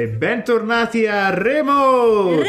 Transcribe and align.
E 0.00 0.08
bentornati 0.08 1.06
a 1.06 1.28
Remo! 1.28 2.40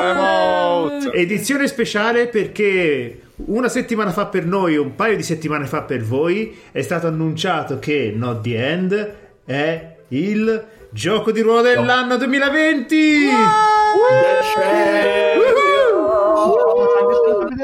Remote! 0.00 1.12
Edizione 1.12 1.68
speciale 1.68 2.26
perché 2.26 3.20
una 3.36 3.68
settimana 3.68 4.10
fa 4.10 4.26
per 4.26 4.46
noi, 4.46 4.76
un 4.76 4.96
paio 4.96 5.14
di 5.14 5.22
settimane 5.22 5.66
fa 5.66 5.82
per 5.82 6.02
voi, 6.02 6.58
è 6.72 6.82
stato 6.82 7.06
annunciato 7.06 7.78
che 7.78 8.12
Not 8.12 8.40
the 8.40 8.68
End 8.68 9.14
è 9.44 9.94
il 10.08 10.64
gioco 10.90 11.30
di 11.30 11.40
ruolo 11.40 11.62
dell'anno 11.62 12.16
2020! 12.16 13.28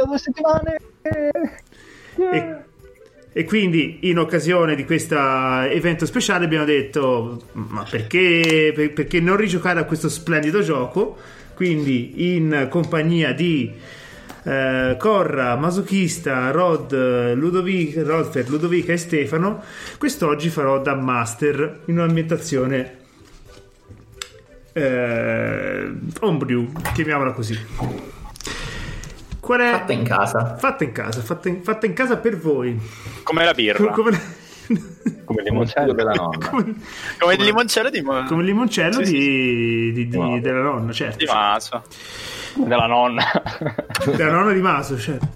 due 0.05 0.19
settimane. 0.19 0.77
E, 2.19 2.56
e 3.39 3.45
quindi 3.45 3.99
in 4.09 4.19
occasione 4.19 4.75
di 4.75 4.87
questo 4.87 5.15
evento 5.15 6.07
speciale 6.07 6.47
abbiamo 6.47 6.65
detto 6.65 7.43
ma 7.53 7.85
perché, 7.87 8.73
per- 8.75 8.95
perché 8.95 9.21
non 9.21 9.37
rigiocare 9.37 9.79
a 9.79 9.85
questo 9.85 10.09
splendido 10.09 10.63
gioco? 10.63 11.19
Quindi 11.55 12.35
in 12.35 12.69
compagnia 12.71 13.35
di 13.35 13.71
eh, 14.43 14.97
Corra, 14.99 15.55
Masochista, 15.57 16.51
Rod, 16.51 17.35
Ludovic, 17.35 18.03
Rodfer, 18.07 18.49
Ludovica 18.49 18.95
e 18.95 18.97
Stefano 18.97 19.63
quest'oggi 19.99 20.49
farò 20.49 20.81
da 20.81 20.95
master 20.95 21.81
in 21.85 21.99
un'ambientazione 21.99 22.97
eh, 24.73 25.93
homebrew 26.21 26.73
chiamiamola 26.95 27.33
così 27.33 28.16
Qual 29.47 29.61
è? 29.61 29.71
Fatta 29.71 29.93
in 29.93 30.03
casa. 30.03 30.57
Fatta 30.57 30.83
in 30.83 30.91
casa, 30.91 31.21
fatta 31.21 31.49
in, 31.49 31.63
fatta 31.63 31.87
in 31.87 31.93
casa 31.93 32.17
per 32.17 32.37
voi. 32.37 32.77
Come 33.23 33.45
la 33.45 33.53
birra. 33.53 33.93
Come, 33.93 34.21
come 35.25 35.43
il 35.43 35.45
limoncello 35.45 35.93
della 35.93 36.11
nonna. 36.15 36.49
come- 36.49 36.75
Come 37.17 37.35
il 37.35 37.45
limoncello 37.45 37.89
di, 37.89 38.03
come 38.03 38.41
il 38.41 38.45
limoncello 38.47 39.05
Sì, 39.05 39.13
di, 39.13 39.93
di- 39.93 40.09
di- 40.09 40.19
No. 40.19 40.41
della 40.41 40.63
nonna, 40.63 40.91
certo. 40.91 41.19
di 41.19 41.27
Maso. 41.27 41.85
della 42.57 42.87
nonna. 42.87 43.23
Della 44.17 44.33
nonna 44.33 44.53
di 44.53 44.61
Maso, 44.61 44.99
certo. 44.99 45.29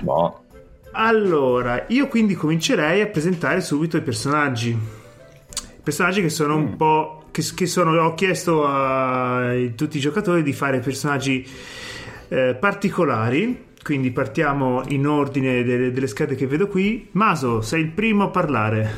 boh. 0.00 0.44
Allora, 0.92 1.84
io 1.88 2.06
quindi 2.06 2.34
comincerei 2.34 3.00
a 3.00 3.06
presentare 3.08 3.60
subito 3.62 3.96
i 3.96 4.02
personaggi. 4.02 4.70
I 4.70 5.82
personaggi 5.82 6.20
che 6.20 6.28
sono 6.28 6.54
un 6.54 6.76
po'. 6.76 7.14
Che, 7.32 7.42
che 7.54 7.66
sono, 7.66 7.96
ho 8.00 8.14
chiesto 8.14 8.64
a 8.66 9.52
tutti 9.76 9.96
i 9.98 10.00
giocatori 10.00 10.42
di 10.42 10.52
fare 10.52 10.80
personaggi 10.80 11.48
eh, 12.30 12.56
particolari. 12.58 13.68
Quindi 13.82 14.10
partiamo 14.10 14.82
in 14.88 15.06
ordine 15.06 15.62
delle, 15.62 15.90
delle 15.90 16.06
schede 16.06 16.34
che 16.34 16.46
vedo 16.46 16.68
qui. 16.68 17.08
Maso, 17.12 17.60
sei 17.60 17.82
il 17.82 17.90
primo 17.90 18.24
a 18.24 18.28
parlare. 18.28 18.90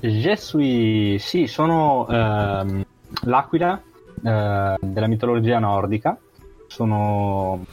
Je 0.00 0.36
suis... 0.36 1.22
Sì, 1.22 1.46
sono 1.46 2.06
ehm, 2.08 2.84
l'aquila 3.24 3.80
eh, 4.22 4.76
della 4.80 5.06
mitologia 5.06 5.58
nordica. 5.58 6.18
Sono 6.66 7.64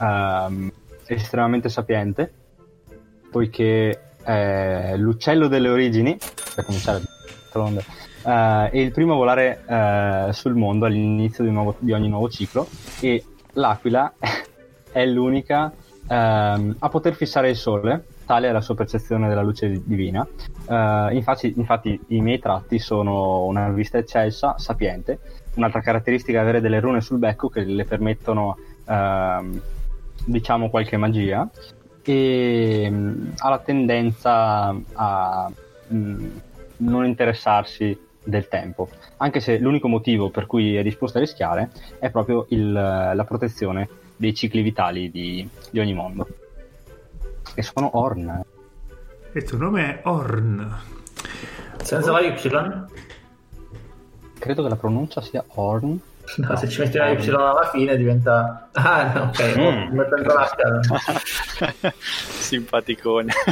ehm, 0.00 0.72
estremamente 1.06 1.68
sapiente, 1.68 2.32
poiché 3.30 4.00
è 4.22 4.94
l'uccello 4.96 5.48
delle 5.48 5.68
origini, 5.68 6.16
per 6.54 6.64
cominciare 6.64 7.02
d'altronde, 7.02 7.84
eh, 8.24 8.70
è 8.70 8.78
il 8.78 8.90
primo 8.90 9.12
a 9.12 9.16
volare 9.16 9.64
eh, 9.66 10.32
sul 10.32 10.54
mondo 10.54 10.86
all'inizio 10.86 11.44
di, 11.44 11.50
nuovo- 11.50 11.76
di 11.78 11.92
ogni 11.92 12.08
nuovo 12.08 12.30
ciclo 12.30 12.66
e 13.00 13.22
l'aquila 13.54 14.12
è 14.92 15.04
l'unica 15.06 15.72
ehm, 16.08 16.76
a 16.78 16.88
poter 16.88 17.14
fissare 17.14 17.50
il 17.50 17.56
sole, 17.56 18.04
tale 18.26 18.48
è 18.48 18.52
la 18.52 18.60
sua 18.60 18.74
percezione 18.74 19.28
della 19.28 19.42
luce 19.42 19.68
di- 19.68 19.82
divina. 19.84 20.26
Eh, 20.68 21.08
infatti, 21.12 21.52
infatti 21.56 21.98
i 22.08 22.20
miei 22.20 22.38
tratti 22.38 22.78
sono 22.78 23.44
una 23.44 23.68
vista 23.70 23.98
eccelsa, 23.98 24.58
sapiente, 24.58 25.18
un'altra 25.54 25.80
caratteristica 25.80 26.38
è 26.38 26.40
avere 26.42 26.60
delle 26.60 26.80
rune 26.80 27.00
sul 27.00 27.18
becco 27.18 27.48
che 27.48 27.64
le 27.64 27.84
permettono, 27.84 28.56
ehm, 28.86 29.60
diciamo, 30.24 30.70
qualche 30.70 30.96
magia 30.96 31.48
e 32.06 32.90
mh, 32.90 33.32
ha 33.38 33.48
la 33.48 33.58
tendenza 33.58 34.74
a 34.92 35.50
mh, 35.88 36.26
non 36.78 37.06
interessarsi 37.06 37.98
del 38.24 38.48
tempo, 38.48 38.88
anche 39.18 39.40
se 39.40 39.58
l'unico 39.58 39.86
motivo 39.86 40.30
per 40.30 40.46
cui 40.46 40.76
è 40.76 40.82
disposto 40.82 41.18
a 41.18 41.20
rischiare 41.20 41.70
è 41.98 42.10
proprio 42.10 42.46
il- 42.48 42.72
la 42.72 43.24
protezione 43.26 43.88
dei 44.16 44.34
cicli 44.34 44.62
vitali 44.62 45.10
di, 45.10 45.46
di 45.70 45.78
ogni 45.80 45.92
mondo. 45.94 46.26
E 47.54 47.62
sono 47.62 47.98
Orn. 47.98 48.28
E 49.32 49.38
il 49.38 49.44
tuo 49.44 49.58
nome 49.58 50.00
è 50.00 50.08
Orn. 50.08 50.74
Senza 51.82 52.10
la 52.12 52.20
Y? 52.20 52.32
Credo 54.38 54.62
che 54.62 54.68
la 54.68 54.76
pronuncia 54.76 55.20
sia 55.20 55.44
Orn. 55.54 55.98
No, 56.36 56.56
se 56.56 56.68
ci 56.68 56.80
metti 56.80 56.96
la 56.96 57.10
Y 57.10 57.28
alla 57.28 57.68
fine 57.70 57.96
diventa... 57.98 58.68
Ah, 58.72 59.12
no, 59.12 59.22
ok. 59.24 59.56
Mm. 59.58 59.60
oh, 59.60 59.88
mettendo 59.94 60.32
la 60.34 60.46
scala. 60.48 60.80
Simpaticone. 61.92 63.32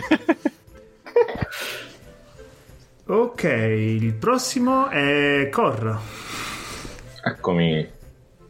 Ok, 3.04 3.42
il 3.44 4.14
prossimo 4.14 4.88
è 4.88 5.48
Corra. 5.50 5.98
Eccomi. 7.24 8.00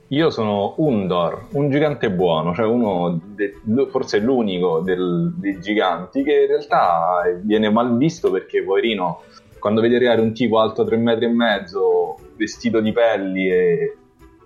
Io 0.09 0.29
sono 0.29 0.75
Undor, 0.77 1.47
un 1.53 1.71
gigante 1.71 2.11
buono, 2.11 2.55
cioè 2.55 2.67
uno, 2.67 3.19
de- 3.25 3.55
forse 3.91 4.19
l'unico 4.19 4.81
del- 4.81 5.33
dei 5.37 5.59
giganti 5.59 6.23
che 6.23 6.43
in 6.43 6.47
realtà 6.49 7.23
viene 7.41 7.71
mal 7.71 7.97
visto 7.97 8.31
perché, 8.31 8.63
poverino, 8.63 9.23
quando 9.59 9.81
vedi 9.81 9.95
arrivare 9.95 10.21
un 10.21 10.35
tipo 10.35 10.59
alto 10.59 10.84
3 10.84 10.99
metri 10.99 11.25
e 11.25 11.29
mezzo, 11.29 12.19
vestito 12.37 12.81
di 12.81 12.93
pelli 12.93 13.51
e 13.51 13.97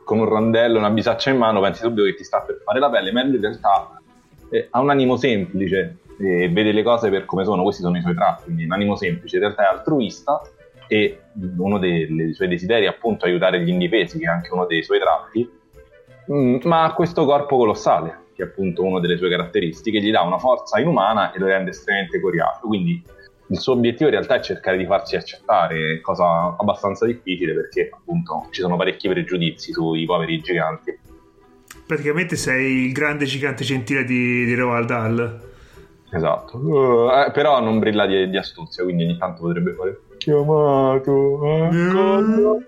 con 0.04 0.20
un 0.20 0.26
rondello 0.26 0.76
e 0.76 0.78
una 0.78 0.90
bisaccia 0.90 1.30
in 1.30 1.38
mano, 1.38 1.60
pensi 1.60 1.80
subito 1.80 2.04
che 2.04 2.14
ti 2.14 2.22
sta 2.22 2.42
per 2.42 2.60
fare 2.64 2.78
la 2.78 2.88
pelle, 2.88 3.10
ma 3.10 3.22
in 3.24 3.40
realtà 3.40 4.00
eh, 4.50 4.68
ha 4.70 4.78
un 4.80 4.90
animo 4.90 5.16
semplice 5.16 5.96
e 6.18 6.48
vede 6.48 6.72
le 6.72 6.82
cose 6.82 7.10
per 7.10 7.24
come 7.24 7.44
sono, 7.44 7.62
questi 7.62 7.82
sono 7.82 7.96
i 7.96 8.00
suoi 8.00 8.14
tratti, 8.14 8.44
quindi 8.44 8.64
un 8.64 8.72
animo 8.72 8.96
semplice, 8.96 9.36
in 9.36 9.42
realtà 9.42 9.62
è 9.64 9.72
altruista 9.72 10.40
e 10.88 11.20
uno 11.56 11.78
dei, 11.78 12.06
dei 12.14 12.32
suoi 12.32 12.48
desideri 12.48 12.86
è 12.86 12.88
appunto 12.88 13.24
aiutare 13.26 13.60
gli 13.60 13.68
indifesi, 13.68 14.18
che 14.18 14.24
è 14.24 14.28
anche 14.28 14.52
uno 14.52 14.66
dei 14.66 14.82
suoi 14.82 14.98
tratti, 15.00 15.48
Mm, 16.32 16.56
ma 16.64 16.84
ha 16.84 16.92
questo 16.92 17.24
corpo 17.24 17.56
colossale, 17.56 18.24
che 18.34 18.42
è 18.42 18.46
appunto 18.46 18.82
una 18.82 18.98
delle 18.98 19.16
sue 19.16 19.30
caratteristiche, 19.30 20.00
gli 20.00 20.10
dà 20.10 20.22
una 20.22 20.38
forza 20.38 20.80
inumana 20.80 21.32
e 21.32 21.38
lo 21.38 21.46
rende 21.46 21.70
estremamente 21.70 22.20
coriaceo, 22.20 22.66
quindi 22.66 23.02
il 23.48 23.58
suo 23.58 23.74
obiettivo 23.74 24.06
in 24.06 24.16
realtà 24.16 24.34
è 24.34 24.40
cercare 24.40 24.76
di 24.76 24.86
farsi 24.86 25.14
accettare, 25.14 26.00
cosa 26.00 26.56
abbastanza 26.58 27.06
difficile 27.06 27.54
perché 27.54 27.90
appunto 27.92 28.48
ci 28.50 28.60
sono 28.60 28.76
parecchi 28.76 29.08
pregiudizi 29.08 29.72
sui 29.72 30.04
poveri 30.04 30.40
giganti. 30.40 30.98
Praticamente 31.86 32.34
sei 32.34 32.86
il 32.86 32.92
grande 32.92 33.24
gigante 33.26 33.62
gentile 33.62 34.02
di, 34.02 34.44
di 34.44 34.54
Roald 34.56 34.88
Dahl. 34.88 35.54
Esatto, 36.10 36.56
Uh, 36.58 37.10
eh, 37.10 37.30
però 37.32 37.60
non 37.60 37.78
brilla 37.78 38.06
di, 38.06 38.30
di 38.30 38.36
astuzia, 38.36 38.84
quindi 38.84 39.04
ogni 39.04 39.18
tanto 39.18 39.42
potrebbe 39.42 39.72
fare 39.72 40.00
chiamato. 40.18 41.40
ecco". 41.44 42.62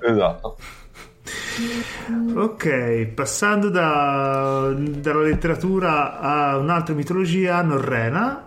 Esatto. 0.00 0.56
Ok, 2.34 3.06
passando 3.14 3.68
da- 3.68 4.72
dalla 4.76 5.22
letteratura 5.22 6.18
a 6.18 6.56
un'altra 6.56 6.94
mitologia 6.94 7.60
norrena, 7.62 8.44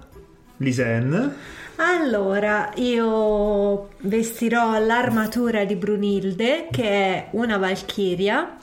Lisen. 0.57 1.35
Allora, 1.77 2.71
io 2.75 3.89
vestirò 3.99 4.79
l'armatura 4.79 5.65
di 5.65 5.75
Brunilde, 5.75 6.67
che 6.71 6.83
è 6.83 7.27
una 7.31 7.57
valchiria. 7.57 8.57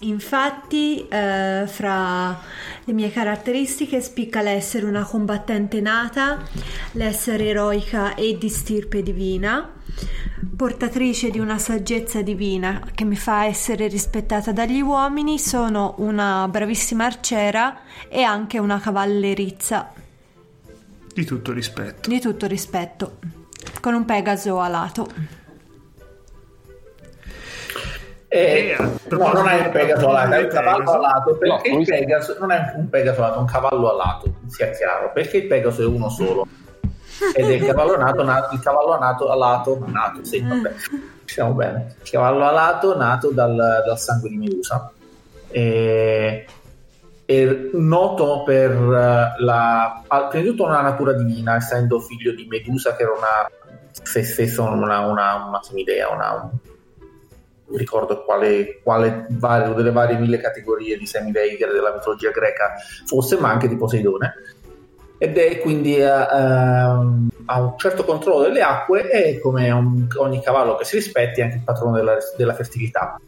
Infatti, 0.00 1.06
eh, 1.08 1.64
fra 1.66 2.40
le 2.84 2.92
mie 2.92 3.10
caratteristiche 3.10 4.00
spicca 4.00 4.42
l'essere 4.42 4.86
una 4.86 5.04
combattente 5.04 5.80
nata, 5.80 6.38
l'essere 6.92 7.46
eroica 7.46 8.14
e 8.14 8.38
di 8.38 8.48
stirpe 8.48 9.02
divina, 9.02 9.68
portatrice 10.56 11.30
di 11.30 11.40
una 11.40 11.58
saggezza 11.58 12.22
divina 12.22 12.82
che 12.94 13.04
mi 13.04 13.16
fa 13.16 13.44
essere 13.44 13.88
rispettata 13.88 14.52
dagli 14.52 14.80
uomini, 14.80 15.38
sono 15.38 15.96
una 15.98 16.46
bravissima 16.48 17.04
arciera 17.04 17.80
e 18.08 18.22
anche 18.22 18.58
una 18.58 18.78
cavallerizza 18.78 19.92
Di 21.12 21.24
tutto 21.24 21.52
rispetto. 21.52 22.08
di 22.08 22.20
tutto 22.20 22.46
rispetto, 22.46 23.18
con 23.80 23.94
un 23.94 24.04
Pegaso 24.04 24.60
alato. 24.60 25.37
E, 28.28 28.76
E 28.76 28.76
no, 28.78 28.98
proposito 29.08 29.38
non 29.38 29.48
è 29.48 29.64
un 29.64 29.70
Pegaso 29.70 30.08
alato, 30.08 30.34
è 30.34 30.38
un 30.38 30.48
Pegaso. 30.48 30.62
cavallo 30.62 30.90
alato. 30.90 31.36
Perché 31.36 31.70
No, 31.70 31.78
il 31.78 31.86
Pegaso 31.86 32.36
non 32.38 32.50
è 32.50 32.72
un 32.76 32.88
Pegaso 32.88 33.22
alato, 33.22 33.36
è 33.36 33.40
un 33.40 33.46
cavallo 33.46 33.90
alato, 33.90 34.34
sia 34.48 34.70
chiaro. 34.70 35.10
Perché 35.12 35.36
il 35.38 35.46
Pegaso 35.46 35.82
è 35.82 35.86
uno 35.86 36.08
solo. 36.08 36.46
Ed 37.34 37.50
è 37.50 37.52
il 37.54 37.64
cavallo 37.66 37.96
nato, 37.96 38.22
nato 38.22 38.54
il 38.54 38.60
cavallo 38.60 38.96
nato 38.98 39.30
alato, 39.30 39.82
nato, 39.86 40.24
sì, 40.24 40.40
vabbè, 40.40 40.72
siamo 41.24 41.52
bene. 41.52 41.96
Il 42.02 42.10
cavallo 42.10 42.46
alato 42.46 42.96
nato 42.96 43.30
dal, 43.30 43.56
dal 43.56 43.98
sangue 43.98 44.28
di 44.28 44.36
Medusa. 44.36 44.90
E, 45.50 46.46
è 47.24 47.44
noto 47.72 48.42
per 48.42 48.70
eh, 48.70 49.42
la, 49.42 50.02
prima 50.30 50.44
di 50.44 50.48
tutto 50.50 50.64
una 50.64 50.80
natura 50.80 51.12
divina, 51.12 51.56
essendo 51.56 51.98
figlio 52.00 52.32
di 52.32 52.46
Medusa, 52.48 52.94
che 52.94 53.02
era 53.02 53.12
una 53.12 53.50
se, 54.02 54.22
se 54.22 54.46
sono 54.46 54.74
una, 54.76 55.00
una, 55.00 55.44
una 55.46 55.60
idea, 55.74 56.08
una, 56.08 56.32
un, 56.32 56.50
non 56.50 56.77
ricordo 57.72 58.24
quale, 58.24 58.80
quale 58.82 59.26
vario, 59.30 59.74
delle 59.74 59.92
varie 59.92 60.18
mille 60.18 60.38
categorie 60.38 60.96
di 60.96 61.06
semidei 61.06 61.56
della 61.56 61.92
mitologia 61.92 62.30
greca 62.30 62.74
fosse, 63.04 63.38
ma 63.38 63.50
anche 63.50 63.68
di 63.68 63.76
Poseidone. 63.76 64.34
Ed 65.18 65.36
è 65.36 65.58
quindi 65.58 65.98
uh, 65.98 66.04
uh, 66.04 67.28
ha 67.46 67.60
un 67.60 67.74
certo 67.76 68.04
controllo 68.04 68.42
delle 68.42 68.60
acque 68.60 69.10
e 69.10 69.40
come 69.40 69.68
un, 69.70 70.06
ogni 70.16 70.40
cavallo 70.40 70.76
che 70.76 70.84
si 70.84 70.96
rispetti 70.96 71.40
è 71.40 71.44
anche 71.44 71.56
il 71.56 71.62
patrono 71.64 71.96
della, 71.96 72.16
della 72.36 72.54
fertilità. 72.54 73.20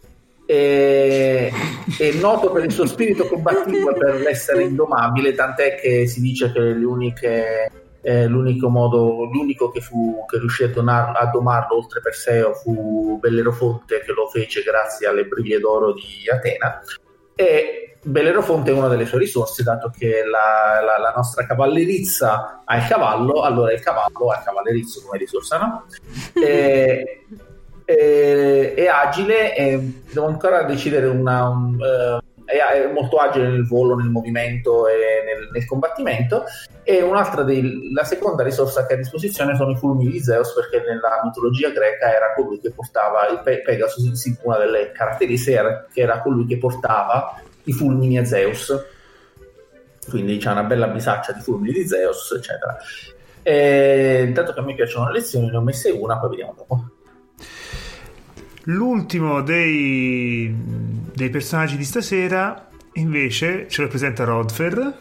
E, 0.46 1.50
è 1.98 2.12
noto 2.20 2.50
per 2.50 2.64
il 2.64 2.72
suo 2.72 2.86
spirito 2.86 3.26
combattivo 3.26 3.90
e 3.90 3.98
per 3.98 4.20
l'essere 4.20 4.62
indomabile, 4.62 5.34
tant'è 5.34 5.74
che 5.76 6.06
si 6.06 6.20
dice 6.20 6.52
che 6.52 6.60
le 6.60 6.84
uniche 6.84 7.70
eh, 8.02 8.26
l'unico 8.26 8.68
modo, 8.68 9.24
l'unico 9.24 9.70
che, 9.70 9.80
fu, 9.80 10.24
che 10.26 10.38
riuscì 10.38 10.64
a, 10.64 10.68
donar, 10.68 11.12
a 11.14 11.26
domarlo 11.26 11.76
oltre 11.76 12.00
Perseo 12.00 12.54
fu 12.54 13.18
Bellerofonte 13.18 14.00
che 14.00 14.12
lo 14.12 14.26
fece 14.28 14.62
grazie 14.62 15.06
alle 15.06 15.24
briglie 15.24 15.58
d'oro 15.58 15.92
di 15.92 16.28
Atena 16.32 16.80
e 17.34 17.96
Bellerofonte 18.02 18.70
è 18.70 18.74
una 18.74 18.88
delle 18.88 19.04
sue 19.04 19.18
risorse 19.18 19.62
dato 19.62 19.92
che 19.96 20.22
la, 20.24 20.80
la, 20.82 20.98
la 20.98 21.12
nostra 21.14 21.44
cavallerizza 21.44 22.62
ha 22.64 22.76
il 22.76 22.86
cavallo 22.86 23.42
allora 23.42 23.72
il 23.72 23.80
cavallo 23.80 24.30
ha 24.30 24.38
il 24.38 24.44
cavallerizzo 24.44 25.02
come 25.04 25.18
risorsa 25.18 25.58
no? 25.58 25.84
e, 26.40 27.22
è 27.84 28.86
agile 28.86 29.56
e 29.56 30.02
devo 30.12 30.26
ancora 30.26 30.62
decidere 30.62 31.06
una, 31.08 31.48
un, 31.48 31.74
uh, 31.74 32.29
è, 32.50 32.90
molto 32.92 33.16
agile 33.16 33.48
nel 33.48 33.66
volo, 33.66 33.94
nel 33.94 34.08
movimento 34.08 34.88
e 34.88 35.22
nel, 35.24 35.48
nel 35.52 35.66
combattimento. 35.66 36.44
E 36.82 37.02
un'altra 37.02 37.42
dei, 37.42 37.92
la 37.92 38.04
seconda 38.04 38.42
risorsa 38.42 38.86
che 38.86 38.94
ha 38.94 38.96
a 38.96 38.98
disposizione 38.98 39.56
sono 39.56 39.70
i 39.70 39.76
fulmini 39.76 40.10
di 40.10 40.22
Zeus, 40.22 40.52
perché 40.54 40.78
nella 40.86 41.20
mitologia 41.24 41.70
greca 41.70 42.14
era 42.14 42.32
colui 42.34 42.60
che 42.60 42.70
portava 42.70 43.28
il 43.28 43.40
Pe- 43.42 43.62
Pegasus, 43.62 44.38
una 44.42 44.58
delle 44.58 44.92
caratteristiche 44.92 45.56
era 45.56 45.86
che 45.92 46.00
era 46.00 46.20
colui 46.20 46.46
che 46.46 46.58
portava 46.58 47.40
i 47.64 47.72
fulmini 47.72 48.18
a 48.18 48.24
Zeus. 48.24 48.72
Quindi 50.08 50.38
c'è 50.38 50.50
una 50.50 50.64
bella 50.64 50.88
bisaccia 50.88 51.32
di 51.32 51.40
fulmini 51.40 51.72
di 51.72 51.86
Zeus, 51.86 52.32
eccetera. 52.32 52.76
E, 53.42 54.24
intanto 54.26 54.52
che 54.52 54.60
a 54.60 54.62
me 54.62 54.74
piacciono 54.74 55.06
le 55.06 55.12
lezioni, 55.12 55.48
ne 55.48 55.56
ho 55.56 55.62
messe 55.62 55.90
una, 55.90 56.18
poi 56.18 56.30
vediamo 56.30 56.54
dopo. 56.56 56.90
L'ultimo 58.70 59.42
dei, 59.42 60.54
dei 60.54 61.28
personaggi 61.28 61.76
di 61.76 61.84
stasera 61.84 62.68
invece 62.94 63.68
ce 63.68 63.82
lo 63.82 63.88
presenta 63.88 64.22
Rodfer. 64.22 64.96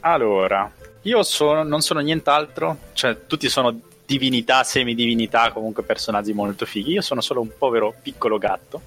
Allora, 0.00 0.70
io 1.02 1.22
sono, 1.24 1.64
non 1.64 1.80
sono 1.80 1.98
nient'altro, 1.98 2.78
cioè 2.92 3.26
tutti 3.26 3.48
sono 3.48 3.80
divinità, 4.06 4.62
semidivinità, 4.62 5.50
comunque 5.50 5.82
personaggi 5.82 6.32
molto 6.32 6.66
fighi. 6.66 6.92
Io 6.92 7.00
sono 7.00 7.20
solo 7.20 7.40
un 7.40 7.50
povero 7.58 7.94
piccolo 8.00 8.38
gatto 8.38 8.80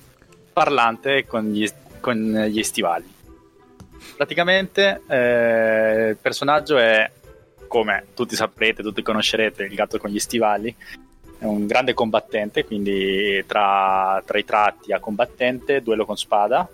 parlante 0.53 1.25
con 1.25 1.49
gli, 1.49 1.69
con 1.99 2.45
gli 2.47 2.63
stivali. 2.63 3.13
Praticamente 4.15 5.01
eh, 5.07 6.09
il 6.11 6.17
personaggio 6.17 6.77
è, 6.77 7.11
come 7.67 8.05
tutti 8.13 8.35
saprete, 8.35 8.83
tutti 8.83 9.01
conoscerete, 9.01 9.63
il 9.63 9.75
gatto 9.75 9.97
con 9.97 10.09
gli 10.09 10.19
stivali, 10.19 10.73
è 11.41 11.45
un 11.45 11.65
grande 11.65 11.95
combattente, 11.95 12.63
quindi 12.65 13.43
tra, 13.47 14.21
tra 14.23 14.37
i 14.37 14.45
tratti 14.45 14.93
a 14.93 14.99
combattente, 14.99 15.81
duello 15.81 16.05
con 16.05 16.15
spada. 16.15 16.69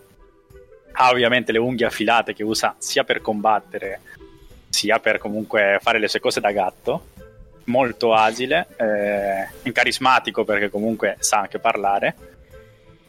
Ha 0.91 1.09
ovviamente 1.09 1.53
le 1.53 1.57
unghie 1.57 1.85
affilate 1.85 2.33
che 2.33 2.43
usa 2.43 2.75
sia 2.77 3.05
per 3.05 3.21
combattere 3.21 4.01
sia 4.67 4.99
per 4.99 5.19
comunque 5.19 5.79
fare 5.81 5.99
le 5.99 6.09
sue 6.09 6.19
cose 6.19 6.41
da 6.41 6.51
gatto. 6.51 7.05
Molto 7.63 8.13
agile, 8.13 8.67
eh, 8.75 9.71
carismatico 9.71 10.43
perché 10.43 10.69
comunque 10.69 11.15
sa 11.19 11.39
anche 11.39 11.59
parlare 11.59 12.26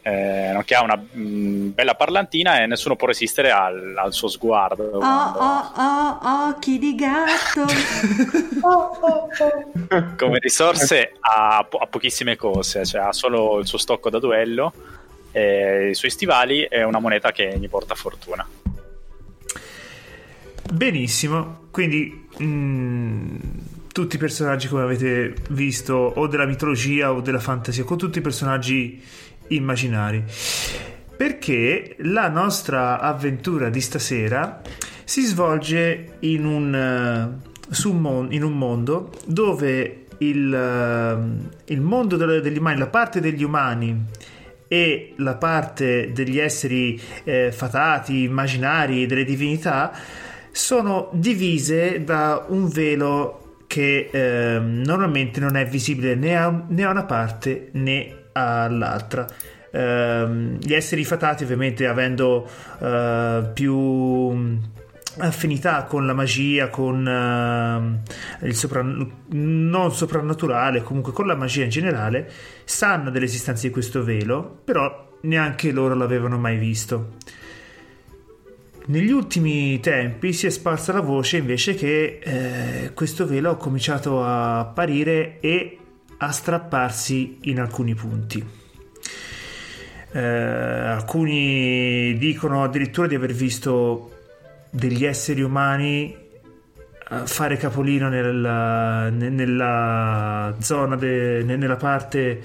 eh, 0.02 0.50
nonché 0.52 0.74
ha 0.74 0.82
una 0.82 0.96
mh, 0.96 1.20
mm, 1.20 1.68
bella 1.70 1.94
parlantina 1.94 2.62
e 2.62 2.66
nessuno 2.66 2.96
può 2.96 3.06
resistere 3.06 3.50
al, 3.50 3.94
al 3.96 4.12
suo 4.12 4.28
sguardo. 4.28 4.84
Oh, 4.84 4.98
quando... 4.98 5.38
oh, 5.38 5.72
oh, 5.76 6.48
occhi 6.48 6.78
di 6.78 6.94
gatto. 6.94 7.62
oh, 8.62 8.96
oh, 9.00 9.28
oh. 9.90 10.14
Come 10.16 10.38
risorse 10.38 11.12
ha, 11.20 11.66
po- 11.68 11.78
ha, 11.78 11.86
pochissime 11.86 12.36
cose, 12.36 12.84
cioè 12.84 13.02
ha 13.02 13.12
solo 13.12 13.58
il 13.58 13.66
suo 13.66 13.78
stocco 13.78 14.10
da 14.10 14.18
duello, 14.18 14.72
i 15.32 15.94
suoi 15.94 16.10
stivali 16.10 16.64
e 16.64 16.82
una 16.82 16.98
moneta 16.98 17.32
che 17.32 17.56
gli 17.58 17.68
porta 17.68 17.94
fortuna. 17.94 18.46
Benissimo, 20.70 21.68
quindi 21.70 22.28
mh, 22.36 22.44
mm, 22.44 23.36
tutti 23.92 24.16
i 24.16 24.18
personaggi 24.18 24.68
come 24.68 24.82
avete 24.82 25.34
visto 25.50 25.94
o 25.94 26.26
della 26.26 26.44
mitologia 26.44 27.10
o 27.12 27.20
della 27.20 27.40
fantasia, 27.40 27.84
con 27.84 27.96
tutti 27.96 28.18
i 28.18 28.20
personaggi 28.20 29.02
immaginari. 29.48 30.24
Perché 31.16 31.96
la 32.00 32.28
nostra 32.28 33.00
avventura 33.00 33.70
di 33.70 33.80
stasera 33.80 34.60
si 35.04 35.22
svolge 35.22 36.16
in 36.20 36.44
un, 36.44 37.40
uh, 37.80 37.92
mon- 37.92 38.32
in 38.32 38.44
un 38.44 38.56
mondo 38.56 39.10
dove 39.24 40.04
il, 40.18 40.52
uh, 40.52 41.72
il 41.72 41.80
mondo 41.80 42.16
degli 42.16 42.58
umani, 42.58 42.78
la 42.78 42.86
parte 42.86 43.20
degli 43.20 43.42
umani 43.42 44.04
e 44.68 45.14
la 45.16 45.36
parte 45.36 46.12
degli 46.12 46.38
esseri 46.38 47.00
eh, 47.24 47.50
fatati, 47.50 48.24
immaginari, 48.24 49.06
delle 49.06 49.24
divinità, 49.24 49.92
sono 50.52 51.08
divise 51.12 52.04
da 52.04 52.44
un 52.48 52.68
velo 52.68 53.62
che 53.66 54.08
eh, 54.10 54.58
normalmente 54.60 55.40
non 55.40 55.56
è 55.56 55.66
visibile 55.66 56.14
né 56.14 56.36
a, 56.36 56.64
né 56.68 56.84
a 56.84 56.90
una 56.90 57.04
parte 57.04 57.68
né 57.72 58.27
all'altra. 58.32 59.26
Uh, 59.70 60.56
gli 60.58 60.72
esseri 60.72 61.04
fatati 61.04 61.44
ovviamente 61.44 61.86
avendo 61.86 62.48
uh, 62.78 63.52
più 63.52 64.58
affinità 65.18 65.84
con 65.84 66.06
la 66.06 66.14
magia, 66.14 66.68
con 66.68 67.04
uh, 67.04 68.46
il 68.46 68.54
sopra... 68.54 68.82
non 68.82 69.92
soprannaturale, 69.92 70.82
comunque 70.82 71.12
con 71.12 71.26
la 71.26 71.34
magia 71.34 71.64
in 71.64 71.70
generale, 71.70 72.30
sanno 72.64 73.10
dell'esistenza 73.10 73.66
di 73.66 73.72
questo 73.72 74.02
velo, 74.02 74.60
però 74.64 75.06
neanche 75.22 75.72
loro 75.72 75.94
l'avevano 75.94 76.38
mai 76.38 76.56
visto. 76.56 77.16
Negli 78.86 79.10
ultimi 79.10 79.78
tempi 79.80 80.32
si 80.32 80.46
è 80.46 80.50
sparsa 80.50 80.94
la 80.94 81.00
voce 81.00 81.36
invece 81.36 81.74
che 81.74 82.20
eh, 82.22 82.92
questo 82.94 83.26
velo 83.26 83.50
ha 83.50 83.56
cominciato 83.56 84.24
a 84.24 84.60
apparire 84.60 85.40
e 85.40 85.78
a 86.18 86.30
strapparsi 86.30 87.38
in 87.42 87.60
alcuni 87.60 87.94
punti. 87.94 88.44
Eh, 90.10 90.20
alcuni 90.20 92.16
dicono 92.18 92.64
addirittura 92.64 93.06
di 93.06 93.14
aver 93.14 93.32
visto 93.32 94.12
degli 94.70 95.04
esseri 95.04 95.42
umani 95.42 96.14
eh, 97.10 97.26
fare 97.26 97.56
capolino 97.56 98.08
nella, 98.08 99.08
nella 99.10 100.56
zona, 100.60 100.96
de, 100.96 101.42
nella 101.44 101.76
parte 101.76 102.40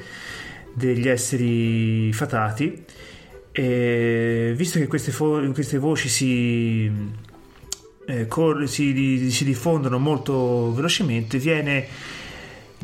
degli 0.74 1.08
esseri 1.08 2.12
fatati. 2.14 2.86
E 3.52 4.54
visto 4.56 4.80
che 4.80 4.88
queste, 4.88 5.12
fo- 5.12 5.52
queste 5.52 5.78
voci 5.78 6.10
si, 6.10 6.92
eh, 8.08 8.28
cor- 8.28 8.66
si, 8.66 9.30
si 9.30 9.44
diffondono 9.44 10.00
molto 10.00 10.74
velocemente, 10.74 11.38
viene 11.38 11.86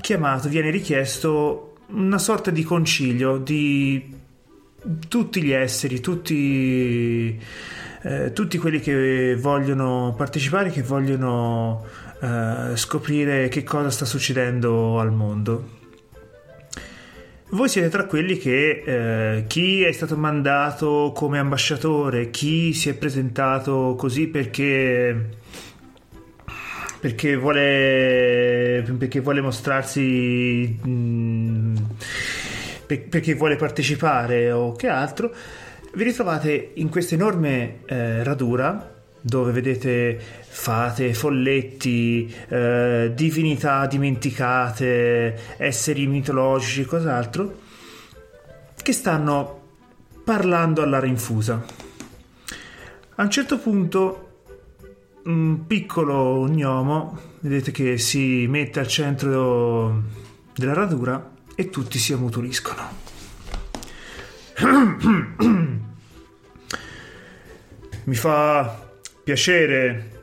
chiamato, 0.02 0.50
viene 0.50 0.70
richiesto 0.70 1.76
una 1.88 2.18
sorta 2.18 2.52
di 2.52 2.64
concilio 2.64 3.38
di 3.38 4.18
tutti 5.08 5.44
gli 5.44 5.52
esseri, 5.52 6.00
tutti, 6.00 7.40
eh, 8.04 8.32
tutti 8.34 8.58
quelli 8.58 8.80
che 8.80 9.36
vogliono 9.36 10.14
partecipare, 10.16 10.70
che 10.70 10.84
vogliono 10.84 11.86
eh, 12.22 12.76
scoprire 12.76 13.48
che 13.48 13.64
cosa 13.64 13.90
sta 13.90 14.06
succedendo 14.06 15.00
al 15.00 15.12
mondo. 15.12 15.78
Voi 17.52 17.68
siete 17.68 17.90
tra 17.90 18.06
quelli 18.06 18.38
che 18.38 18.84
eh, 18.86 19.46
chi 19.48 19.82
è 19.82 19.92
stato 19.92 20.16
mandato 20.16 21.12
come 21.16 21.40
ambasciatore, 21.40 22.30
chi 22.30 22.74
si 22.74 22.90
è 22.90 22.94
presentato 22.94 23.96
così 23.98 24.28
perché 24.28 25.39
perché 27.00 27.36
vuole, 27.36 28.84
perché 28.98 29.20
vuole 29.22 29.42
mostrarsi, 29.42 30.80
mm, 30.86 31.76
perché 32.86 33.34
vuole 33.36 33.56
partecipare 33.56 34.52
o 34.52 34.74
che 34.74 34.88
altro, 34.88 35.34
vi 35.94 36.04
ritrovate 36.04 36.72
in 36.76 36.90
questa 36.90 37.16
enorme 37.16 37.80
eh, 37.86 38.24
radura 38.24 38.98
dove 39.22 39.52
vedete 39.52 40.20
fate, 40.48 41.14
folletti, 41.14 42.34
eh, 42.48 43.12
divinità 43.14 43.86
dimenticate, 43.86 45.56
esseri 45.58 46.08
mitologici 46.08 46.86
cos'altro, 46.86 47.60
che 48.82 48.94
stanno 48.94 49.62
parlando 50.24 50.82
alla 50.82 51.00
rinfusa. 51.00 51.64
A 53.16 53.24
un 53.24 53.30
certo 53.30 53.58
punto 53.58 54.29
un 55.24 55.66
piccolo 55.68 56.48
gnomo, 56.48 57.20
vedete 57.42 57.72
che 57.72 57.98
si 57.98 58.46
mette 58.48 58.80
al 58.80 58.88
centro 58.88 60.04
della 60.56 60.74
radura 60.74 61.32
e 61.56 61.70
tutti 61.70 61.98
si 62.00 62.14
ammutoliscono. 62.14 63.08
Mi 68.06 68.16
fa 68.16 68.92
piacere 69.24 70.18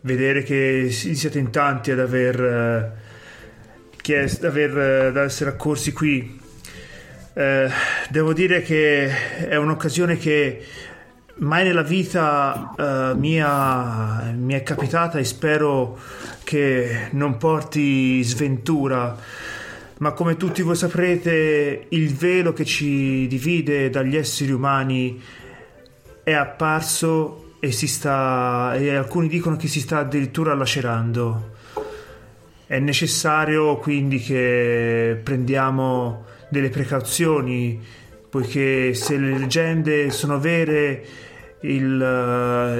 vedere 0.00 0.42
che 0.42 0.88
siete 0.90 1.38
in 1.38 1.50
tanti 1.50 1.90
ad 1.90 1.98
aver 1.98 2.40
eh, 2.40 2.92
chiesto, 4.00 4.46
aver, 4.46 4.78
eh, 4.78 5.06
ad 5.06 5.16
essere 5.16 5.50
accorsi 5.50 5.92
qui. 5.92 6.40
Eh, 7.34 7.68
devo 8.08 8.32
dire 8.32 8.62
che 8.62 9.48
è 9.48 9.56
un'occasione 9.56 10.16
che 10.16 10.64
mai 11.38 11.64
nella 11.64 11.82
vita 11.82 12.72
uh, 12.76 13.18
mia 13.18 14.32
mi 14.34 14.54
è 14.54 14.62
capitata 14.62 15.18
e 15.18 15.24
spero 15.24 15.98
che 16.44 17.08
non 17.12 17.36
porti 17.36 18.22
sventura. 18.22 19.16
Ma 19.98 20.12
come 20.12 20.36
tutti 20.36 20.62
voi 20.62 20.76
saprete, 20.76 21.86
il 21.88 22.14
velo 22.14 22.52
che 22.52 22.64
ci 22.64 23.26
divide 23.26 23.88
dagli 23.88 24.16
esseri 24.16 24.52
umani 24.52 25.20
è 26.22 26.32
apparso 26.32 27.54
e 27.60 27.72
si 27.72 27.86
sta 27.86 28.74
e 28.76 28.94
alcuni 28.94 29.28
dicono 29.28 29.56
che 29.56 29.68
si 29.68 29.80
sta 29.80 29.98
addirittura 29.98 30.54
lacerando. 30.54 31.54
È 32.66 32.78
necessario 32.78 33.76
quindi 33.76 34.18
che 34.18 35.18
prendiamo 35.22 36.24
delle 36.48 36.68
precauzioni, 36.68 37.80
poiché 38.36 38.92
se 38.92 39.16
le 39.16 39.38
leggende 39.38 40.10
sono 40.10 40.38
vere, 40.38 41.02
il, 41.60 41.96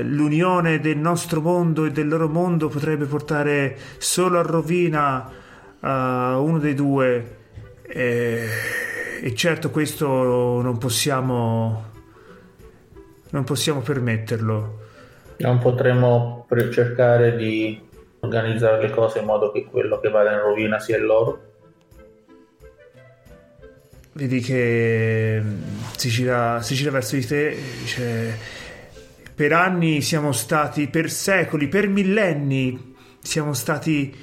l'unione 0.05 0.81
del 0.81 0.99
nostro 0.99 1.41
mondo 1.41 1.87
e 1.87 1.93
del 1.93 2.09
loro 2.09 2.29
mondo 2.29 2.69
potrebbe 2.69 3.07
portare 3.07 3.75
solo 3.97 4.39
a 4.39 4.43
rovina 4.43 5.27
uh, 5.81 5.87
uno 5.89 6.59
dei 6.59 6.75
due. 6.75 7.37
E, 7.85 8.47
e 9.23 9.35
certo 9.35 9.71
questo 9.71 10.61
non 10.61 10.77
possiamo 10.77 11.85
non 13.31 13.45
possiamo 13.45 13.81
permetterlo. 13.81 14.81
Non 15.39 15.59
potremmo 15.59 16.47
cercare 16.71 17.35
di 17.35 17.81
organizzare 18.21 18.83
le 18.83 18.91
cose 18.91 19.21
in 19.21 19.25
modo 19.25 19.51
che 19.53 19.65
quello 19.65 20.01
che 20.01 20.11
vada 20.11 20.33
in 20.33 20.41
rovina 20.41 20.79
sia 20.79 20.99
loro? 20.99 21.46
Vedi 24.17 24.41
che 24.41 25.39
mm, 25.43 25.63
si 25.95 26.09
gira, 26.09 26.63
si 26.63 26.75
gira 26.75 26.91
verso 26.91 27.17
di 27.17 27.27
te, 27.27 27.55
dice, 27.83 28.39
per 29.35 29.53
anni 29.53 30.01
siamo 30.01 30.33
stati, 30.33 30.89
per 30.89 31.11
secoli, 31.11 31.69
per 31.69 31.87
millenni 31.87 32.95
siamo 33.21 33.53
stati 33.53 34.15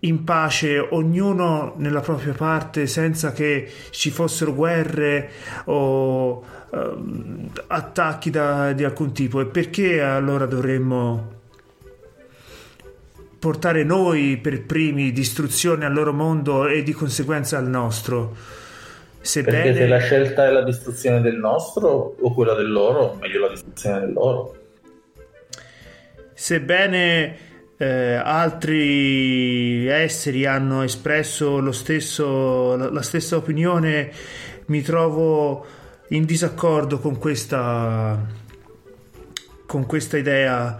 in 0.00 0.24
pace, 0.24 0.80
ognuno 0.80 1.74
nella 1.76 2.00
propria 2.00 2.32
parte, 2.32 2.88
senza 2.88 3.30
che 3.30 3.70
ci 3.90 4.10
fossero 4.10 4.52
guerre 4.52 5.30
o 5.66 6.44
uh, 6.70 7.50
attacchi 7.68 8.30
da, 8.30 8.72
di 8.72 8.82
alcun 8.82 9.12
tipo. 9.12 9.40
E 9.40 9.46
perché 9.46 10.00
allora 10.00 10.46
dovremmo 10.46 11.36
portare 13.38 13.84
noi 13.84 14.36
per 14.38 14.64
primi 14.64 15.12
distruzione 15.12 15.84
al 15.84 15.92
loro 15.92 16.12
mondo 16.12 16.66
e 16.66 16.82
di 16.82 16.92
conseguenza 16.92 17.56
al 17.56 17.68
nostro? 17.68 18.66
Sebbene... 19.28 19.62
Perché 19.62 19.78
se 19.78 19.86
la 19.86 19.98
scelta 19.98 20.46
è 20.46 20.50
la 20.50 20.62
distruzione 20.62 21.20
del 21.20 21.36
nostro 21.36 22.16
o 22.18 22.32
quella 22.32 22.54
del 22.54 22.72
loro, 22.72 23.18
meglio 23.20 23.40
la 23.40 23.50
distruzione 23.50 24.00
del 24.00 24.12
loro. 24.14 24.56
Sebbene 26.32 27.36
eh, 27.76 28.14
altri 28.14 29.86
esseri 29.86 30.46
hanno 30.46 30.82
espresso 30.82 31.60
lo 31.60 31.72
stesso, 31.72 32.74
la, 32.74 32.90
la 32.90 33.02
stessa 33.02 33.36
opinione, 33.36 34.10
mi 34.68 34.80
trovo 34.80 35.66
in 36.08 36.24
disaccordo 36.24 36.98
con 36.98 37.18
questa, 37.18 38.18
con 39.66 39.84
questa 39.84 40.16
idea, 40.16 40.74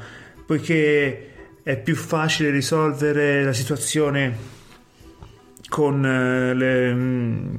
poiché 0.47 1.33
è 1.63 1.77
più 1.77 1.95
facile 1.95 2.49
risolvere 2.49 3.45
la 3.45 3.53
situazione 3.53 4.37
con, 5.69 6.03
eh, 6.03 6.55
le, 6.55 6.95
mm, 6.95 7.55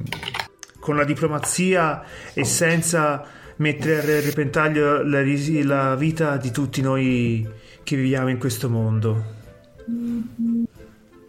con 0.79 0.95
la 0.95 1.03
diplomazia 1.03 2.03
e 2.33 2.43
senza 2.43 3.23
mettere 3.57 4.17
a 4.17 4.21
repentaglio 4.21 5.03
la, 5.03 5.21
la 5.63 5.95
vita 5.95 6.37
di 6.37 6.51
tutti 6.51 6.81
noi 6.81 7.47
che 7.83 7.95
viviamo 7.95 8.29
in 8.29 8.37
questo 8.37 8.69
mondo. 8.69 9.37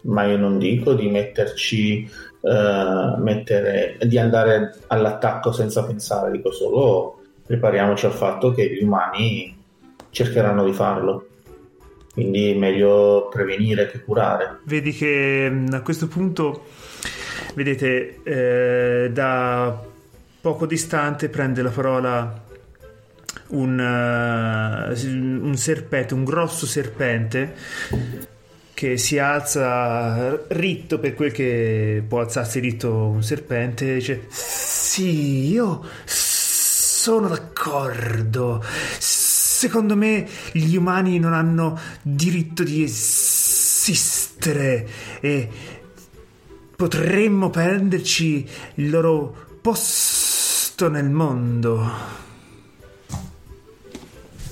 Ma 0.02 0.24
io 0.24 0.36
non 0.36 0.58
dico 0.58 0.94
di 0.94 1.08
metterci 1.08 2.08
uh, 2.40 3.20
mettere, 3.20 3.98
di 4.02 4.18
andare 4.18 4.76
all'attacco 4.86 5.52
senza 5.52 5.84
pensare, 5.84 6.30
dico 6.30 6.52
solo 6.52 7.20
prepariamoci 7.46 8.06
al 8.06 8.12
fatto 8.12 8.52
che 8.52 8.72
gli 8.72 8.82
umani 8.82 9.56
cercheranno 10.10 10.64
di 10.64 10.72
farlo. 10.72 11.26
Quindi 12.12 12.50
è 12.50 12.54
meglio 12.54 13.28
prevenire 13.30 13.86
che 13.86 14.02
curare. 14.02 14.60
Vedi 14.64 14.92
che 14.92 15.48
mm, 15.50 15.68
a 15.72 15.82
questo 15.82 16.06
punto, 16.06 16.66
vedete, 17.54 18.20
eh, 18.22 19.10
da 19.12 19.82
poco 20.40 20.66
distante 20.66 21.28
prende 21.28 21.62
la 21.62 21.70
parola 21.70 22.42
un, 23.48 23.78
uh, 23.78 25.44
un 25.46 25.56
serpente, 25.56 26.14
un 26.14 26.24
grosso 26.24 26.66
serpente 26.66 27.54
che 28.72 28.96
si 28.96 29.18
alza 29.18 30.40
ritto 30.48 30.98
per 30.98 31.14
quel 31.14 31.32
che 31.32 32.02
può 32.06 32.20
alzarsi 32.20 32.60
ritto 32.60 33.08
un 33.08 33.22
serpente 33.22 33.90
e 33.90 33.94
dice 33.96 34.24
sì 34.28 35.50
io 35.50 35.84
sono 36.04 37.28
d'accordo. 37.28 38.64
Secondo 38.98 39.96
me 39.96 40.26
gli 40.52 40.76
umani 40.76 41.18
non 41.18 41.34
hanno 41.34 41.78
diritto 42.00 42.62
di 42.62 42.84
esistere 42.84 43.58
e 45.20 45.48
potremmo 46.80 47.50
prenderci 47.50 48.48
il 48.76 48.88
loro 48.88 49.34
posto 49.60 50.88
nel 50.88 51.10
mondo 51.10 51.78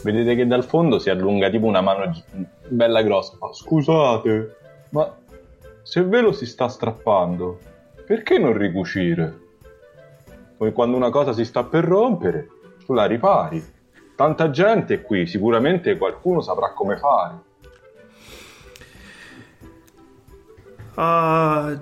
Vedete 0.03 0.35
che 0.35 0.47
dal 0.47 0.63
fondo 0.63 0.99
si 0.99 1.09
allunga 1.09 1.49
tipo 1.49 1.65
una 1.65 1.81
mano 1.81 2.13
bella 2.69 3.01
grossa. 3.01 3.39
Ma 3.41 3.51
scusate, 3.51 4.57
ma 4.91 5.11
se 5.83 6.01
il 6.01 6.09
velo 6.09 6.33
si 6.33 6.45
sta 6.45 6.69
strappando, 6.69 7.59
perché 8.07 8.39
non 8.39 8.57
ricucire? 8.57 9.39
Poi 10.59 10.73
quando 10.73 10.97
una 10.97 11.11
cosa 11.11 11.33
si 11.33 11.47
sta 11.47 11.65
per 11.65 11.85
rompere, 11.85 12.49
tu 12.85 12.93
la 12.93 13.07
ripari. 13.07 13.65
Tanta 14.15 14.51
gente 14.51 15.01
qui, 15.01 15.27
sicuramente 15.27 15.97
qualcuno 15.97 16.43
saprà 16.43 16.73
come 16.75 16.99
fare. 16.99 17.48
Uh, 20.99 21.79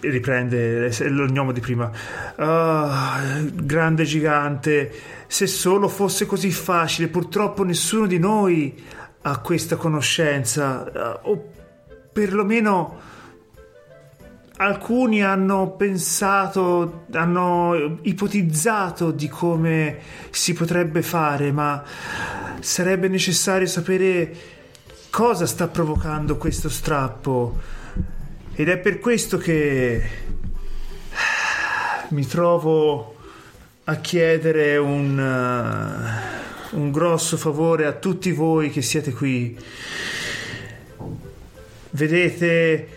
riprende 0.00 0.86
il 0.86 1.26
gnomo 1.28 1.52
di 1.52 1.60
prima. 1.60 1.90
Uh, 2.36 3.50
grande 3.52 4.04
gigante, 4.04 4.90
se 5.26 5.46
solo 5.46 5.88
fosse 5.88 6.24
così 6.24 6.50
facile, 6.50 7.08
purtroppo 7.08 7.64
nessuno 7.64 8.06
di 8.06 8.18
noi 8.18 8.82
ha 9.20 9.38
questa 9.40 9.76
conoscenza, 9.76 11.20
uh, 11.22 11.30
o 11.30 11.50
perlomeno 12.10 12.98
alcuni 14.56 15.22
hanno 15.22 15.72
pensato, 15.72 17.04
hanno 17.12 17.98
ipotizzato 18.04 19.10
di 19.10 19.28
come 19.28 19.98
si 20.30 20.54
potrebbe 20.54 21.02
fare, 21.02 21.52
ma 21.52 21.82
sarebbe 22.60 23.08
necessario 23.08 23.66
sapere 23.66 24.34
cosa 25.10 25.44
sta 25.44 25.68
provocando 25.68 26.38
questo 26.38 26.70
strappo 26.70 27.82
ed 28.56 28.68
è 28.68 28.78
per 28.78 29.00
questo 29.00 29.36
che 29.36 30.00
mi 32.08 32.24
trovo 32.24 33.16
a 33.84 33.96
chiedere 33.96 34.76
un, 34.76 35.18
uh, 35.18 36.76
un 36.78 36.92
grosso 36.92 37.36
favore 37.36 37.84
a 37.86 37.92
tutti 37.92 38.30
voi 38.30 38.70
che 38.70 38.80
siete 38.80 39.12
qui. 39.12 39.58
Vedete, 41.90 42.88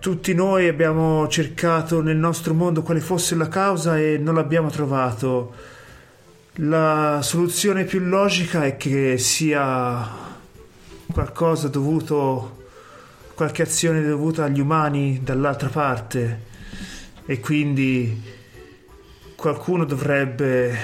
tutti 0.00 0.32
noi 0.32 0.68
abbiamo 0.68 1.28
cercato 1.28 2.00
nel 2.00 2.16
nostro 2.16 2.54
mondo 2.54 2.82
quale 2.82 3.00
fosse 3.00 3.34
la 3.34 3.48
causa 3.48 3.98
e 3.98 4.16
non 4.16 4.34
l'abbiamo 4.34 4.70
trovato. 4.70 5.52
La 6.60 7.20
soluzione 7.22 7.84
più 7.84 8.00
logica 8.00 8.64
è 8.64 8.78
che 8.78 9.18
sia 9.18 10.26
qualcosa 11.12 11.68
dovuto 11.68 12.57
qualche 13.38 13.62
azione 13.62 14.02
dovuta 14.02 14.42
agli 14.46 14.58
umani 14.58 15.20
dall'altra 15.22 15.68
parte 15.68 16.40
e 17.24 17.38
quindi 17.38 18.20
qualcuno 19.36 19.84
dovrebbe 19.84 20.76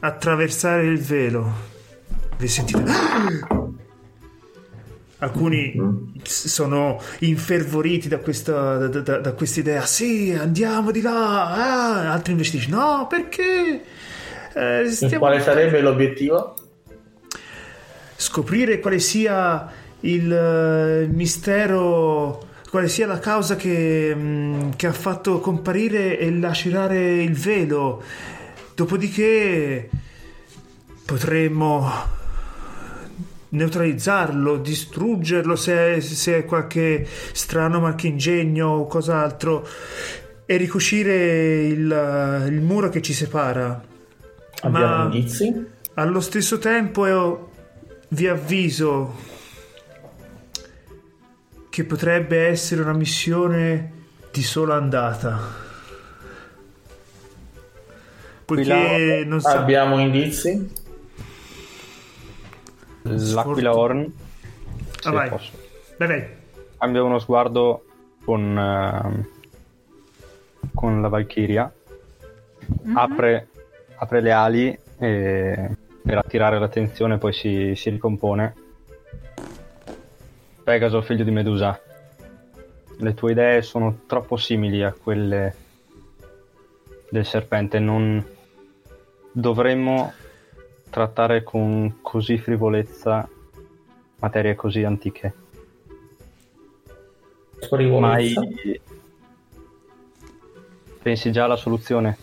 attraversare 0.00 0.86
il 0.86 0.98
velo. 0.98 1.48
Vi 2.38 2.48
sentite? 2.48 2.82
Alcuni 5.18 6.10
sono 6.24 7.00
infervoriti 7.20 8.08
da 8.08 8.18
questa, 8.18 8.88
da, 8.88 9.00
da- 9.00 9.18
da 9.18 9.32
questa 9.34 9.60
idea, 9.60 9.86
sì, 9.86 10.36
andiamo 10.36 10.90
di 10.90 11.00
là, 11.00 11.52
ah, 11.52 12.12
altri 12.12 12.32
invece 12.32 12.58
dicono 12.58 12.96
no, 12.98 13.06
perché? 13.06 13.84
Eh, 14.54 14.90
stiamo 14.90 15.18
Quale 15.18 15.40
sarebbe 15.40 15.80
l'obiettivo? 15.80 16.56
scoprire 18.16 18.80
quale 18.80 18.98
sia 18.98 19.79
il 20.00 20.32
eh, 20.32 21.06
mistero, 21.06 22.46
quale 22.70 22.88
sia 22.88 23.06
la 23.06 23.18
causa 23.18 23.56
che, 23.56 24.12
mm, 24.14 24.70
che 24.76 24.86
ha 24.86 24.92
fatto 24.92 25.40
comparire 25.40 26.18
e 26.18 26.30
lacerare 26.30 27.22
il 27.22 27.34
velo. 27.34 28.02
Dopodiché 28.74 29.90
potremmo 31.04 32.18
neutralizzarlo, 33.50 34.58
distruggerlo 34.58 35.56
se, 35.56 36.00
se 36.00 36.38
è 36.38 36.44
qualche 36.44 37.06
strano 37.32 37.80
marchingegno 37.80 38.66
o 38.68 38.86
cos'altro 38.86 39.66
e 40.46 40.56
ricucire 40.56 41.64
il, 41.66 42.46
il 42.48 42.60
muro 42.60 42.88
che 42.88 43.02
ci 43.02 43.12
separa. 43.12 43.82
Abbiamo 44.62 44.96
Ma- 44.96 45.04
indizi? 45.04 45.78
Allo 45.94 46.20
stesso 46.20 46.58
tempo 46.58 47.06
io 47.06 47.50
vi 48.08 48.26
avviso 48.26 49.14
che 51.70 51.84
potrebbe 51.84 52.46
essere 52.48 52.82
una 52.82 52.92
missione 52.92 53.92
di 54.30 54.42
sola 54.42 54.74
andata. 54.74 55.38
Poiché 58.44 59.22
non 59.24 59.40
so. 59.40 59.48
Abbiamo 59.48 59.98
indizi? 60.00 60.72
L'aquila 63.02 63.76
Horn. 63.76 64.12
Ah, 65.04 65.10
vai. 65.12 65.28
posso. 65.28 65.52
Vai, 65.96 66.08
vai. 66.08 66.26
Cambia 66.76 67.02
uno 67.02 67.18
sguardo 67.18 67.84
con, 68.24 68.58
ehm, 68.58 69.26
con 70.74 71.00
la 71.00 71.08
Valchiria. 71.08 71.72
apre, 72.94 73.48
apre 73.96 74.20
le 74.20 74.32
ali 74.32 74.78
e, 74.98 75.76
per 76.02 76.18
attirare 76.18 76.58
l'attenzione, 76.58 77.18
poi 77.18 77.32
si, 77.32 77.74
si 77.76 77.90
ricompone. 77.90 78.54
Pegaso, 80.70 81.02
figlio 81.02 81.24
di 81.24 81.32
Medusa. 81.32 81.80
Le 82.98 83.14
tue 83.14 83.32
idee 83.32 83.60
sono 83.60 84.02
troppo 84.06 84.36
simili 84.36 84.84
a 84.84 84.92
quelle 84.92 85.52
del 87.10 87.26
serpente. 87.26 87.80
Non 87.80 88.24
dovremmo 89.32 90.12
trattare 90.88 91.42
con 91.42 91.96
così 92.02 92.38
frivolezza 92.38 93.28
materie 94.20 94.54
così 94.54 94.84
antiche. 94.84 95.34
Mai 97.98 98.32
pensi 101.02 101.32
già 101.32 101.46
alla 101.46 101.56
soluzione? 101.56 102.16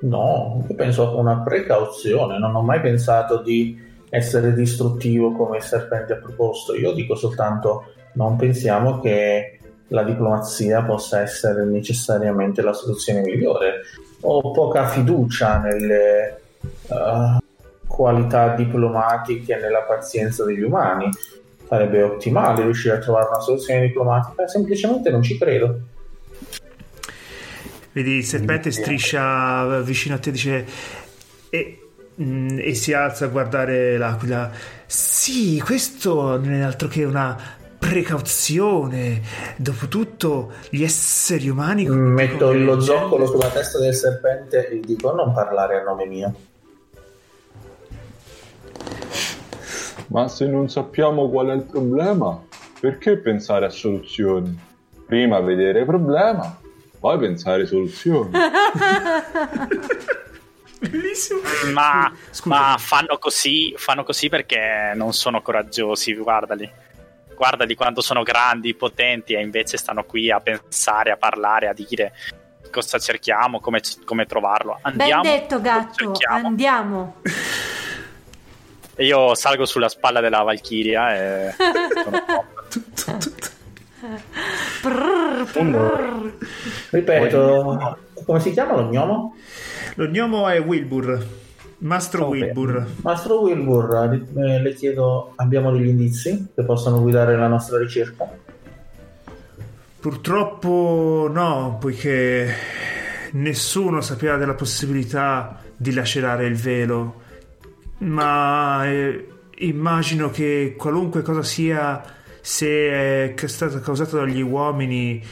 No, 0.00 0.64
io 0.66 0.74
penso 0.74 1.10
a 1.10 1.14
una 1.20 1.40
precauzione, 1.40 2.38
non 2.38 2.54
ho 2.54 2.62
mai 2.62 2.80
pensato 2.80 3.42
di 3.42 3.83
essere 4.14 4.54
distruttivo 4.54 5.32
come 5.32 5.56
il 5.56 5.62
serpente 5.62 6.12
ha 6.12 6.16
proposto. 6.16 6.74
Io 6.74 6.92
dico 6.92 7.16
soltanto 7.16 7.92
non 8.14 8.36
pensiamo 8.36 9.00
che 9.00 9.58
la 9.88 10.04
diplomazia 10.04 10.82
possa 10.82 11.20
essere 11.20 11.64
necessariamente 11.64 12.62
la 12.62 12.72
soluzione 12.72 13.20
migliore. 13.22 13.82
Ho 14.20 14.52
poca 14.52 14.86
fiducia 14.86 15.58
nelle 15.58 16.40
eh, 16.88 17.38
qualità 17.86 18.54
diplomatiche 18.54 19.56
e 19.56 19.60
nella 19.60 19.82
pazienza 19.82 20.44
degli 20.44 20.62
umani. 20.62 21.08
Sarebbe 21.66 22.02
ottimale 22.02 22.62
riuscire 22.62 22.94
a 22.94 22.98
trovare 22.98 23.28
una 23.28 23.40
soluzione 23.40 23.80
diplomatica, 23.80 24.46
semplicemente 24.46 25.10
non 25.10 25.22
ci 25.22 25.36
credo. 25.36 25.80
Vedi 27.90 28.12
il 28.12 28.24
serpente 28.24 28.70
striscia 28.70 29.80
vicino 29.80 30.14
a 30.14 30.18
te 30.18 30.28
e 30.28 30.32
dice 30.32 30.66
e, 31.50 31.83
mm, 32.20 32.58
e 32.60 32.74
si 32.74 32.92
alza 32.92 33.26
a 33.26 33.28
guardare 33.28 33.96
l'aquila. 33.96 34.50
Sì, 34.86 35.60
questo 35.60 36.38
non 36.38 36.52
è 36.52 36.60
altro 36.60 36.88
che 36.88 37.04
una 37.04 37.36
precauzione. 37.78 39.20
Dopotutto, 39.56 40.52
gli 40.70 40.82
esseri 40.82 41.48
umani. 41.48 41.86
Metto 41.86 42.46
come 42.46 42.64
lo 42.64 42.80
zoccolo 42.80 43.26
sulla 43.26 43.48
testa 43.48 43.78
del 43.78 43.94
serpente 43.94 44.68
e 44.68 44.76
gli 44.76 44.84
dico 44.84 45.12
non 45.12 45.32
parlare 45.32 45.80
a 45.80 45.82
nome 45.82 46.06
mio. 46.06 46.34
Ma 50.08 50.28
se 50.28 50.46
non 50.46 50.68
sappiamo 50.68 51.28
qual 51.28 51.48
è 51.48 51.54
il 51.54 51.62
problema, 51.62 52.40
perché 52.80 53.16
pensare 53.16 53.66
a 53.66 53.70
soluzioni? 53.70 54.56
Prima 55.06 55.40
vedere 55.40 55.80
il 55.80 55.86
problema, 55.86 56.58
poi 56.98 57.18
pensare 57.18 57.66
soluzioni. 57.66 58.30
Bellissimo. 60.88 61.40
Ma, 61.72 62.12
ma 62.44 62.76
fanno, 62.78 63.18
così, 63.18 63.74
fanno 63.76 64.04
così 64.04 64.28
perché 64.28 64.92
non 64.94 65.12
sono 65.12 65.42
coraggiosi, 65.42 66.14
guardali. 66.14 66.70
Guardali 67.34 67.74
quanto 67.74 68.00
sono 68.00 68.22
grandi, 68.22 68.74
potenti 68.74 69.34
e 69.34 69.40
invece 69.40 69.76
stanno 69.76 70.04
qui 70.04 70.30
a 70.30 70.40
pensare, 70.40 71.10
a 71.10 71.16
parlare, 71.16 71.68
a 71.68 71.72
dire 71.72 72.12
cosa 72.70 72.98
cerchiamo, 72.98 73.60
come, 73.60 73.80
come 74.04 74.26
trovarlo. 74.26 74.78
Ben 74.82 75.00
Andiamo, 75.00 75.22
detto, 75.22 75.60
gatto. 75.60 76.12
Andiamo. 76.28 77.16
E 78.96 79.04
io 79.04 79.34
salgo 79.34 79.64
sulla 79.64 79.88
spalla 79.88 80.20
della 80.20 80.42
Valchiria 80.42 81.14
e 81.16 81.54
sono 82.94 83.12
Prrr, 84.82 85.50
prrr. 85.50 86.32
Ripeto, 86.90 87.98
come 88.24 88.40
si 88.40 88.52
chiama 88.52 88.76
lo 88.76 88.88
gnomo? 88.88 89.34
Lo 89.94 90.06
gnomo 90.08 90.48
è 90.48 90.60
Wilbur. 90.60 91.26
Mastro 91.78 92.26
Oh, 92.26 92.28
Wilbur. 92.28 92.86
Mastro 93.02 93.40
Wilbur, 93.40 94.20
eh, 94.36 94.60
le 94.60 94.74
chiedo, 94.74 95.32
abbiamo 95.36 95.70
degli 95.70 95.88
indizi 95.88 96.48
che 96.54 96.64
possano 96.64 97.00
guidare 97.00 97.36
la 97.36 97.48
nostra 97.48 97.78
ricerca? 97.78 98.30
Purtroppo 100.00 101.30
no, 101.32 101.76
poiché 101.80 102.54
nessuno 103.32 104.00
sapeva 104.00 104.36
della 104.36 104.54
possibilità 104.54 105.58
di 105.76 105.92
lacerare 105.92 106.46
il 106.46 106.56
velo. 106.56 107.22
Ma 107.98 108.86
eh, 108.86 109.28
immagino 109.58 110.30
che 110.30 110.74
qualunque 110.76 111.22
cosa 111.22 111.42
sia, 111.42 112.02
se 112.46 113.32
è 113.32 113.46
stata 113.46 113.80
causata 113.80 114.18
dagli 114.18 114.42
uomini, 114.42 115.24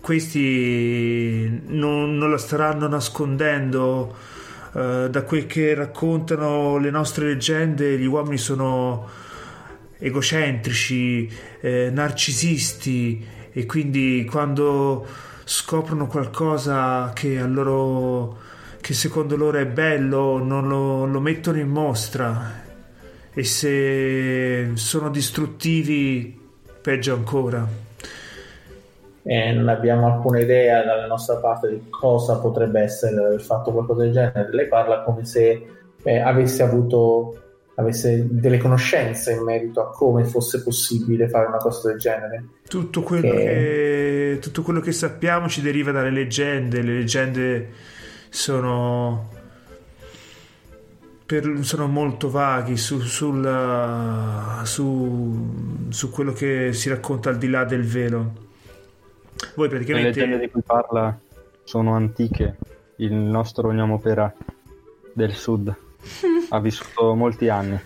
questi 0.00 1.60
non, 1.66 2.16
non 2.16 2.30
la 2.30 2.38
staranno 2.38 2.88
nascondendo. 2.88 4.16
Eh, 4.74 5.08
da 5.10 5.22
quel 5.24 5.44
che 5.44 5.74
raccontano 5.74 6.78
le 6.78 6.88
nostre 6.88 7.26
leggende, 7.26 7.98
gli 7.98 8.06
uomini 8.06 8.38
sono 8.38 9.06
egocentrici, 9.98 11.30
eh, 11.60 11.90
narcisisti 11.92 13.22
e 13.52 13.66
quindi 13.66 14.26
quando 14.26 15.06
scoprono 15.44 16.06
qualcosa 16.06 17.12
che 17.14 17.38
a 17.38 17.46
loro 17.46 18.38
che 18.80 18.94
secondo 18.94 19.36
loro 19.36 19.58
è 19.58 19.66
bello 19.66 20.42
non 20.42 20.66
lo, 20.66 21.04
lo 21.04 21.20
mettono 21.20 21.58
in 21.58 21.68
mostra 21.68 22.64
e 23.38 23.44
se 23.44 24.70
sono 24.76 25.10
distruttivi 25.10 26.40
peggio 26.80 27.12
ancora 27.12 27.68
E 29.22 29.52
non 29.52 29.68
abbiamo 29.68 30.06
alcuna 30.06 30.38
idea 30.38 30.82
dalla 30.82 31.06
nostra 31.06 31.36
parte 31.36 31.68
di 31.68 31.82
cosa 31.90 32.38
potrebbe 32.38 32.80
essere 32.80 33.14
aver 33.14 33.42
fatto 33.42 33.72
qualcosa 33.72 34.04
del 34.04 34.12
genere. 34.12 34.48
Lei 34.52 34.68
parla 34.68 35.02
come 35.02 35.26
se 35.26 35.66
eh, 36.02 36.18
avesse 36.18 36.62
avuto 36.62 37.42
avesse 37.74 38.26
delle 38.26 38.56
conoscenze 38.56 39.32
in 39.32 39.42
merito 39.42 39.82
a 39.82 39.90
come 39.90 40.24
fosse 40.24 40.62
possibile 40.62 41.28
fare 41.28 41.46
una 41.46 41.58
cosa 41.58 41.88
del 41.88 41.98
genere. 41.98 42.44
tutto 42.66 43.02
quello 43.02 43.32
che, 43.32 44.38
tutto 44.40 44.62
quello 44.62 44.80
che 44.80 44.92
sappiamo 44.92 45.46
ci 45.46 45.60
deriva 45.60 45.92
dalle 45.92 46.10
leggende 46.10 46.80
le 46.80 46.94
leggende 46.94 47.68
sono 48.30 49.28
per- 51.26 51.58
sono 51.62 51.88
molto 51.88 52.30
vaghi 52.30 52.76
su, 52.76 53.00
sul, 53.00 54.60
su, 54.62 55.86
su 55.88 56.10
quello 56.10 56.32
che 56.32 56.72
si 56.72 56.88
racconta 56.88 57.30
al 57.30 57.38
di 57.38 57.48
là 57.48 57.64
del 57.64 57.82
velo. 57.82 58.44
Voi 59.56 59.68
Le 59.68 59.74
praticamente 59.74 60.20
leggende 60.20 60.38
di 60.38 60.50
cui 60.50 60.62
parla 60.62 61.18
sono 61.64 61.94
antiche. 61.94 62.56
Il 62.98 63.12
nostro 63.12 63.72
Gnamopera 63.72 64.32
del 65.12 65.32
sud 65.32 65.68
ha 66.48 66.60
vissuto 66.60 67.14
molti 67.14 67.48
anni, 67.48 67.78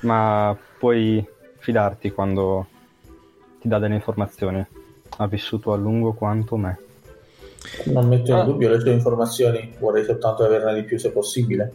ma 0.00 0.56
puoi 0.78 1.24
fidarti 1.58 2.10
quando 2.10 2.66
ti 3.60 3.68
dà 3.68 3.78
delle 3.78 3.94
informazioni. 3.94 4.66
Ha 5.18 5.26
vissuto 5.26 5.72
a 5.72 5.76
lungo 5.76 6.14
quanto 6.14 6.56
me. 6.56 6.78
Non 7.84 8.08
metto 8.08 8.30
in 8.32 8.36
Ah. 8.38 8.42
dubbio 8.44 8.68
le 8.70 8.80
sue 8.80 8.90
informazioni, 8.92 9.72
vorrei 9.78 10.04
soltanto 10.04 10.44
averne 10.44 10.74
di 10.74 10.82
più 10.82 10.98
se 10.98 11.10
possibile. 11.10 11.72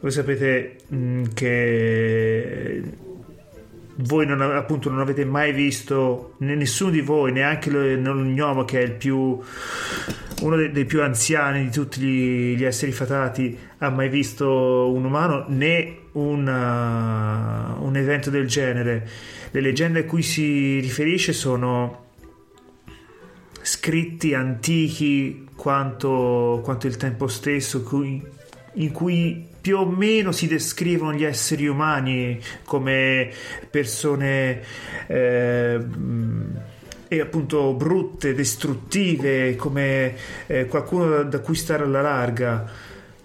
Voi 0.00 0.10
sapete 0.10 0.76
mh, 0.88 1.22
che 1.34 2.82
voi 4.00 4.26
non, 4.26 4.40
appunto 4.42 4.90
non 4.90 5.00
avete 5.00 5.24
mai 5.24 5.52
visto 5.52 6.34
né 6.38 6.54
nessuno 6.54 6.90
di 6.90 7.00
voi, 7.00 7.32
neanche 7.32 7.70
lo- 7.70 7.80
l'ognomo 7.94 8.64
che 8.64 8.80
è 8.80 8.82
il 8.84 8.92
più 8.92 9.38
uno 10.42 10.56
dei, 10.56 10.70
dei 10.70 10.84
più 10.84 11.02
anziani 11.02 11.64
di 11.64 11.70
tutti 11.70 11.98
gli, 12.00 12.54
gli 12.56 12.64
esseri 12.64 12.92
fatati 12.92 13.58
ha 13.78 13.88
mai 13.88 14.10
visto 14.10 14.92
un 14.92 15.02
umano 15.06 15.46
né 15.48 15.96
una- 16.12 17.74
un 17.80 17.96
evento 17.96 18.28
del 18.28 18.46
genere. 18.46 19.08
Le 19.50 19.60
leggende 19.62 20.00
a 20.00 20.04
cui 20.04 20.20
si 20.22 20.78
riferisce 20.80 21.32
sono 21.32 22.04
scritti 23.66 24.32
antichi 24.32 25.48
quanto, 25.56 26.60
quanto 26.62 26.86
il 26.86 26.96
tempo 26.96 27.26
stesso, 27.26 27.82
cui- 27.82 28.24
in 28.74 28.92
cui 28.92 29.44
più 29.60 29.78
o 29.78 29.86
meno 29.86 30.30
si 30.30 30.46
descrivono 30.46 31.12
gli 31.14 31.24
esseri 31.24 31.66
umani 31.66 32.38
come 32.64 33.28
persone 33.68 34.62
eh, 35.08 35.80
e 37.08 37.20
appunto 37.20 37.72
brutte, 37.74 38.34
distruttive, 38.34 39.56
come 39.56 40.14
eh, 40.46 40.66
qualcuno 40.66 41.24
da, 41.24 41.40
cui 41.40 41.56
stare 41.56 41.82
alla 41.82 42.02
larga. 42.02 42.64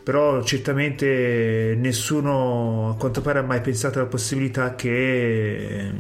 Però 0.04 0.42
certamente 0.42 1.78
nessuno 1.78 2.90
a 2.90 2.96
quanto 2.96 3.22
pare 3.22 3.38
ha 3.38 3.44
mai 3.44 3.62
pensato 3.62 4.00
alla 4.00 4.08
possibilità 4.08 4.74
che 4.74 4.90
eh, 4.90 5.92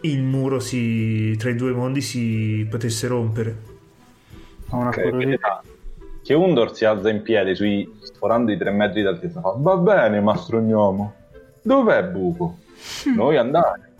il 0.00 0.22
muro 0.22 0.58
si- 0.58 1.36
tra 1.38 1.50
i 1.50 1.54
due 1.54 1.70
mondi 1.70 2.00
si 2.00 2.66
potesse 2.68 3.06
rompere. 3.06 3.67
Una 4.70 4.88
Ok, 4.88 5.10
curiosità. 5.10 5.62
Che 6.22 6.34
Undor 6.34 6.74
si 6.74 6.84
alza 6.84 7.08
in 7.08 7.22
piedi 7.22 7.54
sui 7.54 7.90
sforando 8.02 8.52
i 8.52 8.58
tre 8.58 8.70
metri 8.70 9.02
d'altezza. 9.02 9.40
Fa, 9.40 9.54
Va 9.56 9.76
bene, 9.76 10.20
mastro 10.20 10.60
gnomo. 10.60 11.14
Dov'è 11.62 12.04
Buco? 12.04 12.58
Noi 13.14 13.36
andare. 13.36 13.92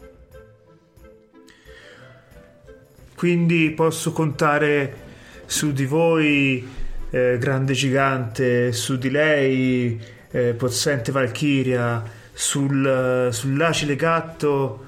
Quindi 3.14 3.70
posso 3.70 4.12
contare 4.12 5.06
su 5.46 5.72
di 5.72 5.86
voi, 5.86 6.66
eh, 7.10 7.36
grande 7.38 7.72
gigante, 7.72 8.72
su 8.72 8.96
di 8.96 9.10
lei, 9.10 10.00
eh, 10.30 10.54
possente 10.54 11.10
Valchiria, 11.10 12.02
sul, 12.32 13.28
sull'acile 13.32 13.96
gatto. 13.96 14.84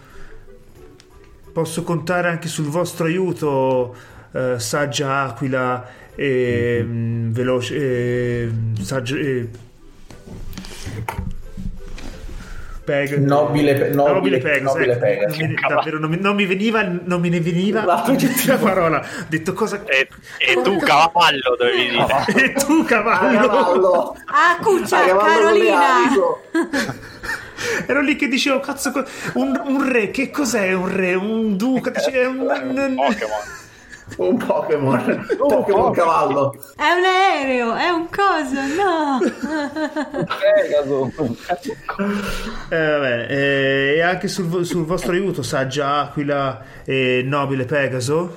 Posso 1.53 1.83
contare 1.83 2.29
anche 2.29 2.47
sul 2.47 2.67
vostro 2.67 3.07
aiuto, 3.07 3.97
eh, 4.33 4.59
saggia 4.59 5.23
aquila 5.25 5.87
e 6.15 6.83
mm, 6.85 7.31
veloce. 7.33 7.75
E, 7.77 8.51
saggio, 8.83 9.17
e, 9.17 9.49
Peg- 12.83 13.19
Nobile 13.19 13.75
Pe- 13.75 13.89
nobile- 13.91 14.39
Pegasus, 14.39 14.75
nobile 14.75 14.97
Pegasus. 14.97 15.39
non 15.39 15.49
mi- 15.51 15.55
davvero 15.69 15.99
non 16.01 16.11
mi, 16.11 16.19
non 16.19 16.35
mi 16.35 16.47
veniva 16.47 16.83
non 16.83 17.21
me 17.21 17.29
ne 17.29 17.39
veniva 17.41 17.85
la 17.85 18.03
parola 18.59 18.99
ho 19.01 19.25
detto 19.29 19.53
cosa 19.53 19.85
E, 19.85 20.09
e 20.39 20.61
tu 20.63 20.77
cavallo 20.79 21.57
dovevi 21.57 21.91
dire. 21.91 22.45
e 22.47 22.53
tu 22.55 22.81
A 22.81 22.85
cavallo 22.85 23.47
cavallo! 23.49 24.17
Ah, 24.27 24.57
cuccia, 24.61 25.05
A 25.05 25.07
cavallo 25.07 25.51
le 25.53 25.67
Carolina! 25.67 26.97
ero 27.87 28.01
lì 28.01 28.17
che 28.17 28.27
dicevo 28.27 28.59
cazzo 28.59 28.91
un, 29.35 29.61
un 29.67 29.89
re 29.89 30.11
che 30.11 30.31
cos'è 30.31 30.73
un 30.73 30.89
re 30.93 31.15
un 31.15 31.57
duca 31.57 31.91
dice, 31.91 32.11
è 32.11 32.27
un, 32.27 32.39
un- 32.41 32.95
Pokémon. 32.97 33.59
Un 34.17 34.37
Pokémon. 34.37 35.27
Pokémon 35.39 35.93
cavallo. 35.93 36.53
È 36.77 36.91
un 36.91 37.05
aereo, 37.05 37.75
è 37.75 37.89
un 37.89 38.07
coso, 38.09 38.61
no! 38.77 39.19
Pegaso. 40.27 41.13
Eh, 42.69 42.91
vabbè, 42.91 43.27
eh, 43.31 43.95
e 43.97 44.01
anche 44.03 44.29
sul, 44.29 44.65
sul 44.65 44.85
vostro 44.85 45.13
aiuto 45.13 45.43
saggia 45.43 46.01
aquila 46.01 46.63
e 46.85 47.23
nobile 47.25 47.65
pegaso 47.65 48.37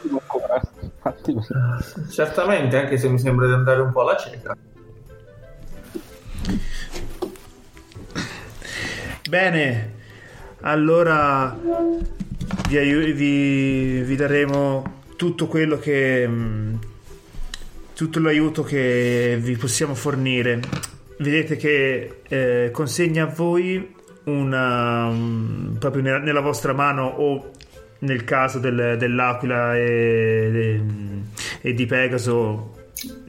Certamente, 2.12 2.78
anche 2.78 2.98
se 2.98 3.10
mi 3.10 3.20
sembra 3.20 3.48
di 3.48 3.54
andare 3.54 3.82
un 3.82 3.92
po' 3.92 4.02
alla 4.02 4.16
cieca. 4.18 4.56
Bene, 9.30 9.94
allora 10.62 11.58
vi, 12.68 12.78
aiu- 12.78 13.14
vi- 13.14 14.02
vi 14.02 14.16
daremo 14.16 15.02
tutto 15.16 15.48
quello 15.48 15.78
che. 15.80 16.28
mh, 16.28 16.80
tutto 17.96 18.20
l'aiuto 18.20 18.64
che 18.64 19.38
vi 19.40 19.56
possiamo 19.56 19.94
fornire. 19.96 20.60
Vedete 21.20 21.56
che 21.56 22.22
eh, 22.28 22.70
consegna 22.72 23.24
a 23.24 23.28
voi 23.28 23.94
una. 24.26 25.08
um, 25.08 25.76
proprio 25.80 26.02
nella, 26.02 26.18
nella 26.20 26.40
vostra 26.42 26.74
mano 26.74 27.06
o 27.06 27.52
nel 28.00 28.24
caso 28.26 28.60
del- 28.60 28.96
dell'aquila 28.98 29.76
e, 29.78 30.82
e 31.62 31.74
di 31.74 31.86
Pegaso 31.86 32.74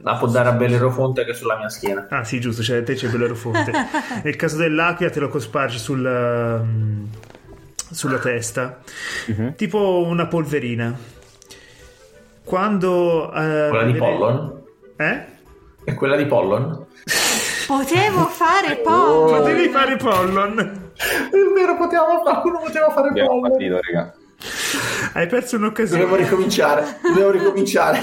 La 0.01 0.15
può 0.15 0.27
dare 0.27 0.49
a 0.49 0.51
Bellerofonte 0.53 1.23
che 1.23 1.31
è 1.31 1.33
sulla 1.33 1.57
mia 1.57 1.69
schiena. 1.69 2.07
Ah 2.09 2.23
sì, 2.23 2.39
giusto, 2.39 2.61
cioè, 2.63 2.83
te 2.83 2.95
c'è 2.95 3.07
Bellerofonte. 3.07 3.71
Nel 4.23 4.35
caso 4.35 4.57
dell'aquila 4.57 5.09
te 5.11 5.19
lo 5.19 5.29
cospargi 5.29 5.77
sul, 5.77 5.99
mm, 6.63 7.03
sulla 7.91 8.19
testa, 8.19 8.81
tipo 9.55 10.03
una 10.05 10.27
polverina. 10.27 10.97
Quando... 12.45 13.31
eh, 13.33 13.67
Quella 13.69 13.83
di 13.83 13.91
vede- 13.93 13.97
Pollon? 13.99 14.61
Eh? 14.97 15.25
È 15.83 15.93
quella 15.95 16.15
di 16.15 16.25
Pollon? 16.25 16.85
Potevo 17.67 18.25
fare 18.29 18.75
poco! 18.77 19.37
Potevi 19.37 19.67
fare 19.69 19.97
pollon. 19.97 20.91
È 20.95 21.53
vero, 21.53 21.75
potevamo 21.75 22.23
fare, 22.23 22.41
uno 22.47 22.59
poteva 22.59 22.89
fare 22.91 23.09
Abbiamo 23.09 23.29
Pollon. 23.29 23.49
partito, 23.49 23.79
raga. 23.81 24.13
Hai 25.13 25.27
perso 25.27 25.55
un'occasione. 25.57 26.01
Dobbiamo 26.01 26.23
ricominciare, 26.23 26.97
dobbiamo 27.01 27.31
ricominciare. 27.31 28.01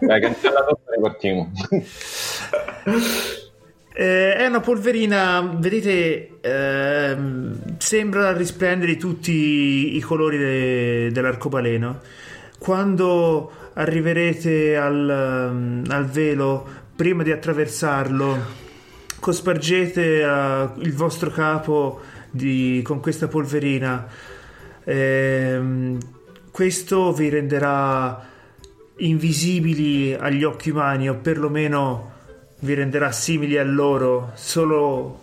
Dai, 0.00 0.20
cancella 0.20 0.64
tutto 0.64 0.90
e 0.90 0.96
ripartiamo. 0.96 1.52
Eh, 3.94 4.36
è 4.36 4.46
una 4.46 4.60
polverina, 4.60 5.46
vedete, 5.58 6.38
ehm, 6.40 7.76
sembra 7.76 8.32
risplendere 8.32 8.96
tutti 8.96 9.94
i 9.96 10.00
colori 10.00 10.38
de- 10.38 11.10
dell'arcobaleno. 11.12 12.00
Quando 12.58 13.52
arriverete 13.74 14.76
al, 14.76 15.08
ehm, 15.08 15.84
al 15.88 16.06
velo, 16.06 16.66
prima 16.94 17.22
di 17.22 17.32
attraversarlo, 17.32 18.38
cospargete 19.18 20.20
eh, 20.20 20.68
il 20.78 20.94
vostro 20.94 21.30
capo 21.30 22.00
di- 22.30 22.80
con 22.84 23.00
questa 23.00 23.28
polverina. 23.28 24.06
Ehm, 24.84 25.98
questo 26.50 27.12
vi 27.12 27.28
renderà 27.28 28.30
invisibili 28.96 30.14
agli 30.14 30.44
occhi 30.44 30.70
umani 30.70 31.08
o 31.08 31.14
perlomeno 31.16 32.10
vi 32.60 32.74
renderà 32.74 33.10
simili 33.10 33.58
a 33.58 33.64
loro 33.64 34.32
solo 34.34 35.20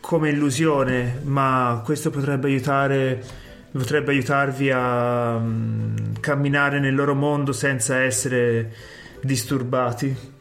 come 0.00 0.30
illusione, 0.30 1.20
ma 1.24 1.82
questo 1.84 2.10
potrebbe 2.10 2.46
aiutare 2.46 3.22
potrebbe 3.76 4.12
aiutarvi 4.12 4.70
a 4.70 5.38
mm, 5.38 5.96
camminare 6.20 6.80
nel 6.80 6.94
loro 6.94 7.14
mondo 7.14 7.52
senza 7.52 8.00
essere 8.00 8.72
disturbati. 9.20 10.34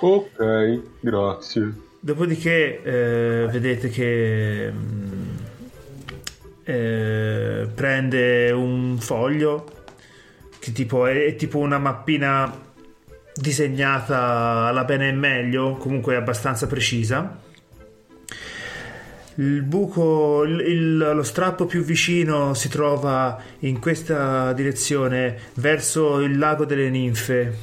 ok, 0.00 0.80
grazie. 1.00 1.72
Dopodiché 2.00 2.82
eh, 2.82 3.48
vedete 3.50 3.88
che 3.88 4.70
mm, 4.70 5.36
eh, 6.64 7.68
prende 7.74 8.50
un 8.50 8.98
foglio 8.98 9.72
che 10.58 10.72
tipo 10.72 11.06
è, 11.06 11.26
è 11.26 11.36
tipo 11.36 11.58
una 11.58 11.78
mappina 11.78 12.62
disegnata 13.34 14.66
alla 14.66 14.84
bene 14.84 15.08
e 15.08 15.12
meglio, 15.12 15.76
comunque 15.76 16.16
abbastanza 16.16 16.66
precisa. 16.66 17.42
Il 19.36 19.62
buco, 19.62 20.44
il- 20.44 20.60
il- 20.60 20.96
lo 20.96 21.22
strappo 21.24 21.66
più 21.66 21.82
vicino 21.82 22.54
si 22.54 22.68
trova 22.68 23.36
in 23.60 23.80
questa 23.80 24.52
direzione, 24.52 25.36
verso 25.54 26.20
il 26.20 26.38
lago 26.38 26.64
delle 26.64 26.88
ninfe. 26.90 27.56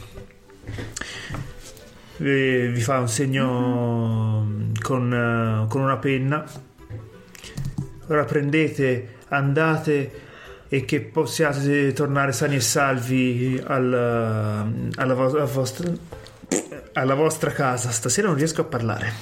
Vi 2.18 2.68
vi 2.68 2.82
fa 2.82 3.00
un 3.00 3.08
segno 3.10 4.44
mm, 4.46 4.72
con, 4.82 5.14
eh, 5.14 5.68
con 5.70 5.82
una 5.82 5.98
penna. 5.98 6.44
Ora 8.08 8.26
prendete, 8.26 9.16
andate 9.30 10.12
e 10.68 10.86
che 10.86 11.02
possiate 11.02 11.94
tornare 11.94 12.32
sani 12.34 12.56
e 12.56 12.60
salvi 12.60 13.62
al- 13.66 14.90
alla, 14.96 15.14
vo- 15.14 15.32
alla 15.36 15.46
vostra, 15.46 15.90
alla 16.94 17.16
vostra 17.16 17.52
casa. 17.52 17.90
Stasera 17.92 18.28
non 18.28 18.36
riesco 18.36 18.62
a 18.62 18.66
parlare. 18.66 19.14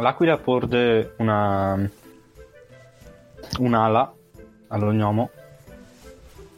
L'aquila 0.00 0.38
porge 0.38 1.14
una 1.18 1.90
un'ala 3.58 4.14
all'ognomo, 4.68 5.30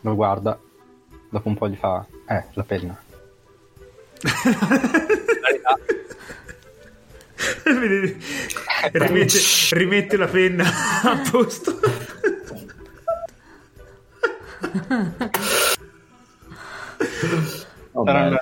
lo 0.02 0.14
guarda, 0.14 0.60
dopo 1.30 1.48
un 1.48 1.54
po' 1.56 1.68
gli 1.68 1.76
fa, 1.76 2.06
eh, 2.28 2.44
la 2.52 2.62
penna. 2.64 3.02
Rimette, 8.92 9.38
rimette 9.70 10.16
la 10.18 10.26
penna 10.26 10.64
a 11.02 11.30
posto. 11.30 11.80
Vabbè. 17.92 18.04
Sarà 18.04 18.26
una 18.26 18.40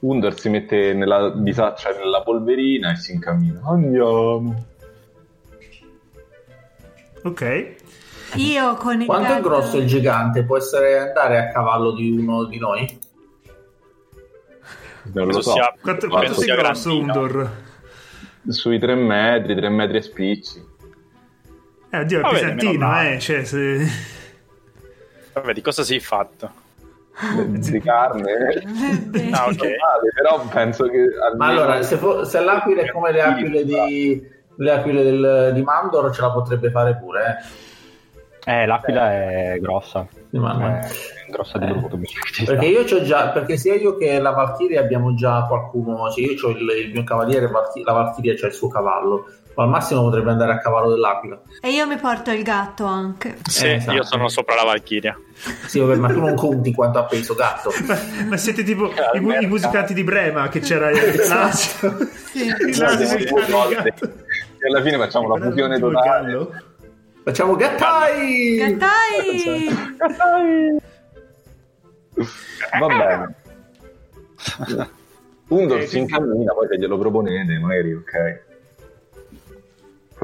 Under 0.00 0.38
si 0.38 0.48
mette 0.50 0.92
nella 0.92 1.30
bisaccia 1.30 1.90
nella 1.90 2.22
polverina 2.22 2.92
e 2.92 2.96
si 2.96 3.12
incammina. 3.12 3.60
Andiamo. 3.64 4.64
Ok. 7.22 7.74
Io 8.34 8.74
con 8.76 9.00
il 9.00 9.06
Quanto 9.06 9.26
è 9.26 9.30
gatto- 9.36 9.48
grosso 9.48 9.78
il 9.78 9.86
gigante? 9.86 10.44
Può 10.44 10.56
essere 10.58 10.98
andare 10.98 11.38
a 11.38 11.48
cavallo 11.48 11.92
di 11.92 12.10
uno 12.10 12.44
di 12.44 12.58
noi? 12.58 12.98
Non 15.12 15.28
lo 15.28 15.40
so. 15.40 15.52
sia- 15.52 15.74
Quanto, 15.80 16.08
quanto 16.08 16.34
sei 16.34 16.44
sia 16.44 16.56
grosso. 16.56 16.96
Undor? 16.98 17.50
Sui 18.48 18.78
3 18.78 18.94
metri, 18.94 19.54
3 19.56 19.68
metri 19.70 19.96
e 19.98 20.02
spicci. 20.02 20.64
Eh, 21.90 21.98
oddio, 22.00 22.20
è 22.26 22.30
pesantino, 22.32 23.00
eh. 23.02 23.18
Cioè, 23.18 23.44
se... 23.44 23.86
Vabbè, 25.32 25.52
di 25.52 25.60
cosa 25.62 25.82
sei 25.84 26.00
fatto? 26.00 26.64
Di 27.46 27.80
carne. 27.82 28.32
Ah, 29.32 29.46
ok. 29.46 29.62
Normale, 29.62 30.10
però 30.14 30.44
penso 30.52 30.84
che 30.88 30.98
almeno- 30.98 31.36
Ma 31.36 31.46
allora, 31.46 31.82
se, 31.82 31.96
fo- 31.96 32.24
se 32.24 32.40
l'aquila 32.40 32.82
è 32.82 32.90
come 32.90 33.12
le 33.12 33.22
aquile 33.22 33.64
di, 33.64 34.26
le 34.56 34.70
aquile 34.70 35.02
del- 35.02 35.50
di 35.54 35.62
Mandor, 35.62 36.12
ce 36.14 36.20
la 36.22 36.30
potrebbe 36.30 36.70
fare 36.70 36.96
pure, 36.96 37.22
eh. 37.24 37.64
Eh, 38.48 38.64
l'aquila 38.66 39.12
è 39.12 39.56
grossa. 39.60 40.06
Sì, 40.30 40.38
ma- 40.38 40.54
ma- 40.54 40.78
È 40.78 40.88
grossa 41.30 41.58
di 41.58 41.64
Eh. 41.64 41.72
brutto. 41.72 41.98
Perché 42.44 42.66
io 42.66 42.84
c'ho 42.84 43.02
già, 43.02 43.30
perché 43.30 43.56
sia 43.56 43.74
io 43.74 43.96
che 43.96 44.20
la 44.20 44.30
Valchiria 44.30 44.80
abbiamo 44.80 45.14
già 45.14 45.44
qualcuno, 45.48 46.08
cioè 46.12 46.24
io 46.24 46.46
ho 46.46 46.50
il, 46.50 46.68
il 46.86 46.92
mio 46.92 47.02
cavaliere, 47.02 47.50
la 47.50 47.92
Valchiria 47.92 48.34
c'ha 48.36 48.46
il 48.46 48.52
suo 48.52 48.68
cavallo, 48.68 49.26
ma 49.56 49.62
al 49.64 49.68
massimo 49.70 50.02
potrebbe 50.02 50.30
andare 50.30 50.52
a 50.52 50.58
cavallo 50.58 50.90
dell'aquila. 50.90 51.40
E 51.60 51.70
io 51.72 51.86
mi 51.86 51.96
porto 51.96 52.30
il 52.30 52.42
gatto 52.42 52.84
anche. 52.84 53.38
Sì, 53.48 53.66
Eh, 53.66 53.72
esatto. 53.76 53.96
io 53.96 54.04
sono 54.04 54.28
sopra 54.28 54.54
la 54.54 54.64
Valchiria. 54.64 55.18
Sì, 55.66 55.80
vabbè, 55.80 55.96
ma 55.96 56.08
tu 56.08 56.20
non 56.20 56.34
conti 56.34 56.72
quanto 56.72 56.98
ha 56.98 57.04
peso 57.04 57.34
gatto. 57.34 57.70
ma, 57.86 57.96
ma 58.28 58.36
siete 58.36 58.62
tipo 58.62 58.90
i, 59.14 59.20
mu- 59.20 59.32
i 59.40 59.46
musicanti 59.46 59.94
di 59.94 60.04
Brema 60.04 60.48
che 60.48 60.60
c'era 60.60 60.90
il 60.90 61.14
l'asino. 61.28 61.96
Sì. 62.12 62.44
Il 62.46 62.76
gatto. 62.76 64.04
E 64.58 64.68
alla 64.68 64.82
fine 64.82 64.96
facciamo 64.98 65.34
la 65.36 65.42
fusione 65.44 65.78
totale. 65.78 66.48
Facciamo 67.24 67.56
gattai! 67.56 68.56
Gattai! 68.56 69.98
Va 72.78 72.86
bene. 72.86 73.34
Undor 75.48 75.78
Ok, 75.80 75.86
si 75.88 75.98
incammina, 75.98 76.52
poi 76.52 76.66
se 76.68 76.78
glielo 76.78 76.98
proponete, 76.98 77.58
magari 77.58 77.94
ok. 77.94 78.44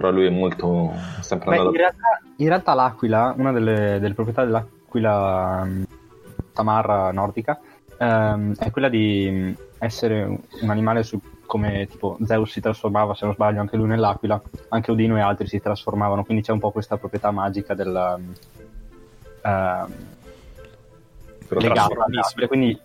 Però 0.03 0.11
lui 0.11 0.27
è 0.27 0.31
molto... 0.31 0.93
sempre 1.21 1.51
Beh, 1.51 1.59
andato... 1.59 1.71
in, 1.71 1.77
realtà, 1.77 2.21
in 2.39 2.49
realtà 2.49 2.75
l'aquila, 2.75 3.35
una 3.37 3.53
delle, 3.53 4.01
delle 4.01 4.15
proprietà 4.15 4.45
dell'aquila 4.45 5.63
mm, 5.65 5.83
tamarra 6.53 7.13
nordica, 7.13 7.61
ehm, 7.97 8.57
è 8.57 8.73
quella 8.73 8.89
di 8.89 9.29
mm, 9.31 9.53
essere 9.79 10.25
un, 10.25 10.71
animale 10.71 11.05
su, 11.05 11.21
come 11.47 11.87
tipo 11.87 12.19
Zeus 12.25 12.51
si 12.51 12.61
trasformava, 12.61 13.15
se 13.15 13.27
non 13.27 13.35
sbaglio, 13.35 13.61
anche 13.61 13.77
lui 13.77 13.87
nell'aquila, 13.87 14.43
anche 14.71 14.91
Odino 14.91 15.17
e 15.17 15.21
altri 15.21 15.47
si 15.47 15.61
trasformavano, 15.61 16.25
quindi 16.25 16.43
c'è 16.43 16.51
un 16.51 16.59
po' 16.59 16.73
questa 16.73 16.97
proprietà 16.97 17.31
magica 17.31 17.75
del... 17.75 18.35
però 19.41 19.87
legata 21.61 22.05
all'aquila, 22.07 22.49
quindi 22.49 22.77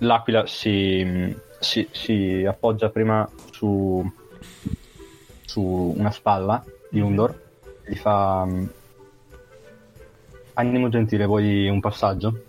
l'aquila 0.00 0.46
si, 0.46 1.34
si- 1.58 1.88
si 1.90 2.44
appoggia 2.46 2.90
prima 2.90 3.26
su, 3.50 4.06
su 5.56 5.94
una 5.96 6.10
spalla 6.10 6.62
di 6.90 7.00
Undor 7.00 7.30
e 7.82 7.92
gli 7.92 7.96
fa 7.96 8.44
mm, 8.44 8.64
Animo 10.58 10.88
gentile, 10.90 11.24
vuoi 11.26 11.68
un 11.68 11.80
passaggio? 11.80 12.42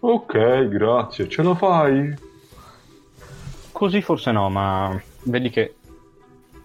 Ok, 0.00 0.68
grazie, 0.68 1.28
ce 1.28 1.42
la 1.42 1.54
fai? 1.54 2.14
Così 3.70 4.00
forse 4.02 4.30
no, 4.30 4.48
ma 4.50 4.98
vedi 5.24 5.48
che 5.50 5.74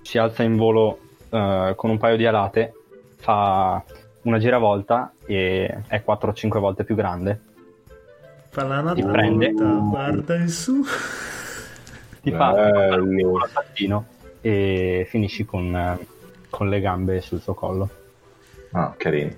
si 0.02 0.18
alza 0.18 0.44
in 0.44 0.56
volo 0.56 1.00
eh, 1.30 1.74
con 1.76 1.90
un 1.90 1.98
paio 1.98 2.16
di 2.18 2.26
alate, 2.26 2.74
fa 3.16 3.84
una 4.24 4.40
giravolta 4.40 5.14
e 5.26 5.84
è 5.88 6.02
4 6.04 6.30
o 6.30 6.34
5 6.34 6.60
volte 6.60 6.84
più 6.86 6.96
grande. 6.96 7.42
Fa 8.50 8.64
la 8.64 8.94
Ti 8.94 9.02
nata, 9.02 9.12
prende. 9.12 9.52
guarda 9.52 10.36
in 10.36 10.50
su. 10.50 10.82
Ti 12.22 12.32
fa 12.32 12.52
un 12.98 13.40
saltino 13.52 14.06
e 14.48 15.06
finisci 15.10 15.44
con, 15.44 16.00
con 16.50 16.70
le 16.70 16.80
gambe 16.80 17.20
sul 17.20 17.42
suo 17.42 17.54
collo. 17.54 17.90
Ah, 18.72 18.94
carino. 18.96 19.36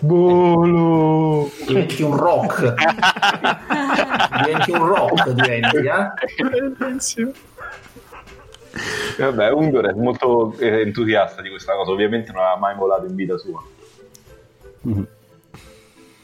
Volo! 0.00 1.48
Diventi 1.64 2.02
un 2.02 2.16
rock. 2.16 2.74
diventi 4.42 4.70
un 4.72 4.86
rock, 4.86 5.30
diventi, 5.30 5.76
eh? 5.76 6.12
Vabbè, 9.18 9.52
Undor 9.52 9.86
è 9.86 9.92
molto 9.92 10.56
eh, 10.58 10.80
entusiasta 10.80 11.40
di 11.40 11.48
questa 11.48 11.74
cosa, 11.74 11.92
ovviamente 11.92 12.32
non 12.32 12.42
ha 12.42 12.56
mai 12.56 12.74
volato 12.74 13.06
in 13.06 13.14
vita 13.14 13.38
sua. 13.38 13.62
Mhm. 14.80 15.06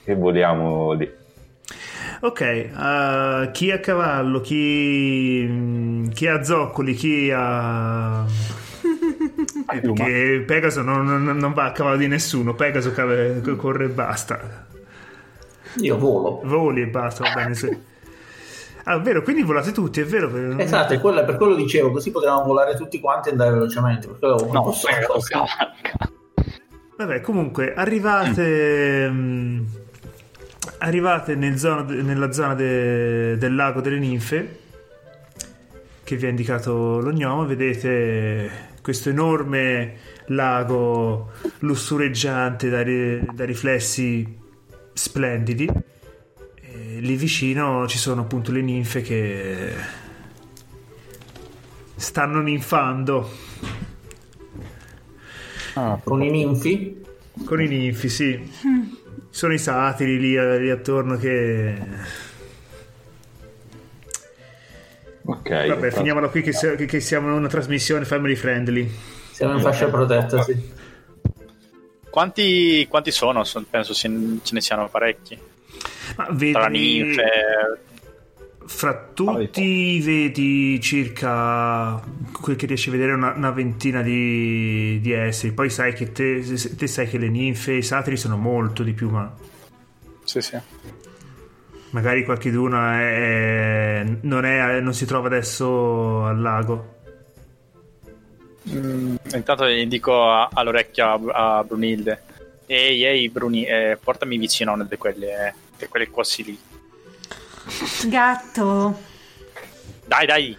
E 0.02 0.14
voliamo 0.16 0.92
lì. 0.94 1.18
Ok, 2.22 2.40
eh, 2.42 3.48
chi 3.52 3.70
a 3.70 3.78
cavallo, 3.80 4.40
chi, 4.40 6.08
chi 6.12 6.26
ha 6.26 6.42
zoccoli, 6.42 6.92
chi 6.94 7.30
ha... 7.34 8.24
Eh, 9.72 9.80
piuma. 9.80 9.94
perché 10.04 10.42
Pegaso 10.46 10.82
non, 10.82 11.06
non- 11.06 11.36
non 11.36 11.52
va 11.54 11.64
a 11.66 11.72
cavallo 11.72 11.96
di 11.96 12.08
nessuno, 12.08 12.54
Pegaso 12.54 12.92
cave- 12.92 13.40
corre 13.56 13.84
e 13.86 13.88
basta. 13.88 14.66
Io 15.76 15.96
volo. 15.96 16.40
Voli 16.44 16.82
e 16.82 16.86
basta, 16.88 17.22
va 17.24 17.32
bene. 17.34 17.54
Sì. 17.54 17.88
Ah, 18.84 18.96
è 18.96 19.00
vero, 19.00 19.22
quindi 19.22 19.42
volate 19.42 19.72
tutti, 19.72 20.00
è 20.00 20.04
vero. 20.04 20.28
per- 20.28 20.56
Esatto, 20.58 20.92
è 20.92 21.00
quello- 21.00 21.24
per 21.24 21.36
quello 21.36 21.54
dicevo, 21.54 21.90
così 21.90 22.10
potevamo 22.10 22.42
volare 22.44 22.74
tutti 22.76 23.00
quanti 23.00 23.28
e 23.28 23.32
andare 23.32 23.52
velocemente. 23.52 24.08
Perché 24.08 24.26
avevo 24.26 24.52
No, 24.52 24.72
cavalca. 25.22 25.72
Vabbè, 26.96 27.20
comunque, 27.22 27.72
arrivate. 27.72 29.08
mh, 29.08 29.66
arrivate 30.78 31.34
nel 31.34 31.56
zona- 31.58 31.82
nella 31.82 32.32
zona 32.32 32.54
de- 32.54 33.36
del 33.38 33.54
lago 33.54 33.80
delle 33.80 33.98
ninfe. 33.98 34.58
Che 36.04 36.16
vi 36.16 36.26
ha 36.26 36.28
indicato 36.28 37.00
lo 37.00 37.12
gnomo. 37.12 37.46
Vedete 37.46 38.68
questo 38.82 39.10
enorme 39.10 39.96
lago 40.26 41.30
lussureggiante 41.60 42.68
da, 42.68 42.82
ri- 42.82 43.24
da 43.32 43.44
riflessi 43.44 44.38
splendidi. 44.92 45.68
E 46.62 46.98
lì 47.00 47.14
vicino 47.16 47.86
ci 47.86 47.98
sono 47.98 48.22
appunto 48.22 48.50
le 48.52 48.60
ninfe 48.60 49.02
che 49.02 49.72
stanno 51.96 52.40
ninfando. 52.40 53.30
Ah, 55.74 56.00
Con 56.02 56.22
i 56.22 56.30
ninfi. 56.30 56.98
Con 57.44 57.62
i 57.62 57.68
ninfi, 57.68 58.08
sì. 58.08 58.50
Sono 59.30 59.52
i 59.54 59.58
satiri 59.58 60.18
lì, 60.18 60.58
lì 60.58 60.70
attorno 60.70 61.16
che... 61.16 61.78
Ok. 65.24 65.66
Vabbè, 65.68 65.90
finiamola 65.92 66.28
qui 66.28 66.42
che, 66.42 66.52
sia- 66.52 66.74
che- 66.74 67.00
siamo 67.00 67.28
in 67.28 67.34
una 67.34 67.48
trasmissione 67.48 68.04
family 68.04 68.34
friendly. 68.34 68.90
Siamo 69.32 69.54
in 69.54 69.60
fascia 69.60 69.88
protetta, 69.88 70.42
sì. 70.42 70.72
Quanti, 72.10 72.86
quanti 72.88 73.10
sono? 73.12 73.44
So- 73.44 73.64
Penso 73.68 73.94
se- 73.94 74.10
ce 74.42 74.54
ne 74.54 74.60
siano 74.60 74.88
parecchi. 74.88 75.38
Ma 76.16 76.26
vedi, 76.30 76.52
Tra 76.52 76.66
ninfe. 76.68 77.22
Fra 78.72 78.94
tutti 79.12 80.00
vedi 80.00 80.80
circa 80.80 82.00
quel 82.40 82.54
che 82.56 82.66
riesci 82.66 82.88
a 82.88 82.92
vedere 82.92 83.12
una, 83.12 83.32
una 83.34 83.50
ventina 83.50 84.00
di, 84.00 85.00
di 85.02 85.12
esseri. 85.12 85.52
Poi 85.52 85.68
sai 85.68 85.92
che 85.92 86.12
te, 86.12 86.40
te 86.76 86.86
sai 86.86 87.08
che 87.08 87.18
le 87.18 87.28
ninfe 87.28 87.72
e 87.72 87.76
i 87.78 87.82
satiri 87.82 88.16
sono 88.16 88.36
molto 88.36 88.82
di 88.82 88.92
più, 88.92 89.10
ma 89.10 89.30
Sì, 90.24 90.40
sì. 90.40 90.56
magari 91.90 92.24
qualcuno 92.24 92.80
è, 92.90 94.04
non, 94.22 94.44
è, 94.44 94.80
non 94.80 94.94
si 94.94 95.04
trova 95.04 95.26
adesso 95.26 96.24
al 96.24 96.40
lago. 96.40 96.94
Mm, 98.70 99.16
intanto 99.34 99.66
dico 99.66 100.30
a- 100.30 100.48
all'orecchio 100.52 101.32
a, 101.32 101.58
a 101.58 101.64
Brunilde. 101.64 102.22
Ehi, 102.66 103.04
ehi, 103.04 103.28
Bruni, 103.28 103.64
eh, 103.64 103.98
portami 104.02 104.38
vicino 104.38 104.70
a 104.70 104.74
una 104.74 104.84
di 104.84 104.96
quelle, 104.96 105.48
eh, 105.48 105.54
di 105.76 105.86
quelle 105.86 106.08
così 106.08 106.44
lì. 106.44 106.58
Gatto. 108.06 108.98
Dai, 110.06 110.26
dai, 110.26 110.56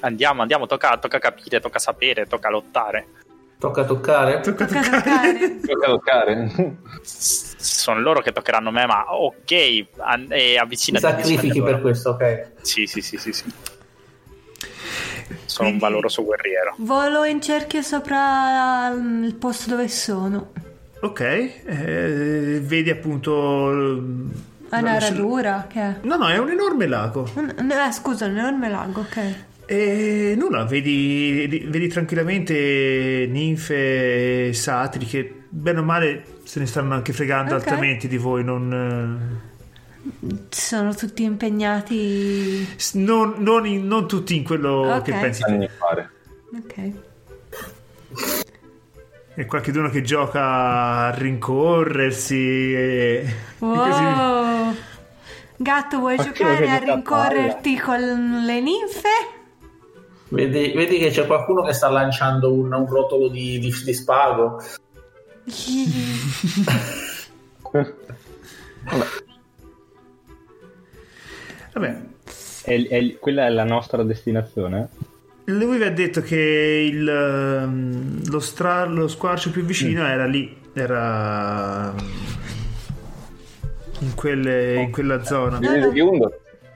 andiamo, 0.00 0.42
andiamo. 0.42 0.66
Tocca, 0.66 0.96
tocca 0.98 1.18
capire, 1.18 1.60
tocca 1.60 1.78
sapere, 1.78 2.26
tocca 2.26 2.50
lottare. 2.50 3.06
Tocca 3.58 3.84
toccare. 3.84 4.40
Tocca 4.40 4.66
Tocca 4.66 4.80
toccare. 4.90 5.60
Tocca 5.66 5.86
toccare. 5.86 6.76
Sono 7.02 8.00
loro 8.00 8.20
che 8.20 8.32
toccheranno 8.32 8.70
me, 8.70 8.86
ma 8.86 9.04
ok, 9.14 9.84
an- 9.98 10.26
e 10.30 10.52
Ti 10.52 10.56
avvicinati. 10.56 11.04
sacrifichi 11.22 11.62
per 11.62 11.80
questo, 11.80 12.10
ok. 12.10 12.52
Sì, 12.62 12.86
sì, 12.86 13.00
sì, 13.02 13.16
sì, 13.18 13.32
sì. 13.32 13.44
Sono 15.44 15.68
Quindi- 15.68 15.72
un 15.72 15.78
valoroso 15.78 16.24
guerriero. 16.24 16.74
Volo 16.78 17.24
in 17.24 17.40
cerchio 17.42 17.82
sopra 17.82 18.88
il 18.88 19.34
posto 19.34 19.70
dove 19.70 19.88
sono. 19.88 20.52
Ok, 21.02 21.20
eh, 21.20 22.60
vedi 22.62 22.90
appunto... 22.90 23.70
È 24.70 24.78
una 24.78 24.98
radura 24.98 25.66
che 25.68 25.80
è. 25.80 25.96
No, 26.02 26.16
no, 26.16 26.28
è 26.28 26.38
un 26.38 26.48
enorme 26.50 26.86
lago. 26.86 27.28
Un- 27.34 27.54
eh, 27.70 27.92
scusa, 27.92 28.26
un 28.26 28.38
enorme 28.38 28.68
lago, 28.70 29.00
ok. 29.00 29.34
E 29.66 30.34
nulla, 30.36 30.64
vedi, 30.64 31.66
vedi 31.68 31.88
tranquillamente 31.88 33.26
ninfe 33.30 34.48
e 34.48 34.52
satiri 34.52 35.04
che 35.06 35.42
bene 35.48 35.78
o 35.80 35.82
male 35.84 36.24
se 36.44 36.58
ne 36.60 36.66
stanno 36.66 36.94
anche 36.94 37.12
fregando 37.12 37.54
Ok. 37.54 37.60
altamente 37.66 38.08
di 38.08 38.16
voi, 38.16 38.42
non, 38.42 39.38
Sono 40.48 40.94
tutti 40.94 41.22
impegnati. 41.22 42.62
eh, 42.62 42.66
non, 42.94 43.34
non 43.38 43.66
in- 43.66 43.86
non 43.86 44.08
tutti 44.08 44.34
in 44.36 44.42
quello 44.44 44.94
Ok. 44.96 45.02
che 45.02 45.12
pensi 45.12 45.42
anni 45.44 45.68
fare. 45.78 46.10
Ok. 46.52 46.92
E 49.40 49.46
qualcuno 49.46 49.88
che 49.88 50.02
gioca 50.02 51.06
a 51.06 51.14
rincorrersi 51.14 52.74
e, 52.74 53.24
e 53.24 53.34
così. 53.58 54.02
Wow. 54.02 54.74
Gatto, 55.56 55.98
vuoi 55.98 56.16
Qualcuno 56.16 56.50
giocare 56.50 56.68
a 56.68 56.76
rincorrerti 56.76 57.78
con 57.78 58.42
le 58.44 58.60
ninfe? 58.60 59.08
Vedi, 60.28 60.72
vedi 60.72 60.98
che 60.98 61.08
c'è 61.08 61.26
qualcuno 61.26 61.62
che 61.62 61.72
sta 61.72 61.88
lanciando 61.88 62.52
un, 62.52 62.70
un 62.70 62.86
rotolo 62.86 63.30
di, 63.30 63.58
di, 63.58 63.74
di 63.82 63.94
spago. 63.94 64.62
Vabbè, 71.72 72.00
È- 72.62 72.88
è- 72.88 73.18
quella 73.18 73.46
è 73.46 73.48
la 73.48 73.64
nostra 73.64 74.02
destinazione? 74.02 74.88
Lui 75.50 75.78
vi 75.78 75.84
ha 75.84 75.90
detto 75.90 76.20
che 76.22 76.36
il, 76.90 77.08
ehm, 77.08 78.28
lo, 78.30 78.40
stra- 78.40 78.84
lo 78.86 79.08
squarcio 79.08 79.50
più 79.50 79.62
vicino 79.64 80.04
era 80.06 80.26
lì, 80.26 80.56
era 80.72 81.94
in, 84.00 84.14
quelle- 84.14 84.74
in 84.82 84.90
quella 84.90 85.22
zona. 85.24 85.58
Uno 85.58 86.30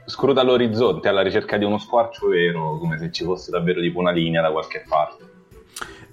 scruta 0.07 0.43
l'orizzonte 0.43 1.07
alla 1.07 1.21
ricerca 1.23 1.57
di 1.57 1.65
uno 1.65 1.79
squarcio 1.79 2.27
vero, 2.27 2.77
come 2.77 2.97
se 2.99 3.11
ci 3.11 3.23
fosse 3.23 3.49
davvero 3.49 3.81
tipo 3.81 3.99
una 3.99 4.11
linea 4.11 4.41
da 4.41 4.51
qualche 4.51 4.83
parte. 4.87 5.23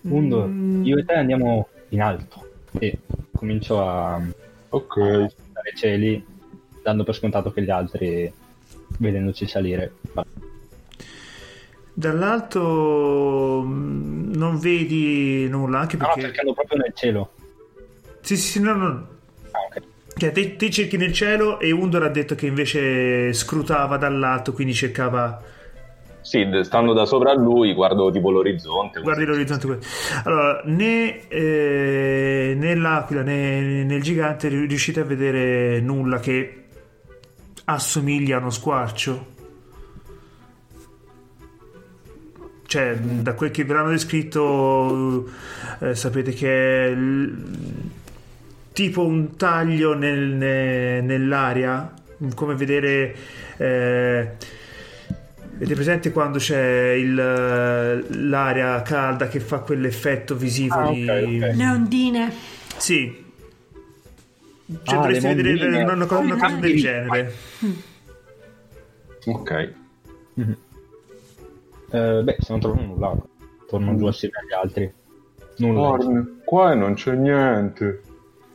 Undo, 0.03 0.47
Mm. 0.47 0.85
io 0.85 0.97
e 0.99 1.05
te 1.05 1.13
andiamo 1.15 1.69
in 1.91 2.01
alto 2.01 2.49
e 2.79 2.99
comincio 3.35 3.87
a 3.87 4.21
Ok. 4.71 4.97
dare 4.99 5.73
cieli, 5.77 6.25
dando 6.83 7.05
per 7.05 7.15
scontato 7.15 7.53
che 7.53 7.63
gli 7.63 7.71
altri, 7.71 8.33
vedendoci 8.99 9.47
salire, 9.47 9.93
Dall'alto 11.95 13.63
mm, 13.67 14.33
non 14.35 14.59
vedi 14.59 15.47
nulla, 15.49 15.81
anche 15.81 15.97
No, 15.97 16.07
no, 16.07 16.13
perché... 16.15 16.29
cercando 16.29 16.55
proprio 16.55 16.79
nel 16.79 16.93
cielo. 16.95 17.31
Sì, 18.21 18.37
sì, 18.37 18.61
no, 18.61 18.75
no. 18.75 19.07
Ah, 19.51 19.59
ok. 19.69 19.83
Cioè, 20.17 20.33
te, 20.33 20.57
te 20.57 20.71
cerchi 20.71 20.97
nel 20.97 21.13
cielo 21.13 21.59
e 21.59 21.71
Undor 21.71 22.05
ha 22.05 22.09
detto 22.09 22.35
che 22.35 22.47
invece 22.47 23.33
scrutava 23.33 23.97
dall'alto, 23.97 24.53
quindi 24.53 24.75
cercava... 24.75 25.51
Sì, 26.21 26.47
stando 26.63 26.93
da 26.93 27.05
sopra 27.05 27.33
a 27.33 27.35
lui, 27.35 27.75
guardo 27.75 28.11
tipo 28.13 28.31
l'orizzonte. 28.31 29.01
Guardi 29.01 29.25
l'orizzonte. 29.25 29.79
Allora, 30.25 30.63
né, 30.67 31.27
eh, 31.29 32.55
né 32.57 32.75
l'aquila 32.77 33.23
né 33.23 33.83
nel 33.83 34.03
gigante 34.03 34.47
riuscite 34.47 35.01
a 35.01 35.05
vedere 35.05 35.81
nulla 35.81 36.21
che 36.21 36.67
assomiglia 37.65 38.37
a 38.37 38.41
uno 38.41 38.51
squarcio. 38.51 39.32
Cioè, 42.73 42.97
da 42.97 43.35
quel 43.35 43.51
che 43.51 43.65
ve 43.67 43.75
l'hanno 43.75 43.91
descritto, 43.91 45.29
eh, 45.81 45.95
sapete 45.95 46.33
che 46.33 46.87
è 46.87 46.91
l- 46.95 47.91
tipo 48.73 49.05
un 49.05 49.37
taglio 49.37 49.93
nel- 49.93 50.31
ne- 50.31 51.03
nell'aria, 51.03 51.93
come 52.35 52.55
vedere... 52.55 53.15
eh, 53.59 54.31
Avete 55.55 55.75
presente 55.75 56.13
quando 56.13 56.39
c'è 56.39 56.93
il- 56.93 57.15
l'aria 57.15 58.81
calda 58.81 59.29
che 59.29 59.39
fa 59.39 59.59
quell'effetto 59.59 60.35
visivo 60.35 60.75
Ah, 60.75 60.91
di... 60.93 61.07
ok, 61.07 61.23
ok. 61.51 61.55
Le 61.57 61.69
ondine. 61.69 62.33
Sì. 62.79 63.25
Cioè 64.83 64.97
Ah, 64.97 65.01
dovreste 65.03 65.29
le 65.35 65.43
vedere 65.43 65.83
una, 65.83 65.93
una 65.93 66.07
cosa, 66.07 66.21
una 66.23 66.37
cosa 66.39 66.57
del 66.57 66.73
Ah, 66.73 66.77
genere. 66.81 67.35
Ok. 69.27 69.73
Eh, 71.93 72.23
beh, 72.23 72.37
se 72.39 72.47
non 72.53 72.61
trovo 72.61 72.81
nulla, 72.81 73.15
torno 73.69 73.95
giù 73.97 74.07
assieme 74.07 74.35
agli 74.43 74.53
altri. 74.53 74.93
Nulla. 75.59 75.81
Orn, 75.81 76.41
qua 76.45 76.75
non 76.75 76.95
c'è 76.95 77.13
niente. 77.15 78.03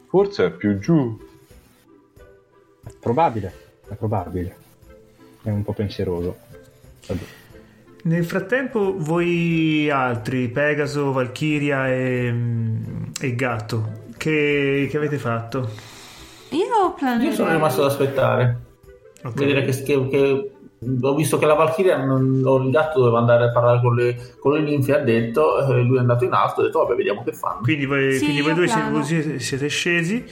Forse 0.07 0.45
è 0.47 0.51
più 0.51 0.79
giù. 0.79 1.17
È 2.83 2.91
probabile, 2.99 3.53
è 3.87 3.93
probabile. 3.93 4.55
È 5.43 5.49
un 5.49 5.63
po' 5.63 5.73
pensieroso. 5.73 6.37
Vabbè. 7.07 7.21
Nel 8.03 8.25
frattempo 8.25 8.95
voi 8.97 9.89
altri, 9.89 10.47
Pegaso, 10.49 11.11
Valkyria 11.11 11.89
e, 11.89 12.33
e 13.19 13.35
Gatto, 13.35 14.05
che, 14.17 14.87
che 14.89 14.97
avete 14.97 15.17
fatto? 15.17 15.69
Io 16.51 16.93
planerei. 16.97 17.27
Io 17.27 17.33
sono 17.33 17.51
rimasto 17.51 17.83
ad 17.83 17.91
aspettare. 17.91 18.57
Ok. 19.23 19.33
Vedere 19.33 19.65
che, 19.65 19.83
che- 19.83 20.07
che- 20.07 20.51
ho 20.79 21.15
visto 21.15 21.37
che 21.39 21.45
la 21.47 21.55
Valkyria 21.55 21.97
non, 22.03 22.41
o 22.45 22.57
il 22.57 22.69
gatto 22.69 22.99
doveva 22.99 23.17
andare 23.19 23.45
a 23.45 23.51
parlare 23.51 23.79
con 23.81 23.95
le, 23.95 24.35
con 24.39 24.53
le 24.53 24.61
ninfe 24.61 24.93
ha 24.95 24.99
detto 24.99 25.65
eh, 25.67 25.81
lui 25.81 25.97
è 25.97 25.99
andato 25.99 26.23
in 26.25 26.33
alto 26.33 26.61
ha 26.61 26.65
detto 26.65 26.79
vabbè 26.79 26.95
vediamo 26.95 27.23
che 27.23 27.33
fanno. 27.33 27.61
Quindi 27.61 27.85
voi, 27.85 28.13
Sì, 28.13 28.25
quindi 28.25 28.41
voi 28.41 28.53
due 28.53 29.03
siete, 29.03 29.39
siete 29.39 29.67
scesi. 29.67 30.23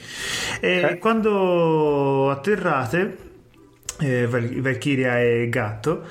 E 0.60 0.84
Ok. 0.84 0.98
quando 0.98 2.30
atterrate, 2.30 3.16
eh, 4.00 4.26
Val- 4.26 4.60
Valkyria 4.60 5.20
e 5.20 5.48
Gatto, 5.48 6.02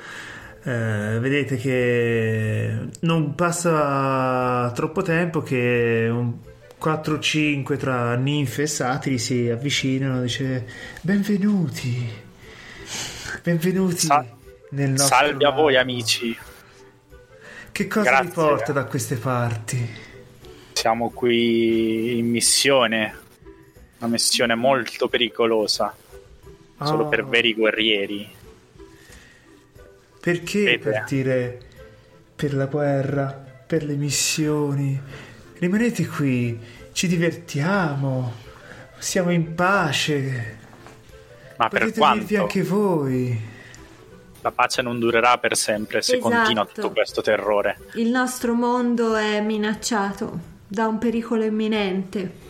eh, 0.64 1.18
vedete 1.20 1.56
che 1.56 2.70
non 3.00 3.34
passa 3.34 4.70
troppo 4.74 5.00
tempo 5.02 5.40
che 5.40 6.08
un 6.10 6.34
4-5 6.78 7.76
tra 7.78 8.14
ninfe 8.16 8.62
e 8.62 8.66
satiri 8.66 9.16
si 9.18 9.48
avvicinano 9.48 10.18
e 10.18 10.22
dice 10.22 10.66
benvenuti, 11.00 12.24
benvenuti 13.50 13.98
Sa- 14.06 14.26
nel 14.70 14.90
nostro 14.90 15.06
Salve 15.16 15.46
a 15.46 15.50
voi 15.50 15.76
amici, 15.76 16.36
Che 17.70 17.86
cosa 17.86 18.10
vi 18.10 18.26
Grazie. 18.26 18.32
porta 18.32 18.72
da 18.72 18.84
queste 18.86 19.14
parti? 19.16 20.04
siamo 20.72 21.10
qui 21.10 22.18
in 22.18 22.28
missione, 22.28 23.14
una 23.98 24.10
missione 24.10 24.54
molto 24.56 25.06
pericolosa, 25.08 25.94
solo 26.82 27.04
Oh. 27.04 27.08
per 27.08 27.24
veri 27.26 27.54
guerrieri. 27.54 28.28
Perché 30.20 30.62
Vede. 30.64 30.90
partire 30.90 31.60
per 32.34 32.52
la 32.54 32.66
guerra, 32.66 33.26
per 33.66 33.84
le 33.84 33.94
missioni? 33.94 35.00
Rimanete 35.58 36.06
qui, 36.06 36.58
ci 36.92 37.06
divertiamo, 37.06 38.32
siamo 38.98 39.30
in 39.30 39.54
pace. 39.54 40.58
Ma 41.58 41.68
per 41.68 41.80
Potete 41.80 41.98
quanto 41.98 42.40
anche 42.42 42.62
voi. 42.62 43.40
la 44.42 44.50
pace 44.52 44.82
non 44.82 44.98
durerà 44.98 45.38
per 45.38 45.56
sempre 45.56 46.02
se 46.02 46.16
Esatto. 46.16 46.34
continua 46.34 46.66
tutto 46.66 46.90
questo 46.92 47.20
terrore. 47.22 47.78
Il 47.94 48.10
nostro 48.10 48.52
mondo 48.54 49.14
è 49.16 49.40
minacciato 49.40 50.38
da 50.68 50.86
un 50.86 50.98
pericolo 50.98 51.44
imminente. 51.44 52.44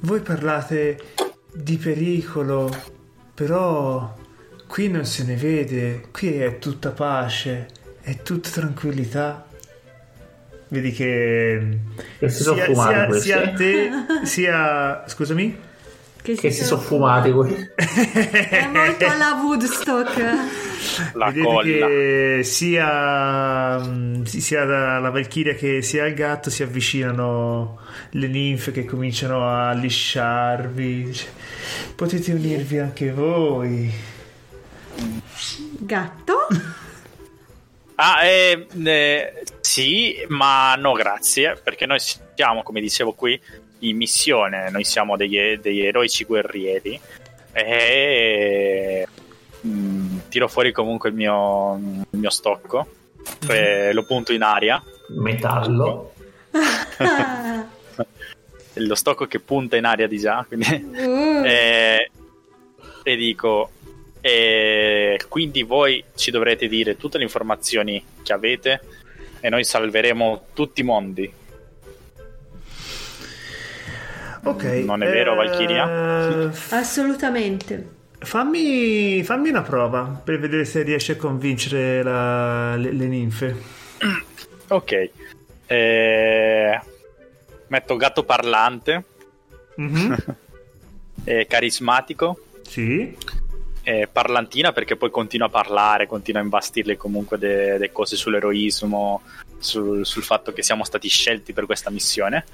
Voi 0.00 0.20
parlate 0.20 0.98
di 1.52 1.76
pericolo, 1.78 2.70
però 3.34 4.14
qui 4.68 4.88
non 4.88 5.04
se 5.04 5.24
ne 5.24 5.34
vede, 5.36 6.08
qui 6.12 6.36
è 6.38 6.58
tutta 6.58 6.90
pace, 6.90 7.68
è 8.02 8.22
tutta 8.22 8.50
tranquillità. 8.50 9.46
Vedi 10.68 10.90
che 10.92 11.78
sia, 12.26 12.74
sia, 12.74 13.12
sia 13.20 13.52
te, 13.52 13.90
sia... 14.24 15.04
scusami? 15.06 15.58
Che 16.34 16.50
si 16.50 16.64
sono 16.64 16.80
fumati 16.80 17.30
È 17.30 18.68
molto 18.72 19.06
alla 19.06 19.40
Woodstock. 19.42 20.18
La 21.14 21.26
Vedete 21.26 21.44
colla. 21.46 21.86
che 21.86 22.40
sia, 22.42 23.78
mm, 23.78 24.22
sia 24.24 24.64
la, 24.64 24.98
la 24.98 25.10
Valchiria 25.10 25.54
che 25.54 25.82
sia 25.82 26.06
il 26.06 26.14
gatto 26.14 26.50
si 26.50 26.62
avvicinano 26.62 27.78
le 28.10 28.26
ninfe 28.28 28.72
che 28.72 28.84
cominciano 28.84 29.46
a 29.48 29.72
lisciarvi. 29.72 31.16
Potete 31.94 32.32
unirvi 32.32 32.78
anche 32.78 33.12
voi. 33.12 33.92
Gatto? 35.78 36.46
Ah, 37.96 38.24
eh, 38.24 38.66
eh, 38.84 39.42
sì, 39.60 40.24
ma 40.28 40.74
no, 40.76 40.92
grazie, 40.92 41.58
perché 41.62 41.86
noi 41.86 41.98
siamo, 41.98 42.62
come 42.62 42.80
dicevo 42.80 43.14
qui, 43.14 43.40
in 43.80 43.96
missione, 43.96 44.70
noi 44.70 44.84
siamo 44.84 45.16
degli, 45.16 45.56
degli 45.56 45.80
eroici 45.80 46.24
guerrieri 46.24 47.00
e 47.52 49.06
mm, 49.66 50.18
tiro 50.28 50.48
fuori 50.48 50.72
comunque 50.72 51.08
il 51.10 51.14
mio, 51.14 51.76
il 52.10 52.18
mio 52.18 52.30
stocco 52.30 52.86
e 53.48 53.92
lo 53.92 54.04
punto 54.04 54.32
in 54.32 54.42
aria. 54.42 54.82
Metallo. 55.08 56.12
Lo 58.78 58.94
stocco 58.94 59.26
che 59.26 59.40
punta 59.40 59.76
in 59.76 59.86
aria 59.86 60.06
di 60.06 60.18
già. 60.18 60.44
Quindi, 60.46 60.66
uh, 60.68 61.42
e, 61.44 62.10
e 63.02 63.16
dico: 63.16 63.70
e 64.20 65.20
quindi 65.28 65.62
voi 65.62 66.02
ci 66.14 66.30
dovrete 66.30 66.66
dire 66.66 66.96
tutte 66.96 67.16
le 67.16 67.24
informazioni 67.24 68.04
che 68.22 68.32
avete 68.32 68.80
e 69.40 69.48
noi 69.48 69.64
salveremo 69.64 70.46
tutti 70.52 70.80
i 70.80 70.84
mondi. 70.84 71.32
Ok. 74.48 74.62
Non 74.84 75.02
è 75.02 75.10
vero, 75.10 75.32
eh, 75.32 75.36
Valkyria? 75.46 76.50
assolutamente. 76.70 77.94
Fammi, 78.18 79.22
fammi 79.24 79.48
una 79.50 79.62
prova 79.62 80.02
per 80.24 80.38
vedere 80.38 80.64
se 80.64 80.82
riesci 80.82 81.12
a 81.12 81.16
convincere 81.16 82.02
la- 82.02 82.74
le, 82.76 82.92
le 82.92 83.06
ninfe. 83.06 83.56
Ok. 84.68 85.10
Eh, 85.66 86.80
metto 87.68 87.96
gatto 87.96 88.24
parlante, 88.24 89.04
Mhm. 89.76 90.16
eh, 91.24 91.46
carismatico, 91.46 92.38
Sì. 92.62 93.14
eh, 93.82 94.08
parlantina 94.10 94.72
perché 94.72 94.96
poi 94.96 95.10
continua 95.10 95.48
a 95.48 95.50
parlare, 95.50 96.06
continua 96.06 96.40
a 96.40 96.44
imbastirle 96.44 96.96
comunque 96.96 97.36
delle 97.38 97.92
cose 97.92 98.16
sull'eroismo, 98.16 99.22
sul, 99.58 100.06
sul 100.06 100.22
fatto 100.22 100.52
che 100.52 100.62
siamo 100.62 100.84
stati 100.84 101.08
scelti 101.08 101.52
per 101.52 101.66
questa 101.66 101.90
missione. 101.90 102.44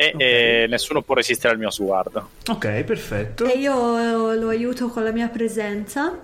E 0.00 0.12
Ok. 0.14 0.20
eh, 0.20 0.66
nessuno 0.68 1.02
può 1.02 1.16
resistere 1.16 1.54
al 1.54 1.58
mio 1.58 1.70
sguardo. 1.70 2.28
Ok, 2.48 2.84
perfetto. 2.84 3.44
E 3.52 3.58
io 3.58 4.32
lo 4.34 4.48
aiuto 4.48 4.86
con 4.88 5.02
la 5.02 5.10
mia 5.10 5.26
presenza, 5.26 6.16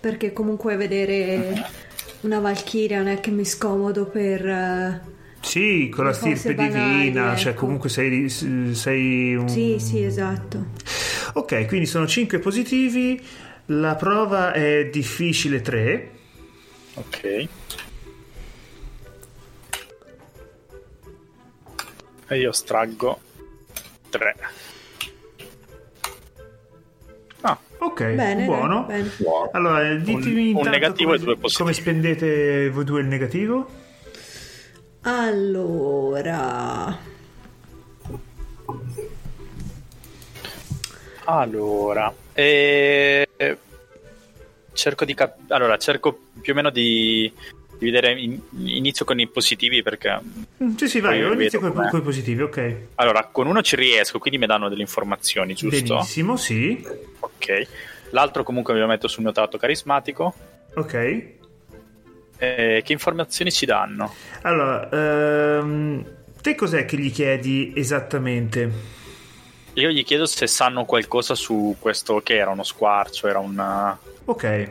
perché 0.00 0.32
comunque 0.32 0.76
vedere 0.76 1.60
una 2.20 2.38
Valchiria 2.38 2.98
non 2.98 3.08
è 3.08 3.18
che 3.18 3.32
mi 3.32 3.44
scomodo 3.44 4.06
per... 4.06 4.46
eh, 4.46 5.00
Sì, 5.40 5.88
con 5.92 6.04
la 6.04 6.12
stirpe 6.12 6.54
banali, 6.54 6.98
divina, 7.02 7.34
cioè 7.34 7.50
ecco. 7.50 7.60
comunque 7.64 7.88
sei, 7.88 8.28
sei 8.28 9.34
un... 9.34 9.48
Sì, 9.48 9.76
sì, 9.80 10.04
esatto. 10.04 10.66
Ok, 11.34 11.66
quindi 11.66 11.86
sono 11.86 12.06
5 12.06 12.38
positivi, 12.38 13.20
la 13.66 13.96
prova 13.96 14.52
è 14.52 14.86
difficile 14.86 15.60
3. 15.62 16.10
Ok. 16.94 17.46
E 22.28 22.38
io 22.38 22.52
straggo 22.52 23.20
3. 24.10 24.36
Ah, 27.42 27.58
Ok, 27.78 28.14
Bene, 28.14 28.44
buono. 28.46 28.84
bene. 28.86 29.10
Buono. 29.18 29.50
Allora, 29.52 29.94
ditemi 29.94 30.40
un 30.40 30.46
intanto 30.48 30.70
negativo 30.70 31.10
come, 31.10 31.22
e 31.22 31.24
due 31.24 31.36
positivi. 31.36 31.62
come 31.62 31.72
spendete 31.74 32.70
voi 32.70 32.84
due 32.84 33.00
il 33.02 33.06
negativo. 33.06 33.68
Allora... 35.02 36.98
allora. 41.24 42.12
eh, 42.32 43.58
cerco 44.72 45.04
di 45.04 45.14
cap- 45.14 45.38
allora, 45.50 45.76
cerco 45.78 46.18
più 46.40 46.52
o 46.52 46.56
meno 46.56 46.70
di, 46.70 47.32
di 47.78 47.84
vedere. 47.90 48.12
in- 48.20 48.40
inizio 48.64 49.04
con 49.04 49.18
i 49.20 49.26
positivi 49.26 49.82
perché. 49.82 50.18
Mm, 50.62 50.74
Sì, 50.76 50.88
sì, 50.88 51.00
vai, 51.00 51.22
Poi 51.22 51.32
inizio 51.34 51.60
con 51.60 51.98
i 51.98 52.02
positivi, 52.02 52.42
ok. 52.42 52.76
Allora, 52.96 53.28
con 53.30 53.46
uno 53.46 53.62
ci 53.62 53.76
riesco, 53.76 54.18
quindi 54.18 54.38
mi 54.38 54.46
danno 54.46 54.68
delle 54.68 54.82
informazioni, 54.82 55.54
giusto? 55.54 55.94
Benissimo, 55.94 56.36
sì. 56.36 56.86
Ok. 57.20 57.66
L'altro 58.10 58.42
comunque 58.44 58.72
me 58.74 58.80
lo 58.80 58.86
metto 58.86 59.08
sul 59.08 59.22
mio 59.22 59.32
tratto 59.32 59.58
carismatico. 59.58 60.34
Ok. 60.74 60.94
Eh, 62.38 62.82
che 62.84 62.92
informazioni 62.92 63.50
ci 63.50 63.64
danno? 63.66 64.14
Allora, 64.42 64.88
ehm, 65.58 66.04
te 66.42 66.54
cos'è 66.54 66.84
che 66.84 66.96
gli 66.98 67.10
chiedi 67.10 67.72
esattamente? 67.74 68.70
Io 69.74 69.90
gli 69.90 70.04
chiedo 70.04 70.26
se 70.26 70.46
sanno 70.46 70.84
qualcosa 70.84 71.34
su 71.34 71.76
questo 71.78 72.20
che 72.20 72.36
era 72.36 72.50
uno 72.50 72.62
squarcio, 72.62 73.26
era 73.26 73.38
un... 73.38 73.96
Ok. 74.26 74.70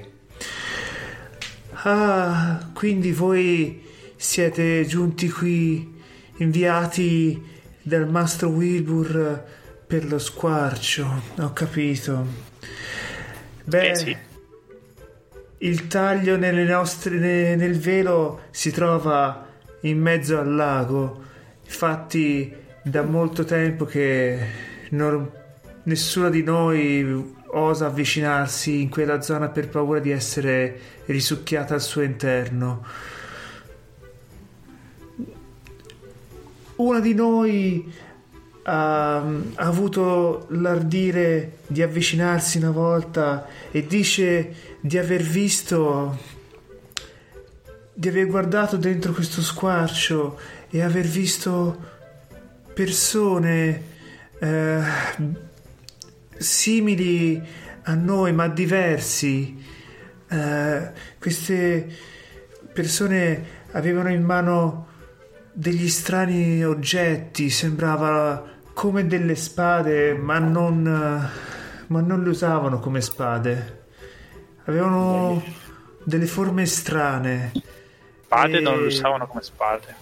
Ah, 1.88 2.71
quindi 2.73 3.11
voi 3.11 3.83
siete 4.15 4.86
giunti 4.88 5.29
qui 5.29 5.93
inviati 6.38 7.39
dal 7.83 8.09
mastro 8.09 8.49
Wilbur 8.49 9.43
per 9.86 10.05
lo 10.07 10.17
squarcio. 10.17 11.21
Ho 11.38 11.53
capito. 11.53 12.25
Beh, 13.65 13.89
Eh 13.91 13.95
sì. 13.95 14.17
il 15.59 15.86
taglio 15.88 16.38
nelle 16.38 16.63
nostre- 16.63 17.17
ne- 17.19 17.55
nel 17.55 17.77
velo 17.77 18.41
si 18.49 18.71
trova 18.71 19.47
in 19.81 19.99
mezzo 19.99 20.39
al 20.39 20.55
lago. 20.55 21.21
Infatti, 21.65 22.51
da 22.83 23.03
molto 23.03 23.43
tempo 23.43 23.86
che 23.86 24.39
non- 24.89 25.29
nessuno 25.83 26.31
di 26.31 26.41
noi 26.41 27.33
osa 27.55 27.87
avvicinarsi 27.87 28.81
in 28.81 28.89
quella 28.89 29.21
zona 29.21 29.49
per 29.49 29.69
paura 29.69 29.99
di 29.99 30.11
essere 30.11 30.79
risucchiata 31.05 31.73
al 31.73 31.81
suo 31.81 32.01
interno. 32.01 32.85
Una 36.75 36.99
di 36.99 37.13
noi 37.13 37.93
ha, 38.63 39.15
ha 39.17 39.53
avuto 39.55 40.47
l'ardire 40.49 41.57
di 41.67 41.81
avvicinarsi 41.81 42.57
una 42.57 42.71
volta 42.71 43.47
e 43.71 43.87
dice 43.87 44.75
di 44.81 44.97
aver 44.97 45.21
visto, 45.21 46.17
di 47.93 48.07
aver 48.09 48.27
guardato 48.27 48.75
dentro 48.75 49.13
questo 49.13 49.41
squarcio 49.41 50.37
e 50.69 50.81
aver 50.81 51.05
visto 51.05 51.93
persone 52.73 53.83
eh, 54.39 54.81
simili 56.38 57.41
a 57.83 57.93
noi 57.93 58.33
ma 58.33 58.47
diversi. 58.47 59.63
Eh, 60.27 60.91
queste 61.19 61.88
persone 62.73 63.45
avevano 63.71 64.09
in 64.09 64.23
mano 64.23 64.88
degli 65.53 65.88
strani 65.88 66.63
oggetti, 66.65 67.49
sembrava 67.49 68.43
come 68.73 69.07
delle 69.07 69.36
spade, 69.36 70.13
ma 70.13 70.38
non, 70.39 70.83
ma 71.88 72.01
non 72.01 72.23
le 72.23 72.29
usavano 72.29 72.79
come 72.79 73.01
spade. 73.01 73.83
Avevano 74.65 75.41
delle 76.03 76.25
forme 76.25 76.65
strane. 76.65 77.51
Spade 78.25 78.57
E- 78.57 78.61
non 78.61 78.79
lo 78.79 78.88
usavano 78.88 79.27
come 79.27 79.41
spade. 79.41 79.95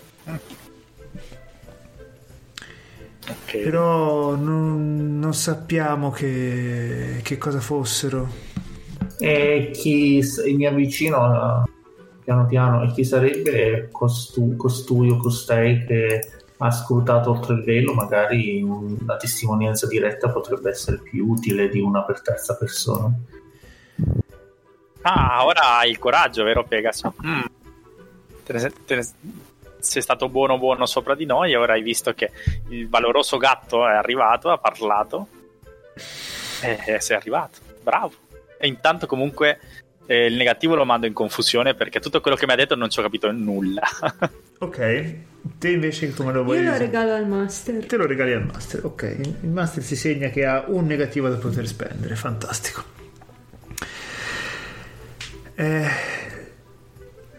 Mm. 3.25 3.31
Ok. 3.31 3.57
Però 3.57 4.35
non, 4.35 5.19
non 5.19 5.33
sappiamo 5.33 6.11
che, 6.11 7.19
che 7.23 7.37
cosa 7.37 7.59
fossero. 7.59 8.27
E 9.19 9.71
chi 9.73 10.21
mi 10.55 10.65
avvicino 10.65 11.63
piano 12.23 12.45
piano 12.45 12.83
e 12.83 12.91
chi 12.93 13.03
sarebbe 13.03 13.89
costu- 13.91 14.55
costui 14.55 15.09
o 15.09 15.17
costei 15.17 15.85
che 15.85 16.29
ha 16.57 16.71
scrutato 16.71 17.31
oltre 17.31 17.55
il 17.55 17.63
velo, 17.63 17.93
magari 17.93 18.61
una 18.61 19.17
testimonianza 19.17 19.87
diretta 19.87 20.29
potrebbe 20.29 20.69
essere 20.69 20.99
più 20.99 21.27
utile 21.29 21.67
di 21.69 21.79
una 21.81 22.03
per 22.03 22.21
terza 22.21 22.55
persona. 22.55 23.11
Ah, 25.01 25.45
ora 25.45 25.79
hai 25.79 25.89
il 25.89 25.99
coraggio, 25.99 26.43
vero 26.43 26.63
Pegaso? 26.63 27.13
Mm. 27.25 27.41
Te 28.45 28.53
ne 28.53 28.71
te 28.85 28.95
ne- 28.95 29.07
sei 29.83 30.01
stato 30.01 30.29
buono 30.29 30.57
buono 30.57 30.85
sopra 30.85 31.15
di 31.15 31.25
noi 31.25 31.51
e 31.51 31.57
ora 31.57 31.73
hai 31.73 31.81
visto 31.81 32.13
che 32.13 32.31
il 32.69 32.89
valoroso 32.89 33.37
gatto 33.37 33.87
è 33.87 33.93
arrivato, 33.93 34.49
ha 34.49 34.57
parlato 34.57 35.27
e 36.61 36.79
e 36.85 36.99
sei 36.99 37.17
arrivato. 37.17 37.59
Bravo. 37.81 38.13
E 38.57 38.67
intanto 38.67 39.05
comunque 39.07 39.59
eh, 40.05 40.25
il 40.25 40.35
negativo 40.35 40.75
lo 40.75 40.85
mando 40.85 41.05
in 41.05 41.13
confusione 41.13 41.75
perché 41.75 41.99
tutto 41.99 42.21
quello 42.21 42.37
che 42.37 42.45
mi 42.45 42.53
ha 42.53 42.55
detto 42.55 42.75
non 42.75 42.89
ci 42.89 42.99
ho 42.99 43.03
capito 43.03 43.31
nulla. 43.31 43.81
Ok, 44.63 45.15
te 45.59 45.71
invece 45.71 46.13
come 46.13 46.31
lo 46.31 46.45
vuoi? 46.45 46.61
Io 46.61 46.71
lo 46.71 46.77
regalo 46.77 47.11
al 47.13 47.27
master. 47.27 47.85
Te 47.85 47.97
lo 47.97 48.05
regali 48.05 48.31
al 48.31 48.45
master, 48.45 48.85
ok. 48.85 49.17
Il 49.41 49.49
master 49.49 49.83
si 49.83 49.97
segna 49.97 50.29
che 50.29 50.45
ha 50.45 50.63
un 50.67 50.85
negativo 50.85 51.27
da 51.27 51.35
poter 51.35 51.67
spendere, 51.67 52.15
fantastico. 52.15 52.81
Eh, 55.55 55.85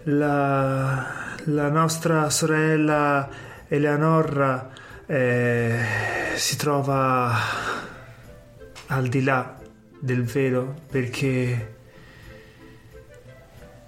la, 0.05 1.07
la 1.45 1.69
nostra 1.69 2.31
sorella 2.31 3.29
Eleanorra 3.69 4.71
eh, 5.07 5.79
si 6.35 6.57
trova 6.57 7.33
al 8.89 9.07
di 9.09 9.23
là 9.23 9.57
del 9.99 10.25
velo 10.25 10.75
perché 10.91 11.73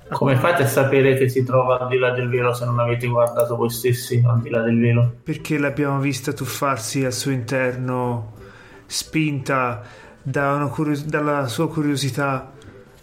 Come 0.08 0.36
fate 0.36 0.62
a 0.62 0.66
sapere 0.66 1.16
che 1.16 1.28
si 1.28 1.44
trova 1.44 1.80
al 1.80 1.88
di 1.88 1.98
là 1.98 2.10
del 2.10 2.28
velo 2.28 2.54
se 2.54 2.64
non 2.64 2.78
avete 2.78 3.06
guardato 3.06 3.56
voi 3.56 3.70
stessi 3.70 4.22
al 4.24 4.40
di 4.40 4.50
là 4.50 4.62
del 4.62 4.78
velo? 4.80 5.16
perché 5.22 5.58
l'abbiamo 5.58 5.98
vista 5.98 6.32
tuffarsi 6.32 7.04
al 7.04 7.12
suo 7.12 7.32
interno, 7.32 8.34
spinta 8.86 9.82
da 10.22 10.68
curios- 10.72 11.04
dalla 11.04 11.46
sua 11.48 11.68
curiosità 11.68 12.52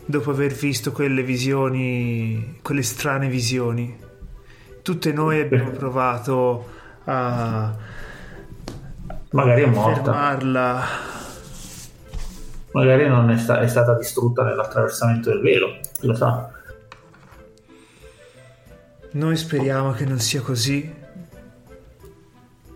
dopo 0.05 0.31
aver 0.31 0.51
visto 0.53 0.91
quelle 0.91 1.23
visioni, 1.23 2.59
quelle 2.61 2.83
strane 2.83 3.27
visioni. 3.27 3.97
Tutte 4.81 5.11
noi 5.13 5.39
abbiamo 5.39 5.69
provato 5.71 6.65
a 7.05 7.73
Magari 9.31 9.63
è 9.63 9.65
morta. 9.67 9.93
fermarla. 10.03 10.83
Magari 12.73 13.07
non 13.07 13.29
è, 13.29 13.37
sta- 13.37 13.59
è 13.61 13.67
stata 13.67 13.95
distrutta 13.95 14.43
nell'attraversamento 14.43 15.29
del 15.29 15.41
velo, 15.41 15.77
lo 16.01 16.13
sa. 16.15 16.51
Noi 19.11 19.37
speriamo 19.37 19.91
che 19.91 20.05
non 20.05 20.19
sia 20.19 20.41
così. 20.41 21.01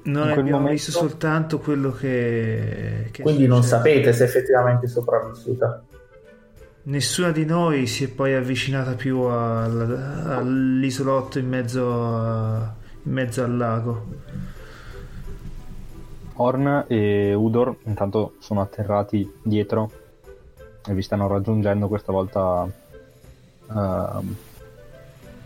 Noi 0.03 0.31
abbiamo 0.31 0.51
momento- 0.51 0.69
visto 0.71 0.91
soltanto 0.91 1.59
quello 1.59 1.91
che, 1.91 3.09
che 3.11 3.23
Quindi 3.23 3.47
non 3.47 3.63
sapete 3.63 4.13
se 4.13 4.23
effettivamente 4.23 4.85
è 4.85 4.89
sopravvissuta. 4.89 5.83
Nessuna 6.87 7.31
di 7.31 7.43
noi 7.43 7.85
si 7.85 8.05
è 8.05 8.07
poi 8.07 8.33
avvicinata 8.33 8.93
più 8.93 9.19
al- 9.19 10.23
all'isolotto 10.25 11.37
in 11.37 11.45
mezzo, 11.49 12.15
a- 12.15 12.73
in 13.03 13.11
mezzo 13.11 13.43
al 13.43 13.57
lago. 13.57 14.05
Horn 16.35 16.85
e 16.87 17.33
Udor 17.33 17.75
intanto 17.83 18.35
sono 18.39 18.61
atterrati 18.61 19.29
dietro 19.41 19.91
e 20.87 20.93
vi 20.93 21.01
stanno 21.01 21.27
raggiungendo 21.27 21.89
questa 21.89 22.13
volta 22.13 22.65
ehm, 23.69 24.35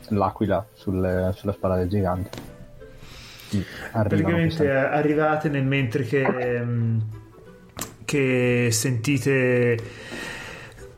l'aquila 0.09 0.63
sulle- 0.73 1.31
sulla 1.35 1.53
spalla 1.53 1.75
del 1.77 1.89
gigante. 1.89 2.29
Arrivano 3.93 4.07
Praticamente 4.07 4.63
eh, 4.63 4.69
arrivate 4.69 5.49
nel 5.49 5.63
mentre 5.65 6.03
che, 6.03 6.21
ehm, 6.21 7.01
che 8.05 8.67
sentite 8.69 9.79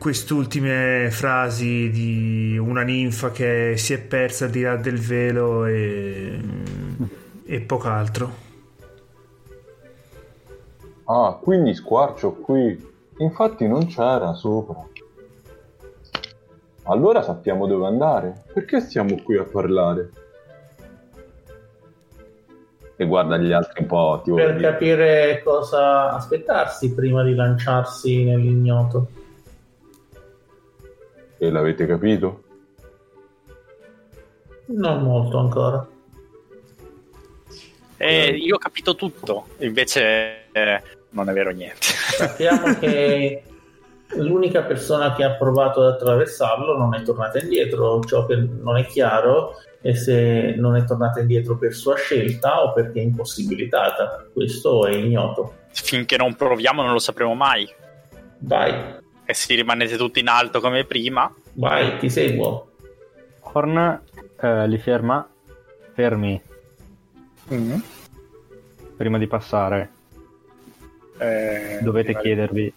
quest'ultime 0.03 1.07
frasi 1.11 1.89
di 1.89 2.57
una 2.57 2.81
ninfa 2.81 3.31
che 3.31 3.75
si 3.77 3.93
è 3.93 4.01
persa 4.01 4.43
al 4.43 4.51
di 4.51 4.61
là 4.61 4.75
del 4.75 4.99
velo 4.99 5.63
e, 5.63 6.37
e 7.45 7.61
poco 7.61 7.87
altro. 7.87 8.33
Ah, 11.05 11.39
quindi 11.41 11.73
squarcio 11.73 12.33
qui. 12.33 12.91
Infatti 13.19 13.65
non 13.65 13.85
c'era 13.85 14.33
sopra. 14.33 14.85
Allora 16.83 17.21
sappiamo 17.21 17.65
dove 17.65 17.85
andare. 17.85 18.43
Perché 18.53 18.81
stiamo 18.81 19.15
qui 19.23 19.37
a 19.37 19.45
parlare? 19.45 20.09
E 22.97 23.05
guarda 23.05 23.37
gli 23.37 23.53
altri 23.53 23.83
un 23.83 23.87
po', 23.87 24.19
tipo... 24.21 24.35
Per 24.35 24.57
capire 24.59 25.41
cosa 25.45 26.11
aspettarsi 26.11 26.93
prima 26.93 27.23
di 27.23 27.33
lanciarsi 27.35 28.25
nell'ignoto. 28.25 29.21
E 31.43 31.49
l'avete 31.49 31.85
capito? 31.85 32.43
Non 34.67 35.03
molto 35.03 35.39
ancora. 35.39 35.85
E 37.97 38.29
io 38.29 38.55
ho 38.55 38.57
capito 38.57 38.95
tutto, 38.95 39.47
invece 39.57 40.51
eh, 40.53 40.81
non 41.09 41.29
è 41.29 41.33
vero 41.33 41.51
niente. 41.51 41.81
Sappiamo 41.81 42.73
che 42.79 43.43
l'unica 44.15 44.61
persona 44.61 45.13
che 45.15 45.25
ha 45.25 45.31
provato 45.31 45.81
ad 45.81 45.95
attraversarlo 45.95 46.77
non 46.77 46.95
è 46.95 47.01
tornata 47.01 47.39
indietro. 47.39 48.01
Ciò 48.05 48.25
che 48.25 48.37
non 48.37 48.77
è 48.77 48.85
chiaro 48.85 49.57
è 49.81 49.93
se 49.95 50.55
non 50.57 50.77
è 50.77 50.85
tornata 50.85 51.19
indietro 51.19 51.57
per 51.57 51.73
sua 51.73 51.97
scelta 51.97 52.63
o 52.63 52.71
perché 52.71 53.01
è 53.01 53.03
impossibilitata. 53.03 54.27
Questo 54.31 54.87
è 54.87 54.93
ignoto. 54.93 55.55
Finché 55.73 56.15
non 56.15 56.35
proviamo 56.35 56.81
non 56.81 56.93
lo 56.93 56.99
sapremo 56.99 57.33
mai. 57.33 57.69
Vai, 58.37 59.01
E 59.25 59.33
se 59.33 59.55
rimanete 59.55 59.95
tutti 59.97 60.19
in 60.19 60.27
alto 60.27 60.59
come 60.59 60.83
prima, 60.85 61.33
vai, 61.53 61.97
ti 61.99 62.09
seguo. 62.09 62.67
Horn 63.41 64.01
eh, 64.39 64.67
li 64.67 64.77
ferma 64.77 65.27
fermi 65.93 66.41
prima 68.97 69.17
di 69.17 69.27
passare. 69.27 69.91
eh, 71.19 71.79
Dovete 71.81 72.17
chiedervi 72.17 72.73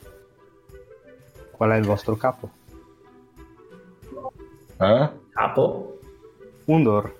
qual 1.50 1.70
è 1.70 1.76
il 1.76 1.84
vostro 1.84 2.16
capo. 2.16 2.50
Eh? 4.78 5.10
Capo, 5.30 5.98
Undor, 6.66 7.14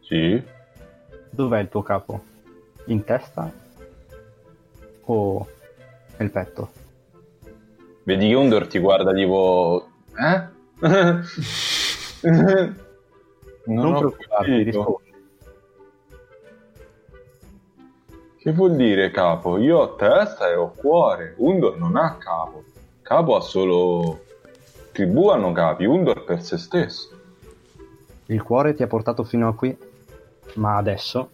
Sì? 0.00 0.42
dov'è 1.30 1.60
il 1.60 1.68
tuo 1.68 1.82
capo? 1.82 2.24
In 2.86 3.04
testa 3.04 3.52
o 5.04 5.46
nel 6.16 6.30
petto? 6.30 6.70
Vedi 8.06 8.28
che 8.28 8.34
Undor 8.34 8.68
ti 8.68 8.78
guarda 8.78 9.12
tipo... 9.12 9.88
Eh? 10.16 10.44
non, 12.30 12.76
Non 13.64 13.84
ho 13.84 13.98
preoccuparti, 13.98 14.50
capito. 14.50 14.62
rispondi. 14.62 15.14
Che 18.38 18.52
vuol 18.52 18.76
dire 18.76 19.10
capo? 19.10 19.58
Io 19.58 19.78
ho 19.78 19.96
testa 19.96 20.48
e 20.48 20.54
ho 20.54 20.70
cuore. 20.70 21.34
Undor 21.38 21.78
non 21.78 21.96
ha 21.96 22.16
capo. 22.16 22.62
Capo 23.02 23.34
ha 23.34 23.40
solo... 23.40 24.20
Tribù 24.92 25.28
hanno 25.30 25.50
capi, 25.50 25.84
Undor 25.84 26.22
per 26.22 26.44
se 26.44 26.58
stesso. 26.58 27.10
Il 28.26 28.40
cuore 28.44 28.74
ti 28.74 28.84
ha 28.84 28.86
portato 28.86 29.24
fino 29.24 29.48
a 29.48 29.54
qui, 29.56 29.76
ma 30.54 30.76
adesso, 30.76 31.30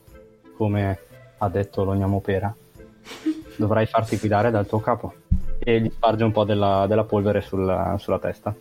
come 0.56 0.98
ha 1.36 1.48
detto 1.50 1.84
l'Ognamopera, 1.84 2.54
dovrai 3.56 3.84
farti 3.84 4.16
guidare 4.16 4.50
dal 4.50 4.66
tuo 4.66 4.80
capo. 4.80 5.20
E 5.64 5.80
gli 5.80 5.90
sparge 5.90 6.24
un 6.24 6.32
po' 6.32 6.44
della, 6.44 6.86
della 6.88 7.04
polvere 7.04 7.40
sulla, 7.40 7.96
sulla 7.98 8.18
testa. 8.18 8.54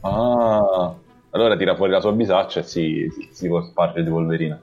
Ah, 0.00 0.92
allora 1.30 1.56
tira 1.56 1.76
fuori 1.76 1.92
la 1.92 2.00
sua 2.00 2.12
bisaccia 2.12 2.60
e 2.60 2.62
si, 2.64 3.08
si, 3.14 3.28
si 3.30 3.48
può 3.48 3.62
spargere 3.62 4.02
di 4.02 4.10
polverina. 4.10 4.60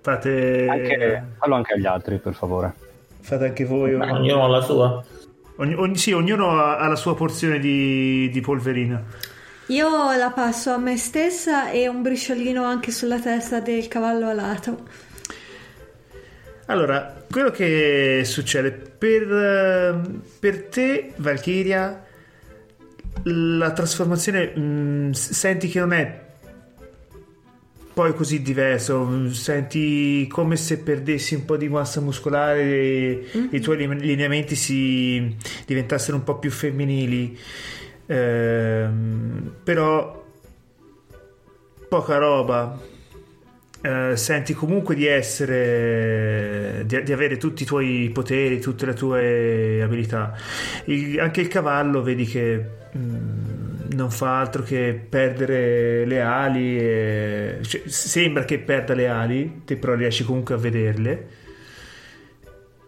Fate 0.00 0.66
Anche, 0.68 1.24
fallo 1.38 1.54
anche 1.54 1.74
agli 1.74 1.86
altri, 1.86 2.16
per 2.18 2.34
favore. 2.34 2.72
fate 3.20 3.46
anche 3.46 3.64
voi. 3.64 3.94
Beh, 3.96 4.10
ognuno 4.10 4.44
ha 4.44 4.48
la 4.48 4.60
sua. 4.62 5.04
Ogni- 5.56 5.74
ogni- 5.74 5.96
sì, 5.96 6.12
ognuno 6.12 6.50
ha, 6.50 6.78
ha 6.78 6.88
la 6.88 6.96
sua 6.96 7.14
porzione 7.14 7.58
di, 7.58 8.28
di 8.30 8.40
polverina. 8.40 9.02
Io 9.68 9.88
la 10.16 10.30
passo 10.34 10.72
a 10.72 10.78
me 10.78 10.96
stessa 10.98 11.70
e 11.70 11.88
un 11.88 12.02
briciolino 12.02 12.62
anche 12.64 12.90
sulla 12.90 13.18
testa 13.18 13.60
del 13.60 13.88
cavallo 13.88 14.28
alato. 14.28 14.78
Allora, 16.66 17.24
quello 17.30 17.50
che 17.50 18.22
succede 18.24 18.70
per, 18.72 20.00
per 20.40 20.62
te, 20.64 21.12
Valkyria, 21.16 22.04
la 23.24 23.72
trasformazione 23.72 24.46
mh, 24.56 25.10
s- 25.12 25.30
senti 25.32 25.68
che 25.68 25.78
non 25.80 25.92
è 25.92 26.22
poi 27.92 28.14
così 28.14 28.40
diverso, 28.42 29.04
mh, 29.04 29.30
senti 29.32 30.26
come 30.26 30.56
se 30.56 30.78
perdessi 30.78 31.34
un 31.34 31.44
po' 31.44 31.56
di 31.56 31.68
massa 31.68 32.00
muscolare 32.00 32.62
e 32.62 33.28
i 33.50 33.60
tuoi 33.60 33.76
line- 33.76 33.98
lineamenti 34.00 34.56
si 34.56 35.36
diventassero 35.66 36.16
un 36.16 36.24
po' 36.24 36.38
più 36.38 36.50
femminili. 36.50 37.38
Ehm, 38.06 39.54
però 39.62 40.24
poca 41.88 42.16
roba. 42.16 42.92
Eh, 43.86 44.16
senti 44.16 44.54
comunque 44.54 44.94
di 44.94 45.06
essere 45.06 46.84
di, 46.86 47.02
di 47.02 47.12
avere 47.12 47.36
tutti 47.36 47.64
i 47.64 47.66
tuoi 47.66 48.08
poteri, 48.14 48.58
tutte 48.58 48.86
le 48.86 48.94
tue 48.94 49.82
abilità. 49.82 50.34
Il- 50.86 51.20
anche 51.20 51.42
il 51.42 51.48
cavallo 51.48 52.00
vedi 52.02 52.24
che 52.24 52.64
mm, 52.96 53.90
non 53.94 54.10
fa 54.10 54.40
altro 54.40 54.62
che 54.62 54.98
perdere 55.06 56.06
le 56.06 56.20
ali. 56.22 56.78
e- 56.78 57.58
cioè, 57.60 57.82
sembra 57.84 58.44
che 58.46 58.58
perda 58.58 58.94
le 58.94 59.06
ali, 59.08 59.60
te 59.66 59.76
però 59.76 59.94
riesci 59.94 60.24
comunque 60.24 60.54
a 60.54 60.58
vederle. 60.58 61.26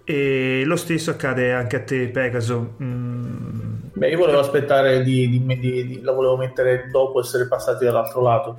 E 0.05 0.63
lo 0.65 0.77
stesso 0.77 1.11
accade 1.11 1.53
anche 1.53 1.77
a 1.77 1.81
te, 1.81 2.09
Pegaso. 2.09 2.77
Mm, 2.83 3.75
Beh, 3.93 4.09
io 4.11 4.17
volevo 4.19 4.39
aspettare 4.39 5.03
di- 5.03 5.29
di- 5.29 5.59
di- 5.59 6.01
la 6.03 6.13
volevo 6.13 6.37
mettere 6.39 6.89
dopo 6.91 7.21
essere 7.21 7.49
passati 7.49 7.85
dall'altro 7.85 8.23
lato. 8.23 8.59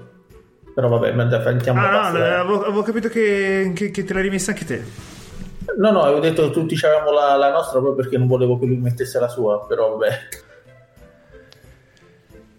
Però 0.78 0.90
vabbè, 0.90 1.42
facciamo 1.42 1.80
Ah, 1.82 1.90
no, 2.12 2.20
avevo, 2.20 2.62
avevo 2.64 2.84
capito 2.84 3.10
che, 3.10 3.72
che- 3.74 3.90
che 3.90 4.04
te 4.04 4.14
l'hai 4.14 4.22
rimessa 4.22 4.52
anche 4.52 4.64
te. 4.64 4.84
No, 5.76 5.90
no, 5.90 6.04
avevo 6.04 6.20
detto 6.20 6.44
che 6.44 6.52
tutti 6.52 6.78
avevamo 6.86 7.12
la, 7.12 7.36
la 7.36 7.50
nostra 7.50 7.80
proprio 7.80 7.96
perché 7.96 8.20
non 8.20 8.28
volevo 8.28 8.60
che 8.60 8.68
lui 8.68 8.78
mettesse 8.78 9.20
la 9.20 9.28
sua, 9.28 9.66
però 9.66 9.98
vabbè. 9.98 10.20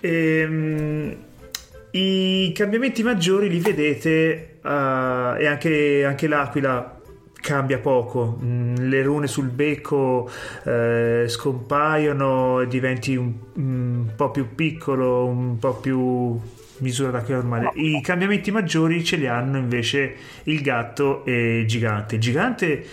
Ehm, 0.01 1.17
I 1.93 2.53
cambiamenti 2.57 3.05
maggiori 3.05 3.49
li 3.49 3.61
vedete 3.61 4.59
eh, 4.65 5.35
e 5.39 5.47
anche, 5.47 6.05
anche 6.05 6.27
l'aquila 6.27 6.99
cambia 7.41 7.79
poco. 7.79 8.37
Mm, 8.43 8.75
le 8.89 9.03
rune 9.05 9.29
sul 9.29 9.47
becco 9.47 10.29
eh, 10.65 11.27
scompaiono 11.29 12.63
e 12.63 12.67
diventi 12.67 13.15
un, 13.15 13.33
un 13.55 14.09
po' 14.17 14.33
più 14.33 14.57
piccolo, 14.57 15.25
un 15.27 15.57
po' 15.61 15.75
più 15.75 16.57
misura 16.81 17.11
d'aquila 17.11 17.39
normale. 17.39 17.71
I 17.75 18.01
cambiamenti 18.03 18.51
maggiori 18.51 19.05
ce 19.05 19.17
li 19.17 19.27
hanno 19.27 19.59
invece 19.59 20.15
il 20.45 20.61
gatto 20.61 21.25
e 21.25 21.61
il 21.61 21.67
gigante. 21.67 22.17
Il 22.17 22.21
gigante 22.21 22.85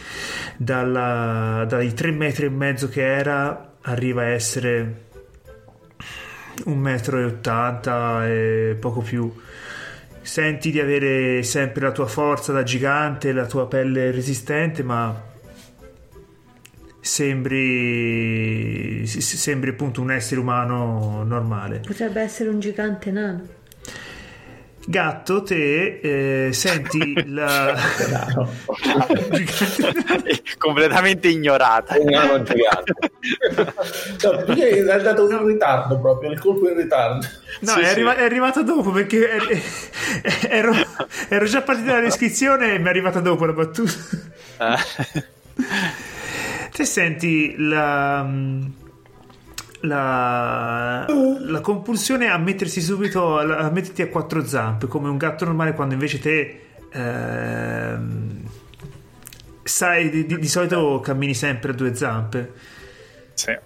dalla- 0.57 1.65
dai 1.67 1.93
3 1.93 2.11
metri 2.11 2.45
e 2.45 2.49
mezzo 2.49 2.89
che 2.89 3.05
era 3.05 3.73
arriva 3.81 4.21
a 4.21 4.25
essere 4.25 5.03
un 6.65 6.77
metro 6.77 7.19
e 7.19 7.23
ottanta 7.25 8.27
e 8.27 8.77
poco 8.79 9.01
più. 9.01 9.31
Senti 10.21 10.71
di 10.71 10.79
avere 10.79 11.43
sempre 11.43 11.81
la 11.81 11.91
tua 11.91 12.07
forza 12.07 12.51
da 12.51 12.63
gigante, 12.63 13.31
la 13.31 13.45
tua 13.45 13.67
pelle 13.67 14.09
resistente, 14.09 14.81
ma 14.81 15.21
sembri, 16.99 19.05
sembri 19.05 19.69
appunto 19.69 20.01
un 20.01 20.11
essere 20.11 20.41
umano 20.41 21.23
normale. 21.23 21.81
Potrebbe 21.85 22.21
essere 22.21 22.49
un 22.49 22.59
gigante 22.59 23.11
nano. 23.11 23.43
Gatto, 24.87 25.41
te 25.41 26.47
eh, 26.47 26.53
senti 26.53 27.23
la... 27.33 27.73
Completamente 30.57 31.27
ignorata. 31.27 31.95
Gigante. 31.97 32.55
No, 34.23 34.43
perché 34.45 34.69
è 34.85 34.91
andato 34.91 35.29
in 35.29 35.45
ritardo 35.45 35.99
proprio, 35.99 36.31
il 36.31 36.39
colpo 36.39 36.69
in 36.69 36.77
ritardo. 36.77 37.25
No, 37.61 37.71
Sì, 37.71 37.79
è, 37.79 37.83
sì. 37.85 37.89
arriva- 37.89 38.15
è 38.15 38.23
arrivato 38.23 38.63
dopo 38.63 38.91
perché 38.91 39.27
er- 39.29 39.61
ero, 40.49 40.73
ero 41.29 41.45
già 41.45 41.61
partito 41.61 41.87
dalla 41.87 42.01
descrizione 42.01 42.73
e 42.75 42.79
mi 42.79 42.85
è 42.85 42.89
arrivata 42.89 43.19
dopo 43.19 43.45
la 43.45 43.53
battuta. 43.53 43.91
Eh, 44.59 45.23
Te 46.71 46.83
senti 46.85 47.55
la, 47.57 48.27
la, 49.81 51.05
la 51.07 51.61
compulsione 51.61 52.27
a 52.29 52.37
mettersi 52.37 52.81
subito 52.81 53.37
a 53.37 53.69
metterti 53.69 54.01
a 54.01 54.07
quattro 54.07 54.45
zampe 54.45 54.87
come 54.87 55.09
un 55.09 55.17
gatto 55.17 55.45
normale 55.45 55.73
quando 55.73 55.93
invece 55.93 56.19
te 56.19 56.61
ehm, 56.91 58.41
sai 59.63 60.09
di, 60.09 60.25
di- 60.25 60.39
di 60.39 60.47
solito 60.47 60.99
cammini 61.01 61.33
sempre 61.33 61.71
a 61.71 61.73
due 61.75 61.93
zampe. 61.95 62.53
sì. 63.33 63.57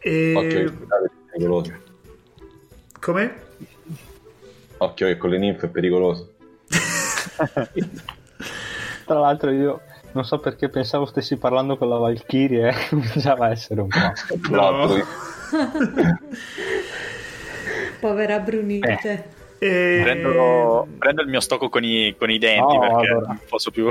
E... 0.00 0.32
Occhio 0.34 0.72
pericoloso. 1.30 1.72
Come? 3.00 3.34
Occhio 4.78 5.06
che 5.06 5.16
con 5.16 5.30
le 5.30 5.38
ninfe 5.38 5.66
è 5.66 5.68
pericoloso. 5.68 6.34
Tra 9.04 9.18
l'altro 9.18 9.50
io 9.50 9.80
non 10.12 10.24
so 10.24 10.38
perché 10.38 10.68
pensavo 10.68 11.04
stessi 11.06 11.36
parlando 11.36 11.76
con 11.76 11.88
la 11.88 11.96
Valkyrie, 11.96 12.68
eh, 12.68 12.74
cominciava 12.90 13.46
a 13.46 13.50
essere 13.50 13.80
un 13.80 13.88
po'. 13.88 14.12
Tra 14.48 14.70
Povera 18.00 18.38
Brunilde. 18.40 19.36
E- 19.58 20.00
Prendo, 20.02 20.86
prendo 20.98 21.22
il 21.22 21.28
mio 21.28 21.40
stocco 21.40 21.68
con 21.68 21.82
i, 21.82 22.14
con 22.16 22.30
i 22.30 22.38
denti 22.38 22.76
Oh, 22.76 22.78
perché 22.78 23.06
allora. 23.10 23.26
non 23.26 23.40
posso 23.48 23.70
più. 23.72 23.88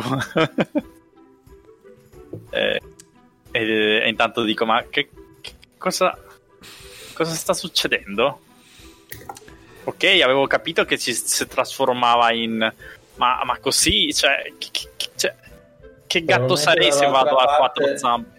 e, 2.52 2.82
e- 3.52 4.02
e 4.04 4.08
intanto 4.08 4.44
dico: 4.44 4.66
Ma 4.66 4.86
che, 4.90 5.10
che 5.42 5.52
cosa, 5.78 6.18
cosa 7.14 7.34
sta 7.34 7.54
succedendo? 7.54 8.40
Ok, 9.84 10.04
avevo 10.24 10.48
capito 10.48 10.86
che 10.86 10.98
ci 10.98 11.14
si 11.14 11.46
trasformava 11.48 12.32
in. 12.32 12.74
Ma, 13.16 13.42
ma 13.44 13.58
così, 13.60 14.14
cioè, 14.14 14.54
che, 14.58 14.70
che- 14.72 14.90
che- 14.96 15.10
cioè, 15.16 15.36
che 16.08 16.24
gatto 16.24 16.56
sarei 16.56 16.94
se 16.94 17.06
vado 17.08 17.36
a 17.36 17.46
parte- 17.46 17.58
quattro 17.82 17.98
zampe? 17.98 18.37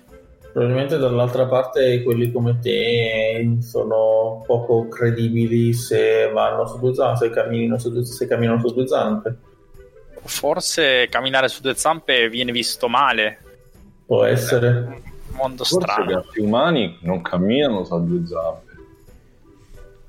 Probabilmente 0.58 0.98
dall'altra 0.98 1.46
parte 1.46 2.02
quelli 2.02 2.32
come 2.32 2.58
te 2.60 3.58
sono 3.60 4.42
poco 4.44 4.88
credibili 4.88 5.72
se 5.72 6.28
vanno 6.34 6.66
su 6.66 6.80
due 6.80 6.92
zampe, 6.94 7.26
se 7.26 7.30
camminano 7.30 7.78
su 7.78 7.92
due, 7.92 8.04
se 8.04 8.26
camminano 8.26 8.58
su 8.58 8.74
due 8.74 8.88
zampe. 8.88 9.36
Forse 10.24 11.06
camminare 11.08 11.46
su 11.46 11.62
due 11.62 11.74
zampe 11.76 12.28
viene 12.28 12.50
visto 12.50 12.88
male. 12.88 13.38
Può 14.04 14.24
Eh, 14.26 14.32
essere. 14.32 14.68
Un 15.30 15.36
mondo 15.36 15.62
forse 15.62 15.78
strano. 15.92 16.10
gatti 16.10 16.40
umani 16.40 16.98
non 17.02 17.22
camminano 17.22 17.84
su 17.84 18.04
due 18.04 18.26
zampe. 18.26 18.72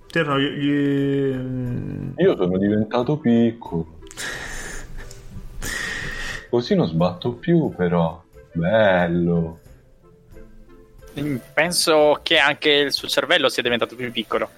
Te 0.08 0.24
no, 0.24 0.40
gli- 0.40 0.58
gli- 0.58 2.14
Io 2.24 2.36
sono 2.36 2.58
diventato 2.58 3.18
piccolo. 3.18 3.86
Così 6.50 6.74
non 6.74 6.88
sbatto 6.88 7.34
più, 7.34 7.72
però. 7.76 8.20
Bello. 8.54 9.60
Penso 11.54 12.20
che 12.24 12.38
anche 12.38 12.70
il 12.70 12.92
suo 12.94 13.08
cervello 13.08 13.50
sia 13.50 13.64
diventato 13.64 13.96
più 13.96 14.12
piccolo. 14.12 14.50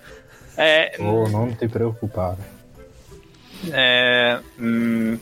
Eh, 0.56 0.92
Oh, 1.00 1.28
non 1.30 1.56
ti 1.56 1.68
preoccupare. 1.68 2.60
eh, 3.72 4.40
mm, 4.60 5.14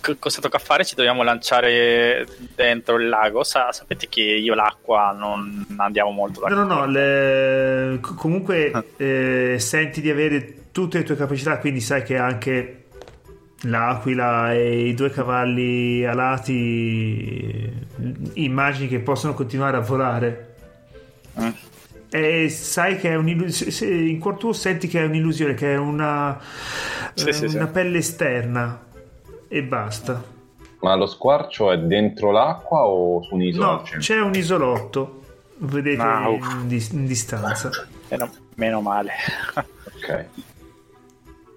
co- 0.00 0.16
cosa 0.18 0.40
tocca 0.40 0.58
fare? 0.58 0.84
Ci 0.84 0.94
dobbiamo 0.96 1.22
lanciare 1.22 2.26
dentro 2.54 2.96
il 2.96 3.08
lago. 3.08 3.44
Sa- 3.44 3.72
sapete 3.72 4.08
che 4.08 4.20
io 4.22 4.54
l'acqua 4.54 5.14
non 5.16 5.64
andiamo 5.78 6.10
molto 6.10 6.40
No, 6.40 6.48
d'accordo. 6.48 6.74
no, 6.74 6.80
no, 6.80 6.86
le- 6.86 7.98
co- 8.00 8.14
comunque 8.14 8.72
eh, 8.96 9.56
senti 9.58 10.00
di 10.00 10.10
avere 10.10 10.70
tutte 10.72 10.98
le 10.98 11.04
tue 11.04 11.16
capacità, 11.16 11.58
quindi 11.58 11.80
sai 11.80 12.02
che 12.02 12.16
anche 12.16 12.74
l'aquila 13.62 14.52
e 14.52 14.86
i 14.88 14.94
due 14.94 15.10
cavalli 15.10 16.04
alati 16.04 17.72
eh, 17.98 18.12
immagini 18.34 18.86
che 18.88 18.98
possono 19.00 19.34
continuare 19.34 19.76
a 19.76 19.80
volare. 19.80 20.47
Mm. 21.40 21.48
E 22.10 22.48
sai 22.48 22.96
che 22.98 23.10
è 23.10 23.14
un'illusione, 23.16 23.94
in 24.08 24.18
cuor 24.18 24.36
tuo 24.38 24.52
senti 24.52 24.88
che 24.88 25.00
è 25.00 25.04
un'illusione, 25.04 25.54
che 25.54 25.74
è 25.74 25.76
una, 25.76 26.38
Sì, 27.14 27.28
eh, 27.28 27.32
sì, 27.32 27.48
sì. 27.48 27.56
una 27.56 27.66
pelle 27.66 27.98
esterna 27.98 28.86
e 29.46 29.62
basta. 29.62 30.22
Ma 30.80 30.94
lo 30.94 31.06
squarcio 31.06 31.70
è 31.72 31.78
dentro 31.78 32.30
l'acqua 32.30 32.86
o 32.86 33.22
su 33.22 33.34
un'isola? 33.34 33.66
No, 33.66 33.72
al 33.80 33.84
centro? 33.84 34.00
c'è 34.00 34.20
un 34.20 34.34
isolotto, 34.34 35.20
vedete 35.58 36.00
Ah, 36.00 36.28
in, 36.30 36.66
dis- 36.68 36.90
in 36.92 37.04
distanza. 37.06 37.70
Meno, 38.08 38.30
meno 38.54 38.80
male. 38.80 39.12
Ok. 39.54 40.24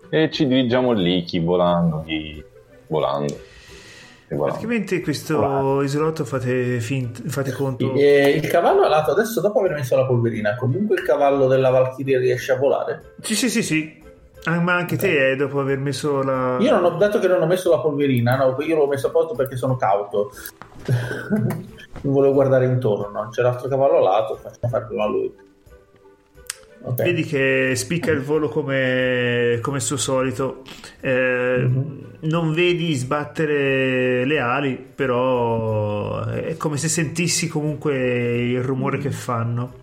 E 0.10 0.30
ci 0.32 0.46
dirigiamo 0.48 0.92
lì, 0.92 1.24
chi 1.24 1.40
volando, 1.40 2.04
chi 2.06 2.44
volando. 2.88 3.40
Volando. 4.36 4.58
Praticamente 4.58 5.02
questo 5.02 5.82
isolotto 5.82 6.24
fate, 6.24 6.80
fint- 6.80 7.28
fate 7.28 7.52
conto. 7.52 7.94
E 7.94 8.30
il 8.30 8.48
cavallo 8.48 8.84
alato 8.84 9.12
adesso 9.12 9.42
dopo 9.42 9.60
aver 9.60 9.74
messo 9.74 9.96
la 9.96 10.06
polverina, 10.06 10.56
comunque 10.56 10.96
il 10.96 11.04
cavallo 11.04 11.48
della 11.48 11.70
Valchiria 11.70 12.20
riesce 12.20 12.54
a 12.54 12.58
volare? 12.58 13.16
Sì, 13.22 13.36
sì, 13.36 13.50
sì, 13.50 13.62
sì. 13.62 14.00
Ah, 14.46 14.60
ma 14.60 14.74
anche 14.74 14.98
te, 14.98 15.32
eh, 15.32 15.36
dopo 15.36 15.60
aver 15.60 15.78
messo 15.78 16.24
la. 16.24 16.58
Io 16.60 16.72
non 16.72 16.84
ho 16.84 16.98
detto 16.98 17.20
che 17.20 17.28
non 17.28 17.42
ho 17.42 17.46
messo 17.46 17.70
la 17.70 17.80
polverina, 17.80 18.36
no, 18.38 18.56
io 18.60 18.76
l'ho 18.76 18.88
messo 18.88 19.08
a 19.08 19.12
posto 19.12 19.36
perché 19.36 19.56
sono 19.56 19.76
cauto. 19.76 20.32
non 22.02 22.14
volevo 22.14 22.34
guardare 22.34 22.66
intorno, 22.66 23.28
c'è 23.30 23.42
l'altro 23.42 23.68
cavallo 23.68 23.98
alato, 23.98 24.36
facciamo 24.38 24.70
fare 24.70 24.86
prima 24.86 25.04
a 25.04 25.08
lui. 25.08 25.32
Ok. 26.84 27.04
Vedi 27.04 27.24
che 27.24 27.74
spicca 27.76 28.10
il 28.12 28.22
volo 28.22 28.50
come, 28.50 29.60
come 29.62 29.80
suo 29.80 29.98
solito. 29.98 30.64
Eh, 31.00 31.58
Mhm. 31.68 32.10
Non 32.22 32.54
vedi 32.54 32.94
sbattere 32.94 34.26
le 34.26 34.38
ali, 34.40 34.78
però 34.96 36.24
è 36.26 36.56
come 36.56 36.78
se 36.78 36.88
sentissi 36.88 37.48
comunque 37.48 37.96
il 38.52 38.62
rumore 38.62 39.00
che 39.00 39.10
fanno. 39.10 39.74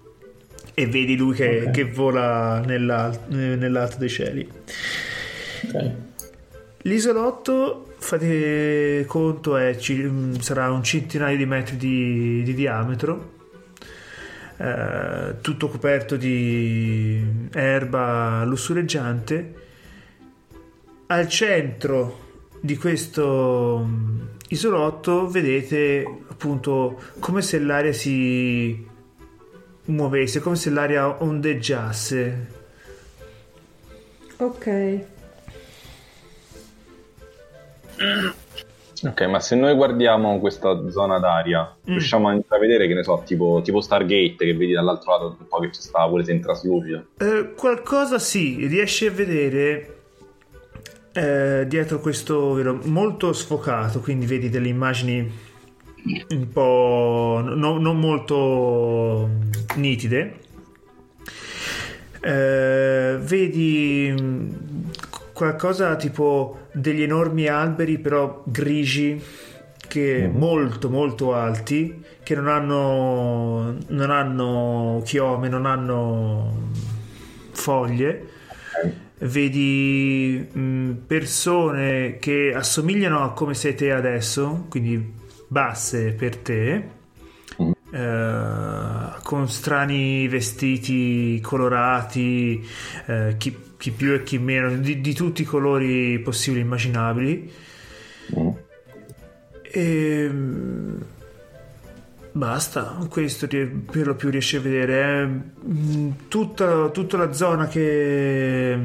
E 0.74 0.86
vedi 0.86 1.16
lui 1.16 1.34
che, 1.34 1.64
Ok. 1.66 1.70
che 1.72 1.84
vola 1.84 2.60
nell'al- 2.64 3.18
nell'alto 3.28 3.96
dei 3.98 4.08
cieli. 4.08 4.48
Ok. 5.64 5.90
L'isolotto, 6.82 7.92
fate 7.98 9.04
conto, 9.08 9.56
è, 9.56 9.76
ci- 9.76 10.08
sarà 10.38 10.70
un 10.70 10.84
centinaio 10.84 11.36
di 11.36 11.44
metri 11.46 11.76
di, 11.76 12.42
di 12.44 12.54
diametro, 12.54 13.32
eh, 14.58 15.36
tutto 15.40 15.68
coperto 15.68 16.16
di 16.16 17.48
erba 17.52 18.44
lussureggiante. 18.44 19.54
Al 21.06 21.28
centro 21.28 22.26
di 22.60 22.76
questo 22.76 23.84
mm, 23.86 24.20
isolotto 24.48 25.28
vedete 25.28 26.04
appunto 26.28 27.00
come 27.18 27.40
se 27.40 27.58
l'aria 27.60 27.92
si 27.92 28.86
muovesse, 29.86 30.40
come 30.40 30.56
se 30.56 30.70
l'aria 30.70 31.22
ondeggiasse. 31.22 32.56
Ok. 34.38 35.04
Ok, 39.04 39.20
ma 39.22 39.38
se 39.38 39.54
noi 39.54 39.74
guardiamo 39.74 40.38
questa 40.40 40.90
zona 40.90 41.18
d'aria, 41.18 41.62
Mm. 41.62 41.92
riusciamo 41.92 42.28
a 42.28 42.32
intravedere, 42.32 42.88
che 42.88 42.94
ne 42.94 43.04
so, 43.04 43.22
tipo, 43.24 43.60
tipo 43.62 43.80
Stargate, 43.80 44.36
che 44.44 44.54
vedi 44.54 44.72
dall'altro 44.72 45.12
lato 45.12 45.36
un 45.38 45.46
po' 45.46 45.58
che 45.60 45.70
ci 45.72 45.80
sta 45.80 46.06
pure 46.08 46.24
se 46.24 46.32
in 46.32 46.40
traslucido. 46.40 47.04
Eh, 47.18 47.52
qualcosa 47.54 48.18
sì, 48.18 48.66
riesci 48.66 49.06
a 49.06 49.10
vedere 49.12 49.94
eh, 51.12 51.64
dietro 51.68 52.00
questo 52.00 52.52
velo 52.54 52.78
molto 52.84 53.32
sfocato, 53.32 54.00
quindi 54.00 54.26
vedi 54.26 54.48
delle 54.50 54.68
immagini 54.68 55.46
un 56.30 56.48
po' 56.52 57.40
no- 57.44 57.78
non 57.78 57.98
molto 57.98 59.28
nitide. 59.76 60.34
Eh, 62.20 63.16
vedi 63.20 64.12
mm, 64.20 64.48
qualcosa 65.32 65.94
tipo 65.96 66.66
degli 66.78 67.02
enormi 67.02 67.46
alberi 67.48 67.98
però 67.98 68.42
grigi 68.46 69.22
che 69.88 70.30
molto 70.32 70.90
molto 70.90 71.34
alti 71.34 72.02
che 72.22 72.34
non 72.34 72.48
hanno 72.48 73.76
non 73.88 74.10
hanno 74.10 75.00
chiome 75.04 75.48
non 75.48 75.64
hanno 75.66 76.70
foglie, 77.58 78.26
vedi 79.18 80.48
mh, 80.50 80.90
persone 81.06 82.18
che 82.18 82.52
assomigliano 82.54 83.22
a 83.22 83.32
come 83.32 83.54
sei 83.54 83.74
te 83.74 83.92
adesso, 83.92 84.66
quindi 84.68 85.14
basse 85.48 86.12
per 86.12 86.36
te, 86.36 86.88
eh, 87.90 89.20
con 89.22 89.48
strani 89.48 90.28
vestiti 90.28 91.40
colorati, 91.42 92.64
eh, 93.06 93.34
chi, 93.36 93.54
chi 93.78 93.92
più 93.92 94.12
e 94.12 94.22
chi 94.24 94.38
meno, 94.38 94.76
di, 94.76 95.00
di 95.00 95.14
tutti 95.14 95.42
i 95.42 95.44
colori 95.44 96.18
possibili 96.18 96.60
e 96.60 96.64
immaginabili. 96.64 97.52
Mm. 98.38 98.48
E 99.62 100.28
mm, 100.30 101.00
basta, 102.32 102.98
questo 103.08 103.46
per 103.46 104.06
lo 104.06 104.14
più 104.16 104.28
riesci 104.28 104.56
a 104.56 104.60
vedere. 104.60 105.22
È, 105.22 105.26
mm, 105.26 106.10
tutta, 106.28 106.88
tutta 106.90 107.16
la 107.16 107.32
zona 107.32 107.68
che, 107.68 108.78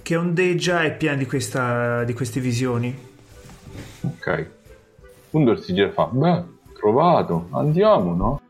che 0.00 0.16
ondeggia 0.16 0.82
è 0.82 0.96
piena 0.96 1.16
di, 1.16 1.26
questa, 1.26 2.04
di 2.04 2.14
queste 2.14 2.40
visioni. 2.40 2.96
Ok. 4.02 4.50
Undor 5.30 5.60
si 5.60 5.74
gira 5.74 5.88
e 5.88 5.90
fa, 5.90 6.06
beh, 6.06 6.44
trovato, 6.74 7.48
andiamo, 7.50 8.14
no? 8.14 8.40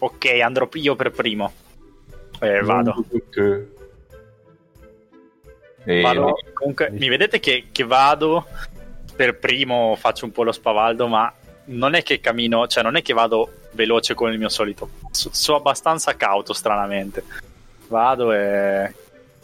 Ok, 0.00 0.24
andrò 0.42 0.68
io 0.72 0.96
per 0.96 1.10
primo. 1.10 1.52
Eh, 2.40 2.62
vado. 2.62 3.04
E 5.84 6.00
Vado- 6.00 6.38
comunque, 6.52 6.90
mi 6.90 7.08
vedete 7.08 7.38
che, 7.40 7.66
che 7.70 7.84
vado 7.84 8.46
per 9.14 9.38
primo, 9.38 9.94
faccio 9.98 10.24
un 10.24 10.32
po' 10.32 10.42
lo 10.42 10.52
spavaldo, 10.52 11.06
ma 11.06 11.32
non 11.66 11.94
è 11.94 12.02
che 12.02 12.20
cammino, 12.20 12.66
cioè 12.66 12.82
non 12.82 12.96
è 12.96 13.02
che 13.02 13.12
vado 13.12 13.52
veloce 13.72 14.14
come 14.14 14.32
il 14.32 14.38
mio 14.38 14.48
solito. 14.48 14.90
So, 15.10 15.28
so 15.32 15.54
abbastanza 15.56 16.16
cauto, 16.16 16.52
stranamente. 16.54 17.22
Vado 17.88 18.32
e 18.32 18.94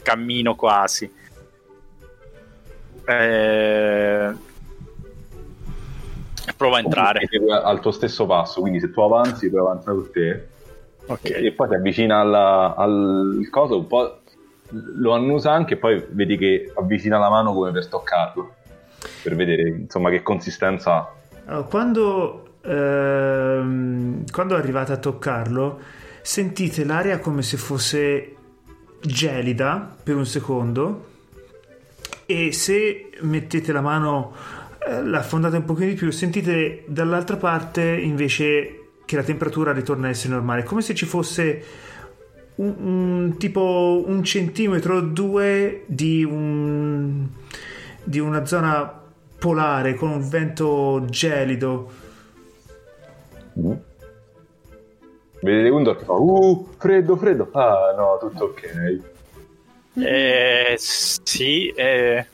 cammino 0.02 0.54
quasi. 0.54 1.12
Eh, 3.04 4.32
Provo 6.56 6.74
a 6.74 6.78
entrare. 6.80 7.28
Al 7.62 7.80
tuo 7.80 7.90
stesso 7.90 8.26
passo, 8.26 8.60
quindi 8.60 8.80
se 8.80 8.90
tu 8.90 9.00
avanzi, 9.00 9.50
poi 9.50 9.60
avanza 9.60 9.92
con 9.92 10.10
te. 10.12 10.48
Ok. 11.06 11.30
E 11.30 11.52
poi 11.52 11.68
ti 11.68 11.74
avvicina 11.74 12.18
alla- 12.20 12.74
al 12.76 13.46
coso, 13.50 13.78
un 13.78 13.86
po' 13.86 14.18
lo 14.70 15.12
annusa 15.12 15.52
anche 15.52 15.74
e 15.74 15.76
poi 15.76 16.04
vedi 16.10 16.36
che 16.36 16.72
avvicina 16.74 17.18
la 17.18 17.28
mano 17.28 17.52
come 17.52 17.70
per 17.70 17.86
toccarlo. 17.86 18.54
Per 19.22 19.34
vedere 19.36 19.68
insomma 19.68 20.10
che 20.10 20.22
consistenza 20.22 20.94
ha. 20.94 21.12
Allora, 21.46 21.66
quando, 21.66 22.48
ehm, 22.62 24.24
quando 24.30 24.56
arrivate 24.56 24.92
a 24.92 24.96
toccarlo, 24.96 25.78
sentite 26.22 26.84
l'aria 26.84 27.18
come 27.20 27.42
se 27.42 27.56
fosse 27.56 28.34
gelida 29.00 29.94
per 30.02 30.16
un 30.16 30.26
secondo 30.26 31.04
e 32.26 32.50
se 32.52 33.10
mettete 33.20 33.70
la 33.70 33.80
mano, 33.80 34.32
eh, 34.86 35.02
la 35.02 35.18
affondate 35.18 35.56
un 35.56 35.64
pochino 35.64 35.88
di 35.88 35.94
più, 35.94 36.10
sentite 36.10 36.84
dall'altra 36.86 37.36
parte 37.36 37.82
invece 37.82 38.80
che 39.04 39.16
la 39.16 39.22
temperatura 39.22 39.72
ritorna 39.72 40.06
a 40.06 40.10
essere 40.10 40.34
normale, 40.34 40.62
come 40.64 40.82
se 40.82 40.94
ci 40.94 41.06
fosse 41.06 41.64
un, 42.56 42.74
un- 42.78 43.36
tipo 43.38 44.02
un 44.06 44.24
centimetro 44.24 44.96
o 44.96 45.00
due 45.00 45.84
di, 45.86 46.24
un, 46.24 47.26
di 48.02 48.18
una 48.18 48.44
zona 48.46 49.02
polare 49.38 49.94
con 49.94 50.10
un 50.10 50.28
vento 50.28 51.04
gelido. 51.10 51.90
Mm. 53.58 53.72
Vedete 55.42 55.68
Undor 55.68 55.98
che 55.98 56.04
fa 56.04 56.12
uh, 56.14 56.68
freddo, 56.78 57.16
freddo. 57.16 57.48
Ah 57.52 57.94
no, 57.96 58.18
tutto 58.18 58.44
ok. 58.46 59.00
Eh, 59.98 60.74
sì, 60.78 61.68
eh, 61.68 62.26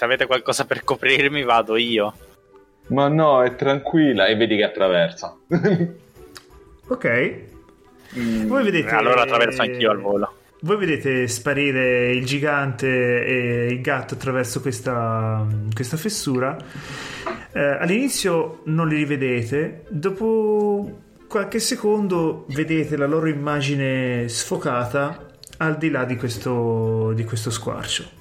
se 0.00 0.06
avete 0.06 0.24
qualcosa 0.24 0.64
per 0.64 0.82
coprirmi, 0.82 1.42
vado 1.42 1.76
io. 1.76 2.14
Ma 2.86 3.08
no, 3.08 3.42
è 3.42 3.54
tranquilla 3.54 4.28
e 4.28 4.34
vedi 4.34 4.56
che 4.56 4.64
attraversa. 4.64 5.36
Ok. 6.90 7.34
Mm, 8.18 8.46
Voi 8.48 8.64
vedete- 8.64 8.88
Allora 8.88 9.22
attraverso 9.22 9.62
anch'io 9.62 9.92
al 9.92 10.00
volo. 10.00 10.32
Voi 10.62 10.76
vedete 10.76 11.28
sparire 11.28 12.10
il 12.10 12.24
gigante 12.24 13.24
e 13.24 13.66
il 13.70 13.80
gatto 13.80 14.14
attraverso 14.14 14.60
questa, 14.60 15.46
questa 15.72 15.96
fessura. 15.96 16.56
Eh, 17.52 17.60
all'inizio 17.60 18.62
non 18.64 18.88
li 18.88 18.96
rivedete, 18.96 19.84
dopo 19.88 20.98
qualche 21.28 21.60
secondo 21.60 22.46
vedete 22.48 22.96
la 22.96 23.06
loro 23.06 23.28
immagine 23.28 24.28
sfocata 24.28 25.26
al 25.58 25.78
di 25.78 25.90
là 25.90 26.04
di 26.04 26.16
questo, 26.16 27.12
di 27.14 27.22
questo 27.22 27.50
squarcio. 27.50 28.18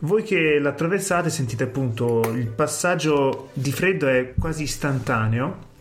Voi 0.00 0.22
che 0.22 0.58
l'attraversate 0.58 1.30
sentite 1.30 1.64
appunto 1.64 2.20
il 2.32 2.48
passaggio 2.48 3.48
di 3.54 3.72
freddo 3.72 4.06
è 4.08 4.34
quasi 4.38 4.64
istantaneo 4.64 5.72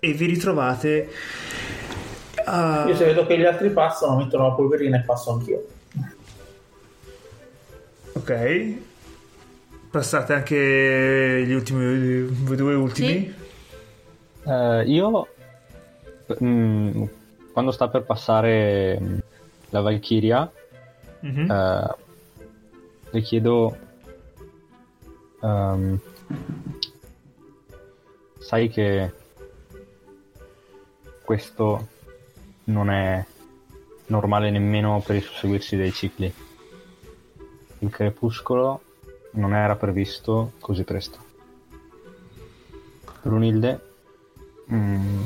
e 0.00 0.12
vi 0.12 0.26
ritrovate 0.26 1.08
a... 2.44 2.86
Io 2.88 2.96
se 2.96 3.04
vedo 3.04 3.26
che 3.26 3.38
gli 3.38 3.44
altri 3.44 3.70
passano, 3.70 4.16
mettono 4.16 4.48
la 4.48 4.54
polverina 4.54 4.98
e 4.98 5.04
passo 5.04 5.32
anch'io. 5.32 5.64
Ok. 8.14 8.74
Passate 9.90 10.32
anche 10.32 11.44
gli 11.46 11.52
ultimi, 11.52 12.22
voi 12.22 12.56
due 12.56 12.74
ultimi? 12.74 13.34
Eh, 14.44 14.82
io, 14.86 15.28
mm, 16.42 17.02
quando 17.52 17.70
sta 17.70 17.88
per 17.88 18.02
passare 18.02 18.98
mm, 19.00 19.18
la 19.70 19.80
Valkyria, 19.80 20.50
Mhm. 21.22 21.50
eh, 21.50 21.94
le 23.10 23.20
chiedo... 23.22 23.76
ehm, 25.42 25.98
sai 28.38 28.68
che 28.68 29.12
questo 31.22 31.88
non 32.64 32.90
è 32.90 33.24
normale 34.06 34.50
nemmeno 34.50 35.02
per 35.04 35.16
il 35.16 35.22
susseguirsi 35.22 35.76
dei 35.76 35.92
cicli. 35.92 36.32
Il 37.78 37.90
crepuscolo 37.90 38.82
non 39.32 39.54
era 39.54 39.76
previsto 39.76 40.52
così 40.58 40.82
presto. 40.82 41.18
Brunilde, 43.22 43.80
mm, 44.72 45.24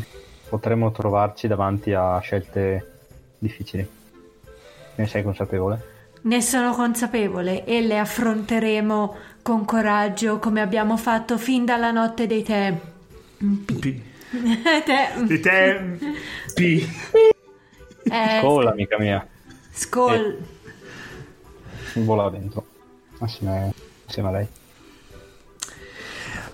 potremmo 0.48 0.92
trovarci 0.92 1.46
davanti 1.46 1.94
a 1.94 2.18
scelte 2.18 2.98
difficili. 3.38 3.88
Ne 4.96 5.06
sei 5.06 5.22
consapevole? 5.22 5.93
Ne 6.24 6.40
sono 6.40 6.72
consapevole 6.72 7.64
e 7.66 7.82
le 7.82 7.98
affronteremo 7.98 9.16
con 9.42 9.66
coraggio 9.66 10.38
come 10.38 10.62
abbiamo 10.62 10.96
fatto 10.96 11.36
fin 11.36 11.66
dalla 11.66 11.90
notte 11.90 12.26
dei 12.26 12.42
tempi. 12.42 12.92
P. 13.66 14.00
Te- 14.84 15.24
Di 15.26 15.40
tempi. 15.40 16.88
eh, 18.04 18.38
Scola, 18.40 18.70
amica 18.70 18.98
mia. 18.98 19.26
Skol. 19.70 20.38
Vola 21.96 22.30
dentro. 22.30 22.64
Assieme, 23.18 23.72
assieme 24.06 24.28
a 24.28 24.32
lei. 24.32 24.46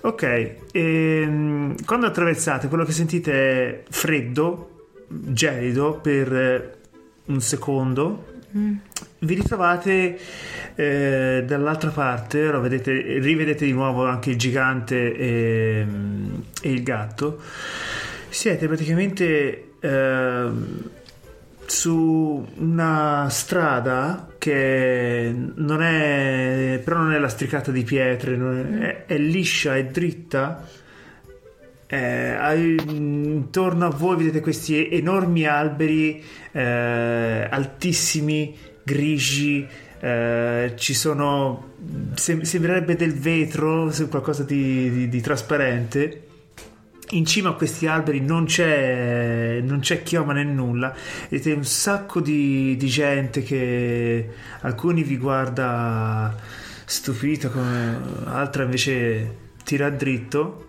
Ok, 0.01 0.55
ehm, 0.73 1.85
quando 1.85 2.07
attraversate 2.07 2.67
quello 2.67 2.83
che 2.83 2.91
sentite 2.91 3.31
è 3.31 3.83
freddo, 3.89 4.87
gelido 5.07 5.93
per 6.01 6.35
eh, 6.35 6.77
un 7.27 7.39
secondo. 7.39 8.30
Vi 8.51 9.33
ritrovate 9.33 10.19
eh, 10.75 11.43
dall'altra 11.45 11.89
parte, 11.89 12.47
ora 12.47 12.59
vedete, 12.59 12.91
rivedete 13.19 13.65
di 13.65 13.71
nuovo 13.71 14.05
anche 14.05 14.31
il 14.31 14.37
gigante 14.37 15.15
e, 15.15 15.85
e 16.61 16.71
il 16.71 16.83
gatto. 16.83 17.39
Siete 18.29 18.67
praticamente 18.67 19.73
ehm, 19.79 20.89
su 21.65 22.45
una 22.55 23.27
strada 23.29 24.27
che 24.37 25.33
non 25.55 25.81
è 25.81 26.81
però 26.83 26.97
non 26.97 27.13
è 27.13 27.19
lastricata 27.19 27.71
di 27.71 27.83
pietre 27.83 28.35
non 28.35 28.81
è, 28.81 29.05
è 29.05 29.17
liscia 29.17 29.77
è 29.77 29.85
dritta 29.85 30.67
Eh, 31.93 32.75
intorno 32.87 33.85
a 33.85 33.89
voi 33.89 34.15
vedete 34.15 34.39
questi 34.39 34.87
enormi 34.89 35.45
alberi 35.45 36.23
eh, 36.53 37.47
altissimi 37.51 38.55
grigi 38.81 39.67
eh, 39.99 40.71
ci 40.77 40.93
sono 40.93 41.73
sem- 42.13 42.43
sembrerebbe 42.43 42.95
del 42.95 43.13
vetro 43.13 43.91
qualcosa 44.09 44.43
di, 44.43 44.89
di- 44.89 45.09
di 45.09 45.21
trasparente 45.21 46.27
in 47.09 47.25
cima 47.25 47.49
a 47.49 47.53
questi 47.55 47.87
alberi 47.87 48.21
non 48.21 48.45
c'è, 48.45 49.59
non 49.61 49.79
c'è 49.79 50.01
chioma 50.01 50.31
né 50.31 50.45
nulla. 50.45 50.95
Vedete 51.29 51.51
un 51.51 51.65
sacco 51.65 52.21
di, 52.21 52.77
di 52.77 52.87
gente 52.87 53.43
che 53.43 54.29
alcuni 54.61 55.03
vi 55.03 55.17
guarda 55.17 56.33
stupito, 56.85 57.49
come 57.49 57.99
altra 58.27 58.63
invece 58.63 59.35
tira 59.65 59.89
dritto. 59.89 60.67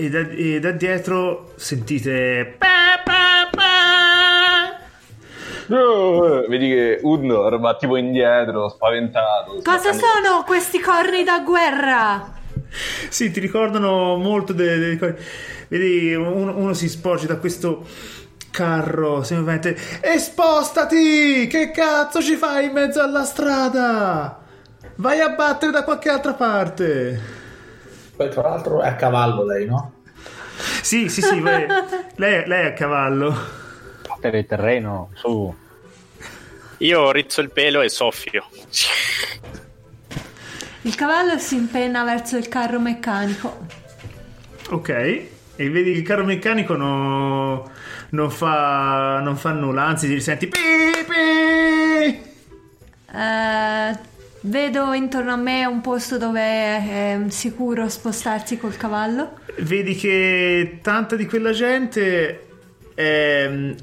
E 0.00 0.08
da, 0.08 0.20
e 0.30 0.60
da 0.60 0.70
dietro 0.70 1.54
sentite 1.56 2.54
pa, 2.56 3.02
pa, 3.04 3.50
pa. 3.50 4.78
Oh, 5.74 6.46
vedi 6.46 6.68
che 6.68 7.00
Undor 7.02 7.58
va 7.58 7.74
tipo 7.74 7.96
indietro, 7.96 8.68
spaventato. 8.68 9.60
Cosa 9.64 9.92
sono 9.92 10.44
questi 10.46 10.78
corni 10.78 11.24
da 11.24 11.40
guerra? 11.40 12.32
Sì, 13.08 13.32
ti 13.32 13.40
ricordano 13.40 14.16
molto 14.16 14.52
delle 14.52 14.96
cose. 14.96 15.18
Vedi, 15.66 16.14
uno, 16.14 16.56
uno 16.56 16.74
si 16.74 16.88
sporge 16.88 17.26
da 17.26 17.38
questo 17.38 17.84
carro, 18.52 19.24
semplicemente. 19.24 19.76
E 20.00 20.18
spostati! 20.18 21.48
Che 21.48 21.72
cazzo 21.72 22.22
ci 22.22 22.36
fai 22.36 22.66
in 22.66 22.72
mezzo 22.72 23.02
alla 23.02 23.24
strada? 23.24 24.38
Vai 24.94 25.20
a 25.20 25.30
battere 25.30 25.72
da 25.72 25.82
qualche 25.82 26.08
altra 26.08 26.34
parte. 26.34 27.37
Poi 28.18 28.30
tra 28.30 28.42
l'altro 28.42 28.82
è 28.82 28.88
a 28.88 28.96
cavallo 28.96 29.44
lei, 29.44 29.64
no? 29.64 29.92
Sì, 30.82 31.08
sì, 31.08 31.22
sì, 31.22 31.38
vai- 31.38 31.68
lei, 32.16 32.42
lei 32.48 32.64
è 32.64 32.66
a 32.70 32.72
cavallo. 32.72 33.32
Battere 34.08 34.40
il 34.40 34.46
terreno, 34.46 35.10
su. 35.14 35.54
Io 36.78 37.12
rizzo 37.12 37.40
il 37.40 37.52
pelo 37.52 37.80
e 37.80 37.88
soffio. 37.88 38.48
Il 40.80 40.94
cavallo 40.96 41.38
si 41.38 41.54
impenna 41.54 42.02
verso 42.02 42.36
il 42.36 42.48
carro 42.48 42.80
meccanico. 42.80 43.66
Ok, 44.70 44.88
e 44.88 45.30
vedi 45.54 45.92
che 45.92 45.98
il 45.98 46.04
carro 46.04 46.24
meccanico 46.24 46.74
no- 46.74 47.70
non, 48.08 48.30
fa, 48.32 49.20
non 49.20 49.36
fa 49.36 49.52
nulla, 49.52 49.84
anzi 49.84 50.08
ti 50.08 50.20
senti. 50.20 50.48
pi, 50.48 50.58
pi. 51.06 52.22
Eh, 53.16 53.96
vedo 54.42 54.92
intorno 54.92 55.32
a 55.32 55.36
me 55.36 55.64
un 55.66 55.80
posto 55.80 56.16
dove 56.18 56.40
è 56.40 57.18
sicuro 57.28 57.88
spostarsi 57.88 58.56
col 58.58 58.76
cavallo. 58.76 59.38
vedi 59.58 59.94
che 59.94 60.78
tanta 60.82 61.16
di 61.16 61.26
quella 61.26 61.52
gente 61.52 62.46
ehm, 62.94 63.74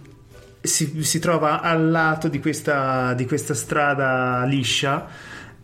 si, 0.61 1.03
si 1.03 1.19
trova 1.19 1.61
al 1.61 1.89
lato 1.91 2.27
di 2.27 2.39
questa, 2.39 3.13
di 3.13 3.25
questa 3.25 3.53
strada 3.53 4.43
liscia 4.45 5.07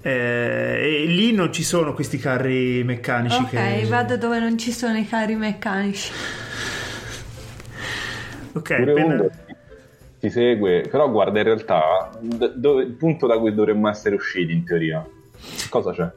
eh, 0.02 1.04
e 1.04 1.06
lì 1.06 1.32
non 1.32 1.54
ci 1.54 1.64
sono 1.64 1.94
questi 1.94 2.18
carri 2.18 2.84
meccanici 2.84 3.36
Ok, 3.36 3.50
che... 3.50 3.86
vado 3.88 4.18
dove 4.18 4.40
non 4.40 4.58
ci 4.58 4.72
sono 4.72 4.98
i 4.98 5.08
carri 5.08 5.36
meccanici. 5.36 6.12
ok 8.54 8.72
appena- 8.72 9.26
ti 10.22 10.30
segue, 10.30 10.88
però 10.88 11.10
guarda 11.10 11.40
in 11.40 11.46
realtà 11.46 12.12
d- 12.22 12.54
dove- 12.54 12.84
il 12.84 12.92
punto 12.92 13.26
da 13.26 13.40
cui 13.40 13.54
dovremmo 13.56 13.90
essere 13.90 14.14
usciti 14.14 14.54
in 14.54 14.64
teoria. 14.64 15.04
Cosa 15.68 15.92
c'è? 15.92 16.10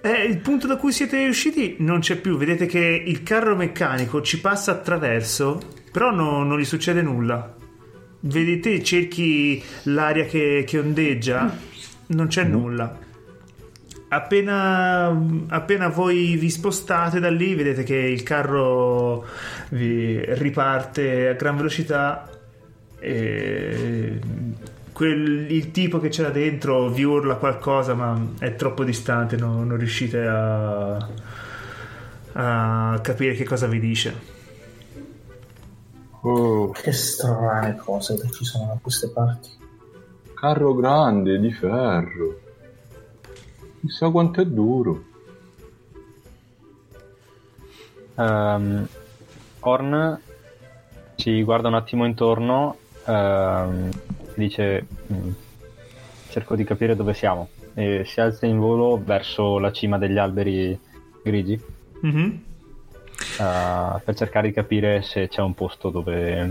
Eh, 0.00 0.24
il 0.24 0.38
punto 0.38 0.66
da 0.66 0.76
cui 0.76 0.92
siete 0.92 1.28
usciti 1.28 1.76
non 1.80 2.00
c'è 2.00 2.16
più. 2.16 2.38
Vedete 2.38 2.64
che 2.64 2.78
il 2.78 3.22
carro 3.22 3.54
meccanico 3.54 4.22
ci 4.22 4.40
passa 4.40 4.72
attraverso 4.72 5.60
però 5.92 6.10
no- 6.10 6.42
non 6.42 6.58
gli 6.58 6.64
succede 6.64 7.02
nulla. 7.02 7.54
Vedi 8.20 8.60
te 8.60 8.82
cerchi 8.82 9.62
l'aria 9.84 10.24
che, 10.24 10.64
che 10.66 10.78
ondeggia 10.78 11.54
non 12.06 12.28
c'è 12.28 12.44
nulla. 12.44 12.98
Appena, 14.08 15.08
appena 15.48 15.88
voi 15.88 16.36
vi 16.36 16.50
spostate 16.50 17.20
da 17.20 17.30
lì 17.30 17.54
vedete 17.54 17.82
che 17.82 17.96
il 17.96 18.22
carro 18.22 19.24
vi 19.70 20.22
riparte 20.34 21.28
a 21.28 21.32
gran 21.32 21.56
velocità 21.56 22.28
e 23.04 24.20
quel- 24.92 25.50
il 25.50 25.70
tipo 25.72 25.98
che 25.98 26.08
c'era 26.08 26.30
dentro 26.30 26.88
vi 26.88 27.02
urla 27.02 27.34
qualcosa 27.36 27.94
ma 27.94 28.20
è 28.38 28.54
troppo 28.54 28.84
distante 28.84 29.36
non, 29.36 29.66
non 29.66 29.76
riuscite 29.76 30.24
a, 30.24 31.08
a 32.34 33.00
capire 33.02 33.34
che 33.34 33.44
cosa 33.44 33.66
vi 33.66 33.80
dice 33.80 34.30
Oh, 36.24 36.70
Che 36.70 36.92
strane 36.92 37.74
cose 37.74 38.16
che 38.16 38.30
ci 38.30 38.44
sono 38.44 38.66
da 38.66 38.78
queste 38.80 39.08
parti. 39.08 39.50
carro 40.34 40.72
grande 40.72 41.40
di 41.40 41.52
ferro. 41.52 42.38
Chissà 43.80 44.08
quanto 44.08 44.40
è 44.40 44.46
duro. 44.46 45.02
Ehm, 48.14 48.86
Orn 49.60 50.20
ci 51.16 51.42
guarda 51.42 51.66
un 51.66 51.74
attimo 51.74 52.04
intorno 52.04 52.76
ehm, 53.06 53.90
dice 54.34 54.86
"Mm, 55.12 55.30
cerco 56.28 56.54
di 56.56 56.64
capire 56.64 56.96
dove 56.96 57.14
siamo 57.14 57.48
e 57.74 58.04
si 58.06 58.20
alza 58.20 58.46
in 58.46 58.58
volo 58.58 59.00
verso 59.02 59.58
la 59.58 59.72
cima 59.72 59.98
degli 59.98 60.18
alberi 60.18 60.78
grigi 61.22 61.60
Mhm. 62.00 62.42
eh, 63.38 64.00
per 64.04 64.14
cercare 64.14 64.48
di 64.48 64.54
capire 64.54 65.02
se 65.02 65.28
c'è 65.28 65.40
un 65.40 65.54
posto 65.54 65.90
dove 65.90 66.44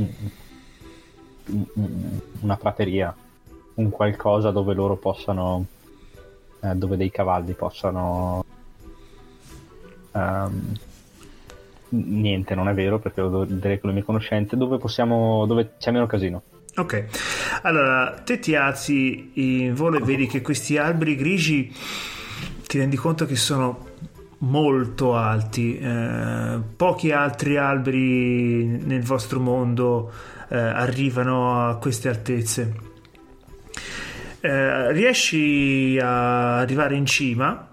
mm, 0.00 0.04
mm, 1.50 2.18
una 2.40 2.56
prateria 2.56 3.14
un 3.74 3.90
qualcosa 3.90 4.50
dove 4.50 4.74
loro 4.74 4.96
possano 4.96 5.66
eh, 6.60 6.74
dove 6.74 6.96
dei 6.96 7.10
cavalli 7.10 7.52
possano 7.52 8.44
ehm, 10.12 10.72
niente 11.90 12.54
non 12.54 12.68
è 12.68 12.74
vero 12.74 12.98
perché 12.98 13.20
lo 13.20 13.46
vedere 13.46 13.80
con 13.80 13.90
le 13.90 13.96
mie 13.96 14.04
conoscenze. 14.04 14.56
Dove 14.56 14.78
possiamo 14.78 15.46
dove 15.46 15.72
c'è 15.78 15.90
meno 15.90 16.06
casino. 16.06 16.42
Ok, 16.76 17.06
allora 17.62 18.20
te 18.24 18.38
ti 18.38 18.54
alzi 18.54 19.30
in 19.34 19.74
volo 19.74 19.98
e 19.98 20.00
vedi 20.00 20.28
che 20.28 20.42
questi 20.42 20.76
alberi 20.76 21.16
grigi 21.16 21.74
ti 22.68 22.78
rendi 22.78 22.96
conto 22.96 23.26
che 23.26 23.34
sono 23.34 23.86
molto 24.38 25.16
alti, 25.16 25.76
eh, 25.76 26.60
pochi 26.76 27.10
altri 27.10 27.56
alberi 27.56 28.64
nel 28.64 29.02
vostro 29.02 29.40
mondo 29.40 30.12
eh, 30.48 30.56
arrivano 30.56 31.68
a 31.68 31.76
queste 31.78 32.08
altezze. 32.08 32.74
Eh, 34.40 34.92
riesci 34.92 35.98
a 36.00 36.58
arrivare 36.58 36.94
in 36.94 37.06
cima 37.06 37.67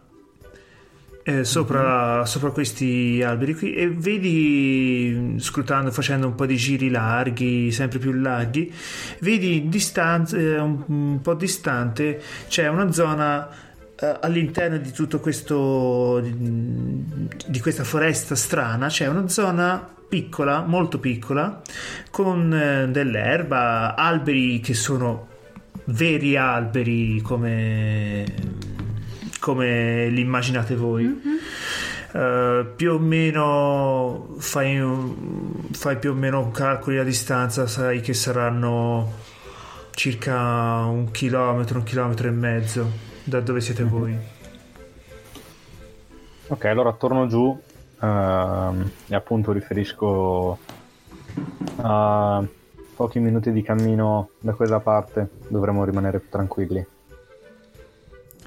eh, 1.28 1.44
sopra, 1.44 2.24
sopra 2.26 2.52
questi 2.52 3.24
alberi 3.26 3.56
qui. 3.56 3.74
E 3.74 3.90
vedi 3.90 5.36
scrutando 5.40 5.90
facendo 5.90 6.28
un 6.28 6.36
po' 6.36 6.46
di 6.46 6.56
giri 6.56 6.92
larghi 6.92 7.72
sempre 7.72 7.98
più 7.98 8.12
larghi 8.12 8.72
vedi 9.20 9.58
in 9.58 9.70
distanza 9.70 10.38
eh, 10.38 10.60
un, 10.60 10.84
un 10.86 11.22
po' 11.22 11.34
distante 11.34 12.22
c'è 12.48 12.68
una 12.68 12.92
zona 12.92 13.50
eh, 13.96 14.18
all'interno 14.22 14.78
di 14.78 14.92
tutto 14.92 15.20
questo 15.20 16.20
di, 16.20 17.06
di 17.48 17.60
questa 17.60 17.84
foresta 17.84 18.36
strana 18.36 18.88
c'è 18.88 19.08
una 19.08 19.28
zona 19.28 19.94
piccola 20.08 20.62
molto 20.62 21.00
piccola 21.00 21.60
con 22.12 22.54
eh, 22.54 22.88
dell'erba 22.90 23.96
alberi 23.96 24.60
che 24.60 24.76
sono 24.76 25.28
veri 25.86 26.38
alberi 26.38 27.20
come 27.22 28.75
come 29.46 30.08
li 30.10 30.22
immaginate 30.22 30.76
voi. 30.76 31.22
Eh, 32.12 32.66
più 32.76 32.94
o 32.94 32.98
meno 32.98 34.34
fai, 34.40 34.80
un- 34.80 35.68
fai 35.72 35.98
più 36.00 36.10
o 36.10 36.14
meno 36.16 36.40
un 36.40 36.50
calcolo 36.50 37.00
a 37.00 37.04
distanza, 37.04 37.68
sai 37.68 38.02
che 38.02 38.16
saranno 38.16 39.12
circa 39.92 40.86
un 40.86 41.12
chilometro, 41.12 41.78
un 41.78 41.84
chilometro 41.84 42.28
e 42.28 42.32
mezzo 42.32 42.90
da 43.24 43.40
dove 43.40 43.62
siete 43.62 43.84
voi. 43.84 44.18
ok 46.48 46.66
allora 46.66 46.92
torno 46.94 47.28
giù 47.28 47.60
ehm, 48.02 48.92
e 49.08 49.16
appunto 49.16 49.52
riferisco 49.52 50.58
a 51.82 52.44
pochi 52.96 53.20
minuti 53.20 53.52
di 53.52 53.62
cammino 53.62 54.30
da 54.40 54.54
quella 54.54 54.80
parte 54.80 55.30
dovremmo 55.50 55.84
rimanere 55.86 56.20
più 56.20 56.30
tranquilli 56.30 56.86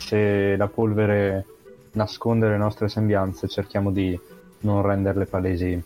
se 0.09 0.57
la 0.57 0.67
polvere 0.69 1.45
nasconde 1.93 2.49
le 2.49 2.57
nostre 2.57 2.89
sembianze 2.89 3.47
cerchiamo 3.49 3.91
di 3.91 4.19
non 4.61 4.81
renderle 4.83 5.27
palesi 5.27 5.83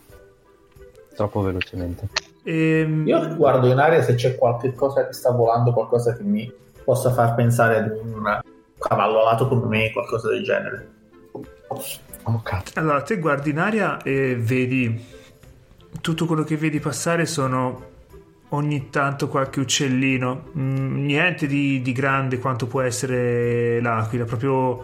troppo 1.15 1.41
velocemente 1.41 2.07
Ehm, 2.45 3.07
Io 3.07 3.35
guardo 3.35 3.67
in 3.67 3.77
aria 3.79 4.01
se 4.01 4.15
c'è 4.15 4.35
qualche 4.35 4.73
cosa 4.73 5.07
che 5.07 5.13
sta 5.13 5.31
volando, 5.31 5.71
qualcosa 5.71 6.13
che 6.13 6.23
mi 6.23 6.51
possa 6.83 7.13
far 7.13 7.35
pensare 7.35 7.77
ad 7.77 7.89
un 8.03 8.39
cavallo 8.77 9.21
alato 9.21 9.47
come 9.47 9.65
me, 9.67 9.91
qualcosa 9.93 10.27
del 10.27 10.43
genere. 10.43 10.87
oh 11.69 12.41
cazzo 12.43 12.77
Allora, 12.77 13.01
te 13.01 13.17
guardi 13.19 13.51
in 13.51 13.59
aria 13.59 14.01
e 14.01 14.35
vedi 14.35 15.05
tutto 16.01 16.25
quello 16.25 16.43
che 16.43 16.57
vedi 16.57 16.81
passare 16.81 17.25
sono 17.25 17.91
ogni 18.53 18.89
tanto 18.89 19.27
qualche 19.27 19.59
uccellino, 19.59 20.51
Mm, 20.57 21.05
niente 21.05 21.47
di, 21.47 21.81
di 21.81 21.91
grande 21.91 22.37
quanto 22.39 22.67
può 22.67 22.81
essere 22.81 23.81
l'aquila, 23.81 24.25
proprio 24.25 24.83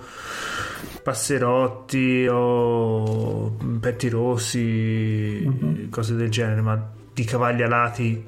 passerotti 1.03 2.27
o 2.29 3.55
petti 3.79 4.09
rossi, 4.09 5.87
cose 5.89 6.15
del 6.15 6.29
genere, 6.29 6.61
ma 6.61 6.91
di 7.13 7.23
cavalli 7.23 7.63
alati 7.63 8.23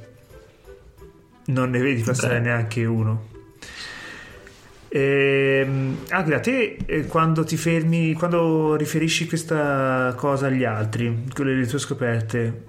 non 1.45 1.69
ne 1.69 1.79
vedi 1.79 2.01
passare 2.01 2.37
Ok. 2.37 2.41
neanche 2.43 2.85
uno. 2.85 3.29
Ehm, 4.89 5.97
Agria, 6.09 6.39
te 6.39 6.77
eh, 6.85 7.05
quando 7.05 7.43
ti 7.43 7.55
fermi, 7.57 8.13
quando 8.13 8.75
riferisci 8.75 9.25
questa 9.27 10.13
cosa 10.17 10.47
agli 10.47 10.65
altri, 10.65 11.25
quelle 11.33 11.55
le 11.55 11.65
tue 11.65 11.79
scoperte, 11.79 12.63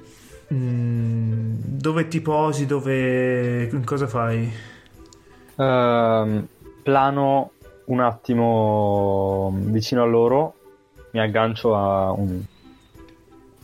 mm, 0.52 1.54
dove 1.56 2.08
ti 2.08 2.20
posi, 2.20 2.66
dove, 2.66 3.70
cosa 3.84 4.06
fai? 4.06 4.52
Ehm, 5.56 6.46
plano 6.82 7.50
un 7.86 8.00
attimo 8.00 9.52
vicino 9.54 10.02
a 10.02 10.06
loro, 10.06 10.54
mi 11.12 11.20
aggancio 11.20 11.74
a 11.74 12.12
un, 12.12 12.40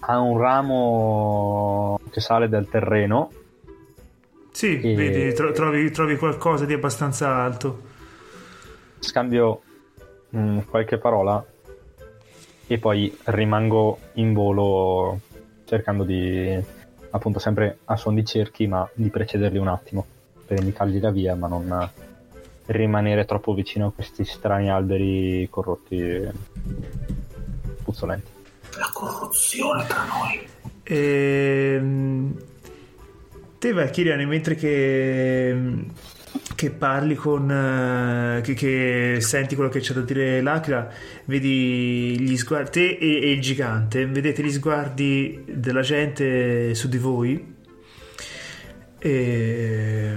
a 0.01 0.18
un 0.18 0.39
ramo 0.39 2.01
che 2.11 2.20
sale 2.20 2.49
dal 2.49 2.68
terreno. 2.68 3.30
Sì, 4.51 4.80
E- 4.80 4.95
vedi, 4.95 5.32
tro- 5.34 5.53
trovi, 5.53 5.91
trovi 5.91 6.16
qualcosa 6.16 6.64
di 6.64 6.72
abbastanza 6.72 7.36
alto. 7.36 7.82
Scambio 8.99 9.62
mm, 10.36 10.59
qualche 10.68 10.99
parola 10.99 11.45
e 12.66 12.78
poi 12.78 13.16
rimango 13.24 13.99
in 14.14 14.34
volo 14.34 15.20
cercando 15.64 16.05
di, 16.05 16.62
appunto, 17.11 17.39
sempre 17.39 17.79
a 17.85 17.97
suon 17.97 18.15
di 18.15 18.25
cerchi, 18.25 18.67
ma 18.67 18.89
di 18.95 19.09
precederli 19.11 19.59
un 19.59 19.69
attimo 19.69 20.05
per 20.47 20.59
indicargli 20.59 21.01
la 21.01 21.11
via, 21.11 21.35
ma 21.35 21.49
non 21.49 21.91
rimanere 22.67 23.25
troppo 23.25 23.55
vicino 23.55 23.87
a 23.87 23.93
questi 23.93 24.25
strani 24.25 24.71
alberi 24.71 25.47
corrotti 25.51 25.99
e 25.99 26.33
puzzolenti. 27.83 28.31
La 28.79 28.91
corruzione 28.93 29.87
tra 29.87 30.05
noi. 30.05 30.47
Ehm, 30.85 32.37
te 33.59 33.73
Valkyrian 33.73 34.27
mentre 34.27 34.55
che, 34.55 35.57
che 36.59 36.71
parli 36.73 37.15
con 37.15 37.49
eh, 37.49 38.41
che, 38.41 38.55
che 38.55 39.19
senti 39.21 39.55
quello 39.55 39.71
che 39.71 39.79
c'è 39.79 39.95
da 39.95 40.01
dire 40.01 40.41
l'Aquila 40.41 40.89
vedi 41.27 42.19
gli 42.19 42.37
sguardi 42.37 42.71
te 42.71 42.99
e, 43.01 43.23
e 43.23 43.31
il 43.31 43.41
gigante 43.41 44.05
vedete 44.07 44.43
gli 44.43 44.51
sguardi 44.51 45.45
della 45.47 45.83
gente 45.83 46.75
su 46.75 46.89
di 46.89 46.99
voi 46.99 47.55
e 48.99 50.13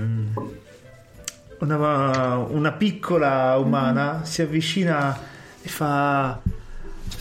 una, 1.59 2.37
una 2.37 2.71
piccola 2.71 3.55
umana 3.57 4.21
si 4.23 4.41
avvicina 4.41 5.15
e 5.61 5.69
fa 5.69 6.41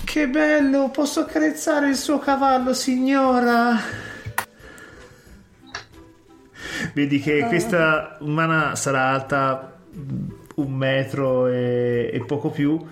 che 0.05 0.29
bello, 0.29 0.89
posso 0.89 1.21
accarezzare 1.21 1.91
il 1.91 1.97
suo 1.97 2.19
cavallo, 2.19 2.73
signora? 2.73 4.09
Vedi 6.93 7.21
che 7.21 7.45
questa 7.49 8.17
umana 8.21 8.75
sarà 8.75 9.09
alta 9.09 9.79
un 10.57 10.73
metro 10.73 11.47
e, 11.47 12.11
e 12.13 12.21
poco 12.25 12.51
più, 12.51 12.85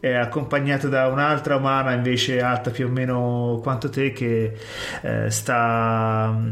è 0.00 0.12
accompagnata 0.12 0.88
da 0.88 1.08
un'altra 1.08 1.56
umana 1.56 1.92
invece 1.92 2.40
alta 2.40 2.70
più 2.70 2.86
o 2.86 2.90
meno 2.90 3.58
quanto 3.62 3.90
te 3.90 4.12
che 4.12 4.56
eh, 5.02 5.30
sta 5.30 6.32
mm, 6.32 6.50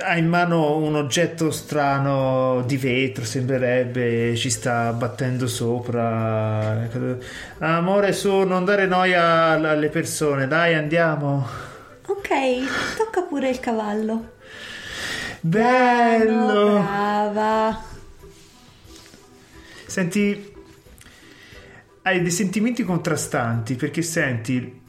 ha 0.00 0.16
in 0.16 0.26
mano 0.26 0.76
un 0.78 0.96
oggetto 0.96 1.50
strano 1.50 2.62
di 2.66 2.76
vetro, 2.76 3.24
sembrerebbe, 3.24 4.34
ci 4.36 4.50
sta 4.50 4.92
battendo 4.92 5.46
sopra. 5.46 6.88
Amore, 7.58 8.12
su, 8.12 8.38
non 8.40 8.64
dare 8.64 8.86
noia 8.86 9.50
alle 9.50 9.88
persone, 9.88 10.48
dai, 10.48 10.74
andiamo. 10.74 11.46
Ok, 12.06 12.28
tocca 12.96 13.22
pure 13.22 13.48
il 13.48 13.60
cavallo. 13.60 14.34
Bello! 15.46 16.80
Brava. 16.80 17.84
Senti, 19.86 20.54
hai 22.02 22.20
dei 22.20 22.30
sentimenti 22.32 22.82
contrastanti 22.82 23.76
perché 23.76 24.02
senti 24.02 24.82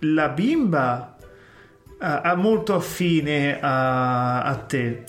la 0.00 0.28
bimba 0.28 1.16
ha, 1.98 2.20
ha 2.20 2.34
molto 2.34 2.74
affine 2.74 3.58
a, 3.58 4.42
a 4.42 4.54
te. 4.56 5.04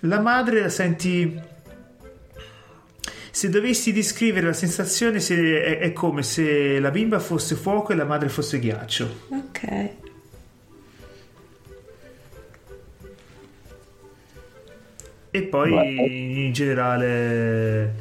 La 0.00 0.20
madre 0.20 0.62
la 0.62 0.70
senti. 0.70 1.48
Se 3.30 3.48
dovessi 3.50 3.92
descrivere 3.92 4.46
la 4.46 4.52
sensazione, 4.54 5.20
se- 5.20 5.62
è, 5.62 5.78
è 5.78 5.92
come 5.92 6.22
se 6.22 6.80
la 6.80 6.90
bimba 6.90 7.18
fosse 7.18 7.54
fuoco 7.54 7.92
e 7.92 7.94
la 7.94 8.06
madre 8.06 8.30
fosse 8.30 8.58
ghiaccio. 8.58 9.26
Ok. 9.28 9.99
E 15.32 15.42
poi 15.42 15.70
Beh. 15.70 16.04
in 16.46 16.52
generale 16.52 17.94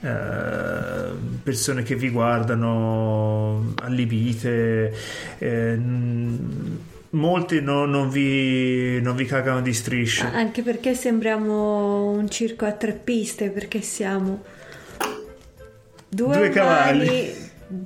eh, 0.00 1.10
persone 1.42 1.82
che 1.82 1.94
vi 1.96 2.10
guardano 2.10 3.72
allibite, 3.82 4.94
eh, 5.38 5.74
n- 5.76 6.78
molte 7.10 7.60
no- 7.60 7.86
non, 7.86 8.08
vi, 8.08 9.00
non 9.00 9.16
vi 9.16 9.24
cagano 9.24 9.62
di 9.62 9.72
striscio. 9.72 10.26
Anche 10.32 10.62
perché 10.62 10.94
sembriamo 10.94 12.10
un 12.10 12.28
circo 12.30 12.66
a 12.66 12.72
tre 12.72 12.92
piste, 12.92 13.50
perché 13.50 13.80
siamo 13.80 14.42
due, 16.08 16.36
Due 16.36 16.48
cavalli. 16.50 17.06
umani, 17.08 17.34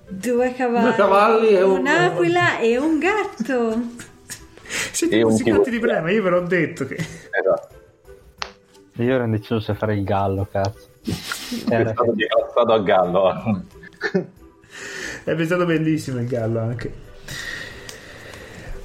due 0.09 0.55
cavalli, 0.55 0.85
Due 0.89 0.95
cavalli 0.95 1.49
e 1.57 1.63
un- 1.63 1.79
un'aquila 1.79 2.59
e 2.59 2.77
un 2.77 2.99
gatto. 2.99 3.83
Siete 4.93 5.17
E 5.17 5.23
un 5.23 5.35
di 5.65 5.79
brema, 5.79 6.11
io 6.11 6.23
ve 6.23 6.29
l'ho 6.31 6.41
detto 6.43 6.85
che... 6.85 6.97
Esatto. 6.97 7.77
Io 8.99 9.15
ero 9.15 9.25
indeciso 9.25 9.61
se 9.61 9.75
fare 9.75 9.95
il 9.95 10.05
gallo, 10.05 10.47
cazzo. 10.51 10.89
È 11.69 11.73
Era- 11.73 11.91
stato 11.93 12.13
declassato 12.13 12.73
a 12.73 12.79
gallo. 12.81 13.63
È 15.25 15.45
stato 15.45 15.65
bellissimo 15.67 16.21
il 16.21 16.27
gallo 16.27 16.61
anche. 16.61 16.93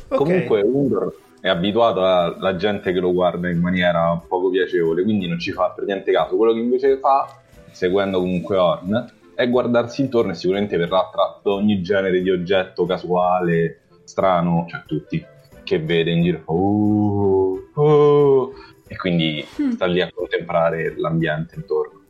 Ok. 0.09 0.17
Comunque 0.17 0.61
Undor 0.61 1.15
è 1.41 1.49
abituato 1.49 2.03
alla 2.05 2.55
gente 2.55 2.93
che 2.93 2.99
lo 2.99 3.11
guarda 3.11 3.49
in 3.49 3.59
maniera 3.59 4.21
poco 4.27 4.49
piacevole, 4.49 5.03
quindi 5.03 5.27
non 5.27 5.39
ci 5.39 5.51
fa 5.51 5.71
per 5.75 5.85
niente 5.85 6.11
caso. 6.11 6.35
Quello 6.35 6.53
che 6.53 6.59
invece 6.59 6.97
fa, 6.99 7.39
seguendo 7.71 8.19
comunque 8.19 8.57
Horn, 8.57 9.11
è 9.35 9.49
guardarsi 9.49 10.01
intorno 10.01 10.31
e 10.31 10.35
sicuramente 10.35 10.77
verrà 10.77 10.99
attratto 11.07 11.49
da 11.49 11.55
ogni 11.55 11.81
genere 11.81 12.21
di 12.21 12.29
oggetto 12.29 12.85
casuale, 12.85 13.79
strano, 14.03 14.65
cioè 14.69 14.83
tutti, 14.85 15.25
che 15.63 15.79
vede 15.79 16.11
in 16.11 16.21
giro. 16.21 16.41
"Oh, 16.45 17.59
oh", 17.73 18.53
e 18.93 18.95
quindi 18.95 19.45
sta 19.73 19.85
lì 19.87 20.01
a 20.01 20.11
contemplare 20.13 20.93
l'ambiente 20.95 21.55
intorno. 21.55 22.01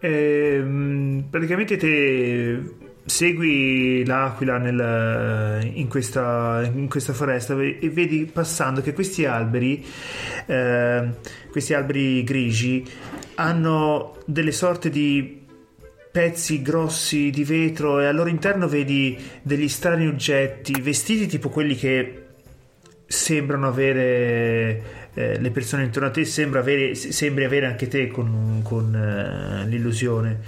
Ehm, 0.00 1.26
praticamente 1.30 1.76
te 1.76 2.74
segui 3.04 4.04
l'aquila 4.04 4.58
nel- 4.58 5.70
in, 5.74 5.86
questa, 5.86 6.68
in 6.74 6.88
questa 6.88 7.12
foresta 7.12 7.56
e 7.60 7.88
vedi 7.88 8.28
passando 8.30 8.80
che 8.82 8.92
questi 8.92 9.24
alberi, 9.24 9.84
eh, 10.46 11.08
questi 11.50 11.72
alberi 11.72 12.24
grigi, 12.24 12.84
hanno 13.36 14.16
delle 14.26 14.52
sorte 14.52 14.90
di 14.90 15.44
pezzi 16.10 16.62
grossi 16.62 17.30
di 17.30 17.44
vetro 17.44 18.00
e 18.00 18.06
al 18.06 18.14
loro 18.14 18.28
interno 18.28 18.66
vedi 18.66 19.16
degli 19.42 19.68
strani 19.68 20.06
oggetti 20.06 20.80
vestiti 20.80 21.26
tipo 21.26 21.48
quelli 21.50 21.76
che 21.76 22.22
sembrano 23.06 23.68
avere 23.68 24.95
eh, 25.16 25.40
le 25.40 25.50
persone 25.50 25.84
intorno 25.84 26.08
a 26.08 26.10
te 26.10 26.26
sembra 26.26 26.60
avere, 26.60 26.94
se- 26.94 27.10
sembri 27.10 27.44
avere 27.44 27.64
anche 27.64 27.88
te 27.88 28.08
con, 28.08 28.60
con, 28.62 28.94
eh, 28.94 29.66
l'illusione. 29.66 30.40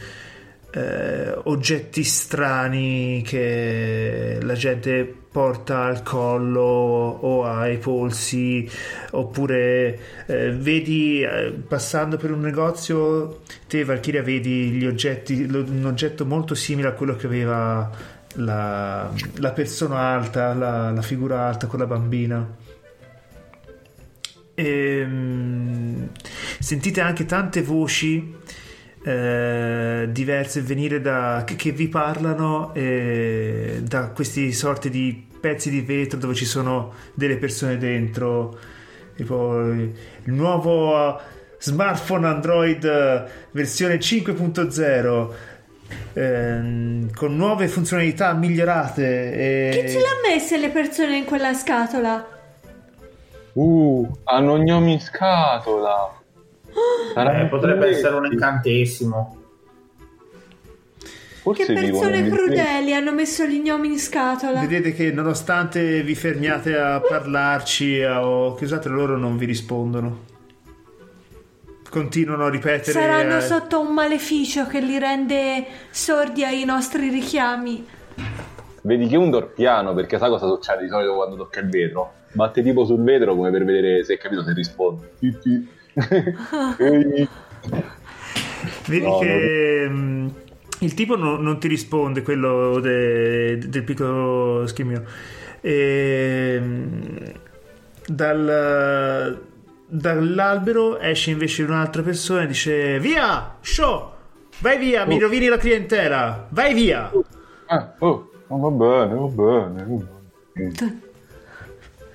Eh, 0.71 1.35
oggetti 1.45 2.05
strani 2.05 3.23
che 3.25 4.39
la 4.43 4.53
gente 4.53 5.11
porta 5.31 5.85
al 5.85 6.03
collo 6.03 6.61
o 6.61 7.45
ai 7.45 7.79
polsi 7.79 8.69
oppure 9.13 9.99
eh, 10.27 10.51
vedi 10.51 11.23
eh, 11.23 11.55
passando 11.67 12.19
per 12.19 12.33
un 12.33 12.41
negozio 12.41 13.41
te 13.67 13.85
Valkyria 13.85 14.23
vedi 14.23 14.71
gli 14.71 14.85
oggetti 14.85 15.43
un 15.43 15.85
oggetto 15.87 16.27
molto 16.27 16.55
simile 16.55 16.89
a 16.89 16.93
quello 16.93 17.17
che 17.17 17.27
aveva 17.27 17.91
la, 18.35 19.11
la 19.37 19.53
persona 19.53 19.99
alta 19.99 20.53
la, 20.53 20.91
la 20.91 21.03
figura 21.03 21.47
alta 21.47 21.67
con 21.67 21.79
la 21.79 21.87
bambina 21.87 22.47
Ehm, 24.59 26.09
sentite 26.59 27.01
anche 27.01 27.25
tante 27.27 27.63
voci 27.63 28.35
eh, 29.05 30.09
diverse 30.11 30.63
venire 30.63 31.01
da 31.01 31.45
che, 31.47 31.55
che 31.55 31.71
vi 31.71 31.87
parlano 31.87 32.75
eh, 32.75 33.79
da 33.83 34.09
questi 34.09 34.53
sorti 34.53 34.91
di 34.91 35.27
pezzi 35.39 35.71
di 35.71 35.81
vetro 35.83 36.19
dove 36.19 36.35
ci 36.35 36.45
sono 36.45 36.93
delle 37.15 37.37
persone 37.37 37.79
dentro 37.79 38.59
tipo 39.15 39.61
il 39.61 39.93
nuovo 40.25 41.17
eh, 41.17 41.21
smartphone 41.61 42.27
Android 42.27 42.85
eh, 42.85 43.25
versione 43.53 43.99
5.0 43.99 45.29
ehm, 46.15 47.13
con 47.15 47.37
nuove 47.37 47.69
funzionalità 47.69 48.33
migliorate 48.33 49.33
e... 49.33 49.71
Chi 49.71 49.89
ce 49.89 50.01
l'ha 50.01 50.29
messe 50.29 50.59
le 50.59 50.71
persone 50.71 51.17
in 51.17 51.25
quella 51.25 51.55
scatola? 51.55 52.38
Uh, 53.59 54.09
hanno 54.23 54.57
gnomi 54.57 54.93
in 54.93 55.01
scatola. 55.01 56.15
Eh, 57.17 57.47
potrebbe 57.47 57.89
essere 57.89 58.15
un 58.15 58.27
incantesimo. 58.27 59.37
Forse 61.43 61.65
Che 61.65 61.73
persone 61.73 62.29
crudeli 62.29 62.95
hanno 62.95 63.13
messo 63.13 63.45
gli 63.47 63.61
gnomi 63.61 63.89
in 63.89 63.99
scatola. 63.99 64.61
Vedete 64.61 64.93
che 64.93 65.11
nonostante 65.11 66.03
vi 66.03 66.15
fermiate 66.15 66.79
a 66.79 67.01
parlarci 67.01 68.01
o 68.05 68.55
che 68.55 68.65
usate 68.65 68.89
loro 68.89 69.17
non 69.17 69.37
vi 69.37 69.47
rispondono. 69.47 70.27
Continuano 71.91 72.45
a 72.45 72.51
ripetere. 72.51 72.93
Saranno 72.93 73.39
eh, 73.39 73.41
sotto 73.41 73.81
un 73.81 73.93
maleficio 73.93 74.69
che 74.69 74.79
li 74.79 75.01
rende 75.01 75.67
sordi 75.91 76.45
ai 76.45 76.65
nostri 76.65 77.09
richiami. 77.09 77.85
Vedi 78.83 79.09
che 79.09 79.17
un 79.17 79.31
dorpiano, 79.31 79.95
perché 79.95 80.17
sa 80.17 80.29
cosa 80.29 80.47
succede 80.47 80.85
di 80.85 80.89
solito 80.89 81.15
quando 81.17 81.35
tocca 81.35 81.59
il 81.59 81.69
vetro? 81.69 82.13
Batte 82.33 82.63
tipo 82.63 82.85
sul 82.85 83.03
vetro 83.03 83.35
come 83.35 83.51
per 83.51 83.65
vedere 83.65 84.05
se 84.05 84.15
è 84.15 84.19
capito 84.19 84.43
se 84.45 84.53
risponde. 84.53 85.11
Vedi 88.87 89.05
No, 89.05 89.19
che 89.19 89.87
mm, 89.89 90.29
il 90.81 90.95
tipo 90.95 91.17
no- 91.17 91.37
non 91.37 91.59
ti 91.59 91.69
risponde, 91.69 92.23
quello 92.23 92.81
de- 92.81 93.59
del 93.59 93.85
piccolo 93.85 94.67
schimmio. 94.67 95.05
Ehm, 95.61 97.33
dal- 98.07 99.41
dall'albero 99.87 100.99
esce 100.99 101.31
invece 101.31 101.63
un'altra 101.63 102.03
persona 102.03 102.43
e 102.43 102.47
dice: 102.47 102.99
Via, 103.01 103.57
show, 103.61 104.13
vai 104.61 104.79
via, 104.79 105.05
mi 105.05 105.17
Oh. 105.17 105.21
rovini 105.21 105.47
la 105.49 105.57
clientela, 105.59 106.47
vai 106.51 106.75
via. 106.75 107.11
Ah, 107.67 107.95
oh, 107.99 108.31
oh, 108.47 108.59
va 108.59 108.71
bene, 108.71 109.15
va 109.15 109.27
bene. 109.27 109.85
va 109.87 110.05
bene. 110.55 111.01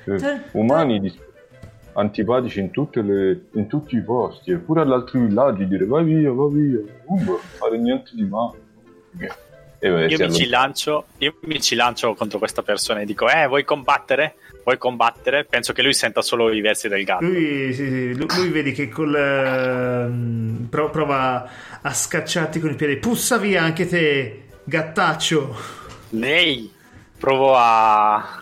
Eh, 0.05 0.15
T- 0.17 0.41
umani 0.51 0.99
dis- 0.99 1.17
antipatici 1.93 2.59
in, 2.59 2.71
tutte 2.71 3.01
le- 3.01 3.45
in 3.53 3.67
tutti 3.67 3.95
i 3.95 4.01
posti, 4.01 4.51
e 4.51 4.55
pure 4.57 4.81
agli 4.81 4.91
altri 4.91 5.19
villaggi 5.19 5.67
dire 5.67 5.85
vai 5.85 6.03
via, 6.03 6.31
vai 6.31 6.51
via, 6.53 6.79
non 7.07 7.37
fare 7.57 7.77
niente 7.77 8.11
di 8.13 8.23
male. 8.23 8.61
E 9.79 9.89
beh, 9.89 10.07
Io 10.07 10.17
mi, 10.17 10.31
ci 10.33 10.47
lancio, 10.47 11.05
io 11.17 11.35
mi 11.41 11.61
ci 11.61 11.75
lancio 11.75 12.13
contro 12.15 12.39
questa 12.39 12.61
persona 12.63 13.01
e 13.01 13.05
dico: 13.05 13.27
Eh, 13.29 13.47
vuoi 13.47 13.65
combattere? 13.65 14.35
Vuoi 14.63 14.77
combattere? 14.77 15.43
Penso 15.43 15.73
che 15.73 15.81
lui 15.83 15.93
senta 15.93 16.21
solo 16.21 16.51
i 16.53 16.61
versi 16.61 16.87
del 16.87 17.03
gatto. 17.03 17.25
Lui, 17.25 17.73
sì, 17.73 17.85
sì, 17.89 18.15
lui- 18.15 18.27
lui 18.37 18.47
vedi 18.49 18.71
che 18.71 18.87
col, 18.87 19.11
pro- 20.69 20.89
prova 20.89 21.49
a 21.81 21.93
scacciarti 21.93 22.59
con 22.61 22.71
i 22.71 22.75
piedi. 22.75 22.95
Pussa 22.97 23.37
via 23.37 23.61
anche 23.63 23.85
te, 23.87 24.43
gattaccio. 24.63 25.53
Lei 26.11 26.71
provo 27.19 27.55
a. 27.57 28.41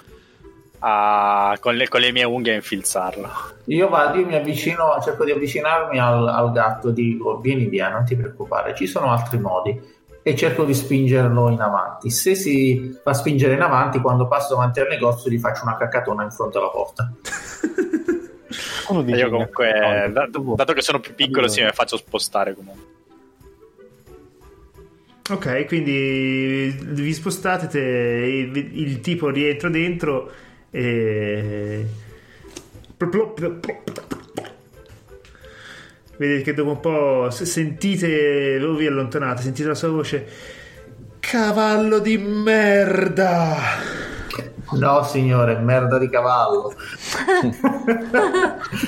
a- 0.84 1.58
con, 1.60 1.76
le, 1.76 1.88
con 1.88 2.02
le 2.02 2.12
mie 2.12 2.24
unghie 2.24 2.52
a 2.54 2.56
infilzarlo. 2.56 3.30
Io 3.66 3.90
vado, 3.90 4.20
io 4.20 4.26
mi 4.26 4.36
avvicino, 4.36 4.98
cerco 5.02 5.24
di 5.26 5.32
avvicinarmi 5.32 6.00
al, 6.00 6.28
al 6.28 6.52
gatto, 6.52 6.92
dico 6.92 7.38
vieni 7.40 7.66
via, 7.66 7.90
non 7.90 8.04
ti 8.06 8.16
preoccupare, 8.16 8.76
ci 8.76 8.88
sono 8.88 9.12
altri 9.12 9.40
modi. 9.40 10.00
E 10.24 10.36
cerco 10.36 10.66
di 10.66 10.76
spingerlo 10.76 11.50
in 11.50 11.60
avanti. 11.62 12.12
Se 12.12 12.36
si 12.36 12.96
fa 13.04 13.12
spingere 13.12 13.56
in 13.56 13.62
avanti, 13.62 14.00
quando 14.00 14.28
passo 14.28 14.54
davanti 14.54 14.80
al 14.80 14.88
negozio, 14.88 15.32
gli 15.32 15.40
faccio 15.40 15.64
una 15.64 15.78
caccatona 15.78 16.22
in 16.22 16.30
fronte 16.30 16.60
alla 16.60 16.70
porta. 16.70 17.12
Io 19.08 19.30
comunque, 19.32 20.12
dato, 20.14 20.54
dato 20.56 20.74
che 20.74 20.82
sono 20.82 21.00
più 21.00 21.16
piccolo, 21.16 21.48
sì, 21.48 21.64
mi 21.64 21.72
faccio 21.72 21.98
spostare 21.98 22.54
comunque. 22.54 23.00
Ok, 25.32 25.66
quindi 25.66 26.76
vi 26.80 27.14
spostate, 27.14 27.68
te- 27.68 27.80
il, 27.80 28.80
il 28.80 29.00
tipo 29.00 29.30
rientra 29.30 29.70
dentro 29.70 30.30
e... 30.72 31.86
Vedete 36.18 36.42
che 36.44 36.54
dopo 36.54 36.70
un 36.70 36.80
po' 36.80 37.30
se- 37.32 37.46
sentite, 37.46 38.60
voi 38.60 38.78
vi 38.78 38.88
allontanate, 38.88 39.42
sentite 39.42 39.68
la 39.68 39.76
sua 39.76 39.90
voce 39.90 40.28
Cavallo 41.20 42.00
di 42.00 42.18
merda! 42.18 43.56
No, 44.74 45.04
signore, 45.04 45.58
merda 45.58 45.98
di 45.98 46.10
cavallo. 46.10 46.74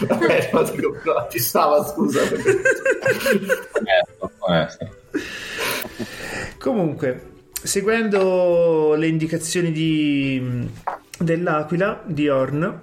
Vabbè, 0.07 0.49
no, 0.53 0.63
dico, 0.63 0.97
no, 1.03 1.27
ci 1.29 1.39
stava, 1.39 1.83
scusa. 1.83 2.21
Onesto. 4.39 4.89
Comunque, 6.57 7.31
seguendo 7.61 8.93
le 8.95 9.07
indicazioni 9.07 9.71
di, 9.71 10.69
dell'Aquila, 11.19 12.03
di 12.05 12.27
Orn, 12.27 12.81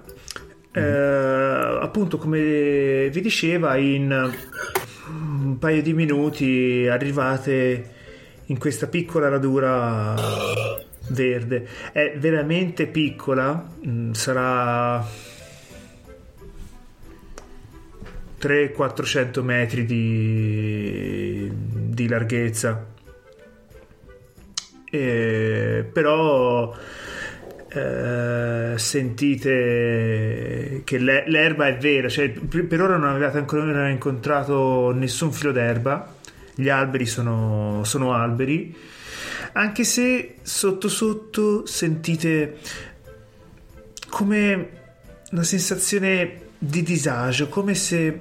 eh, 0.71 0.81
appunto 0.81 2.17
come 2.17 3.09
vi 3.09 3.21
diceva, 3.21 3.75
in 3.77 4.31
un 5.07 5.57
paio 5.59 5.81
di 5.81 5.93
minuti 5.93 6.87
arrivate 6.89 7.99
in 8.45 8.57
questa 8.57 8.87
piccola 8.87 9.29
radura 9.29 10.15
verde. 11.09 11.67
È 11.91 12.13
veramente 12.17 12.87
piccola, 12.87 13.69
mm, 13.85 14.11
sarà 14.11 15.05
300-400 18.39 19.41
metri 19.41 19.85
di, 19.85 21.51
di 21.53 22.07
larghezza. 22.07 22.87
Eh, 24.93 25.89
però 25.93 26.75
eh, 27.73 28.73
sentite 28.77 29.51
che 30.83 30.97
l'e- 30.97 31.23
l'erba 31.27 31.67
è 31.67 31.77
vera, 31.77 32.09
cioè 32.09 32.29
per 32.29 32.67
per 32.67 32.81
ora 32.81 32.97
non 32.97 33.07
avevate 33.09 33.37
ancora 33.37 33.87
incontrato 33.87 34.91
nessun 34.91 35.31
filo 35.31 35.53
d'erba, 35.53 36.15
gli 36.53 36.67
alberi 36.67 37.05
sono, 37.05 37.81
sono 37.85 38.13
alberi, 38.13 38.75
anche 39.53 39.85
se 39.85 40.35
sotto 40.41 40.89
sotto 40.89 41.65
sentite 41.65 42.57
come 44.09 44.69
una 45.31 45.43
sensazione 45.43 46.49
di 46.57 46.83
disagio, 46.83 47.47
come 47.47 47.73
se 47.73 48.19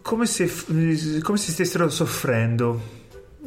come 0.00 0.26
se, 0.26 0.50
come 1.22 1.38
se 1.38 1.50
stessero 1.50 1.88
soffrendo 1.88 2.93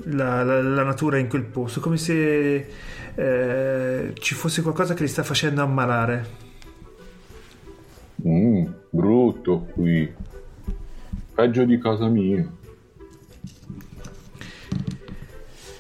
la, 0.06 0.44
la- 0.44 0.62
la 0.62 0.84
natura 0.84 1.18
in 1.18 1.28
quel 1.28 1.44
posto, 1.44 1.80
come 1.80 1.98
se 1.98 2.68
eh, 3.16 4.12
ci 4.16 4.36
fosse 4.36 4.62
qualcosa 4.62 4.94
che 4.94 5.02
li 5.04 5.08
sta 5.10 5.24
facendo 5.24 5.62
ammalare. 5.62 6.46
Mm, 8.28 8.66
brutto 8.90 9.68
qui. 9.74 10.14
Peggio 11.34 11.64
di 11.66 11.78
casa 11.80 12.08
mia. 12.08 12.46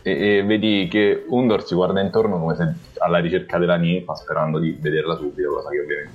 E, 0.03 0.38
e 0.38 0.44
vedi 0.44 0.88
che 0.89 1.26
Undor 1.27 1.65
si 1.65 1.76
guarda 1.76 1.99
intorno 1.99 2.39
come 2.39 2.56
se 2.56 2.73
alla 2.99 3.18
ricerca 3.19 3.57
della 3.57 3.76
ninfa 3.76 4.15
sperando 4.15 4.60
di 4.60 4.77
vederla 4.80 5.15
subito, 5.15 5.49
cosa 5.53 5.69
che 5.69 5.80
ovviamente 5.80 6.11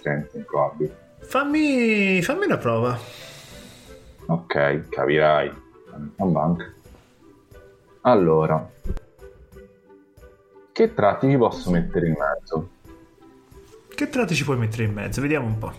sente 0.00 0.36
improbabile. 0.36 0.96
Fammi, 1.20 2.20
fammi 2.22 2.44
una 2.44 2.58
prova. 2.58 2.98
Ok, 4.26 4.88
capirai. 4.88 5.50
Bank. 6.16 6.74
Allora, 8.02 8.68
che 10.72 10.94
tratti 10.94 11.26
vi 11.28 11.36
posso 11.36 11.70
mettere 11.70 12.08
in 12.08 12.14
mezzo? 12.18 12.68
Che 13.94 14.08
tratti 14.08 14.34
ci 14.34 14.44
puoi 14.44 14.56
mettere 14.56 14.84
in 14.84 14.92
mezzo? 14.92 15.20
Vediamo 15.20 15.46
un 15.46 15.58
po'. 15.58 15.72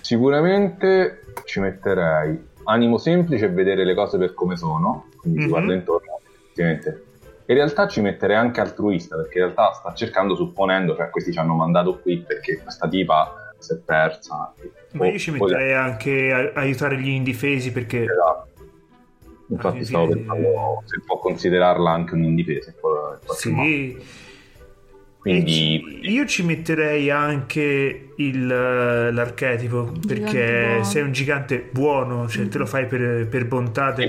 Sicuramente 0.00 1.24
ci 1.44 1.60
metterei 1.60 2.48
animo 2.64 2.96
semplice 2.98 3.46
e 3.46 3.48
vedere 3.48 3.84
le 3.84 3.94
cose 3.94 4.16
per 4.16 4.32
come 4.32 4.56
sono, 4.56 5.08
quindi 5.18 5.40
Mhm. 5.40 5.44
si 5.44 5.50
guarda 5.50 5.74
intorno, 5.74 6.20
effettivamente. 6.44 7.04
In 7.46 7.56
realtà 7.56 7.88
ci 7.88 8.00
metterei 8.00 8.36
anche 8.36 8.60
altruista, 8.60 9.16
perché 9.16 9.38
in 9.38 9.44
realtà 9.44 9.72
sta 9.72 9.92
cercando, 9.92 10.36
supponendo, 10.36 10.94
cioè 10.96 11.10
questi 11.10 11.32
ci 11.32 11.38
hanno 11.38 11.54
mandato 11.54 11.98
qui 11.98 12.18
perché 12.18 12.60
questa 12.62 12.88
tipa 12.88 13.52
si 13.58 13.74
è 13.74 13.76
persa. 13.76 14.54
Ma 14.92 15.06
io 15.08 15.18
ci 15.18 15.32
metterei 15.32 15.74
anche 15.74 16.32
a 16.54 16.60
aiutare 16.60 16.98
gli 16.98 17.08
indifesi 17.08 17.72
perché 17.72 18.04
Esatto. 18.04 18.48
Infatti 19.50 19.78
Ah, 19.80 19.84
stavo 19.84 20.08
pensando 20.08 20.82
se 20.84 21.00
può 21.04 21.18
considerarla 21.18 21.90
anche 21.90 22.14
un'indifesa. 22.14 22.72
modo. 22.82 23.18
sì. 23.34 23.98
Quindi 25.20 26.00
io 26.10 26.24
ci 26.24 26.42
metterei 26.44 27.10
anche 27.10 28.12
il, 28.16 28.46
l'archetipo 28.46 29.92
perché 30.06 30.64
buono. 30.68 30.84
sei 30.84 31.02
un 31.02 31.12
gigante 31.12 31.68
buono, 31.70 32.26
cioè 32.26 32.48
te 32.48 32.56
lo 32.56 32.64
fai 32.64 32.86
per, 32.86 33.28
per 33.28 33.46
bontà 33.46 33.90
del... 33.92 34.08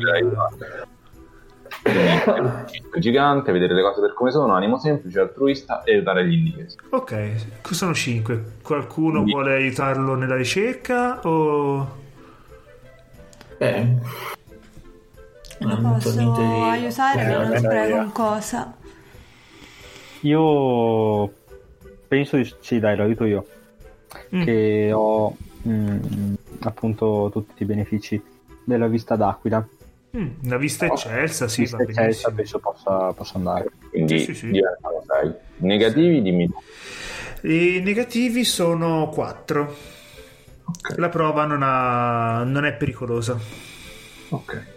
gigante, 2.98 3.52
vedere 3.52 3.74
le 3.74 3.82
cose 3.82 4.00
per 4.00 4.14
come 4.14 4.32
sono, 4.32 4.54
animo 4.54 4.78
semplice, 4.78 5.20
altruista 5.20 5.84
e 5.84 5.94
aiutare 5.96 6.26
gli 6.28 6.34
indifesi. 6.34 6.78
Ok, 6.92 7.34
sono 7.72 7.94
5. 7.94 8.44
Qualcuno 8.62 9.26
Sì. 9.26 9.32
vuole 9.32 9.56
aiutarlo 9.56 10.16
nella 10.16 10.36
ricerca 10.38 11.20
o... 11.28 12.00
Eh, 13.58 13.86
Lo 13.86 14.41
non 15.66 16.00
posso 16.00 16.20
niente 16.20 16.42
di- 16.42 16.62
aiutare, 16.62 17.22
Eh, 17.22 17.28
non 17.28 17.90
io. 17.90 17.96
con 17.98 18.12
cosa. 18.12 18.74
Io 20.22 21.34
penso 22.08 22.38
di 22.38 22.54
sì, 22.60 22.80
dai, 22.80 22.96
lo 22.96 23.04
aiuto 23.04 23.26
io. 23.26 23.46
Mm. 24.36 24.44
Che 24.44 24.92
ho 24.94 25.36
mm, 25.68 26.34
appunto 26.62 27.30
tutti 27.32 27.64
i 27.64 27.66
benefici 27.66 28.22
della 28.64 28.88
vista 28.88 29.16
d'aquila. 29.16 29.66
Mm, 30.18 30.28
una 30.44 30.58
vista 30.58 30.86
eccelsa, 30.86 31.48
sì, 31.48 31.62
vista 31.62 31.78
va 31.78 31.84
eccelsa 31.84 32.32
penso 32.32 32.60
possa, 32.60 33.14
possa 33.14 33.38
andare. 33.38 33.70
Quindi 33.90 34.20
Sì, 34.20 34.26
sì, 34.26 34.34
sì. 34.36 34.52
6. 34.52 35.34
Negativi 35.58 36.22
dimmi. 36.22 36.50
I 37.44 37.82
negativi 37.84 38.44
sono 38.44 39.10
4. 39.10 39.76
Ok. 40.66 40.98
La 40.98 41.10
prova 41.10 41.46
non, 41.46 41.62
ha- 41.64 42.44
non 42.44 42.66
è 42.66 42.74
pericolosa. 42.74 43.38
Ok. 44.30 44.71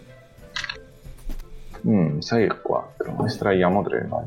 Mm, 1.87 2.19
6 2.19 2.43
e 2.43 2.61
4. 2.61 3.25
Estraiamo 3.25 3.83
3, 3.83 4.07
vai. 4.09 4.25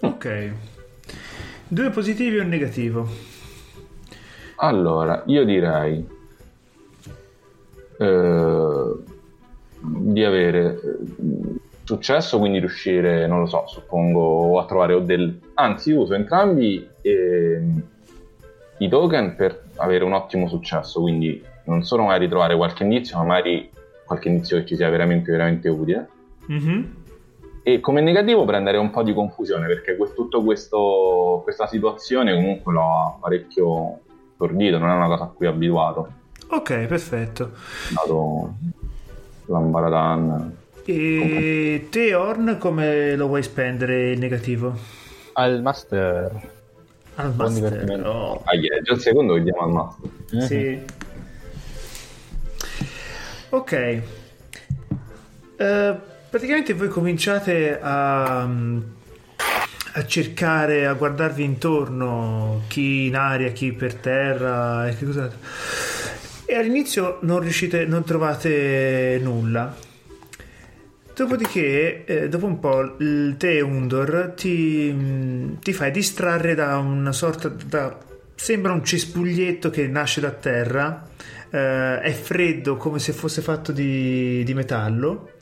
Ok. 0.00 0.52
Due 1.68 1.90
positivi 1.90 2.36
e 2.36 2.40
un 2.40 2.48
negativo. 2.48 3.08
Allora, 4.56 5.22
io 5.26 5.44
direi 5.44 6.06
eh, 7.98 8.94
di 9.78 10.24
avere 10.24 10.74
eh, 10.74 10.98
successo, 11.84 12.38
quindi 12.38 12.58
riuscire, 12.58 13.26
non 13.26 13.40
lo 13.40 13.46
so, 13.46 13.64
suppongo 13.66 14.58
a 14.58 14.64
trovare 14.64 14.94
o 14.94 15.00
del... 15.00 15.38
Anzi, 15.54 15.92
uso 15.92 16.14
entrambi 16.14 16.88
ehm, 17.02 17.82
i 18.78 18.88
token 18.88 19.34
per 19.36 19.68
avere 19.80 20.04
un 20.04 20.12
ottimo 20.12 20.48
successo, 20.48 21.00
quindi 21.00 21.42
non 21.64 21.82
solo 21.84 22.04
magari 22.04 22.28
trovare 22.28 22.56
qualche 22.56 22.82
indizio, 22.82 23.18
ma 23.18 23.24
magari 23.24 23.70
qualche 24.04 24.28
indizio 24.28 24.58
che 24.58 24.66
ci 24.66 24.76
sia 24.76 24.88
veramente, 24.90 25.30
veramente 25.30 25.68
utile. 25.68 26.08
Mhm. 26.46 26.94
E 27.62 27.80
come 27.80 28.00
negativo 28.00 28.44
prendere 28.44 28.78
un 28.78 28.90
po' 28.90 29.02
di 29.02 29.12
confusione 29.12 29.66
perché 29.66 29.96
questo, 29.96 31.40
questa 31.42 31.66
situazione 31.66 32.34
comunque 32.34 32.72
l'ho 32.72 33.18
parecchio 33.20 34.00
stordito, 34.34 34.78
non 34.78 34.90
è 34.90 34.94
una 34.94 35.06
cosa 35.06 35.24
a 35.24 35.28
cui 35.28 35.46
è 35.46 35.50
abituato. 35.50 36.12
Ok, 36.48 36.86
perfetto. 36.86 37.52
Dato 37.94 38.54
l'ambaradan. 39.46 40.56
E 40.84 41.86
te, 41.90 42.14
Orn, 42.14 42.56
come 42.58 43.14
lo 43.14 43.26
vuoi 43.26 43.42
spendere 43.42 44.10
il 44.10 44.18
negativo? 44.18 44.74
Al 45.34 45.62
master. 45.62 46.49
Al 47.20 47.32
Buon 47.32 47.54
divertimento. 47.54 48.08
Oh, 48.08 48.42
Ah, 48.44 48.54
yeah, 48.54 48.80
già 48.82 48.92
il 48.94 49.00
secondo 49.00 49.34
che 49.34 49.42
diamo 49.42 49.60
al 49.60 49.70
master. 49.70 50.42
Sì. 50.46 50.80
Ok. 53.50 53.72
Eh, 55.56 55.96
praticamente 56.30 56.72
voi 56.74 56.88
cominciate 56.88 57.78
a, 57.80 58.42
a 58.42 60.06
cercare, 60.06 60.86
a 60.86 60.94
guardarvi 60.94 61.42
intorno, 61.42 62.62
chi 62.68 63.06
in 63.06 63.16
aria, 63.16 63.50
chi 63.50 63.72
per 63.72 63.94
terra 63.94 64.88
e 64.88 64.96
che 64.96 65.04
cos'altro. 65.04 65.38
E 66.46 66.54
all'inizio 66.54 67.18
non 67.22 67.40
riuscite, 67.40 67.84
non 67.84 68.04
trovate 68.04 69.18
nulla. 69.22 69.74
Dopodiché, 71.20 72.04
eh, 72.06 72.28
dopo 72.30 72.46
un 72.46 72.58
po', 72.58 72.96
il 73.00 73.34
te 73.36 73.60
Undor 73.60 74.32
ti, 74.34 75.54
ti 75.58 75.72
fai 75.74 75.90
distrarre 75.90 76.54
da 76.54 76.78
una 76.78 77.12
sorta 77.12 77.48
da 77.48 77.94
sembra 78.34 78.72
un 78.72 78.82
cespuglietto 78.82 79.68
che 79.68 79.86
nasce 79.86 80.22
da 80.22 80.30
terra. 80.30 81.06
eh, 81.50 82.00
è 82.00 82.10
freddo 82.12 82.78
come 82.78 82.98
se 82.98 83.12
fosse 83.12 83.42
fatto 83.42 83.70
di, 83.70 84.42
di 84.44 84.54
metallo. 84.54 85.32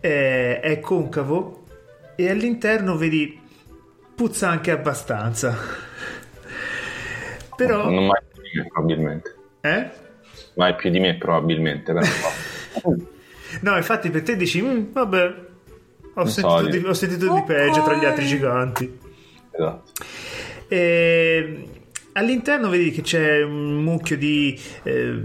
eh, 0.00 0.58
è 0.58 0.80
concavo 0.80 1.64
e 2.16 2.28
all'interno 2.28 2.96
vedi 2.96 3.38
puzza 4.16 4.48
anche 4.48 4.72
abbastanza. 4.72 5.56
Però, 7.54 7.88
Non 7.88 8.06
mai 8.06 8.20
più 8.32 8.42
di 8.42 8.50
me, 8.58 8.66
probabilmente. 8.66 9.34
eh? 9.60 9.90
Mai 10.54 10.74
più 10.74 10.90
di 10.90 10.98
me, 10.98 11.14
probabilmente. 11.14 11.92
No, 13.62 13.76
infatti 13.76 14.10
per 14.10 14.22
te 14.22 14.36
dici, 14.36 14.60
"Mm, 14.62 14.92
vabbè, 14.92 15.34
ho 16.14 16.26
sentito, 16.26 16.66
di, 16.68 16.76
ho 16.86 16.92
sentito 16.92 17.32
di 17.32 17.42
peggio 17.44 17.82
tra 17.82 17.94
gli 17.94 18.04
altri 18.04 18.26
giganti. 18.26 18.98
esatto. 19.50 19.92
E 20.68 21.68
all'interno 22.12 22.68
vedi 22.68 22.90
che 22.90 23.02
c'è 23.02 23.42
un 23.42 23.82
mucchio 23.82 24.16
di 24.16 24.58
eh, 24.84 25.20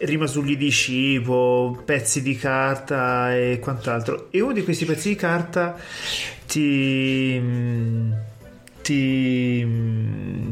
rimasugli 0.00 0.56
di 0.56 0.70
cibo, 0.70 1.80
pezzi 1.84 2.22
di 2.22 2.36
carta 2.36 3.36
e 3.36 3.58
quant'altro. 3.60 4.28
E 4.30 4.40
uno 4.40 4.52
di 4.52 4.62
questi 4.64 4.84
pezzi 4.84 5.08
di 5.10 5.14
carta 5.16 5.76
ti, 6.46 7.40
ti, 8.82 9.66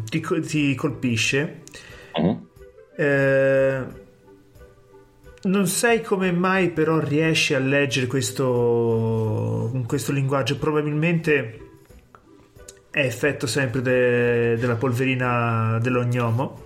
ti, 0.08 0.40
ti 0.40 0.74
colpisce. 0.74 1.62
Mhm. 2.16 2.46
Eh, 2.96 3.99
non 5.42 5.66
sai 5.66 6.02
come 6.02 6.32
mai 6.32 6.70
però 6.70 6.98
riesci 6.98 7.54
a 7.54 7.58
leggere 7.58 8.06
questo, 8.06 9.84
questo 9.86 10.12
linguaggio. 10.12 10.58
Probabilmente 10.58 11.68
è 12.90 13.00
effetto 13.00 13.46
sempre 13.46 13.80
de- 13.80 14.56
della 14.58 14.76
polverina 14.76 15.78
dell'ognomo. 15.80 16.64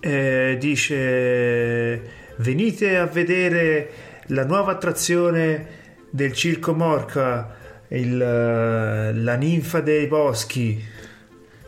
Eh, 0.00 0.56
dice: 0.58 2.02
Venite 2.36 2.96
a 2.96 3.06
vedere 3.06 3.90
la 4.26 4.44
nuova 4.44 4.72
attrazione 4.72 5.76
del 6.10 6.32
Circo 6.32 6.74
Morca, 6.74 7.56
il, 7.88 8.16
la 8.16 9.34
ninfa 9.34 9.80
dei 9.80 10.06
boschi. 10.06 10.96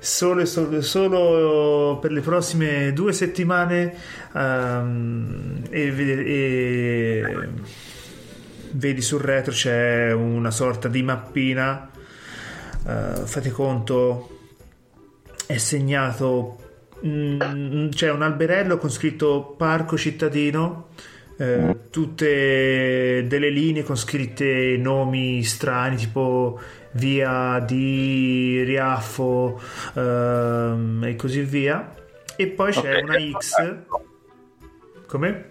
Solo, 0.03 0.47
solo, 0.47 0.81
solo 0.81 1.99
per 2.01 2.11
le 2.11 2.23
prossime 2.23 2.95
due 2.95 3.13
settimane 3.13 3.95
ehm, 4.35 5.65
e, 5.69 5.95
e 6.25 7.49
vedi 8.73 9.03
sul 9.03 9.21
retro 9.21 9.53
c'è 9.53 10.11
una 10.13 10.51
sorta 10.51 10.89
di 10.89 11.03
mappina 11.03 11.91
eh, 12.87 13.21
fate 13.25 13.51
conto 13.51 14.39
è 15.47 15.59
segnato 15.59 16.59
mm, 17.05 17.89
c'è 17.91 18.11
un 18.11 18.23
alberello 18.23 18.79
con 18.79 18.91
scritto 18.91 19.55
parco 19.57 19.99
cittadino 19.99 20.89
eh, 21.37 21.77
tutte 21.91 23.27
delle 23.27 23.51
linee 23.51 23.83
con 23.83 23.97
scritte 23.97 24.77
nomi 24.79 25.43
strani 25.43 25.97
tipo 25.97 26.59
via 26.93 27.63
di 27.65 28.63
Riaffo 28.65 29.61
ehm, 29.95 31.05
e 31.05 31.17
così 31.17 31.43
via 31.43 31.95
e 32.37 32.47
poi 32.49 32.73
c'è 32.73 32.97
Ok, 32.97 33.03
una 33.03 33.19
X 33.39 33.77
come? 35.07 35.45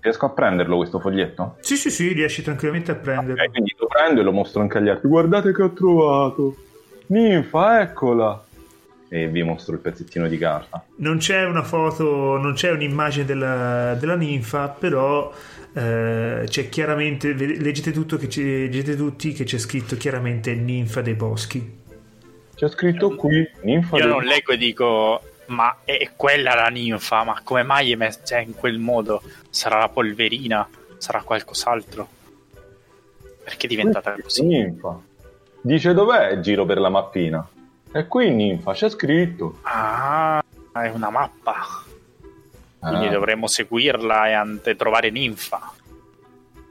Riesco 0.00 0.26
a 0.26 0.30
prenderlo 0.30 0.76
questo 0.76 0.98
foglietto? 0.98 1.56
Sì 1.60 1.76
sì 1.76 1.90
sì 1.90 2.12
riesci 2.12 2.42
tranquillamente 2.42 2.90
a 2.90 2.94
prenderlo 2.94 3.42
Ok, 3.42 3.50
quindi 3.50 3.74
lo 3.78 3.86
prendo 3.86 4.20
e 4.20 4.24
lo 4.24 4.32
mostro 4.32 4.60
anche 4.60 4.78
agli 4.78 4.88
altri. 4.88 5.08
Guardate 5.08 5.52
che 5.52 5.62
ho 5.62 5.72
trovato. 5.72 6.56
Ninfa, 7.06 7.80
eccola. 7.80 8.42
E 9.08 9.28
vi 9.28 9.42
mostro 9.42 9.74
il 9.74 9.80
pezzettino 9.80 10.26
di 10.26 10.38
carta. 10.38 10.84
Non 10.96 11.18
c'è 11.18 11.44
una 11.44 11.62
foto, 11.62 12.36
non 12.36 12.54
c'è 12.54 12.70
un'immagine 12.72 13.24
della, 13.24 13.94
della 13.94 14.16
ninfa, 14.16 14.68
però 14.68 15.32
eh, 15.74 16.44
c'è 16.46 16.68
chiaramente, 16.68 17.32
leggete, 17.32 17.90
tutto 17.90 18.16
che 18.16 18.28
c'è, 18.28 18.42
leggete 18.42 18.94
tutti 18.94 19.32
che 19.32 19.42
c'è 19.42 19.58
scritto 19.58 19.96
chiaramente 19.96 20.54
ninfa 20.54 21.00
dei 21.00 21.14
boschi. 21.14 21.82
C'è 22.54 22.68
scritto 22.68 23.16
qui, 23.16 23.48
ninfa 23.62 23.96
Io 23.96 24.06
non 24.06 24.22
leggo 24.22 24.52
e 24.52 24.56
dico, 24.56 25.20
ma 25.46 25.78
è 25.84 26.12
quella 26.14 26.54
la 26.54 26.68
ninfa, 26.68 27.24
ma 27.24 27.40
come 27.42 27.64
mai 27.64 27.90
è 27.90 27.96
messa 27.96 28.38
in 28.38 28.54
quel 28.54 28.78
modo? 28.78 29.20
Sarà 29.50 29.78
la 29.78 29.88
polverina? 29.88 30.68
Sarà 30.98 31.22
qualcos'altro? 31.22 32.08
Perché 33.42 33.66
è 33.66 33.68
diventata 33.68 34.16
così? 34.22 34.44
Ninfa. 34.44 34.98
Dice 35.60 35.92
dov'è 35.92 36.32
il 36.32 36.40
giro 36.40 36.64
per 36.64 36.78
la 36.78 36.88
mappina? 36.88 37.46
E 37.92 38.06
qui 38.06 38.30
ninfa, 38.30 38.72
c'è 38.72 38.88
scritto. 38.88 39.58
Ah, 39.62 40.42
è 40.72 40.88
una 40.90 41.10
mappa. 41.10 41.83
Quindi 42.86 43.06
Ah, 43.06 43.10
dovremmo 43.10 43.46
seguirla 43.46 44.28
e 44.28 44.32
ante- 44.32 44.76
trovare 44.76 45.10
ninfa. 45.10 45.72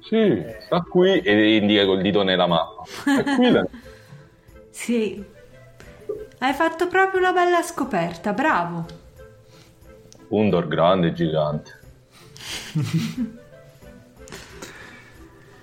Sì, 0.01 0.45
sta 0.65 0.81
qui 0.81 1.19
e 1.21 1.55
indica 1.55 1.85
col 1.85 2.01
dito 2.01 2.21
nella 2.23 2.45
mappa. 2.45 2.83
E 3.19 3.23
qui 3.35 3.49
la... 3.51 3.65
Sì. 4.69 5.23
Hai 6.39 6.53
fatto 6.53 6.87
proprio 6.87 7.19
una 7.19 7.31
bella 7.31 7.61
scoperta, 7.61 8.33
bravo. 8.33 8.85
Undor 10.29 10.67
grande, 10.67 11.13
gigante. 11.13 11.79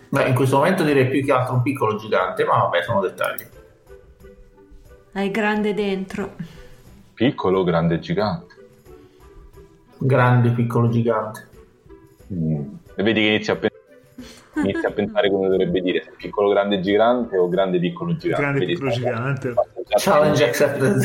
Beh, 0.09 0.29
in 0.29 0.35
questo 0.35 0.57
momento 0.57 0.85
direi 0.85 1.09
più 1.09 1.25
che 1.25 1.33
altro 1.33 1.55
un 1.55 1.63
piccolo 1.63 1.97
gigante, 1.97 2.45
ma 2.45 2.59
vabbè, 2.59 2.83
sono 2.83 3.01
dettagli. 3.01 3.47
Hai 5.13 5.31
grande 5.31 5.75
dentro. 5.75 6.37
Piccolo, 7.15 7.63
grande, 7.65 7.99
gigante. 7.99 8.50
Grande, 10.03 10.51
piccolo 10.51 10.89
gigante. 10.89 11.49
Mm. 12.33 12.75
E 12.95 13.03
vedi 13.03 13.21
che 13.21 13.27
inizia 13.27 13.53
a, 13.53 13.57
pen- 13.57 13.71
inizia 14.63 14.89
a 14.89 14.93
pensare 14.93 15.31
come 15.31 15.49
dovrebbe 15.49 15.81
dire, 15.83 16.03
se 16.03 16.13
piccolo, 16.17 16.49
grande, 16.49 16.81
gigante 16.81 17.37
o 17.37 17.49
grande, 17.49 17.79
piccolo, 17.79 18.17
gigante. 18.17 18.43
Grande, 18.43 18.59
Vedi, 18.61 18.73
piccolo, 18.73 18.91
gigante. 18.91 19.49
un 19.49 19.55
Challenge 19.97 20.45
accepted. 20.45 21.03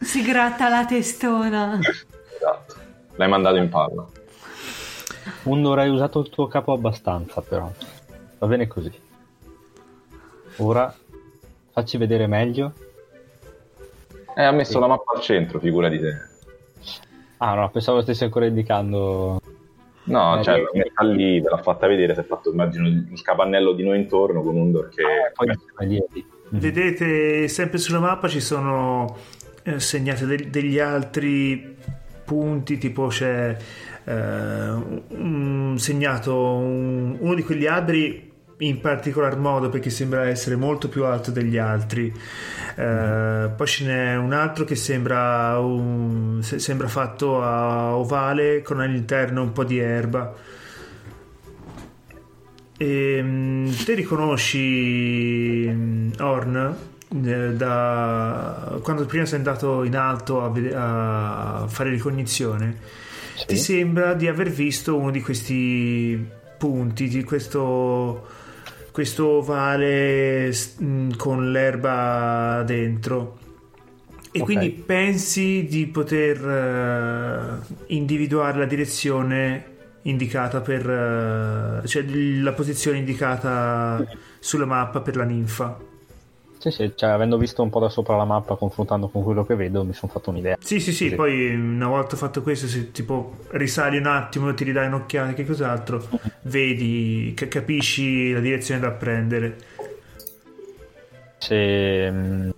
Si 0.00 0.22
gratta 0.22 0.68
la 0.68 0.84
testona. 0.86 1.78
Esatto. 1.80 2.74
L'hai 3.16 3.28
mandato 3.28 3.56
in 3.56 3.68
palla. 3.68 4.06
Undor 5.42 5.78
hai 5.80 5.90
usato 5.90 6.20
il 6.20 6.30
tuo 6.30 6.46
capo 6.46 6.72
abbastanza, 6.72 7.40
però. 7.40 7.70
Va 8.38 8.46
bene 8.46 8.66
così. 8.68 8.92
Ora 10.56 10.94
facci 11.72 11.96
vedere 11.96 12.26
meglio. 12.26 12.72
Eh, 14.36 14.44
ha 14.44 14.52
messo 14.52 14.78
la 14.78 14.86
mappa 14.86 15.12
al 15.14 15.20
centro, 15.20 15.58
figura 15.58 15.88
di 15.88 15.98
te. 15.98 16.29
Ah, 17.42 17.54
no, 17.54 17.70
pensavo 17.70 18.02
stessi 18.02 18.24
ancora 18.24 18.46
indicando. 18.46 19.40
No, 20.04 20.38
Eh, 20.38 20.42
cioè, 20.42 20.54
sì. 20.56 20.60
l'ha 20.60 20.84
messa 20.84 21.02
lì, 21.14 21.42
te 21.42 21.48
l'ha 21.48 21.56
fatta 21.62 21.86
vedere, 21.86 22.14
si 22.14 22.20
è 22.20 22.24
fatto, 22.24 22.50
immagino, 22.50 22.86
un 22.88 23.14
capannello 23.22 23.72
di 23.72 23.82
noi 23.84 23.98
intorno 23.98 24.42
con 24.42 24.56
Undor 24.56 24.88
che... 24.88 25.02
Ah, 25.02 25.32
poi. 25.34 26.02
Mhm. 26.50 26.58
Vedete 26.58 27.48
sempre 27.48 27.78
sulla 27.78 28.00
mappa 28.00 28.26
ci 28.28 28.40
sono 28.40 29.16
eh, 29.62 29.78
segnati 29.78 30.26
del- 30.26 30.48
degli 30.48 30.78
altri 30.78 31.76
punti, 32.24 32.76
tipo 32.78 33.06
c'è 33.06 33.56
eh, 34.04 34.12
un- 34.12 35.74
segnato 35.78 36.34
un- 36.34 37.16
uno 37.20 37.34
di 37.34 37.42
quegli 37.42 37.66
alberi 37.66 38.29
in 38.60 38.80
particolar 38.80 39.36
modo 39.38 39.68
perché 39.68 39.90
sembra 39.90 40.26
essere 40.28 40.56
molto 40.56 40.88
più 40.88 41.04
alto 41.04 41.30
degli 41.30 41.56
altri. 41.58 42.12
Eh, 42.76 43.50
poi 43.56 43.66
ce 43.66 43.84
n'è 43.84 44.16
un 44.16 44.32
altro 44.32 44.64
che 44.64 44.74
sembra, 44.74 45.58
un- 45.58 46.40
se- 46.42 46.58
sembra 46.58 46.88
fatto 46.88 47.42
a 47.42 47.94
ovale 47.96 48.62
con 48.62 48.80
all'interno 48.80 49.42
un 49.42 49.52
po' 49.52 49.64
di 49.64 49.78
erba. 49.78 50.34
E, 52.76 53.20
mm, 53.22 53.70
te 53.84 53.94
riconosci 53.94 55.68
mm, 55.70 56.10
Orn 56.20 56.76
eh, 57.24 57.52
da 57.54 58.78
quando 58.82 59.04
prima 59.04 59.26
sei 59.26 59.38
andato 59.38 59.82
in 59.84 59.96
alto 59.96 60.42
a, 60.42 60.48
vede- 60.48 60.74
a 60.74 61.64
fare 61.68 61.90
ricognizione 61.90 62.76
Sì. 63.34 63.46
ti 63.46 63.56
sembra 63.56 64.14
di 64.14 64.28
aver 64.28 64.48
visto 64.48 64.96
uno 64.96 65.10
di 65.10 65.20
questi 65.20 66.26
punti 66.56 67.08
di 67.08 67.22
questo 67.24 68.26
questo 68.92 69.26
ovale 69.28 70.52
mm, 70.82 71.10
con 71.16 71.50
l'erba 71.52 72.62
dentro 72.66 73.38
e 74.32 74.38
Ok. 74.40 74.44
quindi 74.44 74.70
pensi 74.70 75.66
di 75.68 75.86
poter 75.86 76.38
eh, 76.46 77.74
individuare 77.94 78.58
la 78.58 78.64
direzione 78.64 79.64
indicata 80.02 80.60
per 80.60 80.88
eh, 80.88 81.86
cioè 81.86 82.04
la 82.04 82.52
posizione 82.52 82.98
indicata 82.98 84.04
sulla 84.38 84.66
mappa 84.66 85.00
per 85.00 85.16
la 85.16 85.24
ninfa 85.24 85.89
Sì, 86.60 86.70
sì, 86.70 86.92
cioè, 86.94 87.08
avendo 87.08 87.38
visto 87.38 87.62
un 87.62 87.70
po' 87.70 87.80
da 87.80 87.88
sopra 87.88 88.16
la 88.18 88.26
mappa, 88.26 88.54
confrontando 88.54 89.08
con 89.08 89.22
quello 89.22 89.46
che 89.46 89.54
vedo, 89.54 89.82
mi 89.82 89.94
sono 89.94 90.12
fatto 90.12 90.28
un'idea. 90.28 90.56
Sì, 90.60 90.78
sì, 90.78 90.92
sì, 90.92 91.08
Sì. 91.08 91.14
poi 91.14 91.54
una 91.54 91.88
volta 91.88 92.16
fatto 92.16 92.42
questo, 92.42 92.66
se 92.66 92.92
tipo 92.92 93.36
risali 93.52 93.96
un 93.96 94.04
attimo, 94.04 94.52
ti 94.52 94.64
ridai 94.64 94.86
un'occhiata, 94.88 95.32
che 95.32 95.46
cos'altro, 95.46 96.06
vedi, 96.42 97.32
che 97.34 97.48
capisci 97.48 98.30
la 98.32 98.40
direzione 98.40 98.78
da 98.80 98.90
prendere. 98.90 99.56
Se. 101.38 102.10
mh, 102.10 102.50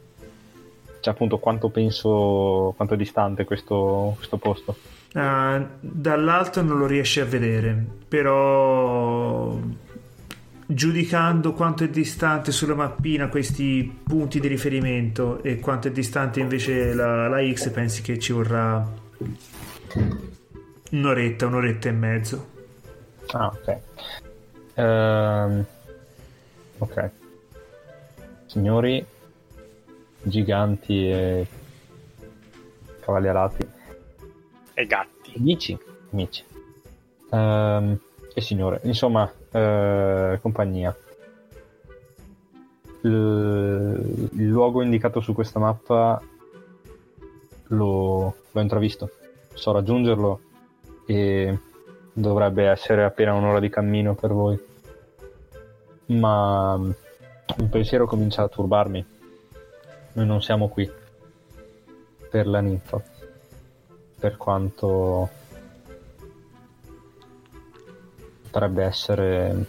Cioè, 0.98 1.14
appunto, 1.14 1.38
quanto 1.38 1.68
penso. 1.68 2.72
quanto 2.76 2.94
è 2.94 2.96
distante 2.96 3.44
questo, 3.44 4.14
questo 4.16 4.36
posto? 4.36 4.76
Ah, 5.14 5.64
dall'alto 5.78 6.60
non 6.62 6.78
lo 6.78 6.86
riesci 6.86 7.20
a 7.20 7.24
vedere, 7.24 7.84
però 8.08 9.56
giudicando 10.74 11.52
quanto 11.52 11.84
è 11.84 11.88
distante 11.88 12.52
sulla 12.52 12.74
mappina 12.74 13.28
questi 13.28 14.00
punti 14.02 14.40
di 14.40 14.48
riferimento 14.48 15.42
e 15.42 15.58
quanto 15.58 15.88
è 15.88 15.90
distante 15.90 16.40
invece 16.40 16.94
la, 16.94 17.28
la 17.28 17.52
X, 17.52 17.70
pensi 17.70 18.02
che 18.02 18.18
ci 18.18 18.32
vorrà 18.32 18.86
un'oretta, 20.90 21.46
un'oretta 21.46 21.88
e 21.88 21.92
mezzo. 21.92 22.50
Ah, 23.32 23.46
ok. 23.46 23.78
Ehm, 24.74 25.64
ok. 26.78 27.10
Signori, 28.46 29.04
giganti 30.22 31.08
e 31.08 31.46
cavalli 33.00 33.28
alati. 33.28 33.66
E 34.74 34.86
gatti. 34.86 35.32
Amici, 35.36 35.78
amici. 36.10 36.44
Ehm, 37.30 37.98
e 38.34 38.40
signore, 38.40 38.80
insomma, 38.84 39.30
eh, 39.52 40.38
compagnia. 40.40 40.96
Il, 43.02 44.28
il 44.32 44.48
luogo 44.48 44.82
indicato 44.82 45.20
su 45.20 45.32
questa 45.34 45.58
mappa 45.58 46.20
lo, 47.68 48.34
l'ho 48.50 48.60
intravisto. 48.60 49.10
So 49.54 49.72
raggiungerlo 49.72 50.40
e 51.06 51.58
dovrebbe 52.12 52.66
essere 52.66 53.04
appena 53.04 53.34
un'ora 53.34 53.60
di 53.60 53.68
cammino 53.68 54.14
per 54.14 54.32
voi. 54.32 54.60
Ma 56.06 56.74
un 56.74 57.68
pensiero 57.70 58.06
comincia 58.06 58.42
a 58.42 58.48
turbarmi. 58.48 59.06
Noi 60.14 60.26
non 60.26 60.42
siamo 60.42 60.68
qui 60.68 60.90
per 62.30 62.46
la 62.46 62.60
ninfa 62.60 63.02
per 64.22 64.36
quanto 64.36 65.28
potrebbe 68.52 68.84
essere 68.84 69.64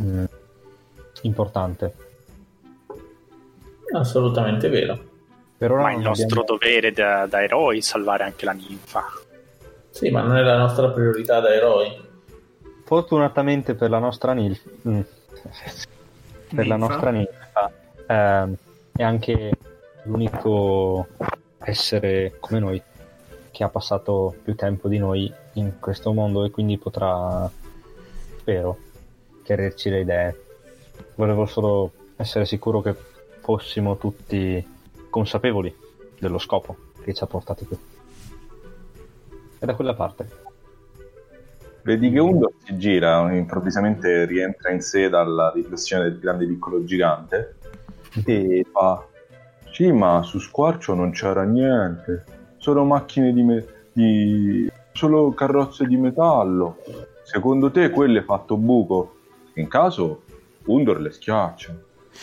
mm, 0.00 0.24
importante. 1.22 1.94
Assolutamente 3.94 4.68
vero. 4.68 5.10
Per 5.58 5.70
ora 5.70 5.82
Ma 5.82 5.90
è 5.90 5.94
il 5.94 6.00
nostro 6.00 6.40
abbiamo- 6.40 6.44
dovere 6.58 6.92
da, 6.92 7.26
da 7.26 7.42
eroi 7.42 7.82
salvare 7.82 8.24
anche 8.24 8.44
la 8.44 8.52
ninfa. 8.52 9.04
Sì, 9.90 10.08
ma 10.10 10.22
non 10.22 10.36
è 10.36 10.42
la 10.42 10.56
nostra 10.56 10.88
priorità 10.90 11.40
da 11.40 11.52
eroi. 11.52 12.10
Fortunatamente 12.84 13.74
per 13.74 13.90
la 13.90 13.98
nostra 13.98 14.32
nilf 14.32 14.62
mm, 14.88 15.00
per 16.54 16.66
la 16.66 16.76
Ninfa? 16.76 16.92
nostra 16.92 17.10
ninfa 17.10 17.72
ehm, 18.06 18.54
è 18.96 19.02
anche 19.02 19.50
l'unico 20.04 21.06
essere 21.58 22.36
come 22.40 22.58
noi 22.58 22.82
che 23.50 23.64
ha 23.64 23.68
passato 23.68 24.34
più 24.42 24.54
tempo 24.54 24.88
di 24.88 24.98
noi 24.98 25.32
in 25.54 25.78
questo 25.78 26.12
mondo 26.12 26.44
e 26.44 26.50
quindi 26.50 26.78
potrà 26.78 27.50
spero 28.38 28.78
chiarirci 29.42 29.90
le 29.90 30.00
idee. 30.00 30.44
Volevo 31.14 31.46
solo 31.46 31.92
essere 32.16 32.44
sicuro 32.44 32.80
che 32.80 32.94
fossimo 33.40 33.96
tutti 33.96 34.64
consapevoli 35.10 35.74
dello 36.18 36.38
scopo 36.38 36.76
che 37.02 37.12
ci 37.12 37.22
ha 37.22 37.26
portati 37.26 37.66
qui. 37.66 37.78
E 39.58 39.66
da 39.66 39.74
quella 39.74 39.94
parte. 39.94 40.40
Vedi 41.82 42.10
che 42.10 42.20
Undor 42.20 42.52
si 42.64 42.78
gira, 42.78 43.32
improvvisamente 43.32 44.24
rientra 44.24 44.70
in 44.70 44.80
sé 44.80 45.08
dalla 45.08 45.50
riflessione 45.52 46.04
del 46.04 46.18
grande 46.20 46.46
piccolo 46.46 46.84
gigante 46.84 47.56
e 48.24 48.64
fa: 48.70 49.04
Sì, 49.72 49.90
ma 49.90 50.22
su 50.22 50.38
Squarcio 50.38 50.94
non 50.94 51.10
c'era 51.10 51.42
niente, 51.42 52.24
solo 52.58 52.84
macchine 52.84 53.32
di, 53.32 53.42
me- 53.42 53.66
di- 53.92 54.70
solo 54.92 55.32
carrozze 55.32 55.86
di 55.86 55.96
metallo. 55.96 56.78
Secondo 57.22 57.70
te 57.70 57.90
quelle 57.90 58.22
fatto 58.22 58.56
buco? 58.56 59.16
In 59.54 59.68
caso 59.68 60.22
Undor 60.64 61.00
le 61.00 61.10
schiaccia. 61.10 61.74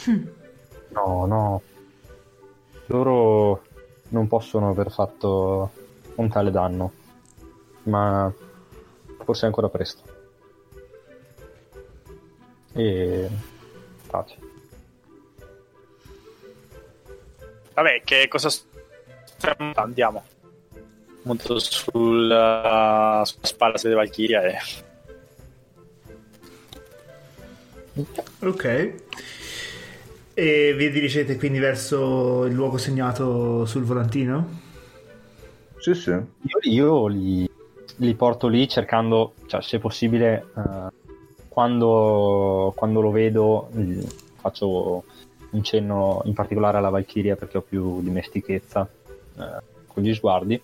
No, 0.92 1.28
no. 1.28 1.62
Loro 2.88 3.62
non 4.08 4.28
possono 4.28 4.70
aver 4.70 4.92
fatto 4.92 5.70
un 6.16 6.30
tale 6.30 6.50
danno. 6.50 6.92
Ma 7.84 8.34
forse 9.24 9.44
è 9.44 9.46
ancora 9.46 9.70
presto. 9.70 10.02
E 12.74 13.30
pace. 14.08 14.38
Vabbè, 17.76 18.02
che 18.04 18.28
cosa 18.28 18.50
stiamo 18.50 19.72
Andiamo. 19.76 20.24
Monto 21.24 21.60
sul, 21.60 22.24
uh, 22.24 23.24
sulla 23.24 23.24
spalla 23.42 23.80
delle 23.82 23.96
Valchiria 23.96 24.42
e... 24.44 24.58
Ok. 28.40 28.94
E 30.34 30.74
vi 30.74 30.90
dirigete 30.90 31.36
quindi 31.36 31.60
verso 31.60 32.46
il 32.46 32.54
luogo 32.54 32.78
segnato 32.78 33.66
sul 33.66 33.84
volantino? 33.84 34.68
Sì, 35.80 35.94
sì. 35.94 36.12
Io, 36.12 36.60
io 36.62 37.08
li, 37.08 37.50
li 37.98 38.16
porto 38.16 38.48
lì 38.48 38.68
cercando, 38.70 39.34
cioè, 39.48 39.62
se 39.62 39.80
possibile, 39.80 40.46
eh, 40.56 40.88
quando, 41.50 42.72
quando 42.76 43.02
lo 43.02 43.12
vedo, 43.12 43.70
faccio 44.40 45.04
un 45.52 45.64
cenno 45.64 46.22
in 46.26 46.34
particolare 46.34 46.78
alla 46.78 46.90
Valchiria 46.90 47.36
perché 47.36 47.58
ho 47.58 47.62
più 47.62 48.02
dimestichezza 48.02 48.88
eh, 49.38 49.62
con 49.88 50.04
gli 50.04 50.14
sguardi 50.14 50.62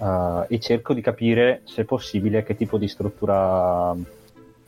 eh, 0.00 0.46
e 0.48 0.58
cerco 0.60 0.94
di 0.94 1.00
capire, 1.00 1.62
se 1.64 1.84
possibile, 1.84 2.42
che 2.42 2.56
tipo 2.56 2.78
di 2.78 2.88
struttura, 2.88 3.94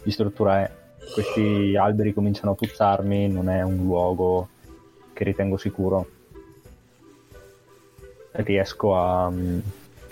di 0.02 0.10
struttura 0.10 0.62
è. 0.62 0.70
Questi 1.12 1.76
alberi 1.76 2.14
cominciano 2.14 2.52
a 2.52 2.54
puzzarmi, 2.54 3.28
non 3.28 3.48
è 3.48 3.62
un 3.62 3.76
luogo 3.76 4.48
che 5.12 5.24
ritengo 5.24 5.56
sicuro 5.56 6.06
riesco 8.32 8.96
a 8.96 9.30
mm, 9.30 9.58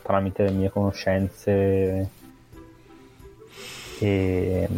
tramite 0.03 0.45
le 0.45 0.51
mie 0.51 0.71
conoscenze 0.71 2.11
e 3.99 4.69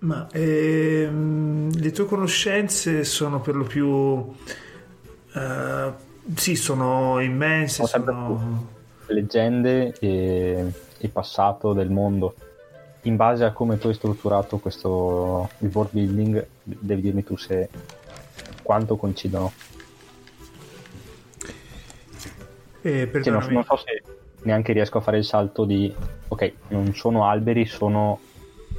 Ma 0.00 0.28
ehm, 0.30 1.72
le 1.72 1.90
tue 1.90 2.06
conoscenze 2.06 3.04
sono 3.04 3.40
per 3.40 3.56
lo 3.56 3.64
più... 3.64 4.32
eh, 5.34 6.06
sì, 6.34 6.54
sono 6.56 7.20
immense, 7.20 7.82
Sono 7.86 8.66
leggende 9.06 9.94
e 9.98 10.72
il 10.98 11.10
passato 11.10 11.72
del 11.72 11.90
mondo. 11.90 12.34
In 13.02 13.16
base 13.16 13.44
a 13.44 13.52
come 13.52 13.78
tu 13.78 13.88
hai 13.88 13.94
strutturato 13.94 14.58
questo 14.58 15.48
il 15.58 15.70
world 15.72 15.92
building, 15.92 16.46
devi 16.62 17.00
dirmi 17.00 17.24
tu 17.24 17.36
se 17.36 17.68
quanto 18.62 18.96
coincidono. 18.96 19.52
Eh, 22.82 23.10
Sì, 23.20 23.30
non, 23.30 23.46
non 23.50 23.64
so 23.64 23.76
se 23.76 24.02
neanche 24.42 24.72
riesco 24.72 24.98
a 24.98 25.00
fare 25.00 25.18
il 25.18 25.24
salto 25.24 25.64
di 25.64 25.92
ok, 26.28 26.52
non 26.68 26.94
sono 26.94 27.24
alberi, 27.26 27.66
sono 27.66 28.20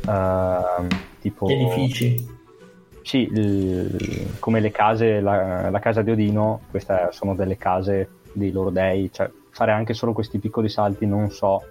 ehm, 0.07 0.87
tipo 1.19 1.47
edifici. 1.47 2.37
Sì, 3.01 3.27
il- 3.31 4.35
come 4.39 4.59
le 4.59 4.71
case, 4.71 5.19
la, 5.21 5.69
la 5.69 5.79
casa 5.79 6.01
di 6.01 6.11
Odino, 6.11 6.61
queste 6.69 7.07
sono 7.11 7.35
delle 7.35 7.57
case 7.57 8.09
dei 8.31 8.51
loro 8.51 8.69
dei, 8.69 9.11
cioè 9.11 9.29
fare 9.51 9.71
anche 9.71 9.93
solo 9.93 10.13
questi 10.13 10.39
piccoli 10.39 10.69
salti 10.69 11.05
non 11.05 11.31
so. 11.31 11.63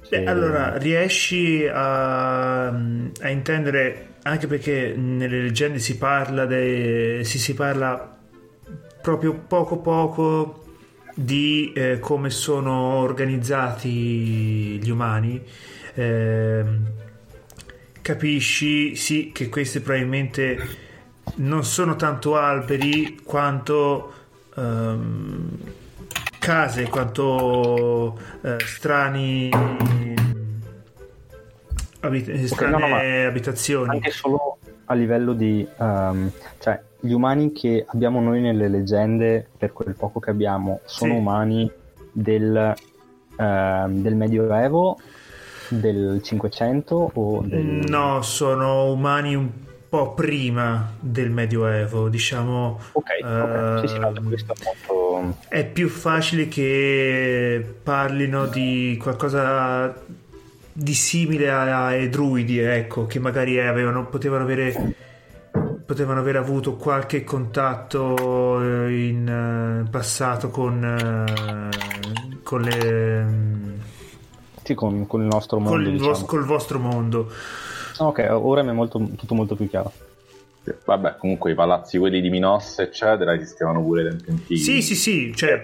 se- 0.00 0.22
Beh, 0.22 0.24
allora, 0.24 0.76
riesci 0.76 1.66
a, 1.70 2.66
a 2.68 3.28
intendere, 3.28 4.14
anche 4.22 4.46
perché 4.46 4.94
nelle 4.96 5.42
leggende 5.42 5.78
si 5.78 5.96
parla, 5.98 6.46
de- 6.46 7.20
si, 7.24 7.38
si 7.38 7.54
parla 7.54 8.18
proprio 9.00 9.34
poco 9.46 9.78
poco 9.78 10.64
di 11.14 11.72
eh, 11.74 11.98
come 12.00 12.30
sono 12.30 12.72
organizzati 12.98 14.78
gli 14.82 14.90
umani, 14.90 15.40
ehm, 15.94 16.86
capisci 18.02 18.94
sì 18.96 19.30
che 19.32 19.48
questi 19.48 19.80
probabilmente 19.80 20.58
non 21.36 21.64
sono 21.64 21.96
tanto 21.96 22.36
alberi 22.36 23.20
quanto 23.24 24.12
ehm, 24.56 25.58
case, 26.38 26.88
quanto 26.88 28.18
eh, 28.42 28.56
strani 28.64 29.50
abit- 32.00 32.44
strane 32.44 32.78
no, 32.78 32.88
no, 32.88 32.96
abitazioni. 33.28 33.90
anche 33.90 34.10
solo 34.10 34.58
a 34.86 34.94
livello 34.94 35.32
di 35.34 35.66
ehm, 35.78 36.30
cioè 36.58 36.80
gli 37.00 37.12
umani 37.12 37.52
che 37.52 37.84
abbiamo 37.88 38.20
noi 38.20 38.40
nelle 38.40 38.68
leggende 38.68 39.46
per 39.56 39.72
quel 39.72 39.94
poco 39.94 40.20
che 40.20 40.30
abbiamo 40.30 40.80
sono 40.84 41.12
Sì. 41.12 41.18
umani 41.18 41.70
del, 42.12 42.74
ehm, 43.38 44.02
del 44.02 44.14
medioevo 44.16 44.98
del 45.70 46.20
500 46.22 47.10
o 47.14 47.42
del 47.44 47.64
No, 47.88 48.22
sono 48.22 48.90
umani 48.90 49.34
un 49.34 49.48
po' 49.88 50.14
prima 50.14 50.92
del 51.00 51.30
Medioevo, 51.30 52.08
diciamo. 52.08 52.78
ok, 52.92 53.08
ok. 53.22 53.80
Sì, 53.80 53.88
sì, 53.88 53.98
no, 53.98 54.08
ehm, 54.08 54.28
questo 54.28 54.52
è 54.52 54.56
molto 54.64 55.36
È 55.48 55.64
più 55.64 55.88
facile 55.88 56.48
che 56.48 57.74
parlino 57.82 58.46
di 58.46 58.98
qualcosa 59.00 59.94
di 60.72 60.94
simile 60.94 61.50
ai 61.50 62.08
druidi, 62.08 62.58
ecco, 62.58 63.06
che 63.06 63.18
magari 63.18 63.58
avevano, 63.58 64.06
potevano 64.06 64.44
avere 64.44 65.08
potevano 65.90 66.20
aver 66.20 66.36
avuto 66.36 66.76
qualche 66.76 67.24
contatto 67.24 68.62
eh, 68.62 69.08
in 69.08 69.26
eh, 69.26 69.90
passato 69.90 70.48
con, 70.48 70.84
eh, 70.84 72.38
con, 72.44 72.60
le, 72.60 73.49
sì, 74.70 74.74
con, 74.74 75.06
con 75.06 75.20
il 75.20 75.26
nostro 75.26 75.58
mondo 75.58 75.76
con 75.76 75.84
il 75.84 75.92
diciamo. 75.92 76.10
vos- 76.10 76.24
col 76.24 76.44
vostro 76.44 76.78
mondo. 76.78 77.30
ok 77.98 78.28
ora 78.30 78.62
mi 78.62 78.70
è 78.70 78.72
molto, 78.72 78.98
tutto 79.16 79.34
molto 79.34 79.56
più 79.56 79.68
chiaro 79.68 79.92
Vabbè, 80.84 81.16
comunque 81.16 81.52
i 81.52 81.54
palazzi 81.54 81.98
quelli 81.98 82.20
di 82.20 82.28
Minosse, 82.28 82.82
eccetera, 82.82 83.32
esistevano 83.34 83.82
pure 83.82 84.02
tempi 84.04 84.30
antichi. 84.30 84.56
Sì, 84.58 84.82
sì, 84.82 84.94
sì, 84.94 85.32
cioè, 85.34 85.62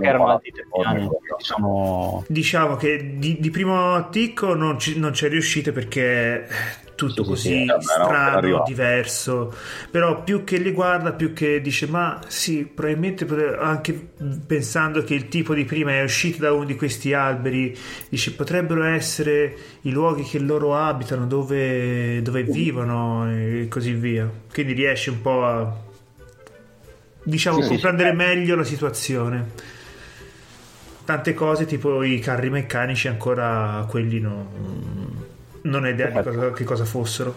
erano 0.00 0.28
altri 0.28 0.52
enormi, 0.72 1.02
anni 1.02 1.08
sono 1.38 2.24
diciamo 2.28 2.76
che 2.76 3.18
di, 3.18 3.38
di 3.40 3.50
primo 3.50 3.94
atticco 3.94 4.54
non 4.54 4.78
ci, 4.78 4.98
non 4.98 5.12
ci 5.12 5.26
riuscite 5.26 5.72
perché 5.72 6.46
tutto 6.94 7.22
Sì, 7.22 7.24
sì, 7.24 7.28
così 7.30 7.48
sì, 7.48 7.64
no, 7.64 7.74
per 7.74 7.82
strano, 7.82 8.36
arrivare. 8.36 8.64
diverso. 8.66 9.54
Però 9.90 10.22
più 10.22 10.44
che 10.44 10.58
li 10.58 10.70
guarda 10.72 11.12
più 11.12 11.32
che 11.32 11.60
dice 11.60 11.86
ma 11.86 12.20
sì 12.26 12.64
probabilmente 12.64 13.26
anche 13.58 14.08
pensando 14.46 15.02
che 15.02 15.14
il 15.14 15.28
tipo 15.28 15.54
di 15.54 15.64
prima 15.64 15.92
è 15.92 16.02
uscito 16.02 16.42
da 16.42 16.52
uno 16.52 16.64
di 16.64 16.76
questi 16.76 17.12
alberi 17.12 17.76
dice 18.08 18.32
potrebbero 18.34 18.84
essere 18.84 19.56
i 19.82 19.90
luoghi 19.90 20.22
che 20.22 20.38
loro 20.38 20.76
abitano 20.76 21.26
dove, 21.26 22.20
dove 22.22 22.42
vivono 22.42 23.30
e 23.30 23.66
così 23.68 23.92
via. 23.92 24.30
Quindi 24.52 24.72
riesce 24.72 25.10
un 25.10 25.20
po' 25.20 25.44
a 25.44 25.82
diciamo 27.22 27.60
sì, 27.62 27.68
comprendere 27.68 28.12
meglio 28.12 28.54
la 28.56 28.64
situazione. 28.64 29.72
Tante 31.04 31.34
cose 31.34 31.66
tipo 31.66 32.02
i 32.02 32.18
carri 32.18 32.48
meccanici 32.48 33.08
ancora 33.08 33.84
quelli 33.88 34.20
no, 34.20 34.48
non 35.64 35.84
ho 35.84 35.88
idea 35.88 36.08
di 36.08 36.22
cosa, 36.22 36.52
che 36.52 36.64
cosa 36.64 36.84
fossero. 36.84 37.34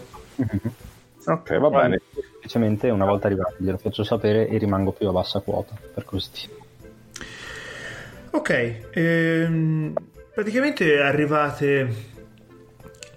Ok, 1.26 1.58
va 1.58 1.70
bene. 1.70 2.02
semplicemente 2.48 2.90
una 2.90 3.06
volta 3.06 3.28
arrivati 3.28 3.56
glielo 3.58 3.78
faccio 3.78 4.04
sapere 4.04 4.48
e 4.48 4.58
rimango 4.58 4.94
più 4.94 5.08
a 5.10 5.12
bassa 5.12 5.41
quota 5.41 5.76
per 5.94 6.06
così 6.06 6.49
ok 8.30 8.80
ehm, 8.91 9.94
praticamente 10.34 11.02
arrivate 11.02 12.16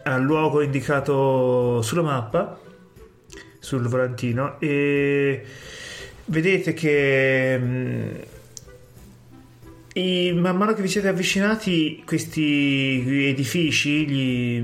al 0.02 0.22
luogo 0.22 0.60
indicato 0.60 1.80
sulla 1.82 2.02
mappa 2.02 2.58
sul 3.60 3.86
volantino 3.86 4.58
e 4.58 5.44
vedete 6.24 6.72
che 6.72 8.26
mm, 9.98 10.02
i- 10.02 10.32
man 10.32 10.56
mano 10.56 10.72
che 10.74 10.82
vi 10.82 10.88
siete 10.88 11.08
avvicinati 11.08 12.02
questi 12.06 13.26
edifici 13.28 14.06
gli- 14.06 14.62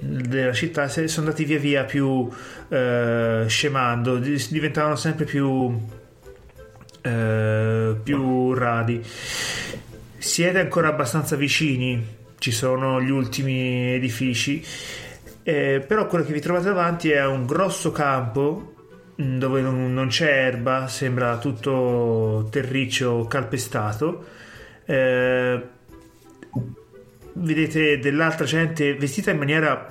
della 0.00 0.52
città 0.52 0.88
sono 0.88 1.26
andati 1.26 1.44
via 1.44 1.58
via 1.58 1.84
più 1.84 2.28
eh, 2.68 3.44
scemando 3.46 4.16
di- 4.18 4.44
diventavano 4.50 4.96
sempre 4.96 5.24
più 5.24 5.78
eh, 7.02 7.96
più 8.02 8.52
radi 8.54 9.00
siete 10.18 10.58
ancora 10.58 10.88
abbastanza 10.88 11.36
vicini 11.36 12.14
ci 12.38 12.50
sono 12.50 13.00
gli 13.00 13.10
ultimi 13.10 13.92
edifici 13.94 14.62
eh, 15.42 15.84
però 15.86 16.06
quello 16.08 16.24
che 16.24 16.32
vi 16.32 16.40
trovate 16.40 16.64
davanti 16.66 17.10
è 17.10 17.24
un 17.24 17.46
grosso 17.46 17.92
campo 17.92 18.74
dove 19.16 19.62
non, 19.62 19.94
non 19.94 20.08
c'è 20.08 20.30
erba, 20.30 20.88
sembra 20.88 21.38
tutto 21.38 22.48
terriccio 22.50 23.26
calpestato. 23.26 24.24
Eh, 24.84 25.62
vedete 27.32 27.98
dell'altra 27.98 28.44
gente 28.44 28.94
vestita 28.94 29.30
in 29.30 29.38
maniera 29.38 29.88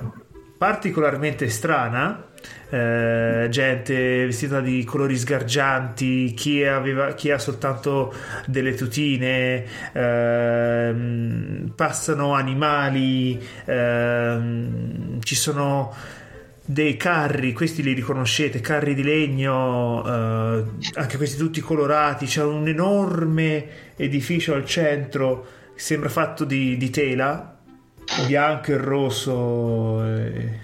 particolarmente 0.57 1.49
strana. 1.49 2.23
eh, 2.69 3.47
gente 3.49 4.26
vestita 4.26 4.60
di 4.61 4.84
colori 4.84 5.18
sgargianti, 5.18 6.34
chi, 6.35 6.64
aveva, 6.64 7.14
chi 7.14 7.31
ha 7.31 7.38
soltanto 7.39 8.14
delle 8.45 8.76
tutine, 8.76 9.65
ehm, 9.93 11.72
passano 11.76 12.34
animali, 12.34 13.41
ehm, 13.65 15.22
ci 15.22 15.35
sono 15.35 15.93
dei 16.66 16.98
carri, 16.98 17.54
questi 17.54 17.84
li 17.84 17.94
riconoscete, 17.94 18.60
carri 18.60 18.96
di 18.96 19.04
legno, 19.04 20.04
eh, 20.04 20.64
anche 20.96 21.18
questi 21.18 21.38
tutti 21.38 21.62
colorati, 21.62 22.26
c'è 22.26 22.44
un 22.44 22.68
enorme 22.68 23.68
edificio 23.96 24.56
al 24.56 24.66
centro, 24.66 25.46
sembra 25.76 26.10
fatto 26.10 26.44
di, 26.44 26.76
di 26.76 26.90
tela, 26.90 27.56
bianco 28.26 28.72
e 28.72 28.78
rosso. 28.78 30.04
E, 30.04 30.60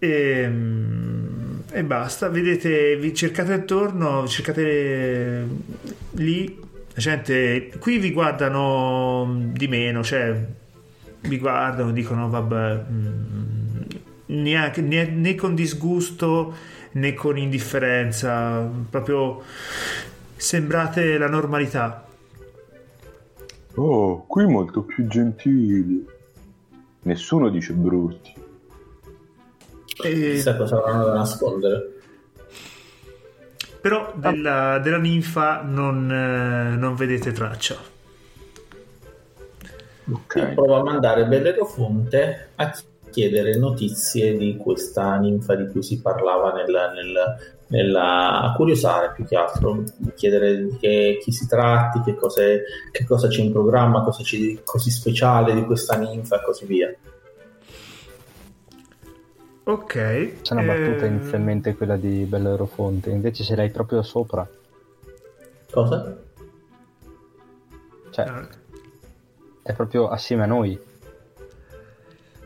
e, 0.00 0.48
mm, 0.48 1.58
e 1.70 1.84
basta, 1.84 2.28
vedete, 2.28 2.96
vi 2.96 3.14
cercate 3.14 3.52
attorno, 3.52 4.26
cercate 4.26 5.46
lì, 6.12 6.58
la 6.92 7.00
gente, 7.00 7.72
qui 7.78 7.98
vi 7.98 8.10
guardano 8.10 9.42
di 9.52 9.68
meno, 9.68 10.02
cioè 10.02 10.34
vi 11.22 11.38
guardano, 11.38 11.92
dicono 11.92 12.28
vabbè, 12.28 12.84
mm, 12.90 13.59
neanche, 14.30 14.80
né, 14.80 15.06
né 15.06 15.34
con 15.34 15.54
disgusto 15.54 16.54
né 16.92 17.14
con 17.14 17.36
indifferenza, 17.38 18.68
proprio 18.88 19.42
sembrate 20.36 21.18
la 21.18 21.28
normalità. 21.28 22.06
Oh, 23.74 24.24
qui 24.26 24.46
molto 24.46 24.82
più 24.82 25.06
gentili. 25.06 26.04
Nessuno 27.02 27.48
dice 27.48 27.72
brutti. 27.72 28.34
E- 30.02 30.30
Chissà 30.32 30.56
cosa 30.56 30.78
avranno 30.78 31.04
da 31.04 31.14
nascondere. 31.14 31.94
però 33.80 34.12
della, 34.14 34.78
della 34.78 34.98
ninfa 34.98 35.62
non, 35.62 36.10
eh, 36.10 36.76
non 36.76 36.94
vedete 36.96 37.32
traccia. 37.32 37.76
Ok. 40.12 40.34
Io 40.34 40.54
provo 40.54 40.74
a 40.76 40.82
mandare 40.82 41.24
Bellerofonte 41.26 42.48
a 42.56 42.74
chiedere 43.10 43.56
notizie 43.56 44.36
di 44.36 44.56
questa 44.56 45.16
ninfa 45.18 45.54
di 45.54 45.68
cui 45.68 45.82
si 45.82 46.00
parlava 46.00 46.52
nel, 46.52 46.66
nel- 46.94 47.58
nella- 47.68 48.40
a 48.40 48.52
curiosare 48.54 49.12
più 49.12 49.24
che 49.24 49.36
altro, 49.36 49.84
chiedere 50.14 50.64
di 50.64 50.76
che, 50.78 51.18
chi 51.22 51.30
si 51.32 51.46
tratti, 51.46 52.00
che, 52.02 52.14
cos'è- 52.14 52.60
che 52.90 53.04
cosa 53.04 53.28
c'è 53.28 53.42
in 53.42 53.52
programma, 53.52 54.02
cosa 54.02 54.22
c'è 54.22 54.36
di 54.36 54.60
così 54.64 54.90
speciale 54.90 55.54
di 55.54 55.64
questa 55.64 55.96
ninfa 55.96 56.40
e 56.40 56.44
così 56.44 56.66
via. 56.66 56.94
Ok. 59.64 60.40
C'è 60.42 60.52
una 60.54 60.62
battuta 60.64 61.04
eh, 61.04 61.08
inizialmente 61.08 61.76
quella 61.76 61.96
di 61.96 62.24
Bellerofonte, 62.24 63.10
invece 63.10 63.44
ce 63.44 63.54
l'hai 63.54 63.70
proprio 63.70 64.02
sopra. 64.02 64.48
Cosa? 65.70 66.16
Cioè, 68.10 68.26
eh, 68.26 68.48
è 69.62 69.72
proprio 69.74 70.08
assieme 70.08 70.42
a 70.42 70.46
noi. 70.46 70.76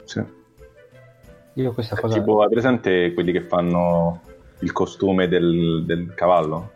Sì. 0.05 0.23
Io 1.55 1.73
questa 1.73 1.97
cosa... 1.97 2.15
Tipo, 2.19 2.43
hai 2.43 2.49
presente 2.49 3.13
quelli 3.15 3.33
che 3.33 3.43
fanno 3.43 4.21
il 4.61 4.73
costume 4.73 5.29
del, 5.29 5.85
del 5.87 6.13
cavallo? 6.15 6.71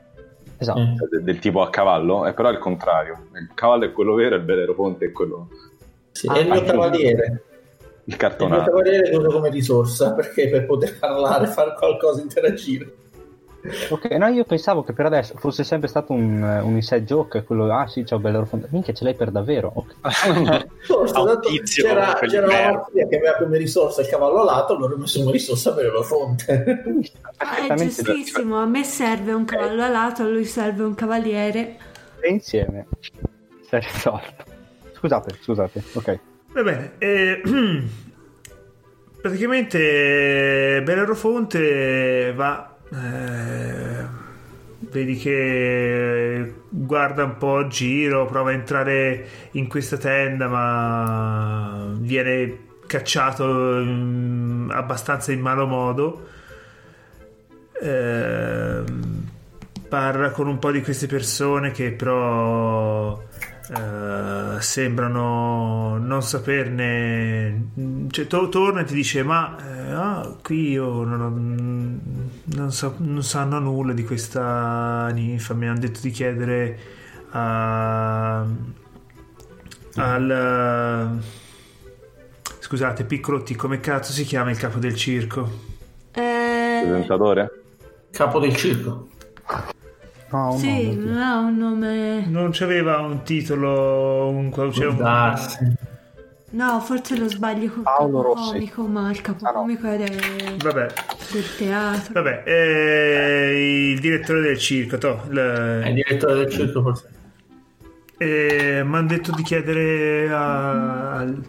Esatto. 0.58 0.80
Eh. 0.80 0.94
Cioè, 0.96 1.08
de- 1.08 1.22
del 1.22 1.38
tipo 1.38 1.62
a 1.62 1.70
cavallo, 1.70 2.26
eh, 2.26 2.32
però 2.32 2.48
è 2.48 2.52
il 2.52 2.58
contrario. 2.58 3.26
Il 3.34 3.50
cavallo 3.54 3.84
è 3.84 3.92
quello 3.92 4.14
vero, 4.14 4.36
il 4.36 4.42
Bellerofonte 4.42 5.06
è 5.06 5.12
quello... 5.12 5.48
Sì, 6.12 6.26
Ah, 6.28 6.34
è 6.34 6.40
il 6.40 6.46
mio 6.48 6.60
ah, 6.60 6.64
cavaliere. 6.64 7.26
il 7.26 7.32
Il 7.32 8.02
mio 8.04 8.16
cartonato. 8.16 8.64
cavaliere 8.70 9.12
lo 9.12 9.18
uso 9.18 9.30
come 9.30 9.50
risorsa 9.50 10.14
perché 10.16 10.48
per 10.48 10.66
poter 10.66 10.98
parlare, 10.98 11.46
fare 11.46 11.74
qualcosa, 11.74 12.20
interagire. 12.20 12.92
Ok, 13.90 14.04
no, 14.12 14.28
io 14.28 14.44
pensavo 14.44 14.84
che 14.84 14.92
per 14.92 15.06
adesso 15.06 15.34
fosse 15.36 15.64
sempre 15.64 15.88
stato 15.88 16.12
un, 16.12 16.40
un 16.40 16.74
inside 16.74 17.04
joke, 17.04 17.42
quello, 17.42 17.72
ah 17.72 17.86
sì, 17.88 18.06
ciao 18.06 18.18
Bellerofonte. 18.18 18.68
Minchia, 18.70 18.94
ce 18.94 19.04
l'hai 19.04 19.14
per 19.14 19.30
davvero. 19.30 19.72
Ok. 19.74 19.94
Forse, 20.86 21.12
tanto 21.12 21.40
tizio 21.40 21.84
c'era, 21.84 22.14
c'era 22.14 22.46
una 22.46 22.78
partita 22.78 23.08
che 23.08 23.16
aveva 23.16 23.34
come 23.36 23.58
risorsa 23.58 24.00
il 24.02 24.08
cavallo 24.08 24.40
alato, 24.42 24.76
allora 24.76 24.94
ho 24.94 24.98
messo 24.98 25.18
come 25.18 25.32
risorsa 25.32 25.74
per 25.74 25.92
la 25.92 26.02
fonte. 26.02 26.82
Ah, 27.38 27.66
è 27.66 27.74
giustissimo, 27.74 28.60
a 28.60 28.66
me 28.66 28.84
serve 28.84 29.32
un 29.32 29.44
cavallo 29.44 29.82
alato, 29.82 30.22
a 30.22 30.26
lui 30.26 30.44
serve 30.44 30.84
un 30.84 30.94
cavaliere. 30.94 31.76
E 32.20 32.28
insieme 32.30 32.86
si 33.68 33.74
è 33.74 33.80
risolto. 33.80 34.44
Scusate, 34.94 35.36
scusate, 35.40 35.82
ok. 35.92 36.18
Va 36.52 36.62
bene. 36.62 36.92
eh, 36.98 37.42
praticamente 39.20 40.80
Bellerofonte 40.84 42.32
va... 42.34 42.72
eh, 42.90 44.06
vedi 44.80 45.16
che 45.16 46.54
guarda 46.68 47.24
un 47.24 47.36
po' 47.36 47.58
a 47.58 47.66
giro, 47.66 48.26
prova 48.26 48.50
a 48.50 48.54
entrare 48.54 49.26
in 49.52 49.68
questa 49.68 49.96
tenda, 49.96 50.48
ma 50.48 51.94
viene 51.98 52.66
cacciato 52.86 53.46
mm, 53.46 54.70
abbastanza 54.70 55.32
in 55.32 55.40
malo 55.40 55.66
modo. 55.66 56.28
Ehm, 57.80 59.28
parla 59.88 60.30
con 60.30 60.48
un 60.48 60.58
po' 60.58 60.70
di 60.70 60.82
queste 60.82 61.06
persone 61.06 61.70
che 61.70 61.92
però 61.92 63.22
eh, 63.70 64.60
sembrano 64.60 65.98
non 65.98 66.22
saperne 66.22 67.70
cioè 68.10 68.26
to- 68.26 68.48
torna 68.48 68.80
e 68.80 68.84
ti 68.84 68.94
dice 68.94 69.22
ma 69.22 69.56
eh, 69.58 69.90
ah, 69.92 70.36
qui 70.42 70.70
io 70.70 71.02
non, 71.04 71.20
ho- 71.20 72.56
non, 72.56 72.72
so- 72.72 72.94
non 72.98 73.22
sanno 73.22 73.58
nulla 73.58 73.92
di 73.92 74.04
questa 74.04 75.08
ninfa 75.12 75.54
mi 75.54 75.66
hanno 75.68 75.80
detto 75.80 76.00
di 76.00 76.10
chiedere 76.10 76.78
a 77.30 78.44
al 79.96 81.18
scusate 82.60 83.04
piccolotti 83.04 83.54
come 83.54 83.80
cazzo 83.80 84.12
si 84.12 84.24
chiama 84.24 84.50
il 84.50 84.56
capo 84.58 84.78
del 84.78 84.94
circo 84.94 85.66
Eh, 86.12 86.80
Presentatore? 86.84 87.50
Capo 88.10 88.38
del 88.40 88.56
circo. 88.56 89.08
No, 90.30 90.50
no, 90.52 90.58
sì, 90.58 90.94
no, 90.94 91.04
non 91.04 91.16
ha 91.22 91.38
un 91.38 91.56
nome... 91.56 92.26
non 92.28 92.50
c'aveva 92.52 92.98
un 93.00 93.22
titolo 93.22 94.28
un, 94.28 94.50
un- 94.54 94.96
Darsi. 94.96 95.72
No, 96.50 96.80
forse 96.80 97.16
lo 97.18 97.28
sbaglio 97.28 97.68
con 97.68 97.78
il 97.78 97.82
Paolo 97.84 98.22
Rossi. 98.22 98.50
comico, 98.52 98.82
ma 98.86 99.10
il 99.10 99.20
capocomico 99.20 99.86
è 99.86 99.96
del, 99.98 100.56
vabbè 100.56 100.86
del 101.32 101.56
teatro. 101.56 102.12
Vabbè, 102.14 102.42
eh, 102.46 103.90
il 103.92 104.00
direttore 104.00 104.40
del 104.40 104.58
circo, 104.58 104.96
toh, 104.98 105.22
il- 105.30 105.80
È 105.84 105.88
il 105.88 105.94
direttore 105.94 106.34
del 106.34 106.50
circo 106.50 106.82
forse. 106.82 107.08
eh, 108.18 108.82
mi 108.84 108.96
hanno 108.96 109.06
detto 109.08 109.30
di 109.32 109.42
chiedere 109.42 110.30
a- 110.30 111.12
al, 111.16 111.42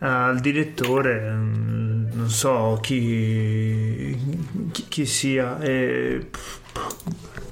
al 0.00 0.38
direttore, 0.40 1.30
mm, 1.30 2.06
non 2.12 2.28
so 2.28 2.78
chi, 2.82 4.16
chi, 4.72 4.84
chi 4.88 5.06
sia, 5.06 5.58
e 5.60 6.28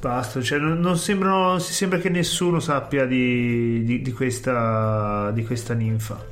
basta, 0.05 0.43
cioè, 0.43 0.59
non, 0.59 0.81
non 0.81 0.98
sembrano, 0.98 1.59
si 1.59 1.72
sembra 1.72 1.98
che 1.98 2.10
nessuno 2.10 2.60
sappia 2.60 3.06
di, 3.06 3.82
di- 3.85 4.02
di 4.02 4.12
questa, 4.12 5.31
di 5.32 5.43
questa 5.47 5.72
ninfa. 5.72 6.22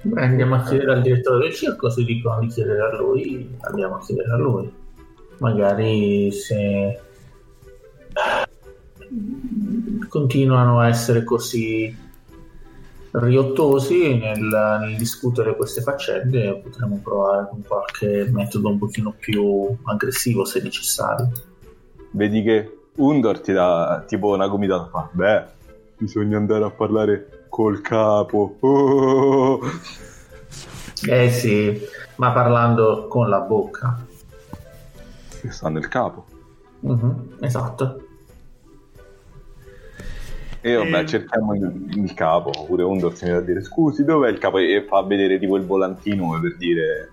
Beh, 0.00 0.22
andiamo 0.22 0.54
a 0.54 0.62
chiedere 0.62 0.94
al 0.94 1.02
direttore 1.02 1.40
del 1.40 1.54
circo, 1.54 1.90
se 1.90 2.04
dicono 2.04 2.40
di 2.40 2.46
chiedere 2.46 2.80
a 2.80 2.96
lui, 2.96 3.54
andiamo 3.60 3.96
a 3.96 4.00
chiedere 4.00 4.32
a 4.32 4.36
lui. 4.36 4.72
Magari 5.38 6.32
se 6.32 7.00
continuano 10.08 10.80
a 10.80 10.88
essere 10.88 11.22
così 11.22 11.94
riottosi 13.10 14.16
nel, 14.16 14.78
nel 14.80 14.96
discutere 14.96 15.54
queste 15.54 15.82
faccende, 15.82 16.60
potremmo 16.62 16.98
provare 17.02 17.48
con 17.50 17.62
qualche 17.62 18.26
metodo 18.32 18.70
un 18.70 18.78
pochino 18.78 19.14
più 19.18 19.68
aggressivo 19.84 20.46
se 20.46 20.62
necessario. 20.62 21.30
Vedi 22.10 22.42
che 22.42 22.78
Undor 22.96 23.40
ti 23.40 23.52
dà 23.52 24.04
tipo 24.06 24.28
una 24.34 24.48
gomitata 24.48 24.86
fa. 24.86 25.08
Beh, 25.12 25.44
bisogna 25.98 26.36
andare 26.38 26.64
a 26.64 26.70
parlare 26.70 27.44
col 27.48 27.80
capo. 27.80 28.56
Oh. 28.60 29.60
Eh 31.08 31.30
sì, 31.30 31.78
ma 32.16 32.32
parlando 32.32 33.06
con 33.06 33.28
la 33.28 33.40
bocca. 33.40 34.02
Che 35.40 35.50
sta 35.50 35.68
nel 35.68 35.88
capo. 35.88 36.24
Mhm, 36.80 37.36
esatto. 37.40 38.00
E 40.62 40.74
vabbè, 40.74 41.00
Eh. 41.00 41.06
cerchiamo 41.06 41.54
il, 41.54 41.86
il 41.94 42.14
capo. 42.14 42.50
Pure 42.66 42.82
Undor 42.82 43.14
si 43.14 43.26
mette 43.26 43.36
a 43.36 43.40
dire 43.42 43.62
scusi, 43.62 44.04
dov'è 44.04 44.30
il 44.30 44.38
capo? 44.38 44.56
E 44.56 44.84
fa 44.88 45.02
vedere 45.02 45.38
tipo 45.38 45.56
il 45.56 45.66
volantino 45.66 46.40
per 46.40 46.56
dire 46.56 47.10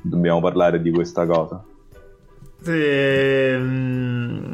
dobbiamo 0.00 0.40
parlare 0.40 0.80
di 0.80 0.92
questa 0.92 1.26
cosa. 1.26 1.62
Ehm, 2.64 4.46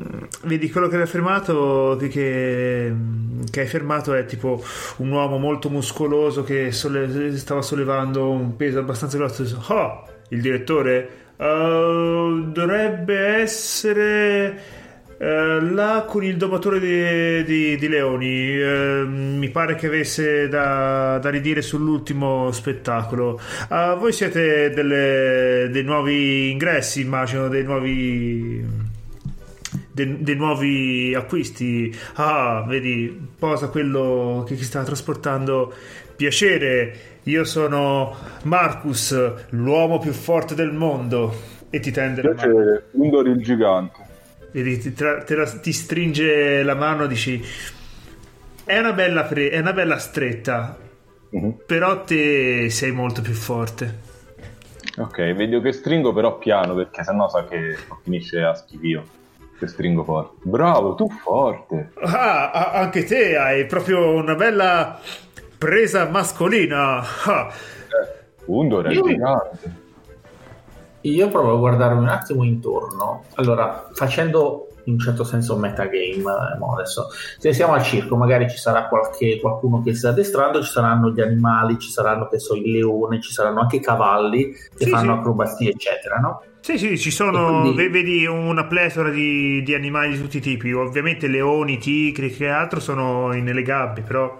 vedi 0.45 0.71
quello 0.71 0.89
che 0.89 0.97
hai 1.01 1.07
fermato 1.07 1.97
che, 2.01 2.93
che, 3.51 3.61
hai 3.61 3.67
fermato 3.67 4.13
è 4.13 4.25
tipo 4.27 4.63
un 4.99 5.11
uomo 5.11 5.39
molto 5.39 5.71
muscoloso 5.71 6.43
che 6.43 6.73
solle- 6.73 7.37
stava 7.39 7.63
sollevando 7.63 8.29
un 8.31 8.57
peso 8.57 8.81
abbastanza 8.81 9.17
grosso 9.17 9.45
oh 9.69 10.05
il 10.31 10.41
direttore 10.41 11.09
"Eh, 11.37 12.43
dovrebbe 12.53 13.19
essere 13.19 14.81
eh, 15.23 15.61
là 15.61 16.05
con 16.09 16.25
il 16.25 16.37
domatore 16.37 16.81
di, 16.81 17.45
di- 17.45 17.77
di 17.77 17.89
leoni 17.89 18.41
Eh, 18.59 19.05
mi 19.07 19.49
pare 19.51 19.75
che 19.77 19.87
avesse 19.87 20.49
da, 20.49 21.19
da 21.19 21.31
ridire 21.31 21.63
sull'ultimo 21.63 22.51
spettacolo. 22.53 23.41
Ah, 23.69 23.95
voi 23.95 24.13
siete 24.13 24.71
delle- 24.71 25.69
dei 25.71 25.83
nuovi 25.85 26.51
ingressi 26.51 27.01
immagino 27.03 27.49
dei 27.49 27.63
nuovi 27.65 28.65
dei, 29.93 30.23
dei 30.23 30.37
nuovi 30.37 31.15
acquisti. 31.15 31.95
Ah 32.15 32.65
vedi 32.67 33.29
posa 33.39 33.69
quello 33.69 34.45
che 34.47 34.57
ti 34.57 34.65
sta 34.65 34.83
trasportando 34.83 35.73
piacere. 36.17 37.11
Io 37.25 37.45
sono 37.45 38.15
Marcus 38.45 39.15
l'uomo 39.51 39.99
più 39.99 40.13
forte 40.13 40.55
del 40.55 40.73
mondo. 40.73 41.51
E 41.71 41.81
ti 41.81 41.91
tende 41.91 42.21
la 42.23 42.35
Piacere, 42.35 42.89
Undor 42.93 43.29
il 43.29 43.43
gigante. 43.43 44.02
Vedi, 44.53 44.79
ti, 44.79 44.93
tra- 44.93 45.25
la- 45.27 45.59
ti 45.61 45.73
stringe 45.73 46.63
la 46.63 46.75
mano 46.75 47.07
dici 47.07 47.43
è 48.65 48.79
una 48.79 48.93
bella, 48.93 49.25
pre- 49.25 49.49
è 49.51 49.59
una 49.59 49.73
bella 49.73 49.99
stretta 49.99 50.79
Mhm. 51.31 51.63
però 51.67 52.05
te 52.05 52.69
sei 52.69 52.93
molto 52.93 53.23
più 53.23 53.33
forte 53.33 54.11
Ok, 54.99 55.33
vedo 55.33 55.63
che 55.63 55.73
stringo 55.73 56.13
però 56.13 56.37
piano 56.37 56.75
perché 56.75 57.03
sennò 57.03 57.27
sa 57.31 57.47
che 57.47 57.75
finisce 58.03 58.43
a 58.43 58.53
schifio. 58.55 59.03
Se 59.59 59.67
stringo 59.69 60.05
forte. 60.05 60.37
Bravo, 60.43 60.95
tu 60.95 61.09
forte. 61.09 61.93
ah, 62.03 62.51
a- 62.51 62.73
anche 62.73 63.05
te 63.05 63.37
hai 63.39 63.65
proprio 63.65 64.11
una 64.13 64.35
bella 64.35 65.01
presa 65.57 66.07
mascolina 66.11 66.99
ah. 67.25 67.51
Undor 68.47 68.87
è 68.89 68.91
gigante. 68.91 69.73
Io 71.03 71.29
provo 71.29 71.55
a 71.55 71.59
guardarmi 71.59 72.01
un 72.01 72.09
attimo 72.09 72.45
intorno. 72.45 73.25
Allora, 73.35 73.89
facendo 73.93 74.69
in 74.85 74.95
un 74.95 74.99
certo 74.99 75.23
senso 75.25 75.57
metagame, 75.57 76.17
eh, 76.17 76.59
mo 76.59 76.75
adesso 76.75 77.07
se 77.39 77.53
siamo 77.53 77.73
al 77.75 77.83
circo, 77.83 78.17
magari 78.17 78.49
ci 78.51 78.57
sarà 78.57 78.89
qualche, 78.89 79.39
qualcuno 79.41 79.83
che 79.83 79.95
sta 79.95 80.09
addestrando, 80.09 80.63
ci 80.63 80.71
saranno 80.71 81.11
gli 81.11 81.21
animali, 81.21 81.79
ci 81.79 81.89
saranno 81.91 82.29
che 82.29 82.39
so, 82.39 82.55
il 82.55 82.71
leone, 82.71 83.21
ci 83.21 83.33
saranno 83.33 83.61
anche 83.61 83.77
i 83.77 83.81
cavalli 83.81 84.51
che 84.53 84.85
Sì, 84.85 84.91
fanno 84.91 85.13
sì. 85.13 85.19
acrobazie, 85.19 85.71
eccetera, 85.71 86.17
no? 86.17 86.43
Sì, 86.61 86.79
sì, 86.79 86.99
ci 86.99 87.11
sono, 87.11 87.61
quindi- 87.61 87.75
ve- 87.75 87.91
vedi 87.91 88.27
una 88.27 88.67
pletora 88.67 89.11
di, 89.11 89.63
di 89.63 89.75
animali 89.75 90.13
di 90.13 90.21
tutti 90.21 90.37
i 90.39 90.41
tipi, 90.41 90.73
ovviamente 90.73 91.27
leoni, 91.27 91.79
tigri, 91.79 92.31
che 92.31 92.49
altro 92.49 92.79
sono 92.79 93.29
nelle 93.29 93.63
gabbie, 93.63 94.03
però 94.05 94.37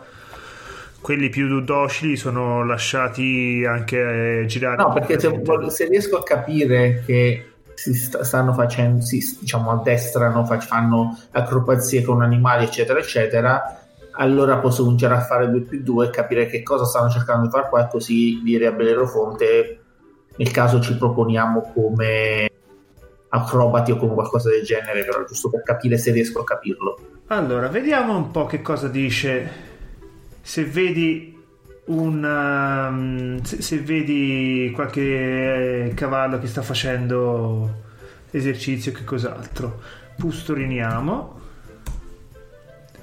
quelli 1.03 1.29
più 1.29 1.61
docili 1.61 2.17
sono 2.17 2.65
lasciati 2.65 3.65
anche 3.69 4.41
eh, 4.41 4.47
girare. 4.47 4.77
No, 4.77 4.93
perché 4.93 5.19
se, 5.19 5.43
se 5.69 5.89
riesco 5.89 6.17
a 6.17 6.23
capire 6.23 7.03
che 7.05 7.53
si 7.75 7.93
sta- 7.93 8.23
stanno 8.23 8.53
facendo, 8.55 9.03
si, 9.03 9.39
diciamo, 9.41 9.73
addestrano, 9.73 10.47
fac- 10.47 10.65
fanno 10.65 11.19
acrobazie 11.33 12.03
con 12.03 12.23
animali, 12.23 12.65
eccetera, 12.65 13.01
eccetera, 13.01 13.81
allora 14.13 14.59
posso 14.59 14.85
cominciare 14.85 15.15
a 15.15 15.21
fare 15.21 15.51
2 15.51 15.61
più 15.63 15.83
2 15.83 16.07
e 16.07 16.11
capire 16.11 16.47
che 16.47 16.63
cosa 16.63 16.85
stanno 16.85 17.11
cercando 17.11 17.47
di 17.47 17.51
fare 17.51 17.69
qua 17.69 17.85
e 17.85 17.91
così 17.91 18.41
dire 18.43 18.67
a 18.67 18.73
Bellerofonte 18.73 19.81
nel 20.37 20.51
caso 20.51 20.81
ci 20.81 20.97
proponiamo 20.97 21.73
come 21.75 22.51
acrobati 23.29 23.91
o 23.91 23.97
come 23.97 24.15
qualcosa 24.15 24.51
del 24.51 24.63
genere, 24.63 25.05
però 25.05 25.25
giusto 25.25 25.51
per 25.51 25.63
capire 25.63 25.99
se 25.99 26.13
riesco 26.13 26.41
a 26.41 26.45
capirlo. 26.45 26.99
Allora, 27.29 27.69
vediamo 27.69 28.17
un 28.17 28.31
po' 28.31 28.47
che 28.47 28.63
cosa 28.63 28.89
dice. 28.89 29.71
Se 30.43 30.65
vedi 30.65 31.39
un. 31.87 32.23
um, 32.23 33.43
se, 33.43 33.63
se 33.63 33.79
vedi 33.79 34.71
qualche 34.75 35.87
eh, 35.87 35.95
cavallo 35.95 36.39
che 36.39 36.47
sta 36.47 36.63
facendo 36.63 37.83
esercizio, 38.31 38.93
che 38.93 39.05
cos'altro. 39.05 39.81
Pustoriniamo. 40.17 41.41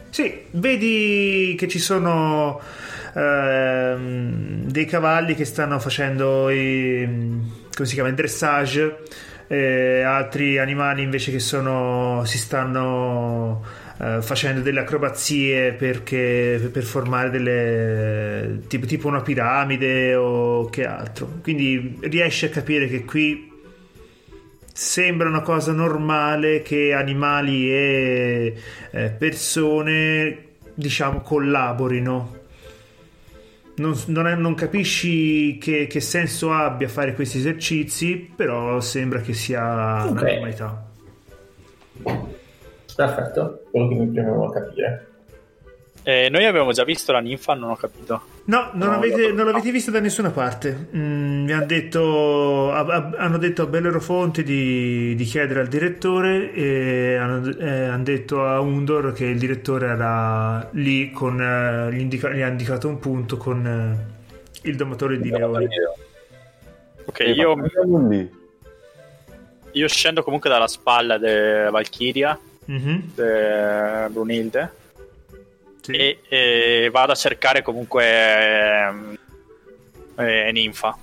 Sì, 0.10 0.46
vedi 0.52 1.56
che 1.58 1.68
ci 1.68 1.80
sono 1.80 2.60
ehm, 3.14 4.64
dei 4.64 4.86
cavalli 4.86 5.36
che 5.36 5.46
stanno 5.46 5.80
facendo 5.80 6.50
i, 6.50 7.06
come 7.74 7.88
si 7.88 7.94
chiama, 7.94 8.10
il 8.10 8.16
dressage, 8.16 8.98
eh, 9.48 10.02
altri 10.02 10.58
animali 10.58 11.04
invece 11.04 11.32
che 11.32 11.40
sono, 11.40 12.24
si 12.26 12.38
stanno 12.38 13.64
eh, 14.02 14.22
facendo 14.22 14.62
delle 14.62 14.80
acrobazie 14.82 15.74
perché, 15.74 16.70
per 16.72 16.84
formare 16.84 17.30
delle 17.30 18.62
tipo, 18.68 18.86
tipo 18.86 19.08
una 19.08 19.22
piramide 19.22 20.16
o 20.16 20.70
che 20.70 20.86
altro. 20.86 21.40
Quindi 21.42 21.98
riesci 22.02 22.46
a 22.46 22.50
capire 22.50 22.88
che 22.88 23.04
qui 23.06 23.48
sembra 24.74 25.28
una 25.28 25.42
cosa 25.42 25.74
normale 25.74 26.62
che 26.62 26.94
animali 26.94 27.70
e 27.70 28.56
eh, 28.92 29.10
persone 29.10 30.46
diciamo 30.74 31.20
collaborino 31.20 32.38
non, 33.76 33.94
non 34.08 34.28
è- 34.28 34.36
non 34.36 34.56
capisci 34.56 35.58
che, 35.58 35.88
che 35.88 36.00
senso 36.00 36.54
abbia 36.54 36.88
fare 36.88 37.14
questi 37.14 37.40
esercizi 37.40 38.32
però 38.34 38.80
sembra 38.80 39.20
che 39.20 39.34
sia 39.34 39.62
una 39.62 40.06
Ok. 40.08 40.22
normalità 40.22 40.88
Perfetto, 43.00 43.62
quello 43.72 43.88
che 43.88 43.96
mi 43.96 44.08
premeva 44.08 44.52
capire. 44.52 45.06
Eh, 46.04 46.28
noi 46.30 46.44
abbiamo 46.46 46.72
già 46.74 46.84
visto 46.84 47.14
la 47.14 47.20
ninfa, 47.20 47.54
non 47.54 47.70
ho 47.70 47.76
capito. 47.78 48.22
No, 48.46 48.72
non, 48.74 48.90
No, 48.90 48.96
avete, 48.96 49.30
no. 49.30 49.36
non 49.36 49.46
l'avete 49.46 49.72
vista 49.72 49.90
da 49.90 50.02
nessuna 50.02 50.32
parte. 50.32 50.90
Mm, 50.94 51.44
mi 51.46 51.52
han 51.54 51.66
detto, 51.66 52.74
a- 52.74 52.80
a- 52.86 53.12
hanno 53.16 53.38
detto 53.38 53.62
a 53.62 53.66
Bellerofonte 53.68 54.44
di, 54.44 55.16
di 55.16 55.24
chiedere 55.24 55.62
al 55.62 55.68
direttore 55.68 56.52
e 56.52 57.16
hanno, 57.16 57.58
eh, 57.58 57.84
hanno 57.86 58.04
detto 58.04 58.46
a 58.46 58.60
Undor 58.60 59.14
che 59.14 59.24
il 59.26 59.40
direttore 59.40 59.88
era 59.88 60.68
lì 60.74 61.12
con 61.12 61.40
eh, 61.40 61.94
gli, 61.96 62.00
indica- 62.02 62.32
gli 62.32 62.42
ha 62.42 62.48
indicato 62.48 62.90
un 62.90 63.00
punto 63.00 63.38
con 63.38 63.66
eh, 63.66 64.68
il 64.68 64.76
domatore 64.76 65.20
di 65.20 65.30
leoni. 65.30 65.68
Ok, 67.06 67.20
Eh, 67.22 67.32
io, 67.32 67.56
io 69.72 69.88
scendo 69.88 70.22
comunque 70.24 70.50
dalla 70.50 70.68
spalla 70.68 71.18
di 71.18 71.28
Valkyria, 71.72 72.38
Mhm, 72.70 73.02
di 73.16 74.14
Brunilde, 74.14 74.72
sì. 75.82 75.92
e, 75.92 76.20
e 76.30 76.90
vado 76.92 77.12
a 77.14 77.16
cercare 77.16 77.64
comunque 77.64 78.06
ehm, 78.06 79.18
eh, 80.18 80.52
Ninfa. 80.52 80.98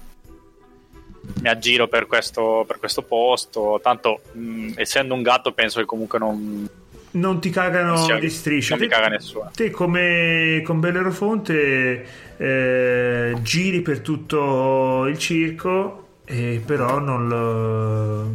Mi 1.42 1.48
aggiro 1.48 1.88
per 1.88 2.06
questo, 2.06 2.64
per 2.68 2.78
questo 2.78 3.02
posto, 3.02 3.80
tanto 3.82 4.20
mh, 4.32 4.74
essendo 4.76 5.12
un 5.14 5.22
gatto 5.22 5.52
penso 5.52 5.80
che 5.80 5.84
comunque 5.86 6.20
non, 6.20 6.68
Non 7.12 7.40
ti 7.40 7.50
cagano 7.50 7.94
non 7.94 8.04
sia- 8.04 8.18
di 8.20 8.30
striscia. 8.30 8.76
non 8.76 8.86
Te- 8.86 8.94
caga 8.94 9.08
nessuno. 9.08 9.50
Te 9.52 9.70
come 9.70 10.62
con 10.64 10.78
Bellerofonte 10.78 12.06
eh, 12.36 13.36
giri 13.42 13.80
per 13.82 14.00
tutto 14.00 15.06
il 15.06 15.18
circo 15.18 16.04
e 16.24 16.62
però 16.64 17.00
non, 17.00 17.26
lo- 17.26 18.34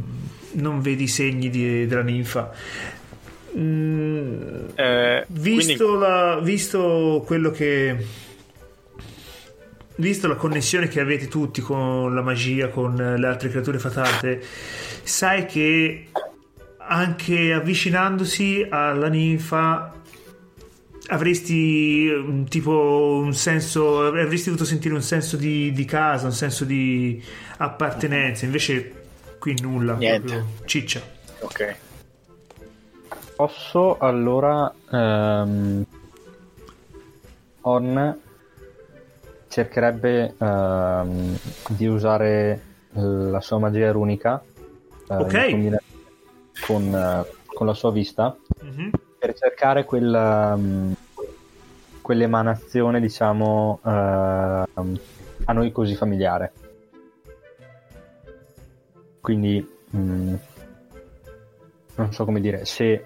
non 0.59 0.81
vedi 0.81 1.07
segni 1.07 1.49
di- 1.49 1.87
della 1.87 2.03
ninfa. 2.03 2.51
Mm, 3.57 4.67
Eh, 4.75 5.25
visto, 5.27 5.85
quindi- 5.85 5.99
la- 5.99 6.39
visto 6.41 7.23
quello 7.25 7.51
che 7.51 7.97
visto 9.95 10.27
la 10.27 10.35
connessione 10.35 10.87
che 10.87 10.99
avete 10.99 11.27
tutti 11.27 11.61
con 11.61 12.15
la 12.15 12.21
magia 12.21 12.69
con 12.69 12.95
le 12.95 13.27
altre 13.27 13.49
creature 13.49 13.77
fatate 13.77 14.41
sai 15.03 15.45
che 15.45 16.07
anche 16.77 17.53
avvicinandosi 17.53 18.65
alla 18.69 19.09
ninfa 19.09 19.93
avresti 21.07 22.09
mm, 22.09 22.43
tipo 22.45 23.19
un 23.21 23.33
senso 23.33 24.05
avresti 24.05 24.45
dovuto 24.45 24.65
sentire 24.65 24.93
un 24.95 25.01
senso 25.03 25.35
di, 25.35 25.71
di 25.73 25.85
casa 25.85 26.25
un 26.25 26.31
senso 26.33 26.63
di 26.63 27.21
appartenenza 27.57 28.45
invece 28.45 28.93
qui 29.39 29.59
nulla 29.61 29.95
Niente. 29.95 30.19
proprio 30.27 30.47
ciccia 30.65 31.01
ok. 31.41 31.75
Posso 33.41 33.97
allora 33.97 34.71
ehm, 34.91 35.83
Orn 37.61 38.19
cercherebbe 39.47 40.35
ehm, 40.37 41.37
di 41.69 41.87
usare 41.87 42.61
la 42.91 43.41
sua 43.41 43.57
magia 43.57 43.91
runica 43.91 44.43
Ok. 45.07 45.33
in 45.33 45.49
combinazione 45.49 45.81
con, 46.67 46.93
eh, 46.93 47.25
con 47.47 47.65
la 47.65 47.73
sua 47.73 47.91
vista 47.91 48.37
Mhm. 48.61 48.91
per 49.17 49.33
cercare 49.33 49.85
quella, 49.85 50.55
mm, 50.55 50.91
quell'emanazione 51.99 52.99
diciamo 53.01 53.79
ehm, 53.83 54.99
a 55.45 55.51
noi 55.53 55.71
così 55.71 55.95
familiare 55.95 56.53
quindi 59.19 59.67
mm, 59.95 60.35
non 61.95 62.13
so 62.13 62.23
come 62.23 62.39
dire 62.39 62.65
se 62.65 63.05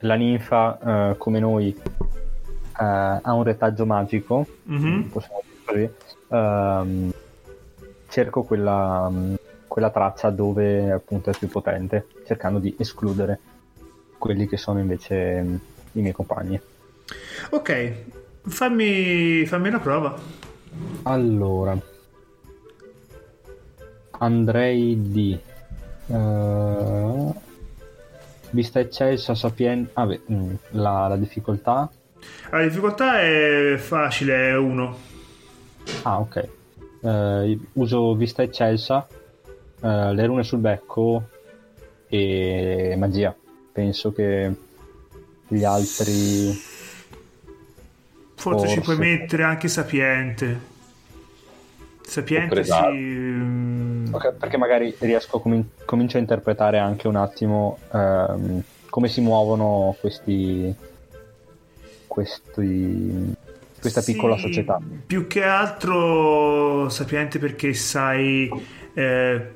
la 0.00 0.14
ninfa 0.14 1.10
eh, 1.12 1.16
come 1.16 1.38
noi 1.40 1.74
eh, 1.76 2.84
ha 2.84 3.32
un 3.32 3.42
retaggio 3.42 3.84
magico 3.86 4.46
Mhm. 4.64 5.08
possiamo 5.10 5.42
dire 5.42 5.64
così. 5.64 5.90
Ehm, 6.30 7.12
cerco 8.08 8.42
quella, 8.42 9.08
mm, 9.10 9.34
quella 9.66 9.90
traccia 9.90 10.30
dove 10.30 10.90
appunto 10.92 11.30
è 11.30 11.36
più 11.36 11.48
potente 11.48 12.06
cercando 12.26 12.58
di 12.58 12.74
escludere 12.78 13.38
quelli 14.18 14.46
che 14.48 14.56
sono 14.56 14.78
invece 14.78 15.42
mm, 15.42 15.54
i 15.92 16.00
miei 16.00 16.12
compagni. 16.12 16.60
Ok 17.50 17.92
fammi, 18.48 19.44
fammi 19.46 19.68
una 19.68 19.78
prova. 19.80 20.14
Allora 21.02 21.76
andrei 24.20 25.00
di 25.10 25.38
eh, 26.06 27.32
vista 28.50 28.80
eccelsa 28.80 29.34
sapienza 29.34 29.90
ah, 29.94 30.06
beh, 30.06 30.20
mm, 30.30 30.54
la, 30.70 31.08
la 31.08 31.16
difficoltà 31.16 31.90
la 32.50 32.62
difficoltà 32.62 33.20
è 33.20 33.76
facile 33.78 34.48
è 34.48 34.56
uno 34.56 35.06
Ah, 36.02 36.20
ok. 36.20 36.48
Eh, 37.00 37.58
uso 37.74 38.14
vista 38.14 38.42
eccelsa, 38.42 39.06
eh, 39.80 40.14
le 40.14 40.26
rune 40.26 40.42
sul 40.42 40.58
becco 40.58 41.28
e 42.08 42.94
magia. 42.98 43.34
Penso 43.72 44.12
che 44.12 44.52
gli 45.46 45.64
altri. 45.64 46.52
Forse, 48.34 48.68
ci 48.68 48.74
Forse. 48.74 48.80
puoi 48.80 48.96
mettere 48.98 49.42
anche 49.44 49.68
sapiente. 49.68 50.76
Sapiente 52.08 52.64
sì. 52.64 52.72
mm, 52.72 54.14
Ok, 54.14 54.32
perché 54.38 54.56
magari 54.56 54.94
riesco 55.00 55.36
a 55.36 55.40
comin- 55.40 55.68
comincio 55.84 56.16
a 56.16 56.20
interpretare 56.20 56.78
anche 56.78 57.06
un 57.06 57.16
attimo 57.16 57.78
ehm, 57.92 58.62
come 58.88 59.08
si 59.08 59.20
muovono 59.20 59.94
questi. 60.00 60.74
questi 62.06 63.34
questa 63.78 64.00
sì, 64.00 64.12
piccola 64.12 64.36
società. 64.36 64.80
Più 65.06 65.26
che 65.28 65.44
altro 65.44 66.88
sapiente 66.88 67.38
perché 67.38 67.74
sai 67.74 68.50
eh, 68.94 69.50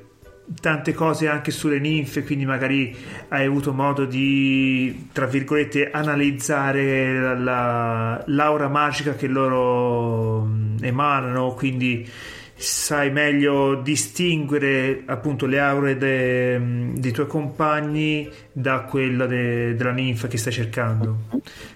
tante 0.61 0.93
cose 0.93 1.27
anche 1.27 1.51
sulle 1.51 1.79
ninfe, 1.79 2.23
quindi 2.23 2.45
magari 2.45 2.95
hai 3.29 3.45
avuto 3.45 3.73
modo 3.73 4.05
di, 4.05 5.09
tra 5.11 5.25
virgolette, 5.25 5.89
analizzare 5.91 7.19
la, 7.19 7.33
la- 7.37 8.23
l'aura 8.27 8.69
magica 8.69 9.13
che 9.15 9.27
loro 9.27 10.43
mm, 10.45 10.77
emanano, 10.83 11.53
quindi 11.53 12.09
sai 12.63 13.11
meglio 13.11 13.75
distinguere 13.75 15.03
appunto 15.05 15.45
le 15.45 15.59
aure 15.59 15.97
de- 15.97 16.57
mm, 16.57 16.95
dei 16.95 17.11
tuoi 17.11 17.27
compagni 17.27 18.29
da 18.53 18.81
quella 18.83 19.25
de- 19.25 19.75
della 19.75 19.91
ninfa 19.91 20.27
che 20.29 20.37
stai 20.37 20.53
cercando. 20.53 21.17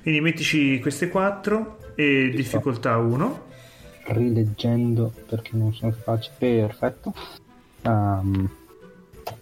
Quindi 0.02 0.22
mettici 0.22 0.80
queste 0.80 1.10
quattro 1.10 1.80
e 1.96 2.32
difficoltà 2.34 2.96
1. 2.98 3.46
Rileggendo 4.06 5.12
perché 5.28 5.52
non 5.54 5.74
sono 5.74 5.92
capace. 5.92 6.32
Perfetto. 6.38 7.14
Ehm, 7.82 8.50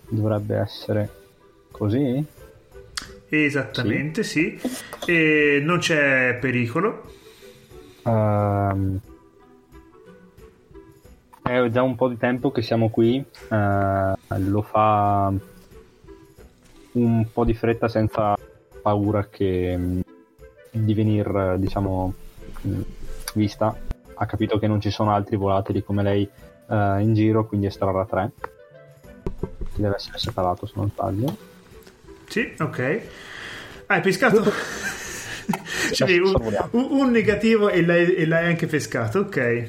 dovrebbe 0.10 0.56
essere 0.58 1.10
così. 1.70 2.26
Esattamente, 3.30 4.24
sì. 4.24 4.60
E 5.06 5.62
non 5.64 5.78
c'è 5.78 6.38
pericolo. 6.42 7.14
Ehm, 8.04 9.00
è 11.48 11.70
già 11.70 11.84
un 11.84 11.96
po' 11.96 12.08
di 12.08 12.18
tempo 12.18 12.52
che 12.52 12.62
siamo 12.62 12.90
qui. 12.90 13.18
eh, 13.18 14.14
lo 14.38 14.62
fa 14.62 15.32
un 16.94 17.26
po' 17.32 17.46
di 17.46 17.54
fretta 17.54 17.88
senza 17.88 18.36
paura 18.82 19.28
che 19.30 19.76
mh, 19.78 20.02
di 20.72 20.94
venire, 20.94 21.56
diciamo, 21.60 22.14
mh, 22.62 22.80
vista. 23.34 23.76
Ha 24.18 24.26
capito 24.26 24.58
che 24.58 24.68
non 24.68 24.80
ci 24.82 24.90
sono 24.90 25.12
altri 25.14 25.36
volatili 25.36 25.84
come 25.84 26.02
lei 26.04 26.28
eh, 26.70 26.98
in 27.02 27.14
giro, 27.14 27.46
quindi 27.46 27.68
estrarrà 27.68 28.06
3. 28.06 28.32
Deve 29.76 29.96
essere 29.96 30.18
separato 30.18 30.66
se 30.66 30.74
non 30.78 30.90
sbaglio. 30.90 31.36
Sì, 32.28 32.54
ok. 32.60 33.02
Hai 33.88 34.02
pescato? 34.02 34.52
Cioè, 35.92 36.10
un, 36.20 36.34
un- 36.72 36.88
un 36.92 37.12
negativo 37.12 37.70
e 37.70 37.86
l'hai, 37.86 38.16
e 38.16 38.26
l'hai 38.26 38.48
anche 38.48 38.66
pescato, 38.68 39.20
ok. 39.20 39.68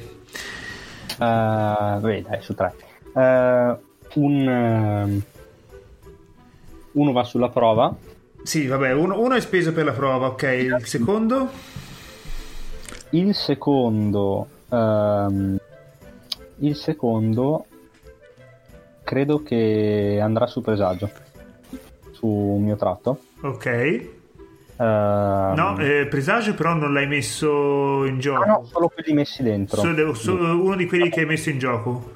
Eh, 1.16 1.98
vabbè, 1.98 2.22
dai, 2.22 2.42
su 2.42 2.54
tre. 2.54 2.74
Eh, 3.14 3.76
un, 4.14 4.48
ehm, 4.48 5.22
uno 6.92 7.12
va 7.12 7.24
sulla 7.24 7.48
prova. 7.48 7.94
Sì, 8.42 8.66
vabbè, 8.66 8.92
uno, 8.92 9.20
uno 9.20 9.34
è 9.34 9.40
speso 9.40 9.72
per 9.72 9.84
la 9.84 9.92
prova, 9.92 10.28
ok. 10.28 10.42
Il 10.42 10.80
secondo? 10.84 11.50
Il 13.10 13.34
secondo, 13.34 14.46
ehm, 14.68 15.58
il 16.58 16.76
secondo 16.76 17.66
credo 19.02 19.42
che 19.42 20.18
andrà 20.20 20.46
su 20.46 20.60
presagio 20.60 21.08
su 22.12 22.26
un 22.26 22.62
mio 22.62 22.76
tratto. 22.76 23.20
Ok. 23.42 24.15
Ehm, 24.78 25.54
No, 25.54 25.78
eh, 25.78 26.06
presagio 26.06 26.54
però 26.54 26.74
non 26.74 26.92
l'hai 26.92 27.06
messo 27.06 28.04
in 28.04 28.18
gioco. 28.18 28.42
ah, 28.42 28.46
no, 28.46 28.64
solo 28.70 28.88
quelli 28.88 29.12
messi 29.14 29.42
dentro. 29.42 29.80
Solo- 29.80 30.14
solo 30.14 30.60
uno 30.62 30.76
di 30.76 30.86
quelli 30.86 31.08
che 31.10 31.20
hai 31.20 31.26
messo 31.26 31.50
in 31.50 31.58
gioco. 31.58 32.10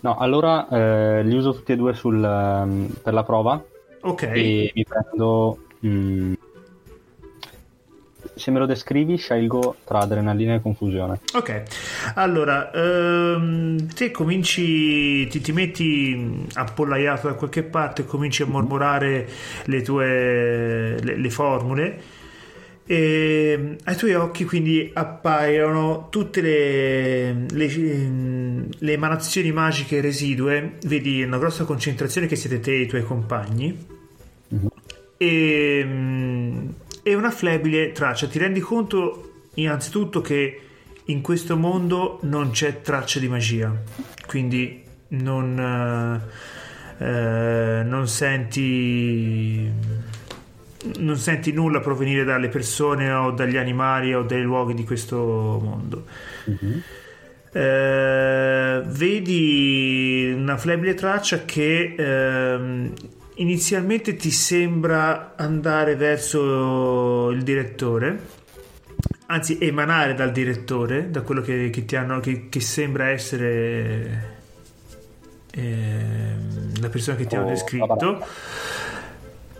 No, 0.00 0.16
allora 0.16 0.66
eh, 0.68 1.22
li 1.22 1.36
uso 1.36 1.52
tutti 1.52 1.72
e 1.72 1.76
due 1.76 1.92
sul, 1.92 2.22
ehm, 2.24 2.88
per 3.02 3.12
la 3.12 3.22
prova 3.24 3.62
Ok. 4.02 4.22
e 4.22 4.72
mi 4.74 4.84
prendo. 4.84 5.58
mm, 5.84 6.32
se 8.40 8.50
me 8.50 8.58
lo 8.58 8.66
descrivi, 8.66 9.16
scelgo 9.16 9.76
tra 9.84 10.00
adrenalina 10.00 10.54
e 10.54 10.62
confusione. 10.62 11.20
Ok, 11.34 11.62
allora 12.14 12.70
ehm, 12.72 13.86
te 13.94 14.10
cominci, 14.10 15.28
ti, 15.28 15.40
ti 15.40 15.52
metti 15.52 16.46
appollaiato 16.54 17.28
da 17.28 17.34
qualche 17.34 17.62
parte, 17.62 18.04
cominci 18.04 18.42
a 18.42 18.46
mormorare 18.46 19.28
le 19.64 19.82
tue 19.82 20.98
le, 21.00 21.16
le 21.16 21.30
formule 21.30 22.18
e 22.90 23.76
ai 23.84 23.94
tuoi 23.94 24.14
occhi 24.14 24.44
quindi 24.44 24.90
appaiono 24.92 26.08
tutte 26.10 26.40
le, 26.40 27.46
le, 27.48 28.68
le 28.76 28.92
emanazioni 28.92 29.52
magiche 29.52 30.00
residue, 30.00 30.78
vedi 30.86 31.22
una 31.22 31.38
grossa 31.38 31.62
concentrazione 31.62 32.26
che 32.26 32.34
siete 32.34 32.58
te 32.58 32.72
e 32.72 32.80
i 32.80 32.86
tuoi 32.88 33.04
compagni. 33.04 33.86
E, 35.16 35.86
e 37.02 37.14
una 37.14 37.30
flebile 37.30 37.92
traccia. 37.92 38.26
Ti 38.26 38.38
rendi 38.38 38.60
conto 38.60 39.48
innanzitutto 39.54 40.20
che 40.20 40.60
in 41.04 41.20
questo 41.20 41.56
mondo 41.56 42.18
non 42.22 42.50
c'è 42.50 42.82
traccia 42.82 43.18
di 43.18 43.28
magia, 43.28 43.74
quindi 44.26 44.82
non, 45.08 46.22
eh, 46.98 47.04
eh, 47.04 47.82
non 47.82 48.06
senti 48.06 50.08
non 50.98 51.16
senti 51.16 51.52
nulla 51.52 51.80
provenire 51.80 52.24
dalle 52.24 52.48
persone 52.48 53.12
o 53.12 53.32
dagli 53.32 53.56
animali 53.56 54.14
o 54.14 54.22
dai 54.22 54.40
luoghi 54.40 54.74
di 54.74 54.84
questo 54.84 55.60
mondo. 55.62 56.06
Eh, 57.52 58.82
vedi 58.86 60.32
una 60.34 60.56
flebile 60.56 60.94
traccia 60.94 61.44
che 61.44 61.94
ehm, 61.98 62.92
inizialmente 63.40 64.16
ti 64.16 64.30
sembra 64.30 65.34
andare 65.36 65.96
verso 65.96 67.30
il 67.30 67.42
direttore, 67.42 68.20
anzi 69.26 69.58
emanare 69.60 70.14
dal 70.14 70.30
direttore, 70.30 71.10
da 71.10 71.22
quello 71.22 71.40
che, 71.40 71.70
che 71.70 71.84
ti 71.84 71.96
hanno, 71.96 72.20
che, 72.20 72.48
che 72.48 72.60
sembra 72.60 73.08
essere 73.08 74.38
ehm, 75.52 76.80
la 76.80 76.88
persona 76.88 77.16
che 77.16 77.26
ti 77.26 77.34
hanno 77.34 77.46
Oh, 77.46 77.50
descritto. 77.50 78.26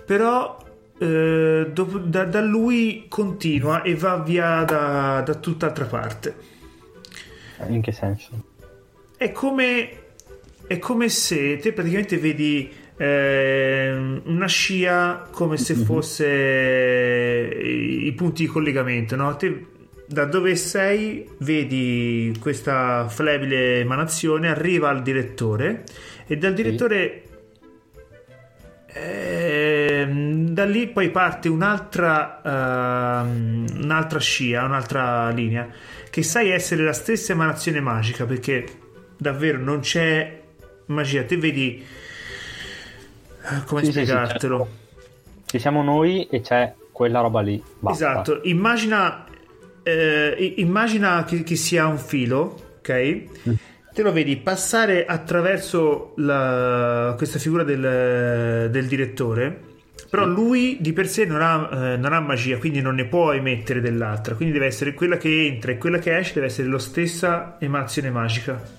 Però 0.04 0.62
eh, 0.98 1.70
dopo- 1.72 1.98
da, 1.98 2.24
da 2.24 2.40
lui 2.42 3.06
continua 3.08 3.82
e 3.82 3.94
va 3.94 4.18
via 4.18 4.62
da, 4.64 5.22
da 5.24 5.34
tutt'altra 5.34 5.86
parte. 5.86 6.34
In 7.68 7.80
che 7.80 7.92
senso? 7.92 8.48
È 9.16 9.32
come, 9.32 9.90
è 10.66 10.78
come 10.78 11.08
se 11.08 11.58
te 11.58 11.72
praticamente 11.72 12.18
vedi 12.18 12.79
ehm, 13.00 14.22
una 14.24 14.46
scia 14.46 15.26
come 15.30 15.56
se 15.56 15.74
fosse 15.74 16.26
i, 16.26 18.06
i 18.06 18.12
punti 18.12 18.42
di 18.42 18.48
collegamento, 18.48 19.16
no? 19.16 19.36
Te 19.36 19.66
da 20.06 20.24
dove 20.24 20.56
sei 20.56 21.24
vedi 21.38 22.36
questa 22.40 23.08
flebile 23.08 23.78
emanazione, 23.78 24.48
arriva 24.48 24.88
al 24.88 25.02
direttore 25.02 25.84
e 26.26 26.36
dal 26.36 26.52
direttore 26.52 27.22
ehm, 28.86 30.48
da 30.48 30.64
lì 30.64 30.88
poi 30.88 31.10
parte 31.10 31.48
un'altra, 31.48 32.42
ehm, 33.22 33.66
un'altra 33.82 34.18
scia, 34.18 34.64
un'altra 34.64 35.30
linea 35.30 35.68
che 36.10 36.24
sai 36.24 36.50
essere 36.50 36.82
la 36.82 36.92
stessa 36.92 37.32
emanazione 37.32 37.80
magica 37.80 38.26
perché 38.26 38.66
davvero 39.16 39.58
non 39.58 39.78
c'è 39.78 40.40
magia. 40.86 41.22
Te 41.22 41.36
vedi 41.36 41.76
eh, 41.78 41.99
come 43.64 43.80
Sì, 43.84 43.86
sì, 43.92 43.98
sì, 44.00 44.04
spiegartelo? 44.06 44.58
certo. 44.58 44.78
Ci 45.46 45.58
siamo 45.58 45.82
noi 45.82 46.26
e 46.30 46.40
c'è 46.40 46.74
quella 46.92 47.20
roba 47.20 47.40
lì. 47.40 47.62
Basta. 47.78 48.10
Esatto, 48.12 48.40
immagina, 48.44 49.24
eh, 49.82 50.54
immagina 50.58 51.24
che, 51.24 51.42
che 51.42 51.56
sia 51.56 51.86
un 51.86 51.98
filo, 51.98 52.76
ok? 52.78 53.22
Te 53.92 54.02
lo 54.02 54.12
vedi 54.12 54.36
passare 54.36 55.04
attraverso 55.04 56.12
la- 56.18 57.14
questa 57.16 57.40
figura 57.40 57.64
del, 57.64 58.68
del 58.70 58.86
direttore, 58.86 59.60
però 60.08 60.24
lui 60.24 60.76
di 60.80 60.92
per 60.92 61.08
sé 61.08 61.24
non 61.24 61.42
ha, 61.42 61.68
eh, 61.92 61.96
non 61.96 62.12
ha 62.12 62.20
magia, 62.20 62.58
quindi 62.58 62.80
non 62.80 62.94
ne 62.94 63.06
può 63.06 63.32
emettere 63.32 63.80
dell'altra, 63.80 64.34
quindi 64.36 64.54
deve 64.54 64.66
essere 64.66 64.94
quella 64.94 65.16
che 65.16 65.46
entra 65.46 65.72
e 65.72 65.78
quella 65.78 65.98
che 65.98 66.16
esce 66.16 66.34
deve 66.34 66.46
essere 66.46 66.68
la 66.68 66.78
stessa 66.78 67.56
emanazione 67.58 68.10
magica. 68.10 68.78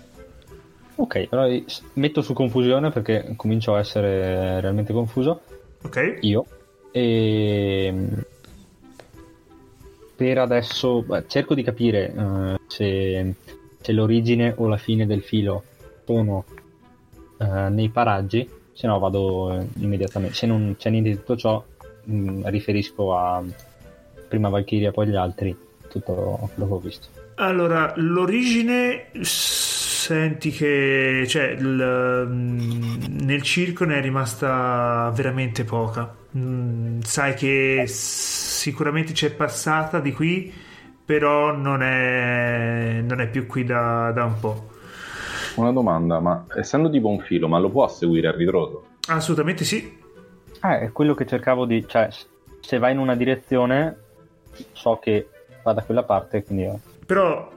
Ok, 1.02 1.28
s- 1.66 1.82
metto 1.94 2.22
su 2.22 2.34
confusione 2.34 2.92
perché 2.92 3.34
comincio 3.36 3.74
a 3.74 3.80
essere 3.80 4.60
realmente 4.62 4.94
confuso. 4.94 5.42
Ok? 5.84 6.18
Io. 6.22 6.46
E 6.92 7.94
per 10.16 10.38
adesso 10.38 11.02
beh, 11.02 11.24
cerco 11.28 11.56
di 11.56 11.64
capire 11.64 12.14
eh, 12.14 12.56
se, 12.68 13.34
se 13.82 13.92
l'origine 13.92 14.54
o 14.56 14.68
la 14.68 14.78
fine 14.78 15.06
del 15.08 15.24
filo 15.24 15.64
sono 16.06 16.46
eh, 17.40 17.70
nei 17.70 17.90
paraggi, 17.90 18.48
se 18.72 18.86
no 18.86 19.00
vado 19.00 19.54
eh, 19.58 19.66
immediatamente. 19.80 20.36
Se 20.36 20.46
non 20.46 20.76
c'è 20.78 20.90
niente 20.92 21.10
di 21.10 21.16
tutto 21.16 21.36
ciò, 21.36 21.64
mh, 22.04 22.48
riferisco 22.50 23.18
a 23.18 23.44
prima 24.28 24.50
Valkyria, 24.50 24.92
poi 24.92 25.08
gli 25.08 25.16
altri, 25.16 25.58
tutto 25.90 26.48
quello 26.54 26.68
che 26.70 26.74
ho 26.76 26.80
visto. 26.80 27.08
Allora, 27.36 27.92
l'origine 27.96 29.08
senti 30.12 30.52
che 30.52 31.24
cioè, 31.26 31.56
il- 31.58 32.26
mm, 32.28 33.22
nel 33.22 33.42
circo 33.44 33.86
ne 33.86 34.00
è 34.00 34.02
rimasta 34.02 35.10
veramente 35.16 35.64
poca. 35.64 36.14
Mm, 36.38 37.00
sai 37.00 37.34
che 37.34 37.86
sicuramente 37.88 39.14
c'è 39.14 39.32
passata 39.32 40.02
di 40.02 40.12
qui, 40.12 40.54
però 41.06 41.56
non 41.56 41.82
è, 41.82 43.02
non 43.02 43.22
è 43.22 43.30
più 43.30 43.48
qui 43.48 43.64
da, 43.64 44.12
da 44.12 44.26
un 44.26 44.38
po'. 44.40 44.70
Una 45.56 45.72
domanda, 45.72 46.20
ma 46.20 46.46
essendo 46.58 46.90
tipo 46.90 47.08
un 47.08 47.20
filo, 47.20 47.48
ma 47.48 47.58
lo 47.58 47.70
può 47.70 47.88
seguire 47.88 48.28
a 48.28 48.36
ritroso? 48.36 48.88
Assolutamente 49.08 49.64
sì. 49.64 49.98
Eh, 50.62 50.80
è 50.80 50.92
quello 50.92 51.14
che 51.14 51.26
cercavo 51.26 51.66
di... 51.66 51.88
cioè, 51.88 52.10
se 52.60 52.78
vai 52.80 52.92
in 52.92 53.00
una 53.00 53.16
direzione, 53.16 53.98
so 54.74 55.00
che 55.02 55.30
va 55.64 55.72
da 55.72 55.84
quella 55.84 56.04
parte, 56.04 56.44
quindi... 56.44 56.70
Però 57.06 57.50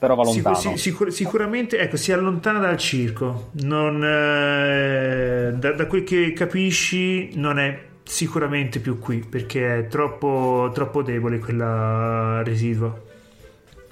Però 0.00 0.14
va 0.14 0.24
lontano. 0.24 0.54
si- 0.56 0.76
sicur- 0.78 1.10
sicuramente 1.10 1.78
ecco, 1.78 1.96
si 1.98 2.10
allontana 2.10 2.58
dal 2.58 2.78
circo. 2.78 3.50
Non, 3.62 4.02
eh, 4.02 5.52
da, 5.56 5.72
da 5.72 5.86
quel 5.86 6.04
che 6.04 6.32
capisci, 6.32 7.36
non 7.38 7.58
è 7.58 7.78
sicuramente 8.02 8.80
più 8.80 8.98
qui 8.98 9.18
perché 9.18 9.78
è 9.80 9.86
troppo, 9.88 10.70
troppo 10.72 11.02
debole 11.02 11.38
quella 11.38 12.42
residua. 12.42 12.98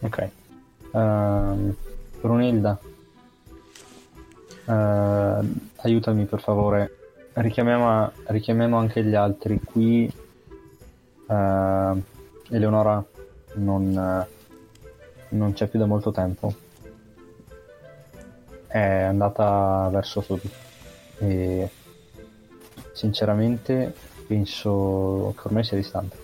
Ok. 0.00 0.28
Ehm, 0.94 1.74
Brunilda, 2.22 2.78
eh, 4.64 5.46
aiutami 5.76 6.24
per 6.24 6.40
favore. 6.40 6.92
Richiamiamo, 7.34 8.12
richiamiamo 8.28 8.78
anche 8.78 9.04
gli 9.04 9.14
altri 9.14 9.60
qui. 9.62 10.10
Eh, 11.30 11.92
Eleonora 12.50 13.04
non, 13.56 13.94
eh, 13.96 14.36
non 15.30 15.52
c'è 15.52 15.66
più 15.66 15.78
da 15.78 15.86
molto 15.86 16.10
tempo. 16.10 16.54
È 18.66 18.78
andata 18.78 19.88
verso 19.90 20.20
sud. 20.20 20.40
E 21.18 21.68
sinceramente 22.92 23.94
penso 24.26 25.34
che 25.36 25.42
ormai 25.46 25.64
sia 25.64 25.76
distante. 25.76 26.16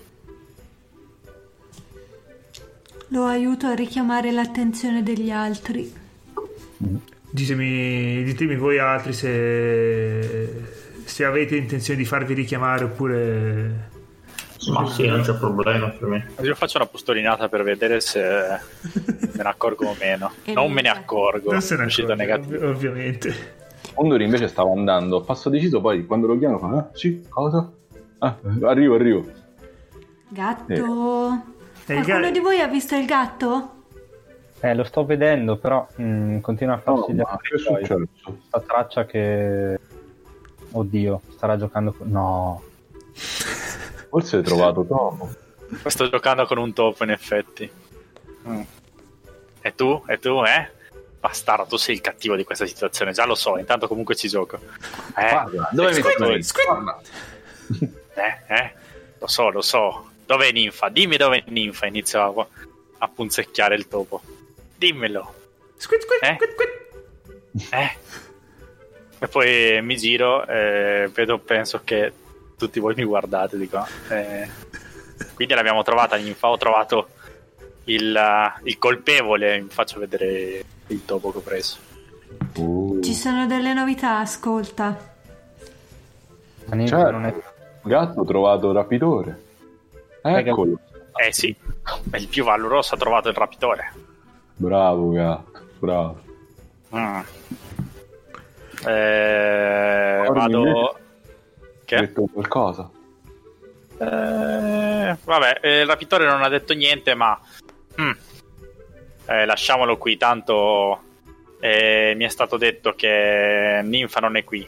Lo 3.09 3.25
aiuto 3.25 3.67
a 3.67 3.73
richiamare 3.73 4.31
l'attenzione 4.31 5.03
degli 5.03 5.31
altri. 5.31 5.93
Ditemi, 7.29 8.23
ditemi 8.23 8.55
voi 8.55 8.79
altri 8.79 9.13
se, 9.13 10.49
se 11.03 11.23
avete 11.23 11.55
intenzione 11.55 11.99
di 11.99 12.05
farvi 12.05 12.33
richiamare 12.33 12.83
oppure... 12.85 13.93
Ma 14.71 14.87
sì, 14.89 15.05
non 15.07 15.21
c'è 15.21 15.33
problema 15.35 15.89
per 15.89 16.07
me. 16.07 16.27
Io 16.41 16.55
faccio 16.55 16.77
una 16.77 16.87
postolinata 16.87 17.49
per 17.49 17.63
vedere 17.63 17.99
se 17.99 18.19
me 18.21 18.59
ne 19.35 19.49
accorgo 19.49 19.87
o 19.87 19.95
meno. 19.99 20.31
Non 20.53 20.71
me 20.71 20.81
ne 20.81 20.89
accorgo. 20.89 21.51
Non 21.51 21.61
se 21.61 21.75
ne 21.75 21.85
uscito 21.85 22.11
accorge, 22.13 22.25
negativo. 22.25 22.65
ov- 22.67 22.75
ovviamente. 22.75 23.53
Ondori 23.95 24.23
invece 24.25 24.47
stava 24.47 24.71
andando 24.71 25.21
passo 25.21 25.49
deciso, 25.49 25.79
poi 25.81 26.05
quando 26.05 26.27
lo 26.27 26.37
chiamo 26.37 26.57
fa, 26.59 26.67
ah, 26.67 26.89
sì, 26.93 27.25
cosa? 27.29 27.71
Ah, 28.19 28.35
arrivo, 28.63 28.95
arrivo. 28.95 29.25
Gatto. 30.29 30.73
E 31.87 31.93
il 31.93 32.03
Qualcuno 32.03 32.31
di 32.31 32.39
voi 32.39 32.59
ha 32.59 32.67
visto 32.67 32.95
il 32.95 33.05
gatto? 33.05 33.69
Eh, 34.61 34.73
lo 34.73 34.83
sto 34.83 35.05
vedendo, 35.05 35.57
però 35.57 35.87
mm, 36.01 36.39
continua 36.39 36.73
a 36.73 36.81
No, 36.85 36.95
farsi 36.97 37.13
gli 37.13 37.19
è 37.19 37.57
suoi. 37.59 37.85
successo? 37.85 38.37
Sta 38.47 38.59
traccia 38.61 39.05
che... 39.05 39.79
Oddio, 40.71 41.21
starà 41.35 41.55
giocando 41.57 41.93
con... 41.93 42.09
No. 42.09 42.61
Forse 44.15 44.37
hai 44.37 44.43
trovato 44.43 44.85
Tomo. 44.85 45.29
Sto 45.87 46.09
giocando 46.09 46.45
con 46.45 46.57
un 46.57 46.71
topo, 46.71 47.03
in 47.03 47.09
effetti. 47.09 47.69
Mm. 48.47 48.61
E 49.59 49.75
tu? 49.75 50.01
E 50.07 50.19
tu, 50.19 50.41
eh? 50.45 50.71
Bastardo, 51.19 51.65
tu 51.65 51.75
sei 51.75 51.95
il 51.95 52.01
cattivo 52.01 52.37
di 52.37 52.45
questa 52.45 52.65
situazione. 52.65 53.11
Già 53.11 53.25
lo 53.25 53.35
so, 53.35 53.57
intanto 53.57 53.89
comunque 53.89 54.15
ci 54.15 54.29
gioco. 54.29 54.55
Eh? 55.17 55.29
Guarda, 55.29 55.69
dove 55.73 56.01
mi 56.01 56.43
Squid. 56.43 56.95
Eh, 58.13 58.53
eh? 58.53 58.73
Lo 59.19 59.27
so, 59.27 59.49
lo 59.49 59.61
so. 59.61 60.11
Dov'è 60.25 60.49
Ninfa? 60.53 60.87
Dimmi 60.87 61.17
dov'è 61.17 61.43
Ninfa. 61.47 61.85
Inizio 61.85 62.21
a, 62.21 62.47
a 62.99 63.07
punzecchiare 63.09 63.75
il 63.75 63.89
topo. 63.89 64.21
Dimmelo. 64.77 65.33
Squid, 65.75 66.01
squid, 66.01 66.23
Eh? 66.23 66.35
squid, 66.35 66.51
squid. 66.53 67.73
Eh? 67.73 67.97
E 69.19 69.27
poi 69.27 69.81
mi 69.81 69.97
giro 69.97 70.47
e 70.47 71.09
vedo, 71.13 71.37
penso 71.37 71.81
che 71.83 72.13
tutti 72.57 72.79
voi 72.79 72.95
mi 72.95 73.03
guardate, 73.03 73.57
dico. 73.57 73.85
eh, 74.09 74.49
quindi 75.33 75.53
l'abbiamo 75.53 75.83
trovata 75.83 76.15
Ninfa, 76.15 76.49
ho 76.49 76.57
trovato 76.57 77.09
il, 77.85 78.15
uh, 78.15 78.67
il 78.67 78.77
colpevole, 78.77 79.61
vi 79.61 79.69
faccio 79.69 79.99
vedere 79.99 80.63
il 80.87 81.05
topo 81.05 81.31
che 81.31 81.37
ho 81.37 81.41
preso. 81.41 81.77
Uh, 82.55 82.99
Ci 83.01 83.13
sono 83.13 83.45
delle 83.45 83.73
novità, 83.73 84.19
ascolta. 84.19 85.13
Ninfa 86.71 86.97
certo. 86.97 87.11
non 87.11 87.25
è... 87.25 87.33
Gatto, 87.83 88.21
ho 88.21 88.25
trovato 88.25 88.71
rapitore. 88.71 89.43
Eccolo. 90.21 90.79
Eh 91.13 91.31
sì, 91.31 91.55
è 92.09 92.17
il 92.17 92.27
più 92.27 92.43
valoroso 92.43 92.95
ha 92.95 92.97
trovato 92.97 93.29
il 93.29 93.35
rapitore. 93.35 93.93
Bravo, 94.55 95.11
gatto, 95.11 95.61
bravo. 95.79 96.21
Mm. 96.95 97.19
Eh, 98.87 100.29
vado... 100.33 100.99
Che? 101.85 101.95
detto 101.97 102.27
qualcosa? 102.31 102.89
Eh, 103.97 105.15
vabbè, 105.23 105.59
eh, 105.61 105.79
il 105.81 105.85
rapitore 105.87 106.25
non 106.25 106.43
ha 106.43 106.49
detto 106.49 106.73
niente, 106.73 107.13
ma 107.15 107.39
mm, 108.01 108.11
eh, 109.27 109.45
lasciamolo 109.45 109.97
qui. 109.97 110.17
Tanto 110.17 110.99
eh, 111.59 112.13
mi 112.17 112.25
è 112.25 112.29
stato 112.29 112.57
detto 112.57 112.93
che 112.95 113.81
Ninfa 113.83 114.19
non 114.19 114.35
è 114.35 114.43
qui. 114.43 114.67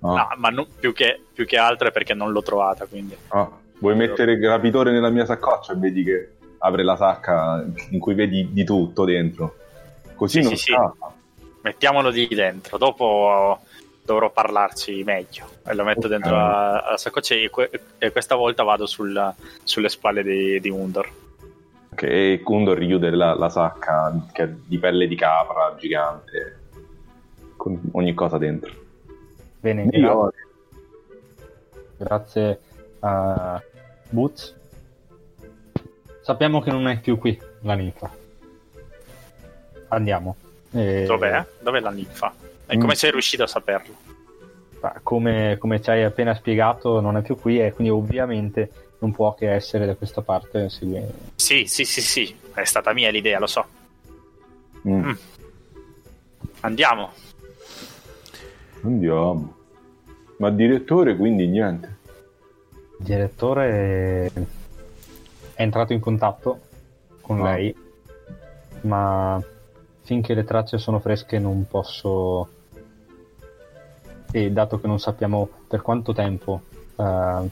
Ah. 0.00 0.06
No, 0.08 0.28
ma 0.36 0.48
non- 0.50 0.66
più, 0.78 0.92
che, 0.92 1.20
più 1.32 1.46
che 1.46 1.56
altro 1.56 1.88
è 1.88 1.92
perché 1.92 2.14
non 2.14 2.32
l'ho 2.32 2.42
trovata. 2.42 2.84
Quindi 2.86 3.16
Ah, 3.28 3.48
vuoi 3.78 3.94
mettere 3.96 4.32
il 4.32 4.46
rapitore 4.46 4.90
nella 4.92 5.10
mia 5.10 5.24
saccoccia 5.24 5.72
e 5.72 5.76
vedi 5.76 6.02
che 6.04 6.32
apre 6.58 6.82
la 6.84 6.96
sacca 6.96 7.64
in 7.90 7.98
cui 7.98 8.14
vedi 8.14 8.48
di 8.52 8.64
tutto 8.64 9.04
dentro. 9.04 9.56
Così 10.14 10.42
Sì, 10.42 10.48
non 10.48 10.56
sì, 10.56 10.62
sì. 10.64 10.72
scappa. 10.72 11.12
mettiamolo 11.62 12.10
lì 12.10 12.28
dentro. 12.28 12.76
Dopo 12.78 13.60
dovrò 14.06 14.30
parlarci 14.30 15.02
meglio. 15.04 15.46
E 15.66 15.74
lo 15.74 15.84
metto 15.84 16.06
Ok. 16.06 16.08
dentro 16.08 16.30
la, 16.34 16.86
la 16.90 16.96
saccoccia 16.96 17.34
e, 17.34 17.50
que- 17.50 17.70
e 17.98 18.10
questa 18.12 18.34
volta 18.36 18.62
vado 18.62 18.86
sul- 18.86 19.34
sulle 19.62 19.88
spalle 19.90 20.22
di, 20.22 20.58
di 20.60 20.70
Undor. 20.70 21.08
Che 21.94 22.40
Kundor 22.42 22.78
richiude 22.78 23.10
la, 23.10 23.34
la 23.34 23.48
sacca 23.50 24.14
che 24.32 24.42
è 24.44 24.48
di 24.48 24.78
pelle 24.78 25.06
di 25.06 25.16
capra 25.16 25.74
gigante 25.78 26.58
con 27.56 27.78
ogni 27.92 28.14
cosa 28.14 28.38
dentro. 28.38 28.72
Bene, 29.60 29.86
Dio, 29.86 30.30
grazie, 31.96 31.96
grazie 31.96 32.60
a 33.00 33.62
Boots. 34.10 34.54
Sappiamo 36.20 36.60
che 36.60 36.70
non 36.70 36.86
è 36.86 37.00
più 37.00 37.18
qui 37.18 37.40
la 37.62 37.74
ninfa. 37.74 38.10
Andiamo. 39.88 40.36
E- 40.72 41.04
Dov'è? 41.06 41.44
Dov'è 41.60 41.80
la 41.80 41.90
ninfa? 41.90 42.34
E 42.66 42.76
Mm. 42.76 42.80
come 42.80 42.94
sei 42.94 43.10
riuscito 43.12 43.42
a 43.44 43.46
saperlo? 43.46 43.94
Come, 45.02 45.56
come 45.58 45.80
ci 45.82 45.90
hai 45.90 46.04
appena 46.04 46.34
spiegato, 46.34 47.00
non 47.00 47.16
è 47.16 47.22
più 47.22 47.36
qui 47.36 47.58
e 47.60 47.72
quindi 47.72 47.92
ovviamente 47.92 48.70
non 48.98 49.10
può 49.12 49.34
che 49.34 49.50
essere 49.50 49.84
da 49.86 49.94
questa 49.96 50.22
parte. 50.22 50.68
segui- 50.68 51.02
Sì, 51.34 51.66
sì, 51.66 51.84
sì, 51.84 52.00
sì, 52.00 52.36
è 52.54 52.64
stata 52.64 52.92
mia 52.92 53.10
l'idea, 53.10 53.38
lo 53.40 53.46
so. 53.48 53.64
Mm, 54.86 55.04
Mm. 55.08 55.12
Andiamo. 56.60 57.10
Andiamo. 58.82 59.54
Ma 60.38 60.50
direttore 60.50 61.16
quindi 61.16 61.46
niente. 61.46 61.96
Il 62.98 63.04
direttore 63.04 64.30
è 64.32 64.42
entrato 65.56 65.92
in 65.92 66.00
contatto 66.00 66.60
con 67.20 67.40
Ah. 67.40 67.52
lei, 67.54 67.74
ma 68.82 69.42
finché 70.02 70.34
le 70.34 70.44
tracce 70.44 70.78
sono 70.78 71.00
fresche 71.00 71.38
non 71.38 71.66
posso... 71.68 72.50
E 74.36 74.50
dato 74.50 74.78
che 74.78 74.86
non 74.86 75.00
sappiamo 75.00 75.48
per 75.66 75.80
quanto 75.80 76.12
tempo 76.12 76.60
eh, 76.94 77.48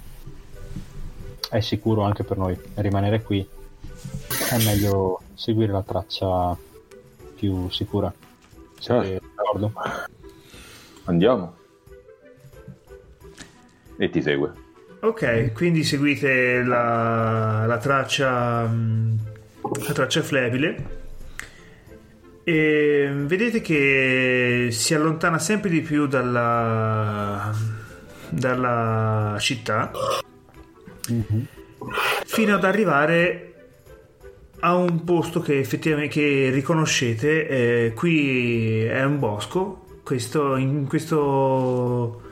è 1.48 1.60
sicuro 1.60 2.02
anche 2.02 2.24
per 2.24 2.36
noi 2.36 2.54
rimanere 2.74 3.22
qui, 3.22 3.40
è 4.50 4.62
meglio 4.66 5.22
seguire 5.32 5.72
la 5.72 5.80
traccia 5.80 6.54
più 7.36 7.70
sicura. 7.70 8.12
Certo. 8.78 9.02
Siete 9.02 9.26
d'accordo? 9.34 9.72
Andiamo. 11.04 11.54
E 13.96 14.10
ti 14.10 14.20
segue. 14.20 14.52
Ok, 15.00 15.52
quindi 15.54 15.84
seguite 15.84 16.62
la, 16.62 17.64
la 17.64 17.78
traccia 17.78 18.66
mm, 18.66 19.16
la 19.86 19.92
traccia 19.94 20.20
flebile 20.20 21.03
e 22.44 23.10
vedete 23.12 23.60
che 23.62 24.68
si 24.70 24.94
allontana 24.94 25.38
sempre 25.38 25.70
di 25.70 25.80
più 25.80 26.06
dalla 26.06 27.52
dalla 28.28 29.36
città 29.38 29.90
fino 32.24 32.54
ad 32.54 32.64
arrivare 32.64 33.54
a 34.60 34.74
un 34.74 35.04
posto 35.04 35.40
che 35.40 35.58
effettivamente 35.58 36.14
che 36.14 36.50
riconoscete 36.50 37.48
eh, 37.48 37.92
qui 37.94 38.82
è 38.82 39.04
un 39.04 39.18
bosco. 39.18 39.82
Questo 40.02 40.56
in 40.56 40.86
questo 40.86 42.22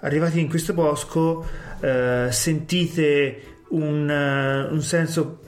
arrivati 0.00 0.40
in 0.40 0.48
questo 0.48 0.74
bosco 0.74 1.46
eh, 1.80 2.28
sentite 2.30 3.62
un, 3.68 4.08
eh, 4.10 4.68
un 4.70 4.82
senso 4.82 5.40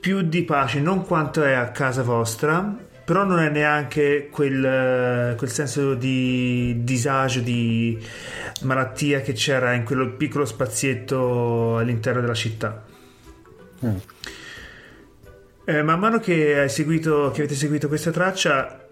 più 0.00 0.22
di 0.22 0.42
pace 0.44 0.80
non 0.80 1.04
quanto 1.04 1.42
è 1.42 1.52
a 1.52 1.70
casa 1.70 2.02
vostra 2.02 2.76
però 3.04 3.24
non 3.24 3.38
è 3.38 3.50
neanche 3.50 4.28
quel, 4.30 5.34
quel 5.36 5.50
senso 5.50 5.94
di 5.94 6.82
disagio, 6.82 7.40
di 7.40 7.98
malattia 8.62 9.20
che 9.20 9.32
c'era 9.32 9.74
in 9.74 9.84
quel 9.84 10.10
piccolo 10.10 10.44
spazietto 10.44 11.76
all'interno 11.76 12.20
della 12.20 12.34
città. 12.34 12.84
Mm. 13.84 13.96
Eh, 15.66 15.82
man 15.82 15.98
mano 15.98 16.18
che, 16.18 16.60
hai 16.60 16.68
seguito, 16.68 17.30
che 17.32 17.40
avete 17.40 17.54
seguito 17.54 17.88
questa 17.88 18.10
traccia, 18.10 18.86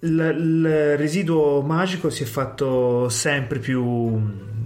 il, 0.00 0.36
il 0.38 0.96
residuo 0.96 1.60
magico 1.62 2.10
si 2.10 2.22
è 2.22 2.26
fatto 2.26 3.08
sempre 3.08 3.58
più 3.58 4.56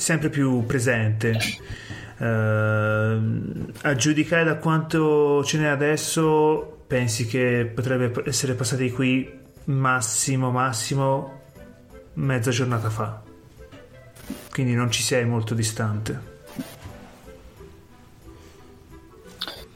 sempre 0.00 0.30
più 0.30 0.64
presente. 0.64 1.38
Eh, 2.20 3.20
a 3.82 3.94
giudicare 3.94 4.44
da 4.44 4.56
quanto 4.56 5.42
ce 5.42 5.56
n'è 5.58 5.66
adesso, 5.66 6.82
pensi 6.86 7.26
che 7.26 7.70
potrebbe 7.74 8.22
essere 8.28 8.52
passati 8.54 8.90
qui 8.90 9.38
massimo, 9.64 10.50
massimo 10.50 11.40
mezza 12.14 12.50
giornata 12.50 12.90
fa. 12.90 13.22
Quindi 14.50 14.74
non 14.74 14.90
ci 14.90 15.02
sei 15.02 15.24
molto 15.24 15.54
distante. 15.54 16.28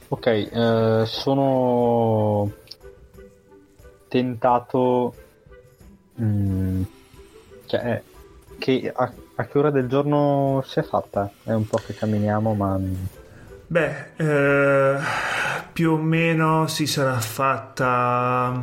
Ok, 0.09 0.27
eh, 0.27 1.05
sono 1.07 2.53
tentato... 4.09 5.15
mm, 6.21 6.83
cioè, 7.67 7.81
eh, 7.81 8.03
che 8.59 8.93
a, 8.95 9.13
a 9.37 9.47
che 9.47 9.59
ora 9.59 9.71
del 9.71 9.87
giorno 9.89 10.63
si 10.67 10.79
è 10.81 10.83
fatta? 10.83 11.31
È 11.43 11.53
un 11.53 11.67
po' 11.67 11.79
che 11.79 11.95
camminiamo, 11.95 12.55
ma... 12.55 12.81
Beh, 13.67 14.13
eh, 14.17 14.99
più 15.73 15.93
o 15.93 15.97
meno 15.97 16.67
si 16.67 16.87
sarà 16.87 17.19
fatta 17.21 18.63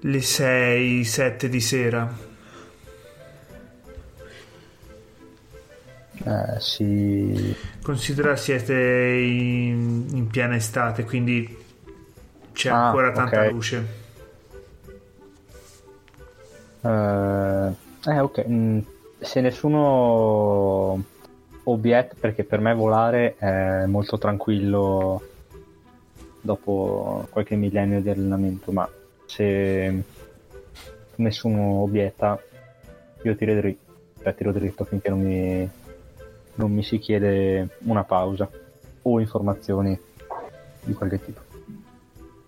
le 0.00 0.20
6-7 0.22 1.46
di 1.46 1.60
sera. 1.60 2.08
Eh, 6.24 6.60
si... 6.60 7.56
Considera 7.82 8.34
siete 8.36 8.74
in, 8.74 10.06
in 10.12 10.26
piena 10.28 10.56
estate, 10.56 11.04
quindi 11.04 11.62
c'è 12.52 12.70
Ah, 12.70 12.86
ancora 12.86 13.12
tanta 13.12 13.42
ok. 13.42 13.46
luce. 13.46 13.86
Eh, 16.82 17.68
eh, 18.06 18.20
ok. 18.20 18.44
mm, 18.48 18.78
se 19.24 19.40
nessuno 19.40 21.02
obietta, 21.64 22.14
perché 22.18 22.44
per 22.44 22.60
me 22.60 22.74
volare 22.74 23.36
è 23.36 23.86
molto 23.86 24.18
tranquillo 24.18 25.22
dopo 26.40 27.26
qualche 27.30 27.56
millennio 27.56 28.00
di 28.00 28.10
allenamento, 28.10 28.70
ma 28.70 28.88
se 29.26 30.02
nessuno 31.16 31.82
obietta, 31.82 32.38
io 33.22 33.34
tiro 33.34 33.54
dritto, 33.54 33.92
cioè 34.22 34.34
tiro 34.34 34.52
dritto 34.52 34.84
finché 34.84 35.08
non 35.08 35.20
mi, 35.20 35.70
non 36.56 36.70
mi 36.70 36.82
si 36.82 36.98
chiede 36.98 37.68
una 37.84 38.04
pausa 38.04 38.48
o 39.02 39.20
informazioni 39.20 39.98
di 40.82 40.92
qualche 40.92 41.24
tipo. 41.24 41.40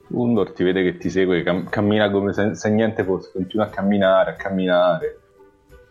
Undor 0.08 0.52
ti 0.52 0.62
vede 0.62 0.82
che 0.82 0.98
ti 0.98 1.10
segue, 1.10 1.42
cam- 1.42 1.68
cammina 1.68 2.10
come 2.10 2.32
se, 2.32 2.54
se 2.54 2.70
niente 2.70 3.02
fosse, 3.02 3.30
continua 3.32 3.66
a 3.66 3.70
camminare, 3.70 4.30
a 4.32 4.34
camminare, 4.34 5.18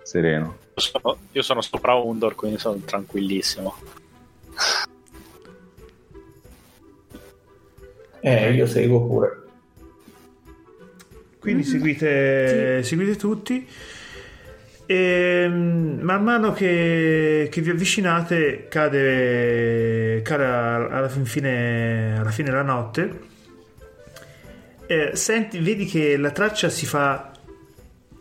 sereno. 0.03 0.63
Io 0.75 0.81
sono, 0.81 1.17
io 1.31 1.41
sono 1.41 1.61
sopra 1.61 1.93
Undor, 1.93 2.35
quindi 2.35 2.57
sono 2.57 2.75
tranquillissimo. 2.83 3.75
Eh, 8.19 8.53
io 8.53 8.67
seguo 8.67 9.05
pure. 9.05 9.43
Quindi 11.39 11.63
seguite, 11.63 12.83
seguite 12.83 13.15
tutti. 13.15 13.65
E 14.87 15.45
mm, 15.47 16.01
man 16.01 16.23
mano 16.23 16.51
che, 16.51 17.47
che 17.49 17.61
vi 17.61 17.69
avvicinate, 17.69 18.67
cade, 18.67 20.21
cade 20.23 20.43
alla 20.43 21.07
fin 21.07 21.25
fine, 21.25 22.17
alla 22.19 22.31
fine 22.31 22.49
della 22.49 22.63
notte. 22.63 23.19
Eh, 24.87 25.11
senti, 25.13 25.59
vedi 25.59 25.85
che 25.85 26.17
la 26.17 26.31
traccia 26.31 26.69
si 26.69 26.85
fa 26.85 27.31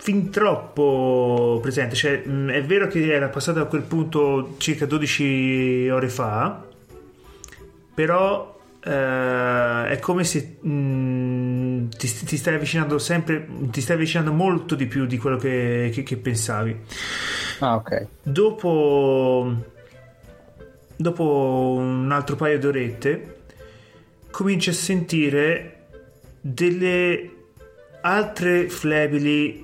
fin 0.05 0.29
troppo 0.29 1.59
presente. 1.63 1.95
Cioè, 1.95 2.25
mm, 2.29 2.51
è 2.51 2.63
vero 2.63 2.89
che 2.89 3.11
era 3.11 3.31
passata 3.31 3.63
a 3.63 3.65
quel 3.65 3.81
punto 3.81 4.55
circa 4.59 4.85
12 4.85 5.89
ore 5.89 6.11
fa, 6.11 6.63
però 7.95 8.61
eh, 8.85 9.89
è 9.89 9.99
come 10.03 10.25
se 10.25 10.59
mm, 10.67 11.89
ti, 11.89 12.25
ti 12.27 12.37
stai 12.37 12.57
avvicinando 12.57 12.99
sempre, 12.99 13.49
ti 13.71 13.81
stai 13.81 13.97
avvicinando 13.97 14.31
molto 14.31 14.75
di 14.75 14.85
più 14.85 15.07
di 15.07 15.17
quello 15.17 15.39
che, 15.39 15.91
che- 15.91 16.03
che 16.03 16.17
pensavi. 16.19 16.81
Ah, 17.61 17.77
ok. 17.77 18.07
Dopo, 18.23 19.55
dopo 20.97 21.77
un 21.79 22.13
altro 22.13 22.37
paio 22.37 22.59
d'orette, 22.59 23.37
cominci 24.31 24.69
a 24.69 24.75
sentire 24.75 25.87
delle 26.43 27.31
altre 28.03 28.69
flebili 28.69 29.64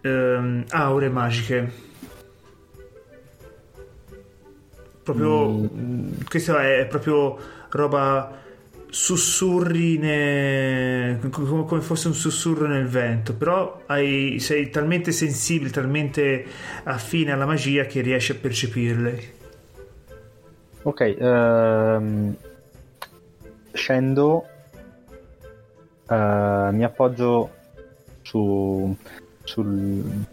ehm, 0.00 0.64
aure 0.70 1.08
magiche. 1.08 1.86
Proprio, 5.02 5.48
mm, 5.48 6.08
questa 6.28 6.62
è 6.68 6.86
proprio 6.86 7.38
roba 7.70 8.36
sussurri 8.90 9.98
ne- 9.98 11.18
come, 11.30 11.80
fosse 11.82 12.08
un 12.08 12.14
sussurro 12.14 12.66
nel 12.66 12.86
vento 12.86 13.34
però 13.34 13.82
hai- 13.84 14.38
sei 14.40 14.70
talmente 14.70 15.12
sensibile 15.12 15.68
talmente 15.68 16.46
affine 16.84 17.32
alla 17.32 17.44
magia 17.44 17.84
che 17.84 18.00
riesci 18.00 18.32
a 18.32 18.36
percepirle 18.36 19.36
Ok, 20.82 21.16
ehm, 21.18 22.36
scendo, 23.72 24.44
eh, 26.08 26.68
mi 26.72 26.84
appoggio 26.84 27.50
su, 28.22 28.96
sul- 29.48 30.26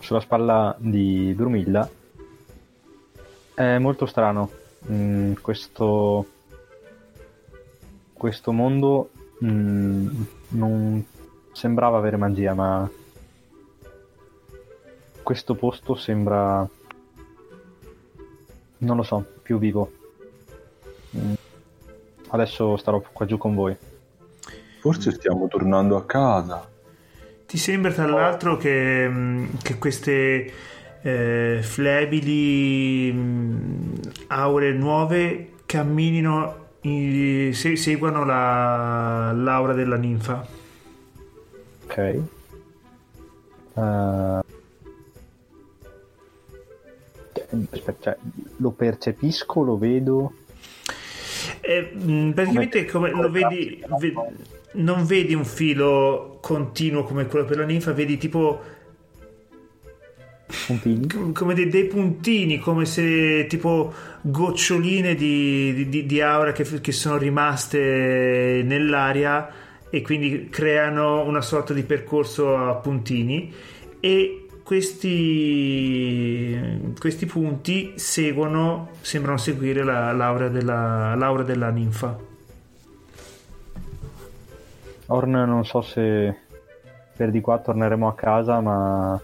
sulla 0.00 0.20
spalla 0.20 0.74
di 0.78 1.32
Brumilla. 1.36 1.88
È 3.54 3.78
molto 3.78 4.06
strano 4.06 4.50
mm, 4.90 5.34
questo, 5.40 6.26
questo 8.12 8.52
mondo 8.52 9.10
mm, 9.44 10.22
non 10.48 11.04
sembrava 11.52 11.98
avere 11.98 12.16
magia, 12.16 12.54
ma 12.54 12.88
questo 15.22 15.54
posto 15.54 15.94
sembra 15.94 16.68
non 18.78 18.96
lo 18.96 19.02
so, 19.02 19.24
più 19.42 19.58
vivo. 19.58 19.90
Mm. 21.16 21.34
Adesso 22.28 22.76
starò 22.76 23.00
qua 23.12 23.24
giù 23.26 23.38
con 23.38 23.54
voi. 23.54 23.76
Forse 24.80 25.12
stiamo 25.12 25.48
tornando 25.48 25.96
a 25.96 26.04
casa. 26.04 26.68
Ti 27.46 27.58
sembra 27.58 27.92
tra 27.92 28.06
l'altro 28.06 28.56
che, 28.56 29.08
mh, 29.08 29.58
che 29.62 29.78
queste 29.78 30.52
eh, 31.02 31.58
flebili 31.62 33.12
mh, 33.12 34.00
aure 34.28 34.72
nuove 34.72 35.50
camminino, 35.64 36.64
in- 36.82 37.54
se- 37.54 37.76
seguano 37.76 38.24
la, 38.24 39.30
l'aura 39.32 39.72
della 39.74 39.96
ninfa. 39.96 40.44
Ok. 41.84 41.96
Eh, 41.98 42.20
aspetta, 47.70 47.94
cioè, 48.00 48.16
lo 48.56 48.70
percepisco, 48.70 49.62
lo 49.62 49.78
vedo. 49.78 50.32
Eh, 51.60 51.92
mh, 51.94 52.30
praticamente 52.32 52.84
come 52.86 53.10
lo 53.10 53.30
vedi, 53.30 53.84
ve- 54.00 54.14
non 54.76 55.04
vedi 55.04 55.34
un 55.34 55.44
filo 55.44 56.38
continuo 56.40 57.04
come 57.04 57.26
quello 57.26 57.44
per 57.44 57.58
la 57.58 57.64
ninfa, 57.64 57.92
vedi 57.92 58.16
tipo 58.16 58.62
Puntini. 60.66 61.08
com- 61.08 61.32
come 61.32 61.54
dei, 61.54 61.68
dei 61.68 61.86
puntini, 61.86 62.58
come 62.58 62.84
se 62.84 63.46
tipo 63.48 63.92
goccioline 64.20 65.14
di, 65.14 65.88
di- 65.88 66.06
di 66.06 66.20
aura 66.20 66.52
che, 66.52 66.64
che 66.80 66.92
sono 66.92 67.16
rimaste 67.18 68.62
nell'aria 68.64 69.48
e 69.90 70.02
quindi 70.02 70.48
creano 70.50 71.24
una 71.24 71.40
sorta 71.40 71.72
di 71.72 71.82
percorso 71.82 72.56
a 72.56 72.74
puntini 72.76 73.52
e 74.00 74.46
questi, 74.62 76.56
questi 76.98 77.26
punti 77.26 77.92
seguono, 77.96 78.90
sembrano 79.00 79.38
seguire 79.38 79.84
la, 79.84 80.12
l'aura, 80.12 80.48
della, 80.48 81.14
l'aura 81.14 81.42
della 81.44 81.70
ninfa. 81.70 82.25
Orn 85.08 85.30
non 85.30 85.64
so 85.64 85.80
se 85.82 86.36
per 87.16 87.30
di 87.30 87.40
qua 87.40 87.58
torneremo 87.58 88.08
a 88.08 88.14
casa, 88.14 88.60
ma 88.60 89.20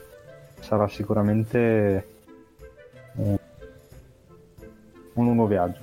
sarà 0.60 0.86
sicuramente 0.88 2.06
un, 3.16 3.36
un 5.14 5.24
lungo 5.24 5.46
viaggio. 5.46 5.80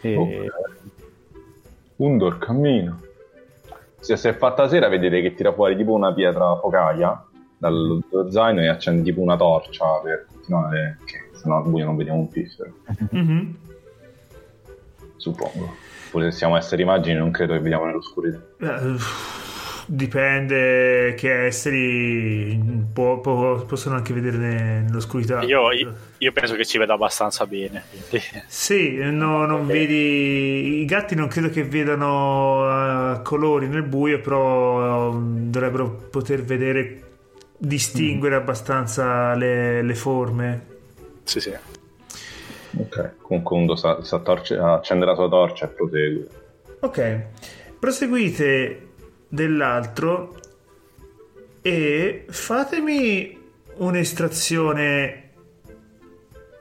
E 0.00 0.16
Ok. 0.16 0.46
Undor 1.96 2.38
cammina. 2.38 2.98
Se 4.00 4.16
si 4.16 4.28
è 4.28 4.34
fatta 4.36 4.68
sera 4.68 4.88
vedete 4.88 5.20
che 5.20 5.34
tira 5.34 5.52
fuori 5.52 5.76
tipo 5.76 5.92
una 5.92 6.12
pietra 6.12 6.56
focaia 6.56 7.24
dal 7.58 8.02
dallo 8.10 8.30
zaino 8.30 8.60
e 8.60 8.68
accende 8.68 9.02
tipo 9.02 9.20
una 9.20 9.36
torcia 9.36 9.84
per 10.02 10.26
continuare, 10.32 10.98
che 11.04 11.30
sennò 11.36 11.58
al 11.58 11.68
buio 11.68 11.84
non 11.84 11.96
vediamo 11.96 12.18
un 12.20 12.28
piffero, 12.28 12.72
Mhm. 13.10 13.56
suppongo. 15.16 15.74
Pure 16.12 16.30
se 16.30 16.36
siamo 16.36 16.56
esseri 16.56 16.82
immagini 16.82 17.16
non 17.16 17.30
credo 17.32 17.54
che 17.54 17.58
vediamo 17.60 17.86
nell'oscurità. 17.86 18.38
Eh, 18.60 18.96
dipende 19.86 21.14
che 21.16 21.46
esseri 21.46 22.60
può- 22.92 23.20
può- 23.20 23.64
possono 23.64 23.96
anche 23.96 24.12
vedere 24.14 24.36
ne- 24.36 24.80
nell'oscurità. 24.82 25.42
Io, 25.42 25.72
io- 26.18 26.32
penso 26.32 26.54
che 26.54 26.64
ci 26.64 26.78
veda 26.78 26.94
abbastanza 26.94 27.46
bene. 27.46 27.82
quindi- 28.08 28.24
Sì, 28.46 28.96
no, 29.10 29.44
non 29.46 29.66
vedi. 29.66 30.80
I 30.80 30.84
gatti 30.84 31.14
non 31.14 31.28
credo 31.28 31.48
che 31.50 31.64
vedano 31.64 33.14
eh, 33.16 33.22
colori 33.22 33.66
nel 33.68 33.82
buio, 33.82 34.20
però 34.20 35.10
um, 35.10 35.50
dovrebbero 35.50 36.08
poter 36.10 36.42
vedere, 36.42 37.02
distinguere 37.58 38.34
abbastanza 38.36 39.34
le, 39.34 39.82
le 39.82 39.94
forme. 39.94 40.66
Sì, 41.24 41.40
sì. 41.40 41.52
Ok. 42.78 43.14
Comunque 43.22 43.56
Undo 43.56 43.76
sa, 43.76 44.02
sa 44.02 44.18
torce- 44.20 44.56
accende 44.58 45.04
la 45.04 45.14
sua 45.14 45.28
torcia 45.28 45.66
e 45.66 45.68
prosegue. 45.68 46.26
Ok, 46.80 47.22
proseguite 47.78 48.88
dell'altro 49.28 50.34
e 51.60 52.24
fatemi 52.28 53.38
un'estrazione 53.76 55.30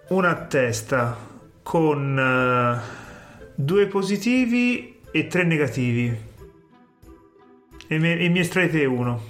una 0.09 0.29
a 0.29 0.45
testa 0.45 1.17
con 1.63 2.19
eh, 2.19 2.79
due 3.55 3.87
positivi 3.87 4.99
e 5.11 5.27
tre 5.27 5.43
negativi. 5.43 6.29
E, 7.87 7.97
me- 7.99 8.19
e 8.19 8.29
mi 8.29 8.39
estraete 8.39 8.85
uno. 8.85 9.29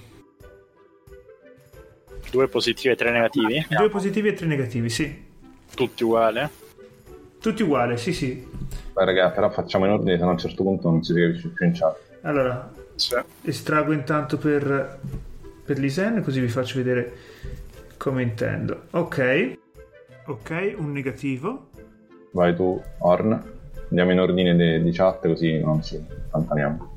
Due 2.32 2.48
positivi 2.48 2.94
e 2.94 2.96
tre 2.96 3.12
negativi. 3.12 3.66
Due 3.70 3.90
positivi 3.90 4.30
e 4.30 4.34
tre 4.34 4.46
negativi, 4.48 4.90
sì. 4.90 5.30
Tutti 5.76 6.04
uguali. 6.04 6.48
Tutti 7.42 7.64
uguali, 7.64 7.98
sì, 7.98 8.14
sì. 8.14 8.48
Beh, 8.94 9.04
raga, 9.06 9.32
però 9.32 9.50
facciamo 9.50 9.86
in 9.86 9.92
ordine, 9.92 10.16
se 10.18 10.22
no 10.24 10.30
a 10.30 10.34
un 10.34 10.38
certo 10.38 10.62
punto 10.64 10.90
non 10.90 11.04
si 11.04 11.14
capisce 11.14 11.48
più 11.50 11.66
in 11.66 11.74
chat. 11.74 11.98
Allora, 12.22 12.72
Sì. 12.96 13.16
estraggo 13.44 13.94
intanto 13.94 14.38
per, 14.38 15.00
per 15.66 15.80
l'Isen, 15.80 16.22
così 16.24 16.40
vi 16.40 16.48
faccio 16.50 16.78
vedere 16.78 17.12
come 17.98 18.22
intendo. 18.22 18.84
Ok, 18.92 19.58
ok, 20.28 20.74
un 20.78 20.92
negativo. 20.92 21.70
Vai 22.32 22.56
tu, 22.56 22.80
Orn. 23.00 23.60
Andiamo 23.90 24.12
in 24.12 24.20
ordine 24.20 24.56
de- 24.56 24.82
di 24.82 24.92
chat 24.92 25.26
così 25.28 25.58
non 25.60 25.82
ci 25.84 26.00
allontaniamo. 26.30 26.90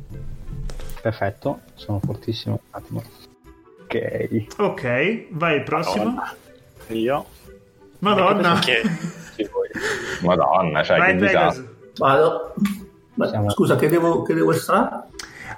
Perfetto, 1.00 1.60
sono 1.74 1.98
fortissimo. 2.00 2.60
Un 2.62 2.68
attimo. 2.70 3.02
Ok. 3.82 4.46
Ok, 4.58 5.26
vai 5.30 5.56
il 5.56 5.62
prossimo. 5.64 6.04
Madonna. 6.04 6.36
Io. 6.88 7.26
Madonna. 8.04 8.60
Madonna, 10.22 10.82
cioè 10.82 10.98
Vai 10.98 11.16
che 11.16 11.26
disastro. 11.26 11.64
Vado. 11.96 12.54
Ma, 13.14 13.28
Siamo- 13.28 13.50
Scusa, 13.50 13.76
che 13.76 13.88
devo, 13.88 14.22
che 14.22 14.34
devo 14.34 14.52
estrarre? 14.52 15.04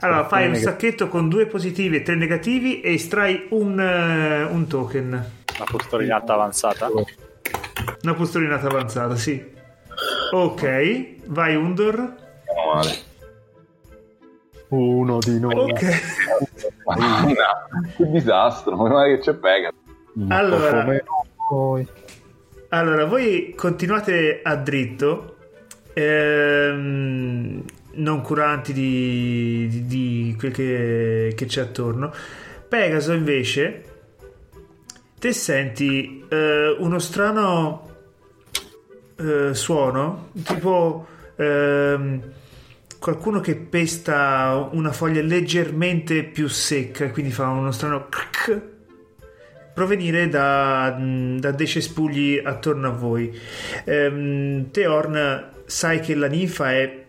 Allora, 0.01 0.27
fai 0.27 0.47
un 0.47 0.53
Neg- 0.53 0.63
sacchetto 0.63 1.09
con 1.09 1.29
due 1.29 1.47
positivi 1.47 1.97
e 1.97 2.03
tre 2.03 2.15
negativi 2.15 2.81
e 2.81 2.95
estrai 2.95 3.47
un, 3.51 3.81
eh, 3.81 4.43
un 4.45 4.67
token. 4.67 5.09
una 5.09 5.65
postolinata 5.71 6.35
avanzata. 6.35 6.89
Una 8.03 8.15
postolinata 8.15 8.67
avanzata, 8.69 9.17
sì. 9.17 9.55
Ok, 10.33 11.27
vai 11.27 11.57
Undor. 11.57 11.95
Meno 11.97 12.75
male. 12.75 12.91
Uno 14.69 15.19
di 15.19 15.41
noi. 15.41 15.71
Ok. 15.71 16.03
Madonna, 16.85 17.69
che 17.97 18.07
disastro. 18.11 18.77
Male 18.77 19.17
che 19.17 19.23
c'è 19.23 19.35
Pega. 19.35 19.71
Allora. 20.29 20.83
Come 20.85 21.05
noi. 21.51 21.89
Allora, 22.71 23.05
voi 23.05 23.55
continuate 23.57 24.41
a 24.43 24.57
dritto, 24.57 25.37
ehm, 25.93 27.63
non 27.93 28.21
curanti 28.23 28.73
di, 28.73 29.69
di- 29.71 29.87
di 29.87 30.37
quel 30.37 30.53
che, 30.53 31.33
che 31.37 31.47
c'è 31.47 31.61
attorno. 31.61 32.13
Pegaso, 32.69 33.13
invece, 33.13 33.85
te 35.19 35.33
senti 35.33 36.25
eh, 36.29 36.77
uno 36.79 36.99
strano 36.99 37.89
eh, 39.17 39.55
suono, 39.55 40.31
tipo 40.45 41.07
ehm, 41.37 42.21
qualcuno 42.99 43.41
che 43.41 43.55
pesta 43.55 44.69
una 44.73 44.91
foglia 44.91 45.23
leggermente 45.23 46.25
più 46.25 46.49
secca, 46.49 47.11
quindi 47.11 47.31
fa 47.31 47.47
uno 47.47 47.71
strano 47.71 48.09
crack 48.09 48.75
provenire 49.77 50.27
da, 50.31 50.97
da 51.39 51.51
dei 51.51 51.67
cespugli 51.67 52.41
attorno 52.43 52.89
a 52.89 52.93
voi. 52.93 53.31
Ehm, 53.85 54.71
Teorn, 54.71 55.51
sai 55.67 56.01
che 56.01 56.15
la 56.15 56.29
ninfa 56.29 56.73
è 56.73 57.05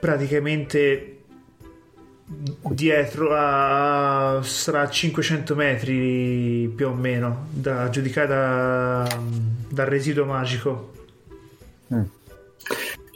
praticamente 0.00 1.18
dietro 2.70 3.30
a 3.32 4.40
sarà 4.42 4.80
a 4.80 4.90
500 4.90 5.54
metri 5.54 6.70
più 6.74 6.88
o 6.88 6.92
meno 6.92 7.46
da 7.50 7.88
giudicare 7.88 8.26
da- 8.26 9.18
dal 9.68 9.86
residuo 9.86 10.26
magico 10.26 10.90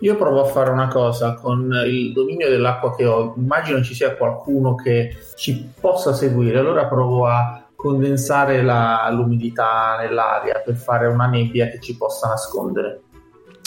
Io 0.00 0.16
provo 0.16 0.42
a 0.42 0.46
fare 0.46 0.70
una 0.70 0.88
cosa 0.88 1.34
con 1.34 1.70
il 1.86 2.12
dominio 2.12 2.48
dell'acqua 2.48 2.94
che 2.94 3.04
ho. 3.04 3.34
Immagino 3.36 3.82
ci 3.82 3.94
sia 3.94 4.16
qualcuno 4.16 4.76
che 4.76 5.16
ci 5.36 5.70
possa 5.78 6.12
seguire. 6.14 6.58
Allora 6.58 6.86
provo 6.86 7.26
a 7.26 7.61
condensare 7.82 8.62
la- 8.62 9.08
l'umidità 9.10 9.96
nell'aria 9.98 10.62
per 10.64 10.76
fare 10.76 11.08
una 11.08 11.26
nebbia 11.26 11.66
che 11.66 11.80
ci 11.80 11.96
possa 11.96 12.28
nascondere. 12.28 13.00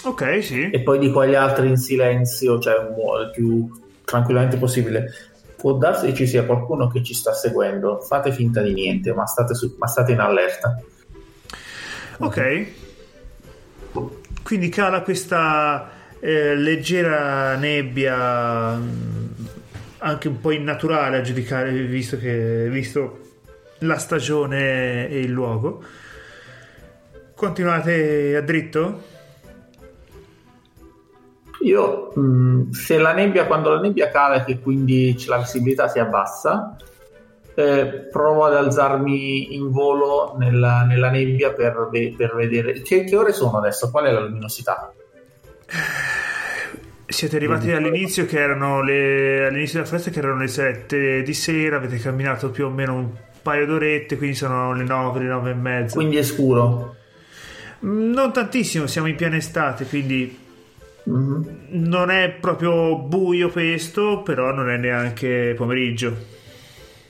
ok 0.05 0.41
sì 0.41 0.69
E 0.69 0.79
poi 0.79 0.99
dico 0.99 1.19
agli 1.19 1.35
altri 1.35 1.67
in 1.67 1.75
silenzio, 1.75 2.57
cioè 2.59 2.75
il 2.75 3.31
più 3.33 3.69
tranquillamente 4.05 4.55
possibile. 4.55 5.11
Può 5.57 5.73
darsi 5.73 6.05
che 6.05 6.13
ci 6.13 6.27
sia 6.27 6.45
qualcuno 6.45 6.87
che 6.87 7.03
ci 7.03 7.13
sta 7.13 7.33
seguendo. 7.33 7.99
Fate 7.99 8.31
finta 8.31 8.61
di 8.61 8.71
niente, 8.73 9.13
ma 9.13 9.25
state, 9.25 9.53
su- 9.53 9.75
ma 9.77 9.87
state 9.87 10.13
in 10.13 10.19
allerta. 10.19 10.79
Ok. 12.19 12.67
Quindi 14.43 14.69
cala 14.69 15.01
questa 15.01 15.89
eh, 16.19 16.55
leggera 16.55 17.55
nebbia, 17.55 18.75
mh, 18.75 19.35
anche 19.97 20.27
un 20.29 20.39
po' 20.39 20.51
innaturale 20.51 21.17
a 21.17 21.21
giudicare, 21.21 21.71
visto, 21.71 22.17
che, 22.17 22.67
visto 22.69 23.24
la 23.79 23.97
stagione 23.97 25.07
e 25.09 25.19
il 25.19 25.31
luogo. 25.31 25.83
Continuate 27.35 28.35
a 28.35 28.41
dritto? 28.41 29.13
Io, 31.61 32.11
mh, 32.13 32.71
se 32.71 32.97
la 32.97 33.13
nebbia, 33.13 33.45
quando 33.45 33.73
la 33.73 33.81
nebbia 33.81 34.09
cala 34.09 34.35
e 34.35 34.45
che 34.45 34.59
quindi 34.59 35.15
la 35.27 35.37
visibilità 35.37 35.87
si 35.87 35.99
abbassa, 35.99 36.75
eh, 37.55 38.07
provo 38.11 38.45
ad 38.45 38.55
alzarmi 38.55 39.55
in 39.55 39.71
volo 39.71 40.35
nella, 40.37 40.83
nella 40.83 41.09
nebbia 41.09 41.53
per, 41.53 41.89
per 41.91 42.35
vedere. 42.35 42.81
Che, 42.81 43.03
che 43.03 43.15
ore 43.15 43.33
sono 43.33 43.57
adesso? 43.57 43.89
Qual 43.89 44.05
è 44.05 44.11
la 44.11 44.19
luminosità? 44.19 44.93
Siete 47.07 47.35
arrivati 47.37 47.71
all'inizio 47.71 48.25
che 48.25 48.39
erano 48.39 48.81
le, 48.81 49.47
all'inizio 49.47 49.79
della 49.79 49.89
festa 49.89 50.11
che 50.11 50.19
erano 50.19 50.39
le 50.39 50.47
7 50.47 51.21
di 51.21 51.33
sera, 51.33 51.77
avete 51.77 51.97
camminato 51.97 52.49
più 52.49 52.65
o 52.65 52.69
meno 52.69 53.11
paio 53.45 53.67
d'orette, 53.67 54.17
quindi 54.17 54.35
sono 54.35 54.73
le 54.73 54.83
9, 54.83 55.19
le 55.19 55.25
9 55.27 55.51
e 55.51 55.53
mezza. 55.53 55.95
Quindi 55.95 56.17
è 56.17 56.23
scuro. 56.23 56.95
Mm, 57.85 58.11
Non 58.11 58.33
tantissimo, 58.33 58.87
siamo 58.87 59.07
in 59.07 59.15
piena 59.15 59.35
estate, 59.35 59.85
quindi 59.85 60.39
Mhm. 61.03 61.67
non 61.69 62.09
è 62.09 62.31
proprio 62.31 62.97
buio 62.97 63.49
questo, 63.51 64.23
però 64.23 64.51
non 64.51 64.71
è 64.71 64.77
neanche 64.77 65.53
pomeriggio. 65.55 66.15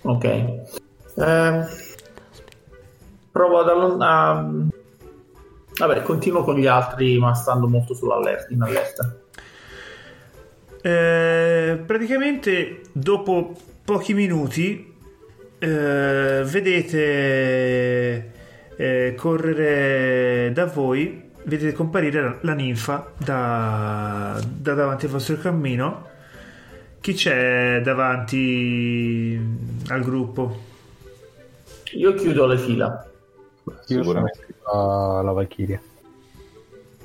Ok. 0.02 0.24
Eh, 0.26 1.66
provo 3.32 3.60
ad 3.60 3.70
allontanare. 3.70 4.68
Vabbè, 5.78 6.02
continuo 6.04 6.44
con 6.44 6.56
gli 6.56 6.68
altri, 6.68 7.18
ma 7.18 7.34
stando 7.34 7.68
molto 7.68 7.94
sull'allerta, 7.94 8.54
in 8.54 8.62
allerta. 8.62 9.16
Eh, 10.82 11.82
praticamente 11.86 12.82
dopo 12.92 13.56
pochi 13.84 14.14
minuti 14.14 14.94
eh, 15.66 16.44
vedete 16.44 18.32
eh, 18.76 19.16
correre 19.18 20.52
da 20.54 20.66
voi, 20.66 21.32
vedete 21.44 21.74
comparire 21.74 22.22
la, 22.22 22.38
la 22.42 22.54
ninfa 22.54 23.12
da, 23.18 24.40
da 24.46 24.74
davanti 24.76 25.06
al 25.06 25.12
vostro 25.12 25.38
cammino. 25.38 26.14
Chi 27.02 27.14
c'è 27.14 27.82
davanti 27.84 29.40
al 29.88 30.02
gruppo? 30.02 30.64
Io 31.94 32.14
chiudo 32.14 32.46
le 32.48 32.58
fila. 32.58 33.10
Io 33.88 34.04
Sicuramente. 34.04 34.46
sono 34.64 35.16
la, 35.16 35.22
la 35.22 35.32
Valchiria. 35.32 35.82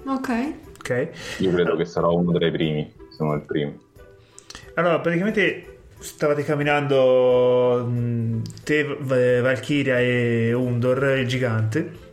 Ok. 0.05 0.55
Ok. 0.78 1.09
Io 1.39 1.53
credo 1.53 1.77
che 1.77 1.85
sarò 1.85 2.12
uno 2.15 2.32
tra 2.32 2.47
i 2.47 2.51
primi, 2.51 2.93
se 3.11 3.23
non 3.24 3.37
il 3.37 3.43
primo. 3.43 3.78
allora, 4.74 4.99
praticamente 5.01 5.80
stavate 6.01 6.44
camminando 6.44 7.90
te, 8.64 8.85
V- 8.85 9.40
Valkyria 9.40 10.01
e 10.01 10.52
Undor, 10.52 11.18
il 11.18 11.27
gigante. 11.27 12.09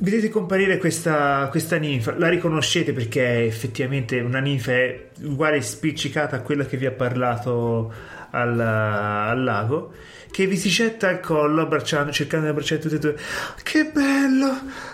Vedete 0.00 0.28
comparire 0.28 0.78
questa, 0.78 1.48
questa 1.50 1.76
ninfa, 1.76 2.16
la 2.16 2.28
riconoscete 2.28 2.92
perché 2.92 3.26
è 3.26 3.42
effettivamente 3.42 4.20
una 4.20 4.38
ninfa 4.38 4.70
è 4.70 5.08
uguale 5.22 5.60
spiccicata 5.60 6.36
a 6.36 6.40
quella 6.40 6.64
che 6.66 6.76
vi 6.76 6.86
ha 6.86 6.92
parlato 6.92 7.92
al, 8.30 8.60
al 8.60 9.42
lago, 9.42 9.92
che 10.30 10.46
vi 10.46 10.56
si 10.56 10.68
getta 10.68 11.08
al 11.08 11.18
collo 11.18 11.62
abbracciando, 11.62 12.12
cercando 12.12 12.44
di 12.44 12.50
abbracciare 12.52 12.80
tutte 12.80 12.94
e 12.94 12.98
due. 13.00 13.16
Che 13.60 13.84
bello! 13.86 14.46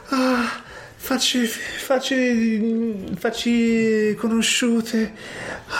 Ah, 0.08 0.62
facci, 1.04 1.44
facci, 1.44 3.12
facci 3.14 4.14
conosciute. 4.14 5.12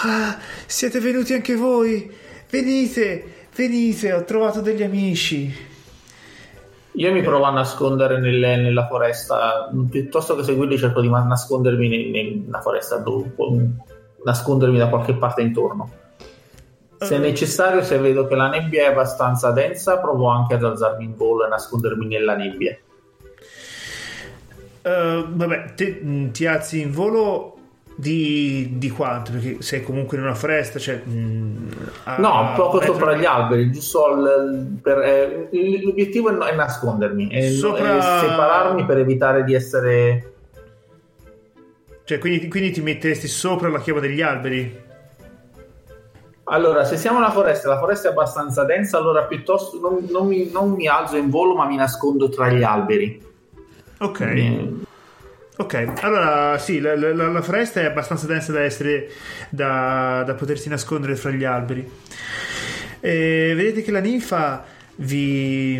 Ah, 0.04 0.38
siete 0.66 1.00
venuti 1.00 1.32
anche 1.32 1.56
voi. 1.56 2.12
Venite, 2.50 3.46
venite, 3.56 4.12
ho 4.12 4.22
trovato 4.24 4.60
degli 4.60 4.82
amici. 4.82 5.72
Io 6.96 7.12
mi 7.12 7.22
provo 7.22 7.44
a 7.44 7.50
nascondere 7.50 8.20
nelle- 8.20 8.56
nella 8.56 8.86
foresta, 8.86 9.70
piuttosto 9.90 10.36
che 10.36 10.44
seguirli 10.44 10.76
cerco 10.76 11.00
di 11.00 11.08
nascondermi 11.08 11.88
ne- 11.88 12.42
nella 12.44 12.60
foresta, 12.60 12.98
dove- 12.98 13.32
nascondermi 14.22 14.76
da 14.76 14.88
qualche 14.88 15.14
parte 15.14 15.40
intorno. 15.40 15.90
Se 16.98 17.16
è 17.16 17.18
necessario, 17.18 17.82
se 17.82 17.98
vedo 17.98 18.26
che 18.26 18.34
la 18.34 18.48
nebbia 18.48 18.84
è 18.84 18.90
abbastanza 18.92 19.50
densa, 19.50 19.98
provo 19.98 20.28
anche 20.28 20.54
ad 20.54 20.64
alzarmi 20.64 21.04
in 21.04 21.16
volo 21.16 21.46
e 21.46 21.48
nascondermi 21.48 22.06
nella 22.06 22.36
nebbia. 22.36 22.76
Uh, 24.84 25.24
vabbè, 25.30 25.72
te, 25.74 25.98
mh, 26.02 26.30
ti 26.32 26.46
alzi 26.46 26.82
in 26.82 26.92
volo 26.92 27.56
di, 27.96 28.72
di 28.76 28.90
quanto? 28.90 29.32
Perché 29.32 29.62
sei 29.62 29.82
comunque 29.82 30.18
in 30.18 30.24
una 30.24 30.34
foresta, 30.34 30.78
cioè... 30.78 30.96
mh, 30.96 31.68
a- 32.04 32.16
No, 32.18 32.52
poco 32.54 32.78
metro- 32.80 32.92
sopra 32.92 33.16
gli 33.16 33.24
alberi, 33.24 33.70
giusto 33.70 34.04
al- 34.04 34.78
per- 34.82 34.98
eh, 34.98 35.48
l'obiettivo 35.82 36.28
è, 36.28 36.50
è 36.50 36.54
nascondermi, 36.54 37.28
è, 37.28 37.48
Sopra- 37.48 37.96
è 37.96 38.00
separarmi 38.20 38.84
per 38.84 38.98
evitare 38.98 39.42
di 39.44 39.54
essere... 39.54 40.32
Cioè, 42.04 42.18
quindi, 42.18 42.48
quindi 42.48 42.70
ti 42.70 42.82
metteresti 42.82 43.26
sopra 43.26 43.70
la 43.70 43.80
chioma 43.80 44.00
degli 44.00 44.20
alberi? 44.20 44.82
Allora, 46.46 46.84
se 46.84 46.98
siamo 46.98 47.20
nella 47.20 47.30
foresta, 47.30 47.70
la 47.70 47.78
foresta 47.78 48.08
è 48.08 48.10
abbastanza 48.10 48.64
densa, 48.64 48.98
allora 48.98 49.24
piuttosto 49.24 49.80
non, 49.80 50.06
non 50.10 50.26
mi, 50.26 50.50
non 50.52 50.72
mi 50.72 50.86
alzo 50.86 51.16
in 51.16 51.30
volo, 51.30 51.54
ma 51.54 51.64
mi 51.64 51.76
nascondo 51.76 52.28
tra 52.28 52.50
gli 52.50 52.62
alberi. 52.62 53.32
Ok. 54.04 54.20
Eh, 54.20 54.68
Ok, 55.56 55.92
allora 56.00 56.58
sì, 56.58 56.80
la, 56.80 56.96
la- 56.96 57.12
la- 57.28 57.40
foresta 57.40 57.80
è 57.80 57.84
abbastanza 57.84 58.26
densa 58.26 58.50
da 58.50 58.62
essere 58.62 59.08
da, 59.50 60.24
da 60.26 60.34
potersi 60.34 60.68
nascondere 60.68 61.14
fra 61.14 61.30
gli 61.30 61.44
alberi. 61.44 61.88
E 62.98 63.52
vedete 63.54 63.82
che 63.82 63.92
la 63.92 64.00
ninfa 64.00 64.64
vi, 64.96 65.78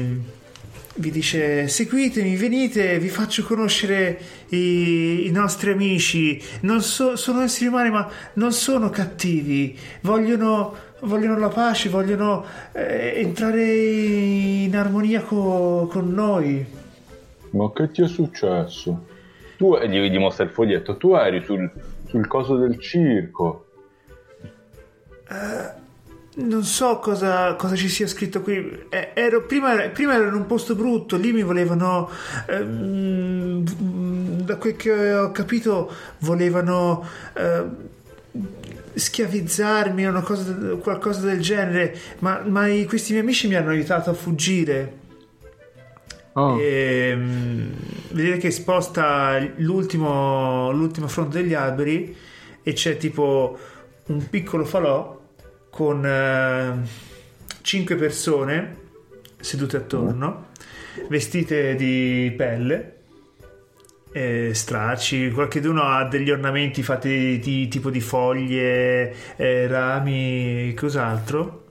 vi 0.95 1.11
dice: 1.11 1.67
Seguitemi, 1.67 2.37
venite, 2.37 3.01
vi 3.01 3.09
faccio 3.09 3.43
conoscere 3.43 4.17
i, 4.51 5.27
i 5.27 5.31
nostri 5.33 5.73
amici. 5.73 6.41
Non 6.61 6.81
so- 6.81 7.17
sono 7.17 7.41
esseri 7.43 7.67
umani, 7.67 7.91
ma 7.91 8.09
non 8.35 8.53
sono 8.53 8.91
cattivi. 8.91 9.77
Vogliono, 10.03 10.73
vogliono 11.01 11.37
la 11.37 11.49
pace, 11.49 11.89
vogliono 11.89 12.45
eh, 12.73 13.15
entrare 13.17 13.65
in 13.75 14.77
armonia 14.77 15.21
co- 15.23 15.89
con 15.91 16.11
noi. 16.15 16.83
Ma 17.55 17.71
che 17.73 17.91
ti 17.91 18.03
è 18.03 18.09
successo? 18.09 19.07
Tu 19.57 19.77
e 19.77 19.89
gli 19.89 20.11
dimostra 20.11 20.45
il 20.45 20.51
foglietto, 20.51 20.97
tu 20.97 21.15
eri 21.15 21.43
sul, 21.45 21.71
sul 22.09 22.27
coso 22.27 22.57
del 22.57 22.81
circo. 22.81 23.67
Non 26.37 26.65
so 26.65 26.99
cosa, 26.99 27.55
cosa 27.55 27.77
ci 27.77 27.89
sia 27.89 28.09
scritto 28.09 28.43
qui. 28.43 28.87
Eh, 28.89 29.11
ero, 29.15 29.43
prima, 29.47 29.77
prima 29.91 30.15
ero 30.15 30.27
in 30.27 30.35
un 30.35 30.47
posto 30.47 30.75
brutto, 30.75 31.17
lì 31.17 31.33
mi 31.33 31.45
volevano. 31.45 32.11
ehm, 32.49 33.63
da 34.43 34.57
quel 34.57 34.75
che 34.75 35.15
ho 35.15 35.31
capito, 35.31 35.91
volevano 36.19 37.07
eh, 37.35 37.65
schiavizzarmi 38.95 40.07
o 40.09 40.79
qualcosa 40.79 41.25
del 41.25 41.41
genere. 41.41 41.97
Ma, 42.19 42.43
ma 42.45 42.67
i- 42.67 42.85
questi 42.85 43.13
miei 43.13 43.25
amici 43.25 43.47
mi 43.47 43.55
hanno 43.55 43.71
aiutato 43.71 44.11
a 44.11 44.15
fuggire. 44.15 45.03
Ah, 46.35 46.57
E, 46.59 47.13
mm, 47.15 47.73
vedete 48.11 48.39
che 48.39 48.51
sposta 48.51 49.39
l'ultimo, 49.57 50.71
l'ultimo 50.73 51.07
fronte 51.09 51.43
degli 51.43 51.55
alberi 51.55 52.17
e 52.63 52.73
c'è 52.73 52.97
tipo 52.97 53.57
un 54.07 54.29
piccolo 54.29 54.65
falò 54.65 55.21
con 55.71 56.05
eh, 56.05 56.83
cinque 57.63 57.97
persone 57.97 58.83
sedute 59.41 59.77
attorno, 59.77 60.49
vestite 61.09 61.75
di 61.77 62.33
pelle, 62.37 62.97
eh, 64.13 64.51
stracci, 64.55 65.31
qualcuno 65.31 65.83
ha 65.83 66.05
degli 66.05 66.31
ornamenti 66.31 66.83
fatti 66.83 67.39
di 67.41 67.69
tipo 67.69 67.91
di 67.91 68.01
foglie, 68.01 69.15
eh, 69.37 69.67
rami, 69.67 70.73
cos'altro. 70.75 71.64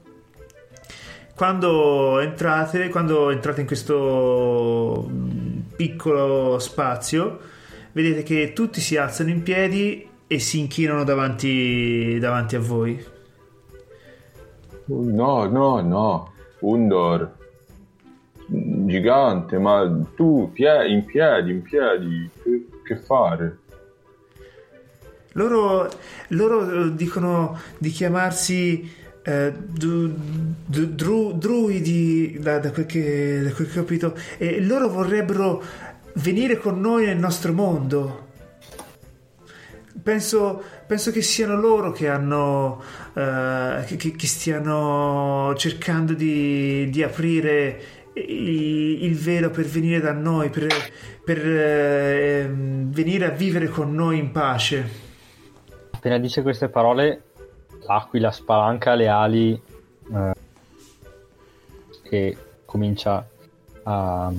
Quando 1.35 2.19
entrate, 2.19 2.89
quando 2.89 3.31
entrate 3.31 3.61
in 3.61 3.67
questo 3.67 5.07
mm, 5.09 5.59
piccolo 5.75 6.59
spazio, 6.59 7.39
vedete 7.91 8.21
che 8.21 8.53
tutti 8.53 8.79
si 8.79 8.97
alzano 8.97 9.29
in 9.29 9.41
piedi 9.41 10.07
e 10.27 10.39
si 10.39 10.59
inchinano 10.59 11.03
davanti, 11.03 12.19
davanti 12.19 12.55
a 12.55 12.59
voi. 12.59 13.03
no, 14.85 15.45
no, 15.45 15.81
no. 15.81 16.33
Undor. 16.59 17.41
Gigante, 18.45 19.57
ma 19.57 20.05
tu 20.15 20.51
pie- 20.53 20.87
in 20.87 21.03
piedi, 21.05 21.51
in 21.51 21.61
piedi, 21.61 22.29
che, 22.43 22.67
che 22.83 22.95
fare? 22.97 23.57
Loro, 25.33 25.89
loro 26.29 26.85
eh, 26.85 26.93
dicono 26.93 27.57
di 27.79 27.89
chiamarsi 27.89 29.01
eh, 29.23 29.53
du- 29.57 30.13
du- 30.65 30.93
dru- 30.93 31.33
druidi, 31.37 32.37
da, 32.39 32.59
da 32.59 32.71
quel 32.71 32.85
che, 32.85 33.41
da 33.43 33.51
quel 33.51 33.69
che 33.71 33.79
ho 33.79 33.83
capito, 33.83 34.15
e 34.37 34.61
loro 34.61 34.89
vorrebbero 34.89 35.61
venire 36.15 36.57
con 36.57 36.79
noi 36.79 37.05
nel 37.05 37.17
nostro 37.17 37.53
mondo. 37.53 38.27
Penso, 40.01 40.61
penso 40.85 41.11
che 41.11 41.21
siano 41.21 41.55
loro 41.55 41.91
che 41.91 42.09
hanno 42.09 42.81
eh, 43.13 43.83
che, 43.85 43.95
che- 44.15 44.27
stiano 44.27 45.53
cercando 45.55 46.13
di, 46.13 46.89
di 46.89 47.03
aprire 47.03 47.79
i- 48.15 49.05
il 49.05 49.15
velo 49.15 49.49
per 49.49 49.65
venire 49.65 50.01
da 50.01 50.11
noi, 50.11 50.49
per, 50.49 50.67
per 51.23 51.37
eh, 51.47 52.49
venire 52.51 53.25
a 53.25 53.29
vivere 53.29 53.67
con 53.69 53.93
noi 53.93 54.17
in 54.17 54.31
pace. 54.31 54.89
Appena 55.91 56.17
dice 56.19 56.41
queste 56.41 56.67
parole, 56.69 57.21
l'aquila 57.85 58.31
spalanca 58.31 58.95
le 58.95 59.07
ali 59.07 59.61
eh, 60.13 60.33
e 62.09 62.37
comincia 62.65 63.27
a 63.83 64.31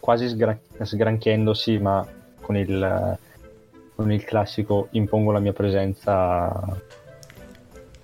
quasi 0.00 0.28
sgra- 0.28 0.58
sgranchiendosi, 0.82 1.78
ma 1.78 2.06
con 2.40 2.56
il, 2.56 3.18
con 3.94 4.10
il 4.10 4.24
classico 4.24 4.88
impongo 4.92 5.32
la 5.32 5.40
mia 5.40 5.52
presenza 5.52 6.80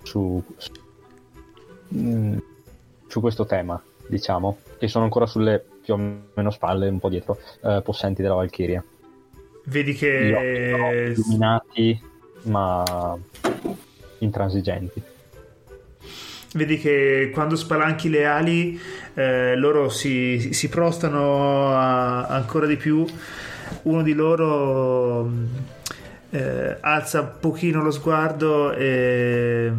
su, 0.02 0.42
su, 0.56 0.72
mm, 1.94 2.36
su 3.06 3.20
questo 3.20 3.46
tema, 3.46 3.82
diciamo, 4.06 4.58
che 4.78 4.88
sono 4.88 5.04
ancora 5.04 5.26
sulle 5.26 5.64
più 5.82 5.94
o 5.94 5.96
meno 6.34 6.50
spalle, 6.50 6.88
un 6.88 6.98
po' 6.98 7.08
dietro, 7.08 7.38
eh, 7.62 7.80
possenti 7.82 8.22
della 8.22 8.34
Valchiria. 8.34 8.84
Vedi 9.66 9.92
Gli 9.92 10.32
occhi 10.32 10.70
sono 10.70 10.90
che 10.90 11.14
illuminati, 11.16 12.02
ma 12.42 13.18
intransigenti. 14.24 15.02
Vedi 16.54 16.78
che 16.78 17.30
quando 17.32 17.56
spalanchi 17.56 18.08
le 18.08 18.26
ali 18.26 18.80
eh, 19.14 19.56
loro 19.56 19.88
si, 19.88 20.52
si 20.52 20.68
prostano 20.68 21.70
a- 21.74 22.26
ancora 22.26 22.66
di 22.66 22.76
più. 22.76 23.04
Uno 23.82 24.02
di 24.02 24.12
loro 24.12 25.24
mh, 25.24 25.48
eh, 26.30 26.76
alza 26.80 27.20
un 27.22 27.30
pochino 27.40 27.82
lo 27.82 27.90
sguardo 27.90 28.72
e, 28.72 29.72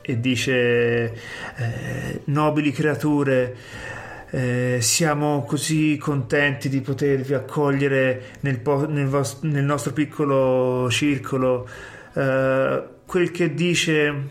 e 0.00 0.20
dice: 0.20 1.12
eh, 1.56 2.20
Nobili 2.24 2.72
creature, 2.72 3.54
eh, 4.30 4.78
siamo 4.80 5.44
così 5.44 5.98
contenti 5.98 6.70
di 6.70 6.80
potervi 6.80 7.34
accogliere 7.34 8.22
nel, 8.40 8.60
po- 8.60 8.88
nel 8.88 9.08
vos- 9.08 9.40
nel 9.42 9.64
nostro 9.64 9.92
piccolo 9.92 10.88
circolo. 10.90 11.68
Quel 13.10 13.32
che 13.32 13.54
dice 13.54 14.28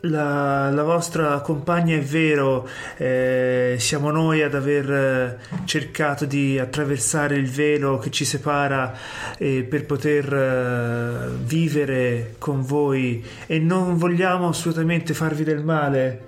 la, 0.00 0.68
la 0.68 0.82
vostra 0.82 1.40
compagna 1.40 1.96
è 1.96 2.02
vero, 2.02 2.68
eh, 2.98 3.76
siamo 3.78 4.10
noi 4.10 4.42
ad 4.42 4.54
aver 4.54 4.92
eh, 4.92 5.38
cercato 5.64 6.26
di 6.26 6.58
attraversare 6.58 7.36
il 7.36 7.48
velo 7.48 7.96
che 7.96 8.10
ci 8.10 8.26
separa 8.26 8.94
eh, 9.38 9.62
per 9.62 9.86
poter 9.86 10.30
eh, 10.30 11.28
vivere 11.44 12.34
con 12.36 12.60
voi 12.60 13.24
e 13.46 13.58
non 13.58 13.96
vogliamo 13.96 14.48
assolutamente 14.48 15.14
farvi 15.14 15.44
del 15.44 15.64
male. 15.64 16.22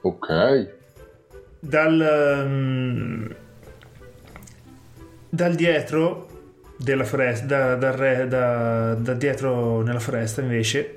Ok. 0.00 0.68
Dal, 1.60 2.44
mm, 2.48 3.30
dal 5.34 5.54
dietro 5.56 6.28
della 6.76 7.02
foresta, 7.04 7.44
da, 7.46 7.74
dal 7.74 7.92
re- 7.92 8.28
da- 8.28 8.94
da 8.94 9.14
dietro 9.14 9.82
nella 9.82 9.98
foresta 9.98 10.40
invece, 10.40 10.94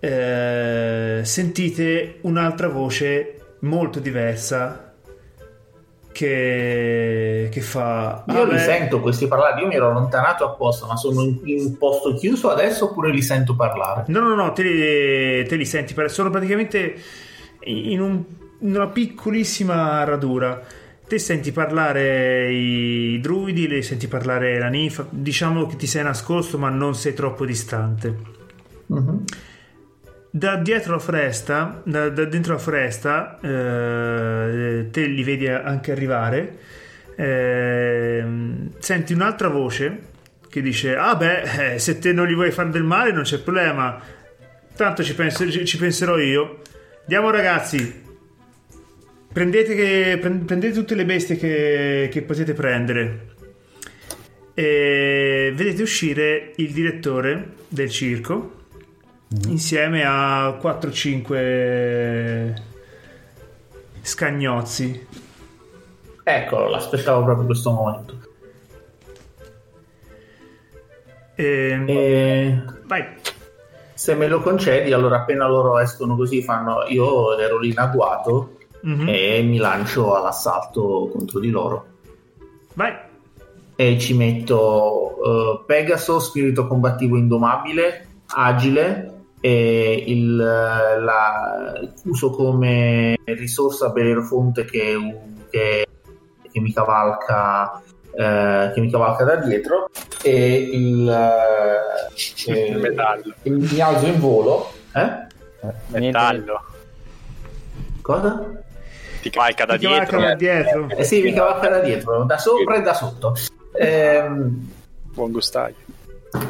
eh, 0.00 1.20
sentite 1.24 2.18
un'altra 2.22 2.68
voce 2.68 3.40
molto 3.60 3.98
diversa 3.98 4.92
che, 6.12 7.48
che 7.50 7.60
fa... 7.60 8.24
Io 8.28 8.42
"Ah, 8.42 8.46
li 8.46 8.58
sento 8.58 9.00
questi 9.00 9.26
parlare, 9.26 9.60
io 9.60 9.66
mi 9.68 9.74
ero 9.74 9.88
allontanato 9.88 10.44
apposta, 10.44 10.86
ma 10.86 10.96
sono 10.96 11.22
in, 11.22 11.38
in 11.44 11.60
un 11.60 11.78
posto 11.78 12.14
chiuso 12.14 12.50
adesso 12.50 12.86
oppure 12.90 13.10
li 13.10 13.22
sento 13.22 13.54
parlare? 13.56 14.04
No, 14.08 14.20
no, 14.20 14.34
no, 14.34 14.52
te 14.52 14.62
li, 14.62 15.46
te 15.46 15.56
li 15.56 15.64
senti, 15.64 15.94
sono 16.08 16.28
praticamente 16.30 16.94
in, 17.60 18.00
un- 18.00 18.24
in 18.60 18.74
una 18.74 18.88
piccolissima 18.88 20.02
radura. 20.04 20.60
Te 21.08 21.18
senti 21.18 21.52
parlare 21.52 22.52
i 22.52 23.18
druidi, 23.20 23.66
le 23.66 23.80
senti 23.80 24.08
parlare 24.08 24.58
la 24.58 24.68
ninfa, 24.68 25.06
diciamo 25.08 25.66
che 25.66 25.76
ti 25.76 25.86
sei 25.86 26.02
nascosto 26.02 26.58
ma 26.58 26.68
non 26.68 26.94
sei 26.94 27.14
troppo 27.14 27.46
distante. 27.46 28.14
Mhm. 28.86 29.24
Da 30.30 30.56
dietro 30.56 30.92
la 30.92 30.98
foresta, 30.98 31.80
da, 31.84 32.10
da 32.10 32.24
dentro 32.26 32.52
la 32.52 32.58
foresta, 32.58 33.38
eh, 33.40 34.88
te 34.90 35.06
li 35.06 35.22
vedi 35.24 35.48
anche 35.48 35.92
arrivare. 35.92 36.58
ehm, 37.16 38.72
senti 38.78 39.12
un'altra 39.14 39.48
voce 39.48 40.00
che 40.50 40.60
dice: 40.60 40.94
Ah, 40.94 41.16
beh, 41.16 41.72
eh, 41.74 41.78
se 41.78 41.98
te 41.98 42.12
non 42.12 42.26
gli 42.26 42.34
vuoi 42.34 42.50
fare 42.52 42.68
del 42.70 42.84
male, 42.84 43.12
non 43.12 43.22
c'è 43.22 43.38
problema. 43.40 43.98
Tanto 44.76 45.02
ci, 45.02 45.14
penso- 45.14 45.50
ci- 45.50 45.64
ci 45.64 45.78
penserò 45.78 46.18
io. 46.18 46.60
Andiamo, 47.02 47.30
ragazzi. 47.30 48.04
Prendete, 49.38 49.76
che- 49.76 50.18
pre- 50.20 50.30
prendete 50.44 50.74
tutte 50.74 50.96
le 50.96 51.04
bestie 51.04 51.36
che, 51.36 52.08
che 52.10 52.22
potete 52.22 52.54
prendere. 52.54 53.26
E 54.52 55.52
vedete 55.54 55.80
uscire 55.82 56.54
il 56.56 56.72
direttore 56.72 57.52
del 57.68 57.88
circo 57.88 58.54
insieme 59.46 60.02
a 60.04 60.58
4-5 60.60 62.52
scagnozzi. 64.02 65.06
Eccolo, 66.24 66.68
l'aspettavo 66.68 67.22
proprio 67.22 67.46
questo 67.46 67.70
momento. 67.70 68.18
E- 71.36 71.84
E 71.86 72.60
Vai. 72.86 73.04
se 73.94 74.14
me 74.16 74.26
lo 74.26 74.40
concedi, 74.40 74.92
allora 74.92 75.18
appena 75.20 75.46
loro 75.46 75.78
escono 75.78 76.16
così 76.16 76.42
fanno... 76.42 76.86
Io 76.88 77.38
ero 77.38 77.60
lì 77.60 77.68
in 77.70 77.78
agguato 77.78 78.57
Mhm. 78.82 79.08
e 79.08 79.42
mi 79.42 79.56
lancio 79.58 80.14
all'assalto 80.14 81.08
contro 81.12 81.40
di 81.40 81.50
loro. 81.50 81.86
Vai. 82.74 82.94
E 83.76 83.98
ci 83.98 84.14
metto 84.14 85.16
eh, 85.24 85.64
Pegaso, 85.66 86.18
spirito 86.20 86.66
combattivo 86.66 87.16
indomabile, 87.16 88.06
agile 88.34 89.12
e 89.40 90.04
il, 90.06 90.34
la- 90.36 91.80
uso 92.04 92.30
come 92.30 93.16
risorsa 93.24 93.90
Belerofonte 93.90 94.64
che, 94.64 94.96
che, 95.50 95.86
che 96.50 96.60
mi 96.60 96.72
cavalca 96.72 97.80
eh, 98.10 98.72
che 98.74 98.80
mi 98.80 98.90
cavalca 98.90 99.22
da 99.22 99.36
dietro 99.36 99.90
e 100.22 100.54
il, 100.72 101.08
eh, 101.08 102.50
eh, 102.52 102.66
Il 102.70 102.78
metallo. 102.78 103.32
e 103.42 103.50
mi 103.50 103.80
alzo 103.80 104.06
in 104.06 104.18
volo 104.18 104.72
eh? 104.94 105.26
Eh, 105.60 105.98
Metallo. 106.00 106.60
cosa? 108.02 108.62
Ti 109.20 109.30
cavalca 109.30 109.64
da 109.64 109.76
Ti 109.76 109.84
cavalca 109.86 110.16
dietro. 110.16 110.20
da 110.20 110.34
dietro. 110.34 110.88
Eh 110.96 111.04
sì, 111.04 111.22
mi 111.22 111.32
cavalca 111.32 111.68
da 111.68 111.80
dietro, 111.80 112.24
da 112.24 112.38
sopra 112.38 112.76
e 112.76 112.82
da 112.82 112.94
sotto. 112.94 113.34
Ehm, 113.78 114.70
Buon 115.12 115.32
gustaio. 115.32 115.74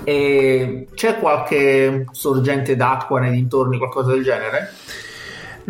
E 0.04 0.88
c'è 0.94 1.18
qualche 1.18 2.04
sorgente 2.10 2.76
d'acqua 2.76 3.20
nei 3.20 3.30
dintorni, 3.32 3.78
qualcosa 3.78 4.10
del 4.12 4.22
genere? 4.22 4.72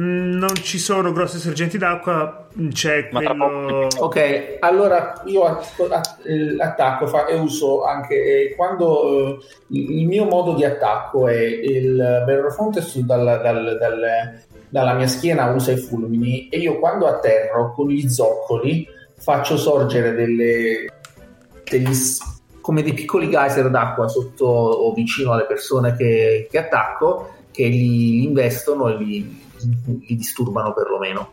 Mm, 0.01 0.39
Non 0.39 0.55
ci 0.63 0.79
sono 0.79 1.13
grosse 1.13 1.39
sorgenti 1.39 1.77
d'acqua, 1.77 2.47
c'è 2.73 3.09
Ma 3.13 3.21
quello... 3.21 3.89
Ok, 3.99 4.57
allora 4.61 5.21
io 5.27 5.43
att- 5.45 5.81
att- 5.91 6.19
attacco 6.61 7.07
fa- 7.09 7.27
e 7.27 7.35
uso 7.37 7.85
anche 7.85 8.55
quando 8.57 9.39
eh, 9.39 9.39
il 9.69 10.07
mio 10.07 10.25
modo 10.25 10.55
di 10.55 10.65
attacco 10.65 11.27
è 11.29 11.35
il 11.41 11.97
Bellerofonte 12.25 12.81
su 12.81 13.05
dal- 13.05 13.41
dal- 13.43 13.77
dal- 13.79 14.43
dalla 14.69 14.95
mia 14.95 15.07
schiena 15.07 15.51
usa 15.51 15.73
i 15.73 15.77
fulmini 15.77 16.49
e 16.49 16.59
io 16.59 16.79
quando 16.79 17.07
atterro 17.07 17.73
con 17.73 17.89
gli 17.89 18.09
zoccoli 18.09 18.87
faccio 19.17 19.57
sorgere 19.57 20.13
delle 20.13 20.87
degli 21.65 21.93
come 22.61 22.83
dei 22.83 22.93
piccoli 22.93 23.31
geyser 23.31 23.71
d'acqua 23.71 24.09
sotto 24.09 24.45
o 24.45 24.93
vicino 24.93 25.33
alle 25.33 25.47
persone 25.47 25.97
che, 25.97 26.49
che 26.51 26.59
attacco 26.59 27.37
che 27.51 27.67
li, 27.67 28.25
investono 28.25 28.89
e 28.89 28.97
li, 28.97 29.41
li 30.07 30.17
disturbano 30.17 30.73
perlomeno. 30.73 31.33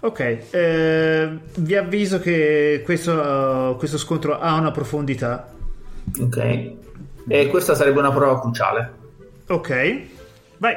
Ok, 0.00 0.38
eh, 0.50 1.28
vi 1.56 1.74
avviso 1.74 2.20
che 2.20 2.80
questo, 2.84 3.74
questo 3.76 3.98
scontro 3.98 4.38
ha 4.38 4.54
una 4.54 4.70
profondità. 4.70 5.52
Ok, 6.20 6.70
e 7.26 7.48
questa 7.48 7.74
sarebbe 7.74 7.98
una 7.98 8.12
prova 8.12 8.40
cruciale. 8.40 8.92
Ok, 9.48 10.00
vai. 10.58 10.76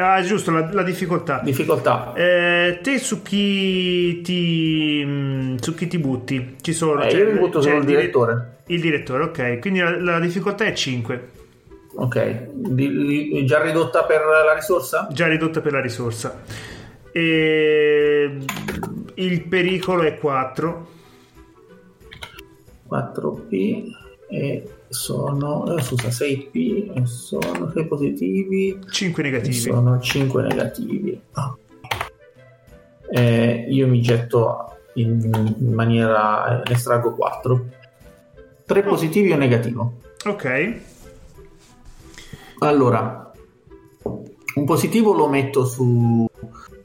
Ah, 0.00 0.22
giusto, 0.22 0.52
la, 0.52 0.68
la 0.72 0.82
difficoltà. 0.84 1.40
Difficoltà. 1.42 2.12
Eh, 2.14 2.78
te 2.82 2.98
su 2.98 3.20
chi 3.22 4.20
ti 4.22 5.02
mm, 5.04 5.56
su 5.56 5.74
chi 5.74 5.86
ti 5.88 5.98
butti? 5.98 6.54
Ci 6.60 6.72
sono 6.72 7.02
Eh, 7.02 7.08
c'è- 7.08 7.18
io 7.18 7.32
mi 7.32 7.38
butto 7.38 7.58
c'è 7.58 7.64
solo 7.68 7.78
il 7.78 7.84
dire- 7.84 8.00
direttore. 8.00 8.56
Il 8.66 8.80
direttore, 8.80 9.22
ok. 9.24 9.58
Quindi 9.58 9.80
la, 9.80 10.00
la 10.00 10.20
difficoltà 10.20 10.64
è 10.64 10.72
5, 10.72 11.30
Ok, 12.00 12.48
Di- 12.52 13.28
di- 13.30 13.44
già 13.44 13.60
ridotta 13.60 14.04
per 14.04 14.20
la 14.24 14.54
risorsa? 14.54 15.08
già 15.10 15.26
ridotta 15.26 15.60
per 15.60 15.72
la 15.72 15.80
risorsa. 15.80 16.42
E 17.10 18.36
il 19.14 19.42
pericolo 19.42 20.02
è 20.02 20.16
4. 20.18 20.86
4P 22.88 23.82
e 24.28 24.62
sono 24.88 25.76
eh, 25.76 25.82
scusa 25.82 26.08
6P 26.08 26.96
e 26.96 27.06
sono 27.06 27.70
6 27.72 27.86
positivi 27.86 28.78
5 28.90 29.22
e 29.22 29.26
negativi. 29.26 29.54
sono 29.54 30.00
5 30.00 30.42
negativi. 30.42 31.20
Ah. 31.32 31.56
Eh, 33.10 33.66
io 33.68 33.86
mi 33.86 34.00
getto 34.00 34.76
in, 34.94 35.54
in 35.58 35.72
maniera 35.72 36.62
ne 36.66 36.74
estraggo 36.74 37.14
4 37.14 37.66
3 38.66 38.82
positivi 38.82 39.32
o 39.32 39.36
negativo. 39.36 39.94
Ok, 40.26 40.76
Allora, 42.60 43.30
un 44.02 44.64
positivo 44.64 45.12
lo 45.12 45.28
metto 45.28 45.64
su, 45.64 46.28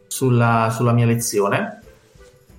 sulla, 0.06 0.70
sulla 0.72 0.94
mia 0.94 1.08
lezione 1.08 1.83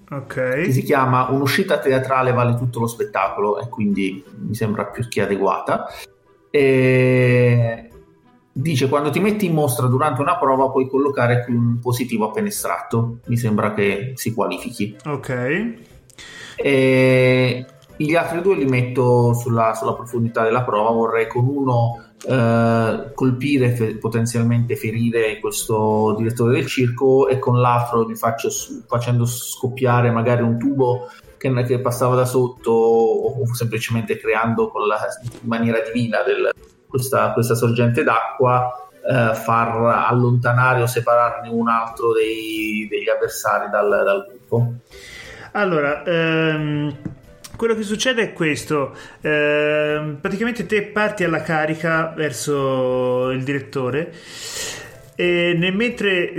che 0.07 0.15
ok. 0.15 0.73
si 0.73 0.83
chiama 0.83 1.29
Un'uscita 1.31 1.79
teatrale 1.79 2.33
vale 2.33 2.57
tutto 2.57 2.81
lo 2.81 2.87
spettacolo 2.87 3.61
e 3.61 3.69
quindi 3.69 4.25
mi 4.39 4.55
sembra 4.55 4.87
più 4.87 5.09
che 5.09 5.23
adeguata. 5.23 5.87
E 6.51 7.89
dice 8.53 8.89
quando 8.89 9.11
ti 9.11 9.19
metti 9.19 9.47
in 9.47 9.53
mostra 9.53 9.89
durante 9.89 10.21
una 10.21 10.39
prova 10.39 10.71
puoi 10.71 10.89
collocare 10.89 11.45
un 11.49 11.79
positivo 11.81 12.29
appena 12.29 12.49
estratto. 12.49 13.19
Mi 13.27 13.37
sembra 13.37 13.75
che 13.75 14.13
si 14.15 14.33
qualifichi. 14.33 14.97
Ok. 15.07 15.75
E 16.57 17.67
gli 17.97 18.15
altri 18.15 18.41
due 18.41 18.57
li 18.57 18.67
metto 18.67 19.35
sulla, 19.35 19.75
sulla 19.75 19.95
profondità 19.95 20.43
della 20.43 20.63
prova. 20.63 20.91
Vorrei 20.91 21.27
con 21.27 21.47
uno 21.47 22.13
eh, 22.27 23.13
colpire, 23.15 23.71
fe- 23.75 23.97
potenzialmente 23.97 24.77
ferire 24.77 25.39
questo 25.41 26.15
direttore 26.19 26.55
del 26.55 26.67
circo, 26.67 27.29
e 27.29 27.39
con 27.39 27.61
l'altro 27.61 28.07
li 28.07 28.17
faccio 28.17 28.51
su- 28.51 28.83
facendo 28.87 29.25
scoppiare 29.25 30.11
magari 30.11 30.43
un 30.43 30.59
tubo 30.59 31.09
che, 31.37 31.53
che 31.65 31.81
passava 31.81 32.15
da 32.15 32.25
sotto, 32.25 32.71
o, 32.71 33.41
o 33.43 33.55
semplicemente 33.55 34.17
creando 34.19 34.73
la 34.87 34.99
in 35.23 35.49
maniera 35.49 35.79
divina 35.81 36.23
del- 36.23 36.51
questa, 36.89 37.33
questa 37.33 37.55
sorgente 37.55 38.03
d'acqua. 38.03 38.79
eh, 39.07 39.35
far 39.35 40.09
allontanare 40.09 40.81
o 40.81 40.87
separarne 40.87 41.51
un 41.51 41.69
altro 41.69 42.15
dei- 42.15 42.87
degli 42.89 43.11
avversari 43.11 43.69
dal, 43.69 43.87
dal 44.03 44.27
gruppo. 44.27 44.73
Allora, 45.53 46.03
ehm, 46.05 46.97
quello 47.57 47.75
che 47.75 47.83
succede 47.83 48.23
è 48.23 48.33
questo. 48.33 48.97
Ehm, 49.21 50.19
praticamente 50.21 50.67
te 50.67 50.83
parti 50.83 51.25
alla 51.25 51.43
carica 51.43 52.13
verso 52.17 53.31
il 53.31 53.43
direttore 53.43 54.13
e 55.17 55.55
nel 55.57 55.75
mentre 55.75 56.35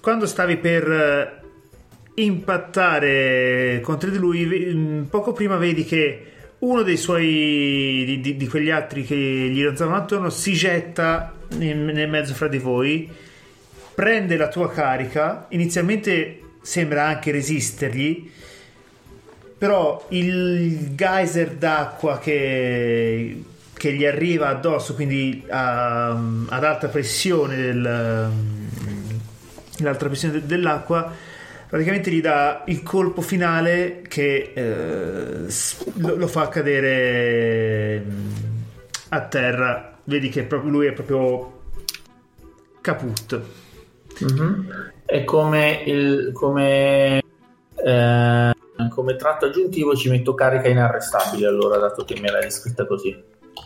quando 0.00 0.26
stavi 0.26 0.56
per 0.56 0.90
eh, 0.90 2.22
impattare 2.22 3.80
contro 3.82 4.10
di 4.10 4.18
lui, 4.18 4.44
mm, 4.46 5.02
poco 5.04 5.32
prima 5.32 5.56
vedi 5.56 5.84
che 5.84 6.24
uno 6.58 6.82
dei 6.82 6.96
suoi 6.96 8.04
di, 8.06 8.20
di- 8.20 8.36
di 8.36 8.46
quegli 8.46 8.70
altri 8.70 9.04
che 9.04 9.16
gli 9.16 9.64
ronzavano 9.64 9.96
attorno 9.96 10.30
si 10.30 10.52
getta 10.52 11.34
nel, 11.56 11.76
nel 11.76 12.08
mezzo 12.08 12.34
fra 12.34 12.48
di 12.48 12.58
voi, 12.58 13.10
prende 13.94 14.36
la 14.36 14.48
tua 14.48 14.70
carica, 14.70 15.46
inizialmente 15.50 16.40
sembra 16.62 17.06
anche 17.06 17.32
resistergli, 17.32 18.30
però 19.60 20.06
il 20.08 20.94
geyser 20.94 21.50
d'acqua 21.50 22.18
che, 22.18 23.42
che 23.74 23.92
gli 23.92 24.06
arriva 24.06 24.48
addosso, 24.48 24.94
quindi 24.94 25.44
a- 25.50 26.12
ad 26.12 26.64
alta 26.64 26.88
pressione 26.88 27.56
del, 27.56 27.82
l'alta 29.80 30.06
pressione 30.06 30.32
de- 30.40 30.46
dell'acqua, 30.46 31.12
praticamente 31.68 32.10
gli 32.10 32.22
dà 32.22 32.62
il 32.68 32.82
colpo 32.82 33.20
finale 33.20 34.00
che 34.08 34.52
eh, 34.54 35.52
lo, 35.96 36.14
lo 36.16 36.26
fa 36.26 36.48
cadere 36.48 38.00
mm, 38.00 38.30
a 39.10 39.20
terra. 39.20 39.98
Vedi 40.04 40.30
che 40.30 40.44
proprio 40.44 40.70
lui 40.70 40.86
è 40.86 40.92
proprio 40.92 41.60
caput. 42.80 43.40
Mhm. 44.20 44.92
E 45.04 45.24
come, 45.24 45.82
il, 45.84 46.30
come, 46.32 47.22
eh, 47.84 48.52
come 48.88 49.16
tratto 49.16 49.46
aggiuntivo 49.46 49.94
ci 49.94 50.08
metto 50.08 50.34
carica 50.34 50.68
inarrestabile 50.68 51.46
allora, 51.46 51.78
dato 51.78 52.04
che 52.04 52.18
me 52.20 52.30
l'hai 52.30 52.42
descritta 52.42 52.86
così. 52.86 53.16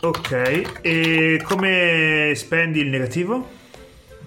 Ok, 0.01 0.79
e 0.81 1.41
come 1.43 2.33
spendi 2.35 2.79
il 2.79 2.87
negativo? 2.87 3.47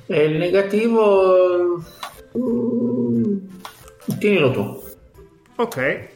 E 0.07 0.25
il 0.25 0.37
negativo... 0.39 1.83
mm, 2.37 3.37
tienilo 4.19 4.51
tu. 4.51 4.83
Ok, 5.57 6.09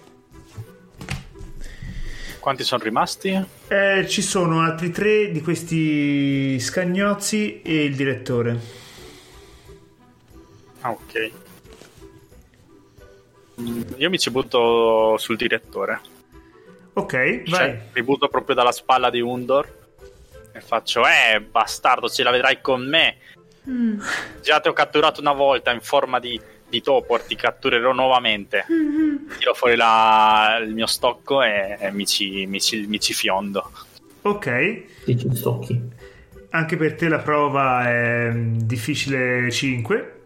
Quanti 2.43 2.65
sono 2.65 2.83
rimasti? 2.83 3.41
Eh, 3.69 4.05
ci 4.09 4.21
sono 4.21 4.63
altri 4.63 4.91
tre 4.91 5.31
di 5.31 5.41
questi 5.41 6.59
scagnozzi 6.59 7.63
e 7.63 7.85
il 7.85 7.95
direttore. 7.95 8.59
Ah, 10.81 10.91
ok. 10.91 11.31
Io 13.97 14.11
mi 14.11 14.19
ci 14.19 14.31
butto 14.31 15.17
sul 15.19 15.37
direttore. 15.37 16.01
Ok, 16.95 17.13
vai. 17.15 17.45
Cioè, 17.47 17.81
mi 17.95 18.03
butto 18.03 18.29
proprio 18.29 18.55
dalla 18.55 18.73
spalla 18.73 19.09
di 19.11 19.21
Undor 19.21 19.81
e 20.53 20.61
faccio, 20.61 21.03
eh, 21.07 21.41
bastardo, 21.41 22.09
ce 22.09 22.23
la 22.23 22.31
vedrai 22.31 22.61
con 22.61 22.87
me. 22.87 23.17
Mm. 23.69 24.01
Già 24.43 24.61
ti 24.61 24.69
ho 24.69 24.73
catturato 24.73 25.21
una 25.21 25.33
volta 25.33 25.71
in 25.73 25.81
forma 25.81 26.19
di, 26.19 26.39
di 26.69 26.83
topo, 26.83 27.19
ti 27.27 27.35
catturerò 27.37 27.93
nuovamente. 27.93 28.67
Tiro 29.39 29.55
fuori 29.55 29.77
la- 29.77 30.59
il 30.63 30.75
mio 30.75 30.87
stocco 30.87 31.43
e, 31.43 31.77
e 31.81 31.91
mi, 31.93 32.05
ci, 32.07 32.45
mi 32.47 32.61
ci- 32.61 32.87
mi 32.87 33.01
ci 33.01 33.15
fiondo. 33.15 33.71
Ok, 34.23 34.83
Dici 35.05 35.35
stocchi. 35.35 35.81
anche 36.51 36.77
per 36.77 36.95
te 36.95 37.09
la 37.09 37.19
prova 37.19 37.89
è 37.89 38.31
mm, 38.31 38.59
difficile 38.61 39.51
5, 39.51 40.22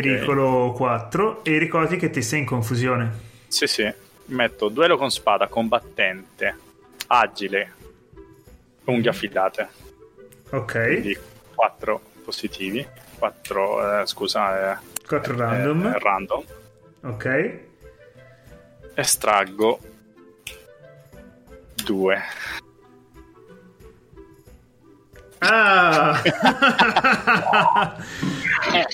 pericolo 0.00 0.72
4 0.72 1.44
e 1.44 1.56
ricordi 1.58 1.96
che 1.96 2.10
te 2.10 2.20
sei 2.20 2.40
in 2.40 2.46
confusione. 2.46 3.12
Sì, 3.46 3.68
sì. 3.68 3.92
Metto 4.26 4.68
duello 4.68 4.96
con 4.96 5.10
spada, 5.10 5.46
combattente, 5.46 6.56
agile, 7.06 7.72
unghie 8.86 9.10
affilate. 9.10 9.68
Ok, 10.50 10.72
Quindi 10.86 11.16
4 11.54 12.00
positivi. 12.24 12.84
4, 13.18 14.04
scusa, 14.06 14.80
4 15.06 15.32
eh, 15.32 15.36
random. 15.36 15.86
eh, 15.86 15.98
random. 16.00 16.44
Ok, 17.02 17.58
Estraggo 18.94 19.78
2. 21.84 22.22
Ah! 25.44 26.20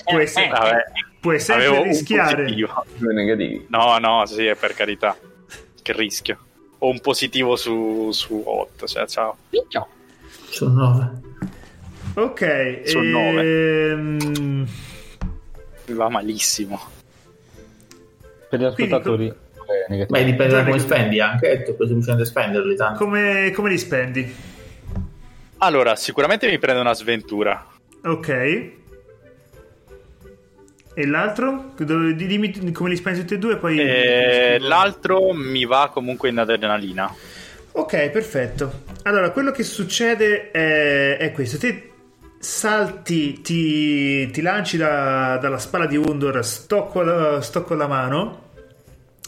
puoi, 0.05 0.27
se- 0.27 0.47
Vabbè, 0.47 0.83
puoi 1.19 1.39
sempre 1.39 1.83
rischiare. 1.83 2.43
positivo. 2.43 2.85
Due 2.97 3.13
negativi. 3.13 3.65
No, 3.69 3.97
no, 3.99 4.25
sì, 4.25 4.45
è 4.45 4.55
per 4.55 4.73
carità. 4.73 5.15
Che 5.81 5.93
rischio. 5.93 6.37
Ho 6.79 6.89
un 6.89 6.99
positivo 6.99 7.55
su, 7.55 8.09
su 8.11 8.41
8, 8.45 8.87
cioè 8.87 9.07
ciao. 9.07 9.37
Sono 10.49 10.73
9. 10.73 11.11
Ok, 12.15 12.81
Sul 12.85 13.05
nove. 13.05 13.89
ehm, 13.91 14.67
Mi 15.85 15.93
va 15.93 16.09
malissimo. 16.09 16.79
Per 18.49 18.59
gli 18.59 18.63
Quindi, 18.73 18.93
ascoltatori, 18.93 19.27
eh, 19.27 19.35
negativo. 19.87 20.17
Beh, 20.19 20.25
dipende 20.25 20.53
da 20.55 20.63
come 20.65 20.79
spendi 20.79 21.21
anche, 21.21 21.49
è 21.51 21.61
puoi 21.73 21.87
semplicemente 21.87 22.25
spenderli 22.25 22.75
tanto. 22.75 22.97
come, 23.03 23.51
come 23.55 23.69
li 23.69 23.77
spendi? 23.77 24.35
Allora, 25.63 25.95
sicuramente 25.95 26.47
mi 26.47 26.57
prende 26.57 26.81
una 26.81 26.93
sventura. 26.95 27.65
Ok. 28.03 28.29
E 30.93 31.05
l'altro? 31.05 31.73
Dimmi 31.77 32.71
come 32.71 32.89
li 32.89 32.95
spendi 32.95 33.19
tutti 33.19 33.35
e 33.35 33.37
due, 33.37 33.57
poi... 33.57 33.79
E 33.79 34.57
l'altro 34.59 35.33
mi 35.33 35.65
va 35.65 35.89
comunque 35.93 36.29
in 36.29 36.39
adrenalina. 36.39 37.13
Ok, 37.73 38.09
perfetto. 38.09 38.83
Allora, 39.03 39.29
quello 39.29 39.51
che 39.51 39.61
succede 39.63 40.49
è, 40.49 41.17
è 41.17 41.31
questo. 41.31 41.57
Te 41.59 41.91
salti, 42.39 43.41
ti, 43.41 44.31
ti 44.31 44.41
lanci 44.41 44.77
da- 44.77 45.37
dalla 45.39 45.59
spalla 45.59 45.85
di 45.85 45.95
Undor, 45.95 46.43
stocco 46.43 47.03
la, 47.03 47.39
stocco 47.41 47.75
la 47.75 47.87
mano 47.87 48.49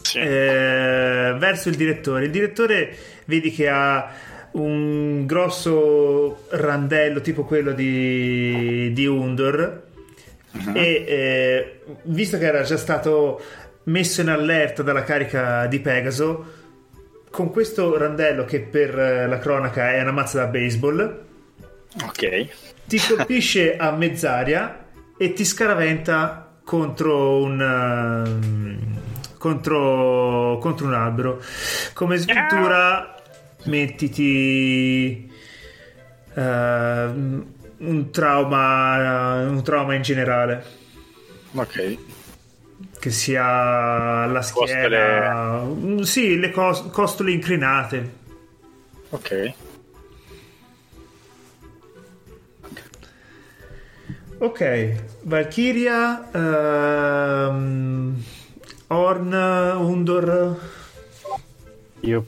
Sì. 0.02 0.18
eh, 0.18 1.34
verso 1.38 1.68
il 1.68 1.76
direttore. 1.76 2.24
Il 2.24 2.32
direttore 2.32 2.94
vedi 3.26 3.52
che 3.52 3.68
ha 3.68 4.32
un 4.54 5.26
grosso 5.26 6.46
randello 6.50 7.20
tipo 7.20 7.44
quello 7.44 7.72
di, 7.72 8.92
di 8.92 9.06
Undor 9.06 9.82
Mhm. 10.54 10.76
e 10.76 11.04
eh, 11.08 11.80
visto 12.04 12.38
che 12.38 12.46
era 12.46 12.62
già 12.62 12.76
stato 12.76 13.42
messo 13.84 14.20
in 14.20 14.28
allerta 14.28 14.84
dalla 14.84 15.02
carica 15.02 15.66
di 15.66 15.80
Pegaso 15.80 16.52
con 17.28 17.50
questo 17.50 17.98
randello 17.98 18.44
che 18.44 18.60
per 18.60 18.96
eh, 18.96 19.26
la 19.26 19.38
cronaca 19.38 19.92
è 19.92 20.00
una 20.00 20.12
mazza 20.12 20.38
da 20.38 20.46
baseball 20.46 21.22
Ok. 22.04 22.46
ti 22.84 23.00
colpisce 23.08 23.76
a 23.76 23.90
mezz'aria 23.90 24.84
e 25.18 25.32
ti 25.32 25.44
scaraventa 25.44 26.58
contro 26.62 27.42
un 27.42 28.24
um, 28.24 28.78
contro, 29.36 30.58
contro 30.60 30.86
un 30.86 30.94
albero 30.94 31.42
come 31.94 32.16
sventura 32.16 33.13
mettiti 33.64 35.30
uh, 36.34 36.40
un 36.40 38.08
trauma 38.10 39.46
un 39.48 39.62
trauma 39.62 39.94
in 39.94 40.02
generale 40.02 40.64
Ok. 41.54 41.98
che 42.98 43.10
sia 43.10 44.26
la 44.26 44.42
schiena 44.42 45.62
Mm, 45.64 46.00
sì 46.00 46.38
le 46.38 46.50
cos- 46.50 46.90
costole 46.90 47.32
inclinate 47.32 48.22
Ok. 49.10 49.52
Ok, 54.38 54.94
Valkyria, 55.22 56.28
ehm, 56.32 58.22
Orn, 58.88 59.32
Undor. 59.32 60.58
Io 62.00 62.26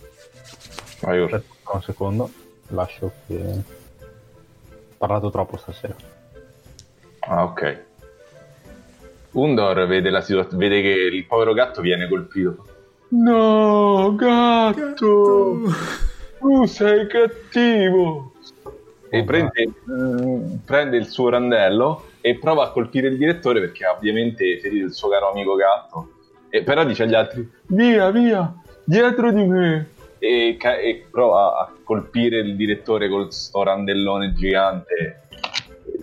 Vai 1.06 1.22
aspetta 1.22 1.70
un 1.72 1.82
secondo, 1.82 2.30
lascio 2.70 3.12
che... 3.28 3.34
Ho 3.38 4.98
parlato 4.98 5.30
troppo 5.30 5.56
stasera. 5.56 5.94
Ah, 7.20 7.44
ok. 7.44 7.84
Undor 9.30 9.86
vede 9.86 10.10
la 10.10 10.20
situazione, 10.20 10.66
vede 10.66 10.82
che 10.82 10.88
il 10.88 11.24
povero 11.26 11.52
gatto 11.52 11.80
viene 11.80 12.08
colpito. 12.08 12.66
No, 13.10 14.16
gatto! 14.16 15.60
Tu 16.40 16.64
sei 16.64 17.06
cattivo! 17.06 18.32
E 19.08 19.22
prende, 19.22 19.74
mm, 19.88 20.56
prende 20.64 20.96
il 20.96 21.06
suo 21.06 21.28
randello 21.28 22.06
e 22.20 22.36
prova 22.36 22.64
a 22.64 22.70
colpire 22.70 23.06
il 23.06 23.16
direttore 23.16 23.60
perché 23.60 23.84
ha 23.84 23.92
ovviamente 23.92 24.58
ferito 24.58 24.86
il 24.86 24.92
suo 24.92 25.08
caro 25.08 25.30
amico 25.30 25.54
gatto. 25.54 26.10
E 26.48 26.64
però 26.64 26.84
dice 26.84 27.04
agli 27.04 27.14
altri: 27.14 27.48
Via, 27.66 28.10
via, 28.10 28.52
dietro 28.82 29.30
di 29.30 29.44
me! 29.44 29.94
E, 30.18 30.56
ca- 30.58 30.78
e 30.78 31.06
prova 31.10 31.58
a 31.58 31.72
colpire 31.84 32.38
il 32.38 32.56
direttore 32.56 33.08
col 33.08 33.32
sto 33.32 33.62
randellone 33.62 34.32
gigante, 34.32 35.28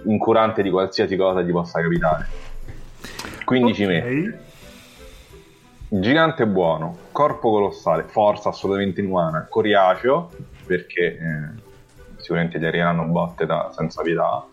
incurante 0.05 0.61
di 0.61 0.69
qualsiasi 0.69 1.15
cosa 1.15 1.41
gli 1.41 1.51
possa 1.51 1.81
capitare. 1.81 2.27
15 3.43 3.83
Ok. 3.83 3.89
metri. 3.89 4.33
gigante 5.89 6.47
buono, 6.47 6.97
corpo 7.11 7.49
colossale, 7.51 8.03
forza 8.03 8.49
assolutamente 8.49 9.01
inumana, 9.01 9.47
coriaceo, 9.49 10.29
perché 10.65 11.01
eh, 11.05 11.61
sicuramente 12.17 12.59
gli 12.59 12.65
arriveranno 12.65 13.03
botte 13.05 13.45
da, 13.45 13.71
senza 13.75 14.01
pietà, 14.01 14.45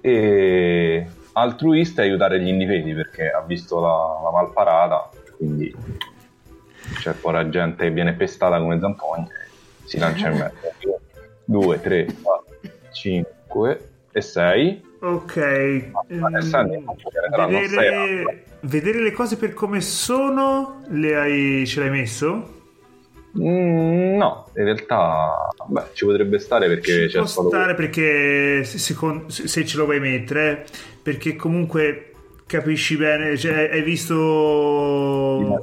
e 0.00 1.06
altruista 1.32 2.02
e 2.02 2.06
aiutare 2.06 2.40
gli 2.40 2.48
indifesi 2.48 2.92
perché 2.92 3.28
ha 3.30 3.40
visto 3.42 3.80
la, 3.80 4.20
la 4.22 4.30
malparata, 4.30 5.08
quindi 5.36 5.74
c'è 6.98 7.12
poi 7.12 7.50
gente 7.50 7.84
che 7.84 7.90
viene 7.90 8.14
pestata 8.14 8.58
come 8.58 8.78
zampogne 8.80 9.28
si 9.84 9.98
lancia 9.98 10.28
in 10.28 10.38
mezzo. 10.38 11.00
2, 11.46 11.80
3, 11.80 12.06
4, 12.22 12.56
5 12.92 13.88
e 14.12 14.20
6. 14.20 14.84
Ok. 15.00 15.36
Adesso 15.36 16.28
ne 16.28 16.42
saranno 16.42 16.94
sei 17.46 17.68
vedere, 17.68 18.44
vedere 18.60 19.00
le 19.00 19.12
cose 19.12 19.36
per 19.36 19.52
come 19.52 19.80
sono, 19.80 20.82
le 20.88 21.16
hai, 21.16 21.66
ce 21.66 21.80
l'hai 21.80 21.90
messo? 21.90 22.52
Mm, 23.38 24.16
no, 24.16 24.48
in 24.56 24.64
realtà 24.64 25.48
beh, 25.66 25.82
ci 25.92 26.04
potrebbe 26.04 26.38
stare 26.38 26.68
perché 26.68 27.02
Ci 27.02 27.08
c'è 27.08 27.18
può 27.18 27.26
stato 27.26 27.48
stare 27.48 27.74
perché 27.74 28.62
se, 28.64 28.78
secon- 28.78 29.28
se 29.28 29.66
ce 29.66 29.76
lo 29.76 29.84
vuoi 29.84 29.98
mettere, 29.98 30.50
eh, 30.50 30.64
perché 31.02 31.34
comunque 31.34 32.13
capisci 32.46 32.96
bene, 32.96 33.36
cioè, 33.36 33.70
hai 33.72 33.82
visto 33.82 35.58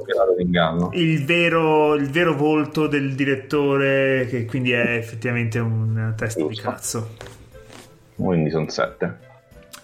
il 0.92 1.24
vero, 1.24 1.94
il 1.94 2.10
vero 2.10 2.36
volto 2.36 2.86
del 2.86 3.14
direttore, 3.14 4.26
che 4.28 4.44
quindi 4.44 4.72
è 4.72 4.96
effettivamente 4.96 5.58
un 5.58 6.14
testa 6.16 6.44
di 6.46 6.56
cazzo. 6.56 7.10
Quindi 8.16 8.50
sono 8.50 8.68
7. 8.68 9.30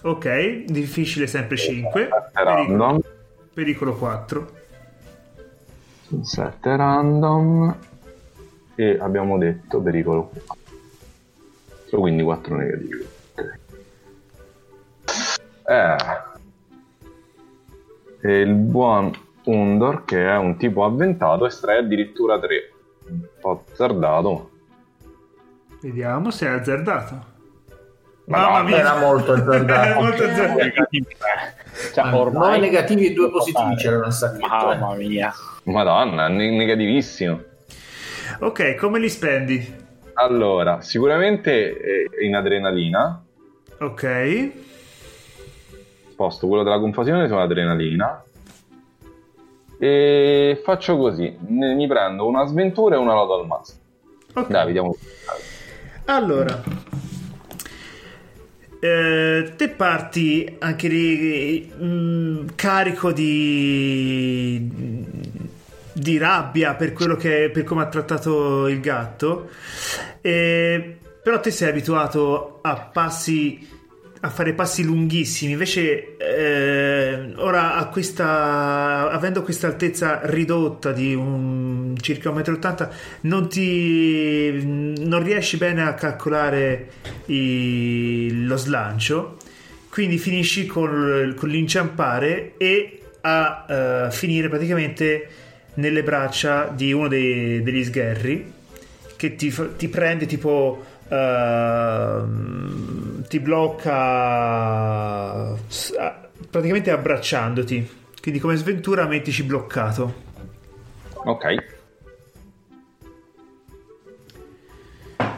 Ok, 0.01 0.63
difficile 0.65 1.27
sempre 1.27 1.57
5, 1.57 2.09
Random. 2.33 2.99
pericolo 3.53 3.95
4. 3.95 4.57
7 6.21 6.75
random. 6.75 7.77
E 8.75 8.97
abbiamo 8.99 9.37
detto 9.37 9.81
pericolo 9.81 10.31
4. 10.45 11.99
Quindi 11.99 12.23
4 12.23 12.55
negativi. 12.55 13.07
Eh. 15.67 15.95
E 18.21 18.39
il 18.39 18.53
buon 18.53 19.11
Undor, 19.45 20.05
che 20.05 20.27
è 20.27 20.35
un 20.37 20.57
tipo 20.57 20.83
avventato, 20.83 21.45
estrae 21.45 21.79
addirittura 21.79 22.39
3. 22.39 22.71
Un 23.09 23.21
po' 23.39 23.63
azzardato. 23.67 24.49
Vediamo 25.81 26.29
se 26.29 26.45
è 26.45 26.49
azzardato. 26.49 27.37
Madonna, 28.25 28.51
Mamma 28.51 28.63
mia, 28.63 28.77
Era 28.79 28.99
molto 28.99 29.31
azzardato. 29.33 30.01
Molto 30.01 30.23
azzardato. 30.23 30.87
Cioè, 31.93 32.13
ormai 32.13 32.59
9 32.59 32.59
negativi 32.59 33.07
e 33.07 33.13
2 33.13 33.25
si 33.25 33.31
può 33.31 33.39
positivi 33.39 33.75
c'erano 33.75 34.09
stati. 34.11 34.39
Mamma 34.39 34.93
mia. 34.95 35.33
Madonna, 35.63 36.27
ne- 36.27 36.51
negativissimo. 36.51 37.41
Ok, 38.39 38.75
come 38.75 38.99
li 38.99 39.09
spendi? 39.09 39.87
Allora, 40.13 40.81
sicuramente 40.81 41.79
eh, 41.79 42.25
in 42.25 42.35
adrenalina. 42.35 43.23
Ok, 43.79 44.51
Sposto 46.19 46.47
quello 46.47 46.63
della 46.63 46.79
confusione 46.79 47.29
sull'adrenalina. 47.29 48.21
E 49.79 50.61
faccio 50.65 50.97
così: 50.97 51.33
ne- 51.47 51.75
mi 51.75 51.87
prendo 51.87 52.27
una 52.27 52.45
sventura 52.45 52.95
e 52.95 52.97
una 52.97 53.13
lodo 53.13 53.39
al 53.39 53.47
mazzo. 53.47 53.73
ok. 54.33 54.47
Dai, 54.49 54.65
vediamo. 54.65 54.97
Allora, 56.03 56.61
eh, 58.81 59.53
te 59.55 59.69
parti 59.69 60.57
anche 60.59 60.87
lì 60.89 61.71
mm, 61.73 62.47
carico 62.55 63.13
di, 63.13 64.69
di 65.93 66.17
rabbia 66.17 66.73
per 66.73 66.91
quello 66.91 67.15
che 67.15 67.49
per 67.49 67.63
come 67.63 67.83
ha 67.83 67.87
trattato 67.87 68.67
il 68.67 68.81
gatto, 68.81 69.47
eh, 70.19 70.97
però 71.23 71.39
te 71.39 71.49
sei 71.49 71.69
abituato 71.69 72.59
a 72.61 72.75
passi 72.75 73.77
a 74.21 74.29
fare 74.29 74.53
passi 74.53 74.83
lunghissimi. 74.83 75.53
Invece 75.53 76.17
eh, 76.17 77.33
ora 77.37 77.75
a 77.75 77.87
questa 77.87 79.09
avendo 79.11 79.41
questa 79.43 79.67
altezza 79.67 80.21
ridotta 80.23 80.91
di 80.91 81.13
un 81.13 81.95
circa 81.99 82.29
1,80 82.31 82.87
m 82.87 82.89
non 83.21 83.47
non 85.07 85.23
riesci 85.23 85.57
bene 85.57 85.83
a 85.83 85.93
calcolare 85.93 86.89
i- 87.25 88.43
lo 88.45 88.55
slancio 88.57 89.37
quindi 89.89 90.17
finisci 90.17 90.65
con, 90.65 91.33
con 91.35 91.49
l'inciampare 91.49 92.53
e 92.57 93.01
a 93.21 93.65
eh, 94.07 94.11
finire 94.11 94.47
praticamente 94.49 95.27
nelle 95.75 96.03
braccia 96.03 96.71
di 96.73 96.91
uno 96.93 97.07
dei- 97.07 97.61
degli 97.63 97.83
sgherri 97.83 98.53
che 99.15 99.35
ti, 99.35 99.53
ti 99.77 99.87
prende 99.89 100.25
tipo 100.25 100.83
ehm, 101.09 102.27
ti 103.27 103.39
blocca 103.39 103.97
praticamente 106.49 106.91
abbracciandoti. 106.91 107.97
Quindi 108.21 108.39
come 108.39 108.55
sventura 108.55 109.05
mettici 109.05 109.43
bloccato. 109.43 110.27
Ok, 111.25 111.77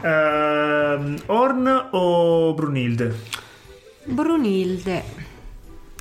Ehm, 0.04 1.16
Orn 1.26 1.88
o 1.92 2.54
Brunilde? 2.54 3.14
Brunilde. 4.04 5.02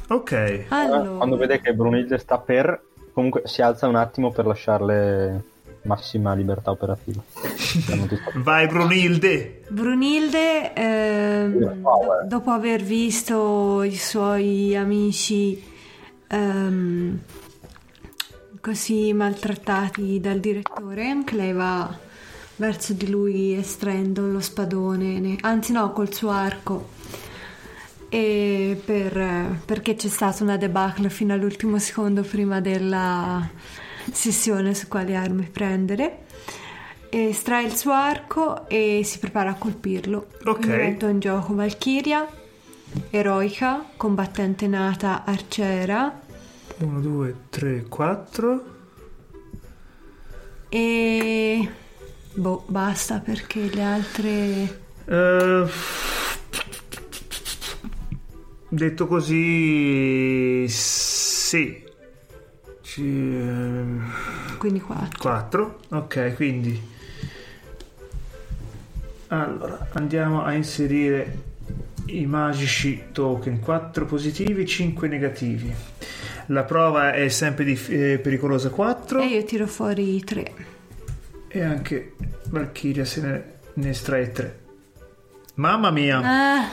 ok. 0.07 0.65
Allora, 0.69 1.09
Quando 1.17 1.37
vede 1.37 1.61
che 1.61 1.73
Brunilde 1.73 2.17
sta 2.17 2.39
per, 2.39 2.81
comunque 3.13 3.43
si 3.45 3.61
alza 3.61 3.87
un 3.87 3.95
attimo 3.95 4.31
per 4.31 4.45
lasciarle 4.47 5.43
massima 5.83 6.33
libertà 6.33 6.71
operativa. 6.71 7.21
Vai 8.35 8.67
Brunilde 8.67 9.63
Brunilde, 9.69 10.73
ehm, 10.73 11.57
do- 11.57 12.23
dopo 12.27 12.51
aver 12.51 12.83
visto 12.83 13.81
i 13.83 13.95
suoi 13.95 14.75
amici 14.75 15.61
ehm, 16.27 17.19
così 18.59 19.11
maltrattati 19.13 20.19
dal 20.19 20.39
direttore, 20.39 21.07
anche 21.09 21.35
lei 21.35 21.53
va 21.53 21.97
verso 22.57 22.93
di 22.93 23.09
lui 23.09 23.53
estraendo 23.57 24.27
lo 24.27 24.39
spadone, 24.39 25.19
ne- 25.19 25.37
anzi 25.41 25.71
no, 25.71 25.91
col 25.93 26.13
suo 26.13 26.29
arco. 26.29 26.89
E 28.13 28.79
per- 28.83 29.61
perché 29.65 29.95
c'è 29.95 30.09
stata 30.09 30.43
una 30.43 30.57
debacle 30.57 31.09
fino 31.09 31.33
all'ultimo 31.33 31.79
secondo 31.79 32.21
prima 32.23 32.59
della 32.59 33.49
sessione 34.11 34.73
su 34.73 34.87
quali 34.87 35.15
armi 35.15 35.49
prendere. 35.51 36.25
Estrae 37.09 37.65
il 37.65 37.75
suo 37.75 37.91
arco 37.91 38.69
e 38.69 39.01
si 39.03 39.19
prepara 39.19 39.51
a 39.51 39.55
colpirlo. 39.55 40.27
Ok. 40.45 40.65
Metto 40.67 41.07
in 41.07 41.19
gioco 41.19 41.53
Valkyria, 41.53 42.25
eroica, 43.09 43.85
combattente 43.97 44.67
nata, 44.67 45.23
arciera 45.25 46.19
1 46.81 46.99
2 46.99 47.35
3 47.49 47.85
4 47.87 48.65
e 50.69 51.69
boh, 52.33 52.63
basta 52.67 53.19
perché 53.19 53.69
le 53.71 53.83
altre 53.83 54.79
Eh, 55.05 55.65
detto 58.69 59.07
così 59.07 60.65
sì 60.69 61.89
quindi 64.57 64.79
4. 64.81 65.19
4 65.19 65.79
ok 65.89 66.33
quindi. 66.35 66.89
Allora 69.27 69.87
andiamo 69.93 70.43
a 70.43 70.53
inserire 70.53 71.37
i 72.07 72.25
magici 72.25 73.03
token. 73.11 73.59
4 73.59 74.05
positivi 74.05 74.65
5 74.65 75.07
negativi. 75.07 75.73
La 76.47 76.63
prova 76.63 77.13
è 77.13 77.29
sempre 77.29 77.63
di, 77.63 77.79
eh, 77.87 78.19
pericolosa. 78.21 78.69
4 78.69 79.21
E 79.21 79.25
io 79.27 79.43
tiro 79.45 79.67
fuori 79.67 80.21
3. 80.23 80.53
e 81.47 81.61
anche 81.63 82.13
Valkyria 82.49 83.05
se 83.05 83.21
ne, 83.21 83.43
ne 83.73 83.89
estrae 83.89 84.31
3 84.31 84.59
mamma 85.55 85.91
mia! 85.91 86.21
Ah, 86.23 86.69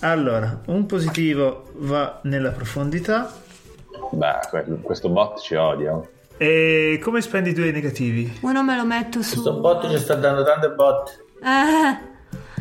allora 0.00 0.62
un 0.66 0.86
positivo 0.86 1.70
va 1.76 2.20
nella 2.24 2.50
profondità 2.50 3.41
beh, 4.10 4.38
que- 4.50 4.80
questo 4.82 5.08
bot 5.08 5.40
ci 5.40 5.54
odia. 5.54 6.00
e 6.36 6.98
come 7.02 7.20
spendi 7.20 7.50
i 7.50 7.54
due 7.54 7.70
negativi? 7.70 8.38
uno 8.42 8.62
me 8.64 8.76
lo 8.76 8.84
metto 8.84 9.22
su 9.22 9.32
Questo 9.42 9.60
bot 9.60 9.88
ci 9.90 9.98
sta 9.98 10.14
dando 10.14 10.42
tante 10.44 10.68
bot. 10.70 11.24
Ah, 11.42 12.00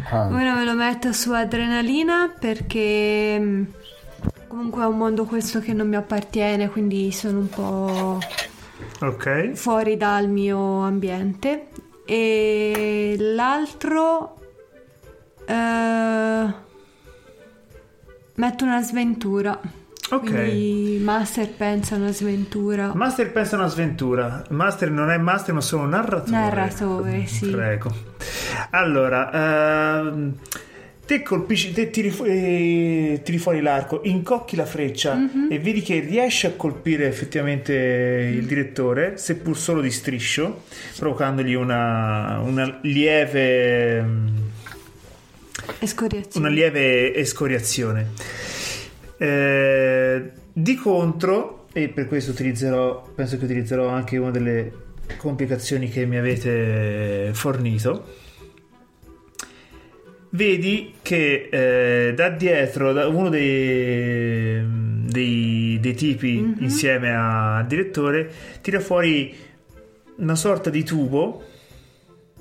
Ah, 0.09 0.25
uno 0.25 0.55
me 0.55 0.65
lo 0.65 0.73
metto 0.73 1.13
su 1.13 1.31
adrenalina 1.31 2.33
perché 2.37 3.37
mm, 3.39 3.63
comunque 4.47 4.81
è 4.83 4.85
un 4.87 4.97
mondo 4.97 5.25
questo 5.25 5.59
che 5.59 5.73
non 5.73 5.87
mi 5.87 5.95
appartiene, 5.95 6.69
quindi 6.69 7.11
sono 7.11 7.37
un 7.39 7.49
po' 7.49 8.19
ok 8.99 9.51
fuori 9.53 9.95
dal 9.97 10.27
mio 10.27 10.81
ambiente. 10.81 11.67
E 12.03 13.15
l'altro 13.19 14.37
eh, 15.45 16.53
metto 18.35 18.63
una 18.65 18.81
sventura. 18.81 19.59
Ok. 20.11 20.23
Quindi 20.23 20.99
Master 21.01 21.49
pensa 21.49 21.95
una 21.95 22.11
sventura. 22.11 22.91
Master 22.93 23.31
pensa 23.31 23.55
una 23.55 23.67
sventura. 23.67 24.43
Master 24.49 24.89
non 24.91 25.09
è 25.09 25.17
master, 25.17 25.53
ma 25.53 25.61
solo 25.61 25.85
narratore. 25.85 26.31
Narratore, 26.31 27.25
sì. 27.27 27.49
Prego. 27.49 27.93
Allora, 28.71 30.01
ehm, 30.01 30.33
te 31.05 31.21
colpisci, 31.23 31.71
te 31.71 31.89
tiri, 31.89 32.09
fu- 32.09 32.25
eh, 32.25 33.21
tiri 33.23 33.37
fuori 33.37 33.61
l'arco, 33.61 34.01
incocchi 34.03 34.55
la 34.57 34.65
freccia 34.65 35.13
Mhm. 35.15 35.47
e 35.49 35.59
vedi 35.59 35.81
che 35.81 35.99
riesci 35.99 36.45
a 36.45 36.51
colpire 36.57 37.07
effettivamente 37.07 37.73
il 37.73 38.45
direttore, 38.45 39.17
seppur 39.17 39.57
solo 39.57 39.79
di 39.81 39.91
striscio, 39.91 40.63
provocandogli 40.97 41.53
una, 41.53 42.39
una 42.43 42.79
lieve. 42.81 44.05
Escoriazione. 45.79 46.45
una 46.47 46.55
lieve 46.55 47.15
escoriazione. 47.15 48.07
Eh, 49.21 50.31
di 50.51 50.75
contro, 50.77 51.67
e 51.73 51.89
per 51.89 52.07
questo 52.07 52.31
utilizzerò, 52.31 53.07
penso 53.13 53.37
che 53.37 53.45
utilizzerò 53.45 53.87
anche 53.87 54.17
una 54.17 54.31
delle 54.31 54.71
complicazioni 55.17 55.89
che 55.89 56.07
mi 56.07 56.17
avete 56.17 57.29
fornito. 57.33 58.15
Vedi 60.31 60.95
che 61.03 61.49
eh, 61.51 62.13
da 62.15 62.29
dietro, 62.29 62.93
da 62.93 63.07
uno 63.09 63.29
dei, 63.29 64.63
dei, 65.05 65.77
dei 65.79 65.93
tipi 65.93 66.55
insieme 66.59 67.13
al 67.13 67.67
direttore, 67.67 68.27
tira 68.61 68.79
fuori 68.79 69.35
una 70.15 70.35
sorta 70.35 70.71
di 70.71 70.83
tubo 70.83 71.43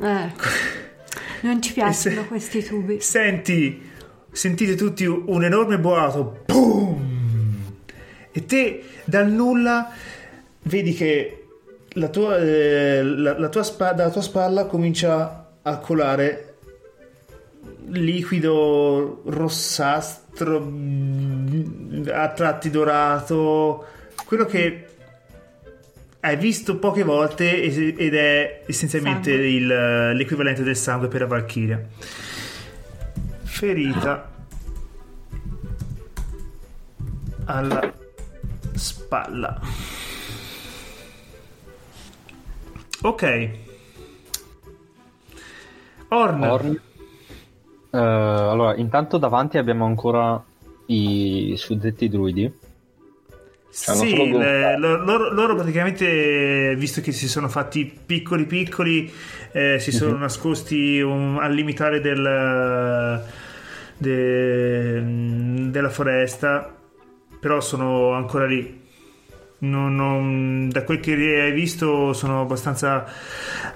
Eh. 0.00 0.32
Non 1.42 1.60
ci 1.60 1.74
piacciono 1.74 2.22
se- 2.22 2.26
questi 2.26 2.64
tubi. 2.64 3.00
Senti, 3.00 3.89
sentite 4.32 4.74
tutti 4.74 5.04
un 5.06 5.44
enorme 5.44 5.78
boato. 5.78 6.42
Boom! 6.46 7.72
E 8.32 8.46
te 8.46 8.82
dal 9.04 9.30
nulla 9.30 9.90
vedi 10.62 10.92
che 10.94 11.44
la 11.94 12.08
tua, 12.08 12.36
eh, 12.38 13.02
la, 13.02 13.38
la 13.38 13.48
tua 13.48 13.62
spa- 13.62 13.92
dalla 13.92 14.10
tua 14.10 14.22
spalla 14.22 14.66
comincia 14.66 15.48
a 15.62 15.78
colare 15.78 16.54
liquido 17.88 19.22
rossastro 19.26 20.60
mm, 20.60 22.02
a 22.12 22.28
tratti 22.28 22.70
dorato 22.70 23.84
quello 24.24 24.44
che 24.44 24.84
hai 26.20 26.36
visto 26.36 26.76
poche 26.78 27.02
volte 27.02 27.62
ed 27.62 28.14
è 28.14 28.62
essenzialmente 28.66 29.32
il- 29.32 30.12
l'equivalente 30.14 30.62
del 30.62 30.76
sangue 30.76 31.08
per 31.08 31.22
la 31.22 31.26
Valchiria 31.26 31.82
ferita 33.60 34.26
alla 37.44 37.92
spalla. 38.72 39.60
Ok. 43.02 43.50
Orn, 46.08 46.42
Orn. 46.42 46.80
Eh, 47.90 47.98
allora, 47.98 48.76
intanto 48.76 49.18
davanti 49.18 49.58
abbiamo 49.58 49.84
ancora 49.84 50.42
i 50.86 51.52
suddetti 51.58 52.08
druidi. 52.08 52.50
Sì, 53.68 54.32
le- 54.32 54.78
loro, 54.78 55.32
loro 55.34 55.54
praticamente, 55.54 56.74
visto 56.76 57.02
che 57.02 57.12
si 57.12 57.28
sono 57.28 57.48
fatti 57.50 57.84
piccoli 58.06 58.46
piccoli, 58.46 59.12
eh, 59.52 59.78
si 59.78 59.92
sono 59.92 60.16
nascosti 60.16 61.00
un- 61.02 61.38
al 61.40 61.52
limitare 61.52 62.00
del, 62.00 63.22
de- 64.00 65.70
della 65.70 65.90
foresta, 65.90 66.74
però 67.38 67.60
sono 67.60 68.12
ancora 68.12 68.46
lì. 68.46 68.78
Non- 69.62 69.94
non- 69.94 70.68
da 70.70 70.84
quel 70.84 71.00
che 71.00 71.12
hai 71.12 71.52
visto 71.52 72.14
sono 72.14 72.40
abbastanza 72.40 73.04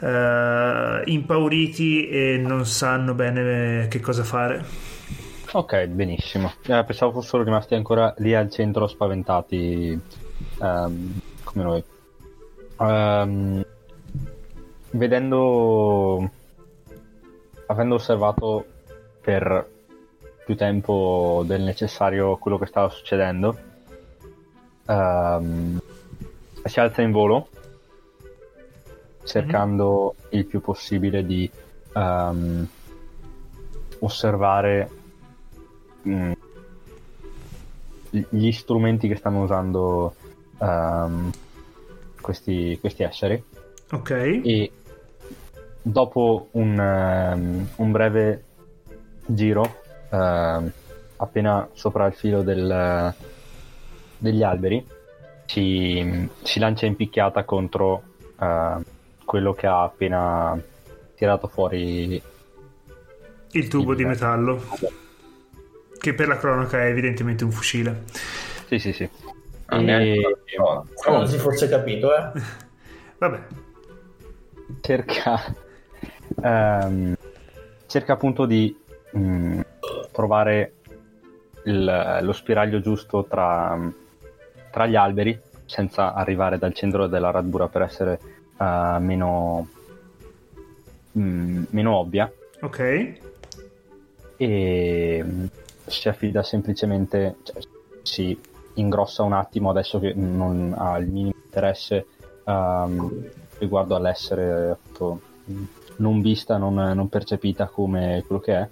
eh, 0.00 1.02
impauriti 1.04 2.08
e 2.08 2.38
non 2.38 2.64
sanno 2.64 3.12
bene 3.12 3.86
che 3.88 4.00
cosa 4.00 4.24
fare. 4.24 4.64
Ok, 5.52 5.86
benissimo. 5.86 6.54
Eh, 6.66 6.82
pensavo 6.84 7.12
fossero 7.12 7.42
rimasti 7.42 7.74
ancora 7.74 8.14
lì 8.18 8.34
al 8.34 8.50
centro 8.50 8.86
spaventati 8.86 10.00
ehm, 10.60 11.20
come 11.44 11.62
noi. 11.64 11.84
Ehm, 12.80 13.64
vedendo, 14.92 16.30
avendo 17.66 17.94
osservato 17.94 18.64
per 19.20 19.72
più 20.44 20.56
tempo 20.56 21.42
del 21.46 21.62
necessario 21.62 22.36
quello 22.36 22.58
che 22.58 22.66
stava 22.66 22.88
succedendo, 22.88 23.58
ehm, 24.86 25.80
si 26.64 26.80
alza 26.80 27.02
in 27.02 27.10
volo 27.10 27.48
cercando 29.24 30.14
il 30.30 30.44
più 30.44 30.60
possibile 30.60 31.24
di 31.24 31.50
ehm, 31.94 32.68
osservare 34.00 34.90
mh, 36.02 36.32
gli 38.10 38.52
strumenti 38.52 39.08
che 39.08 39.16
stanno 39.16 39.42
usando 39.42 40.14
ehm, 40.60 41.30
questi, 42.20 42.78
questi 42.80 43.02
esseri. 43.02 43.42
Ok? 43.90 44.10
e 44.10 44.72
dopo 45.80 46.48
un, 46.52 46.80
ehm, 46.80 47.68
un 47.76 47.90
breve 47.92 48.44
giro 49.26 49.82
ehm, 50.14 50.72
appena 51.16 51.68
sopra 51.72 52.06
il 52.06 52.14
filo 52.14 52.42
del- 52.42 53.14
degli 54.18 54.42
alberi 54.42 54.86
si, 55.46 56.28
si 56.42 56.58
lancia 56.58 56.86
in 56.86 56.96
picchiata 56.96 57.44
contro 57.44 58.02
ehm, 58.40 58.82
quello 59.24 59.52
che 59.54 59.66
ha 59.66 59.82
appena 59.82 60.58
tirato 61.14 61.48
fuori 61.48 62.20
Il 63.52 63.68
tubo 63.68 63.92
Il- 63.92 63.96
di 63.96 64.04
metallo, 64.04 64.62
che 65.98 66.14
per 66.14 66.28
la 66.28 66.36
cronaca 66.36 66.82
è 66.82 66.86
evidentemente 66.88 67.44
un 67.44 67.50
fucile. 67.52 68.04
sì 68.66 68.78
sì 68.78 68.92
sì 68.92 69.08
Ah, 69.66 69.80
E- 69.80 70.20
non 71.08 71.26
si 71.26 71.38
fosse 71.38 71.68
capito, 71.68 72.14
eh. 72.14 72.30
Vabbè, 73.18 73.38
cerca 74.80 75.54
ehm, 76.42 77.14
cerca 77.86 78.12
appunto 78.12 78.44
di 78.44 78.76
mh, 79.12 79.60
trovare 80.12 80.74
il- 81.64 82.18
lo 82.22 82.32
spiraglio 82.32 82.80
giusto 82.80 83.24
tra, 83.24 83.78
tra 84.70 84.86
gli 84.86 84.96
alberi 84.96 85.38
senza 85.66 86.12
arrivare 86.14 86.58
dal 86.58 86.74
centro 86.74 87.06
della 87.06 87.30
radura 87.30 87.68
per 87.68 87.82
essere 87.82 88.20
eh, 88.58 88.96
meno 89.00 89.68
mh, 91.12 91.62
meno 91.70 91.96
ovvia 91.96 92.30
ok. 92.60 93.18
e 94.36 95.22
mh, 95.22 95.48
si 95.86 96.08
affida 96.08 96.42
semplicemente 96.42 97.36
cioè, 97.42 97.62
si 98.02 98.38
ingrossa 98.74 99.22
un 99.22 99.32
attimo 99.32 99.70
adesso 99.70 99.98
che 99.98 100.12
non 100.14 100.74
ha 100.76 100.96
il 100.98 101.06
minimo 101.06 101.34
interesse 101.44 102.06
ehm, 102.44 103.30
riguardo 103.58 103.94
all'essere 103.94 104.70
appunto, 104.70 105.20
non 105.96 106.20
vista, 106.20 106.56
non, 106.56 106.74
non 106.74 107.08
percepita 107.08 107.66
come 107.66 108.24
quello 108.26 108.40
che 108.40 108.54
è 108.54 108.68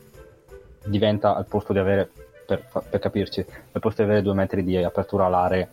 diventa 0.84 1.36
al 1.36 1.46
posto 1.46 1.72
di 1.72 1.78
avere 1.78 2.10
per, 2.46 2.64
per 2.88 3.00
capirci 3.00 3.44
al 3.72 3.80
posto 3.80 4.02
di 4.02 4.08
avere 4.08 4.22
due 4.22 4.34
metri 4.34 4.64
di 4.64 4.76
apertura 4.76 5.26
alare 5.26 5.70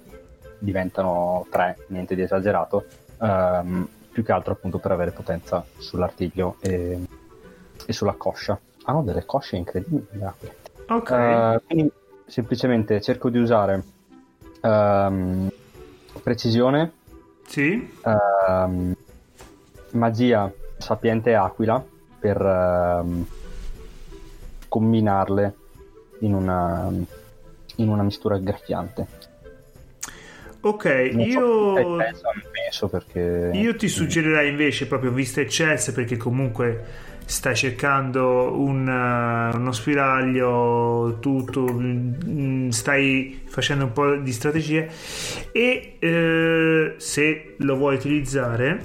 diventano 0.60 1.46
tre, 1.50 1.78
niente 1.88 2.16
di 2.16 2.22
esagerato 2.22 2.86
ehm, 3.22 3.88
più 4.12 4.24
che 4.24 4.32
altro 4.32 4.54
appunto 4.54 4.78
per 4.78 4.92
avere 4.92 5.12
potenza 5.12 5.66
sull'artiglio 5.78 6.58
e, 6.60 7.00
e 7.86 7.94
sulla 7.94 8.14
coscia 8.14 8.60
hanno 8.84 9.04
delle 9.04 9.26
cosce 9.26 9.56
incredibili. 9.56 10.06
Ok. 10.88 11.12
Eh, 11.12 11.62
quindi 11.66 11.92
semplicemente 12.26 13.02
cerco 13.02 13.30
di 13.30 13.38
usare 13.38 13.84
ehm, 14.62 15.50
precisione, 16.24 16.92
sì. 17.46 17.94
ehm, 18.04 18.96
magia 19.92 20.52
sapiente 20.78 21.36
aquila 21.36 21.84
per 22.20 22.42
ehm, 22.42 23.26
combinarle 24.70 25.56
in 26.20 26.34
una, 26.34 26.90
in 27.76 27.90
una 27.90 28.04
mistura 28.04 28.38
graffiante. 28.38 29.08
Ok, 30.62 30.86
Non 31.14 31.22
io... 31.22 31.96
penso 32.52 32.88
perché... 32.90 33.52
Io 33.54 33.76
ti 33.76 33.88
suggerirei 33.88 34.50
invece, 34.50 34.88
proprio 34.88 35.12
vista 35.12 35.42
eccelse, 35.42 35.94
perché 35.94 36.18
comunque 36.18 37.08
stai 37.26 37.56
cercando 37.56 38.60
un, 38.60 38.88
uh, 38.88 39.56
uno 39.56 39.72
spiraglio, 39.72 41.18
tutto, 41.20 41.62
mm, 41.72 42.70
stai 42.70 43.42
facendo 43.46 43.86
un 43.86 43.92
po' 43.94 44.16
di 44.16 44.32
strategie 44.34 44.90
e 45.52 45.98
eh, 46.00 46.96
se 46.98 47.56
lo 47.58 47.76
vuoi 47.76 47.96
utilizzare, 47.96 48.82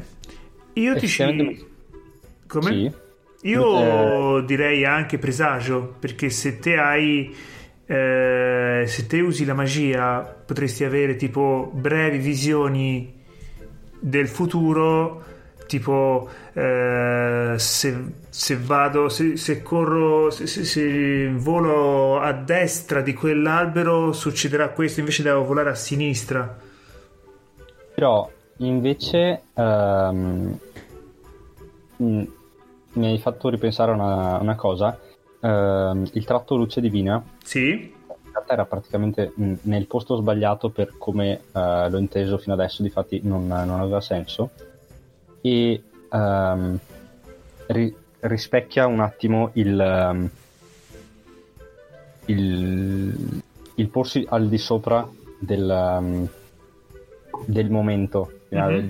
io 0.75 0.95
ti 0.97 1.09
ci... 1.09 1.67
Come? 2.47 2.71
Sì. 2.71 2.93
Io 3.45 4.41
direi 4.41 4.85
anche 4.85 5.19
presagio, 5.19 5.95
perché 5.99 6.31
se 6.31 6.59
te 6.59 6.77
hai 6.79 7.35
eh, 7.87 8.85
se 8.87 9.07
te 9.07 9.21
usi 9.21 9.45
la 9.45 9.53
magia 9.53 10.21
potresti 10.21 10.85
avere 10.85 11.17
tipo 11.17 11.71
brevi 11.75 12.17
visioni 12.17 13.13
del 14.01 14.27
futuro 14.27 15.23
tipo 15.67 16.29
eh, 16.55 17.55
se, 17.57 18.05
se 18.31 18.57
vado 18.57 19.09
se, 19.11 19.37
se 19.37 19.63
corro 19.63 20.31
se, 20.31 20.47
se- 20.47 21.31
volo 21.35 22.21
a 22.21 22.33
destra 22.33 23.03
di 23.03 23.13
quell'albero 23.13 24.13
succederà 24.13 24.71
questo 24.71 25.01
invece 25.01 25.23
devo 25.23 25.45
volare 25.45 25.71
a 25.71 25.75
sinistra. 25.75 26.59
Però 27.95 28.31
invece 28.59 29.43
mh, 29.55 30.53
mi 32.95 33.07
hai 33.07 33.19
fatto 33.19 33.49
ripensare 33.49 33.91
a 33.91 33.95
una, 33.95 34.39
una 34.39 34.55
cosa. 34.57 34.99
Ehm, 35.41 36.09
il 36.13 36.25
tratto 36.25 36.57
luce 36.57 36.81
divina 36.81 37.23
sì 37.43 37.93
in 38.25 38.33
realtà 38.33 38.53
era 38.55 38.65
praticamente 38.67 39.33
mh, 39.35 39.55
nel 39.63 39.87
posto 39.87 40.17
sbagliato 40.17 40.71
per 40.71 40.95
come 40.99 41.43
eh, 41.53 41.89
l'ho 41.89 41.99
inteso 41.99 42.39
fino 42.39 42.55
adesso, 42.55 42.83
difatti 42.83 43.21
non, 43.23 43.47
non 43.47 43.81
aveva 43.81 44.01
senso. 44.01 44.51
E 45.41 45.83
ehm, 46.11 46.79
ri- 47.67 47.97
rispecchia 48.21 48.87
un 48.87 49.01
attimo 49.01 49.51
il, 49.55 49.79
ehm, 49.79 50.31
il, 52.27 53.43
il 53.77 53.89
porsi 53.89 54.27
al 54.29 54.49
di 54.49 54.59
sopra 54.59 55.09
del, 55.39 55.71
ehm, 55.71 56.29
del 57.47 57.71
momento. 57.71 58.33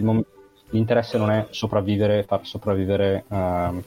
Mom- 0.01 0.25
l'interesse 0.71 1.19
non 1.19 1.31
è 1.31 1.47
sopravvivere, 1.51 2.23
far 2.23 2.47
sopravvivere 2.47 3.25
ehm, 3.29 3.83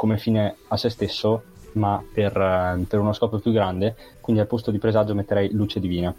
come 0.00 0.16
fine 0.16 0.56
a 0.68 0.78
se 0.78 0.88
stesso, 0.88 1.42
ma 1.72 2.02
per, 2.10 2.34
eh, 2.34 2.82
per 2.88 2.98
uno 3.00 3.12
scopo 3.12 3.38
più 3.38 3.52
grande. 3.52 3.94
Quindi 4.22 4.40
al 4.40 4.48
posto 4.48 4.70
di 4.70 4.78
presagio 4.78 5.14
metterei 5.14 5.52
luce 5.52 5.78
divina. 5.78 6.14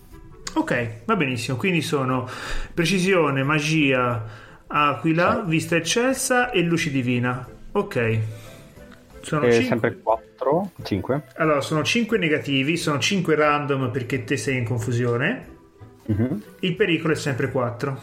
ok 0.54 1.06
va 1.06 1.16
benissimo 1.16 1.56
quindi 1.58 1.82
sono 1.82 2.28
precisione 2.74 3.42
magia 3.42 4.22
aquila 4.68 5.44
vista 5.48 5.78
eccelsa 5.78 6.52
e 6.52 6.62
luce 6.62 6.92
divina 6.92 7.48
ok 7.72 8.20
sono 9.22 9.44
cinque- 9.50 9.68
sempre 9.68 9.98
4, 10.02 10.72
5. 10.84 11.24
Allora, 11.38 11.62
sono 11.62 11.84
5 11.84 12.18
negativi, 12.18 12.76
sono 12.76 13.00
5 13.00 13.36
random 13.36 13.92
perché 13.92 14.24
te 14.24 14.36
sei 14.36 14.58
in 14.58 14.66
confusione. 14.66 15.48
Il 16.60 16.76
pericolo 16.76 17.14
è 17.14 17.16
sempre 17.16 17.52
4. 17.52 18.02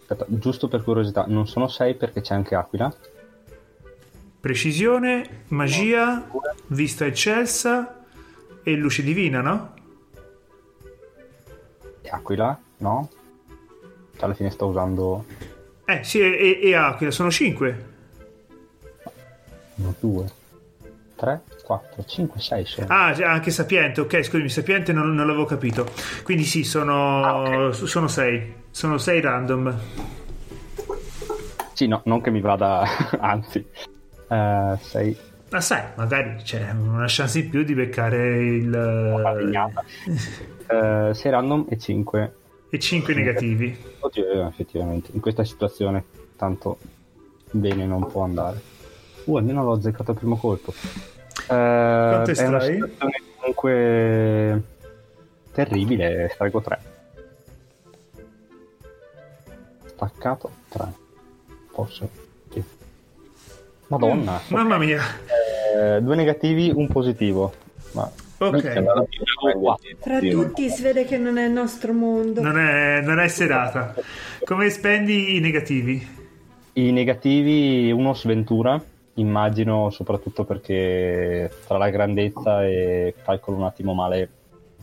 Aspetta, 0.00 0.26
giusto 0.28 0.68
per 0.68 0.82
curiosità, 0.82 1.24
non 1.28 1.46
sono 1.46 1.68
6 1.68 1.94
perché 1.94 2.20
c'è 2.20 2.34
anche 2.34 2.56
Aquila. 2.56 2.92
Precisione, 4.40 5.44
magia, 5.48 6.30
vista 6.68 7.04
eccelsa 7.04 8.04
e 8.62 8.74
luce 8.76 9.02
divina, 9.02 9.40
no? 9.40 9.74
E 12.02 12.08
Aquila, 12.08 12.58
no? 12.78 13.10
Cioè, 14.14 14.24
alla 14.24 14.34
fine 14.34 14.50
sto 14.50 14.66
usando 14.66 15.24
Eh, 15.84 16.04
sì, 16.04 16.20
e, 16.20 16.60
e 16.62 16.74
Aquila, 16.74 17.10
sono 17.10 17.30
5. 17.30 17.86
1, 19.74 19.94
2, 19.98 20.32
3, 21.16 21.42
4, 21.64 22.04
5, 22.04 22.40
6 22.40 22.64
sono. 22.64 22.86
Ah, 22.90 23.08
anche 23.08 23.50
Sapiente, 23.50 24.00
ok, 24.00 24.22
scusami, 24.22 24.48
Sapiente 24.48 24.92
non, 24.92 25.14
non 25.14 25.26
l'avevo 25.26 25.46
capito. 25.46 25.86
Quindi 26.22 26.44
sì, 26.44 26.62
sono 26.62 27.72
6. 27.72 28.54
Sono 28.70 28.98
6 28.98 29.20
random. 29.20 29.78
Sì, 31.72 31.86
no, 31.88 32.02
non 32.04 32.20
che 32.20 32.30
mi 32.30 32.40
vada, 32.40 32.84
anzi. 33.18 33.66
6 34.28 35.18
Ma 35.50 35.60
sai, 35.60 35.82
magari 35.96 36.36
c'è 36.42 36.70
una 36.72 37.06
chance 37.08 37.38
in 37.38 37.48
più 37.48 37.62
di 37.62 37.74
beccare 37.74 38.44
il... 38.44 38.74
Eh, 40.70 41.14
6 41.14 41.30
random 41.30 41.66
e 41.70 41.78
5. 41.78 42.34
E 42.70 42.78
5 42.78 43.14
negativi. 43.14 43.76
Oddio, 44.00 44.46
effettivamente, 44.46 45.10
in 45.14 45.20
questa 45.20 45.44
situazione 45.44 46.04
tanto 46.36 46.78
bene 47.50 47.86
non 47.86 48.06
può 48.06 48.22
andare. 48.22 48.60
Uh, 49.24 49.36
almeno 49.36 49.64
l'ho 49.64 49.72
azzeccato 49.72 50.10
al 50.10 50.16
primo 50.18 50.36
colpo. 50.36 50.72
Eh, 50.72 51.46
Quanto 51.46 52.30
è 52.30 52.46
una 52.46 52.60
situazione 52.60 53.22
comunque 53.38 54.62
terribile, 55.52 56.26
estraggo 56.26 56.60
3. 56.60 56.80
Staccato 59.86 60.50
3. 60.68 60.92
Forse. 61.70 62.27
Madonna. 63.88 64.40
Mamma 64.48 64.78
mia. 64.78 65.00
Eh, 65.76 66.00
due 66.00 66.16
negativi, 66.16 66.70
un 66.74 66.86
positivo. 66.88 67.52
Ma 67.92 68.10
Ok. 68.40 68.84
Tra 69.98 70.20
tutti 70.20 70.68
si 70.70 70.82
vede 70.82 71.04
che 71.04 71.18
non 71.18 71.38
è 71.38 71.46
il 71.46 71.50
nostro 71.52 71.92
mondo. 71.92 72.40
Non 72.40 72.56
è, 72.56 73.00
non 73.00 73.18
è 73.18 73.26
serata. 73.26 73.94
Come 74.44 74.70
spendi 74.70 75.36
i 75.36 75.40
negativi? 75.40 76.06
I 76.74 76.92
negativi, 76.92 77.90
uno 77.90 78.14
sventura, 78.14 78.80
immagino 79.14 79.90
soprattutto 79.90 80.44
perché 80.44 81.50
tra 81.66 81.78
la 81.78 81.90
grandezza 81.90 82.64
e 82.64 83.14
calcolo 83.24 83.56
un 83.56 83.64
attimo 83.64 83.92
male 83.94 84.30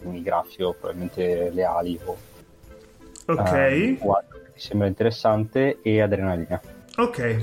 un 0.01 0.21
graffio, 0.21 0.73
probabilmente 0.73 1.49
le 1.53 1.63
ali 1.63 1.97
o, 2.03 2.17
Ok. 3.27 3.51
che 3.53 3.97
mi 3.97 3.97
sembra 4.55 4.87
interessante, 4.87 5.79
e 5.81 6.01
adrenalina. 6.01 6.59
Ok. 6.97 7.37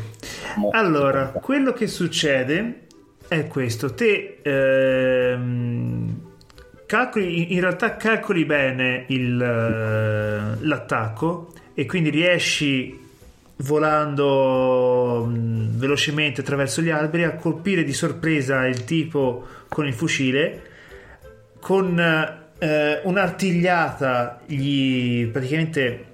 Allora, 0.70 1.26
quello 1.28 1.72
che 1.72 1.86
succede 1.86 2.86
è 3.28 3.46
questo. 3.46 3.92
Te 3.94 4.38
ehm, 4.42 6.20
calcoli, 6.86 7.52
in 7.52 7.60
realtà 7.60 7.96
calcoli 7.96 8.44
bene 8.44 9.04
il, 9.08 9.40
eh, 9.40 10.64
l'attacco 10.64 11.52
e 11.74 11.86
quindi 11.86 12.10
riesci 12.10 13.00
volando 13.56 15.24
mh, 15.24 15.78
velocemente 15.78 16.40
attraverso 16.40 16.80
gli 16.80 16.90
alberi 16.90 17.24
a 17.24 17.34
colpire 17.34 17.84
di 17.84 17.92
sorpresa 17.92 18.66
il 18.66 18.84
tipo 18.84 19.46
con 19.68 19.86
il 19.86 19.94
fucile 19.94 20.62
con 21.60 21.98
eh, 21.98 23.00
un'artigliata 23.04 24.40
gli 24.46 25.26
praticamente 25.26 26.06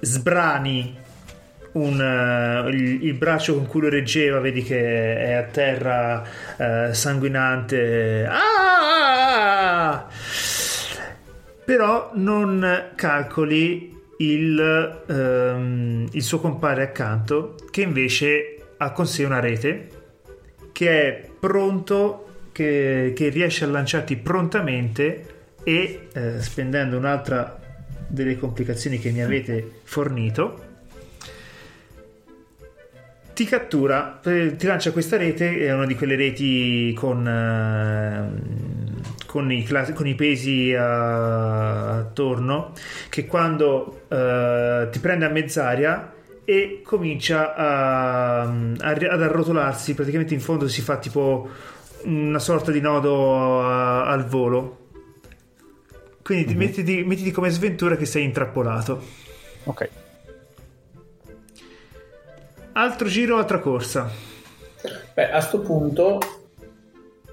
sbrani 0.00 1.00
un, 1.72 2.00
eh, 2.00 2.68
il, 2.70 3.04
il 3.04 3.14
braccio 3.14 3.54
con 3.54 3.66
cui 3.66 3.80
lo 3.82 3.88
reggeva, 3.88 4.40
vedi 4.40 4.62
che 4.62 5.16
è 5.16 5.32
a 5.32 5.44
terra 5.44 6.22
eh, 6.56 6.92
sanguinante. 6.94 8.26
Ah! 8.28 10.06
Però 11.64 12.10
non 12.14 12.90
calcoli 12.94 13.98
il, 14.18 15.02
ehm, 15.06 16.08
il 16.10 16.22
suo 16.22 16.40
compare 16.40 16.82
accanto, 16.82 17.54
che 17.70 17.82
invece 17.82 18.56
ha 18.76 18.90
con 18.92 19.06
sé 19.06 19.24
una 19.24 19.40
rete 19.40 19.88
che 20.72 20.90
è 20.90 21.28
pronto, 21.38 22.26
che, 22.52 23.12
che 23.14 23.28
riesce 23.28 23.64
a 23.64 23.68
lanciarti 23.68 24.16
prontamente 24.16 25.26
e 25.62 26.08
eh, 26.12 26.40
spendendo 26.40 26.96
un'altra 26.96 27.58
delle 28.08 28.36
complicazioni 28.36 28.98
che 28.98 29.10
mi 29.10 29.22
avete 29.22 29.80
fornito 29.84 30.70
ti 33.34 33.44
cattura, 33.44 34.20
eh, 34.24 34.56
ti 34.56 34.66
lancia 34.66 34.92
questa 34.92 35.16
rete, 35.16 35.58
è 35.58 35.72
una 35.72 35.86
di 35.86 35.94
quelle 35.94 36.16
reti 36.16 36.92
con, 36.94 37.26
eh, 37.26 39.22
con, 39.26 39.50
i, 39.50 39.66
con 39.94 40.06
i 40.06 40.14
pesi 40.14 40.74
a- 40.74 41.98
attorno, 41.98 42.72
che 43.08 43.26
quando 43.26 44.02
eh, 44.08 44.88
ti 44.90 44.98
prende 44.98 45.24
a 45.24 45.28
mezz'aria 45.30 46.12
e 46.44 46.80
comincia 46.84 47.54
a- 47.54 48.40
a- 48.42 48.76
ad 48.78 49.22
arrotolarsi, 49.22 49.94
praticamente 49.94 50.34
in 50.34 50.40
fondo 50.40 50.68
si 50.68 50.82
fa 50.82 50.96
tipo 50.98 51.48
una 52.04 52.38
sorta 52.40 52.70
di 52.70 52.80
nodo 52.80 53.62
al 53.62 54.24
volo. 54.26 54.78
Quindi 56.22 56.44
ti 56.46 56.54
mettiti, 56.54 57.02
mettiti 57.04 57.30
come 57.30 57.50
sventura 57.50 57.96
che 57.96 58.04
sei 58.06 58.24
intrappolato. 58.24 59.02
Ok. 59.64 59.88
Altro 62.74 63.06
giro, 63.08 63.36
altra 63.36 63.58
corsa. 63.58 64.08
Beh, 65.14 65.30
a 65.30 65.40
sto 65.40 65.60
punto 65.60 66.18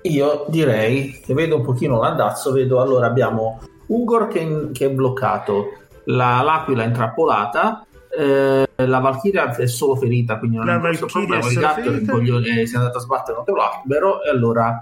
io 0.04 0.46
direi 0.50 1.20
che 1.26 1.34
vedo 1.34 1.58
un 1.58 1.64
pochino 1.64 2.00
l'andazzo, 2.00 2.52
vedo 2.52 2.82
allora 2.82 3.08
abbiamo 3.08 3.62
Ugor 3.88 4.28
che, 4.28 4.70
che 4.72 4.86
è 4.86 4.90
bloccato, 4.92 5.78
la- 6.06 6.42
l'aquila 6.42 6.84
intrappolata, 6.84 7.86
eh, 8.16 8.68
la 8.76 9.00
Valchiria 9.00 9.56
è 9.56 9.66
solo 9.68 9.96
ferita, 9.96 10.38
quindi 10.38 10.58
non 10.58 10.68
La 10.68 10.74
è 10.74 10.76
un 10.76 10.98
problema, 11.08 11.48
il 11.48 11.58
gatto 11.60 11.82
ferita. 11.82 11.98
rincoglione- 11.98 12.66
si 12.68 12.76
è 12.76 12.78
andato 12.78 12.98
a 12.98 13.02
sbattere 13.02 13.36
contro 13.38 13.56
l'albero 13.56 14.24
e 14.24 14.30
allora 14.30 14.78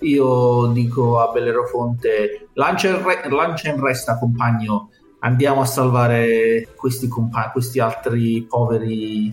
io 0.00 0.66
dico 0.66 1.20
a 1.20 1.32
Bellerofonte 1.32 2.48
lancia 2.54 2.88
in, 2.88 3.02
re- 3.04 3.28
lancia 3.30 3.68
in 3.70 3.80
resta 3.80 4.18
compagno, 4.18 4.90
andiamo 5.20 5.60
a 5.62 5.66
salvare 5.66 6.68
questi, 6.76 7.08
compa- 7.08 7.50
questi 7.50 7.80
altri 7.80 8.42
poveri 8.48 9.32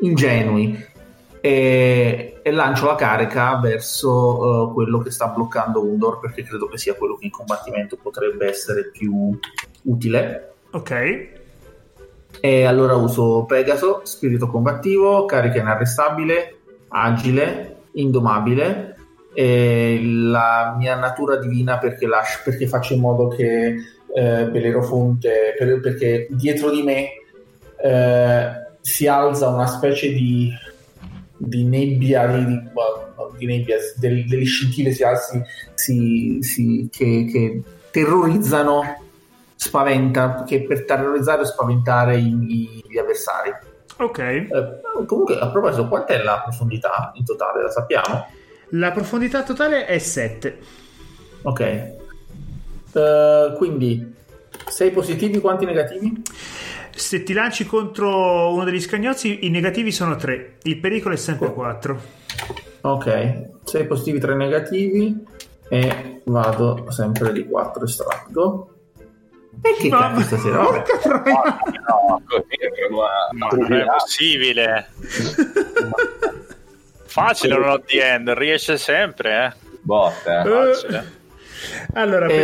ingenui 0.00 0.88
e, 1.40 2.40
e 2.42 2.50
lancio 2.50 2.86
la 2.86 2.94
carica 2.94 3.58
verso 3.58 4.68
eh, 4.68 4.72
quello 4.72 4.98
che 4.98 5.10
sta 5.10 5.28
bloccando 5.28 5.82
Undor 5.82 6.20
perché 6.20 6.42
credo 6.42 6.66
che 6.66 6.78
sia 6.78 6.94
quello 6.94 7.16
che 7.16 7.24
in 7.26 7.30
combattimento 7.30 7.96
potrebbe 7.96 8.48
essere 8.48 8.90
più 8.90 9.38
utile. 9.82 10.52
Ok. 10.70 11.28
E 12.40 12.64
allora 12.64 12.94
uso 12.94 13.44
Pegaso, 13.44 14.02
spirito 14.04 14.46
combattivo, 14.46 15.24
carica 15.24 15.58
inarrestabile, 15.58 16.58
agile, 16.88 17.76
indomabile 17.92 18.96
e 19.32 20.00
la 20.02 20.74
mia 20.76 20.96
natura 20.96 21.36
divina 21.36 21.78
perché, 21.78 22.06
lascio, 22.06 22.40
perché 22.44 22.66
faccio 22.66 22.94
in 22.94 23.00
modo 23.00 23.28
che 23.28 23.74
eh, 24.14 24.44
Belerofonte, 24.44 25.54
per, 25.56 25.80
perché 25.80 26.26
dietro 26.30 26.70
di 26.70 26.82
me 26.82 27.08
eh, 27.82 28.59
si 28.80 29.06
alza 29.06 29.48
una 29.48 29.66
specie 29.66 30.12
di, 30.12 30.50
di 31.36 31.64
nebbia, 31.64 32.26
di, 32.26 32.60
di, 33.38 33.46
nebbia 33.46 33.76
del, 33.96 34.26
delle 34.26 34.44
scintille 34.44 34.92
si 34.92 35.02
alzi, 35.02 35.42
si, 35.74 36.38
si, 36.40 36.88
che, 36.90 37.26
che 37.30 37.62
terrorizzano 37.90 39.08
spaventa, 39.54 40.44
che 40.46 40.62
per 40.62 40.84
terrorizzare 40.84 41.42
o 41.42 41.44
spaventare 41.44 42.16
i, 42.16 42.82
gli 42.88 42.98
avversari. 42.98 43.52
Ok. 43.98 44.18
Eh, 44.18 44.48
comunque, 45.06 45.38
a 45.38 45.50
proposito, 45.50 45.86
quant'è 45.88 46.22
la 46.22 46.40
profondità 46.42 47.12
in 47.14 47.24
totale? 47.24 47.62
La 47.62 47.70
sappiamo? 47.70 48.26
La 48.70 48.90
profondità 48.92 49.42
totale 49.42 49.84
è 49.84 49.98
7. 49.98 50.58
Ok. 51.42 51.92
Uh, 52.92 53.52
quindi 53.56 54.14
6 54.66 54.90
positivi, 54.90 55.40
quanti 55.40 55.64
negativi? 55.64 56.22
Se 57.00 57.22
ti 57.22 57.32
lanci 57.32 57.64
contro 57.66 58.52
uno 58.52 58.62
degli 58.64 58.78
scagnozzi, 58.80 59.46
i 59.46 59.50
negativi 59.50 59.90
sono 59.90 60.16
3. 60.16 60.58
Il 60.64 60.78
pericolo 60.78 61.14
è 61.14 61.16
sempre 61.16 61.50
4. 61.52 62.00
Ok, 62.82 63.48
6 63.64 63.86
positivi, 63.86 64.18
3 64.20 64.34
negativi. 64.36 65.16
E 65.70 66.20
vado 66.24 66.84
sempre 66.90 67.32
di 67.32 67.46
4 67.48 67.84
estratto. 67.84 68.74
E 69.62 69.74
che 69.78 69.88
Mamma- 69.88 70.08
cazzo 70.16 70.36
stasera? 70.36 70.58
Vabbè. 70.62 70.82
No, 71.88 72.22
così 72.26 72.54
è 72.58 72.88
Ma 73.32 73.46
non 73.50 73.72
è 73.72 73.84
possibile. 73.86 74.88
Facile 77.06 77.56
non 77.58 77.68
ho 77.70 77.80
the 77.80 78.04
end, 78.12 78.28
riesce 78.30 78.76
sempre, 78.76 79.46
eh. 79.46 79.52
Botte. 79.80 80.30
eh. 80.30 80.40
Eh, 80.48 80.74
Facile. 80.74 81.12
allora, 81.94 82.26
per- 82.26 82.36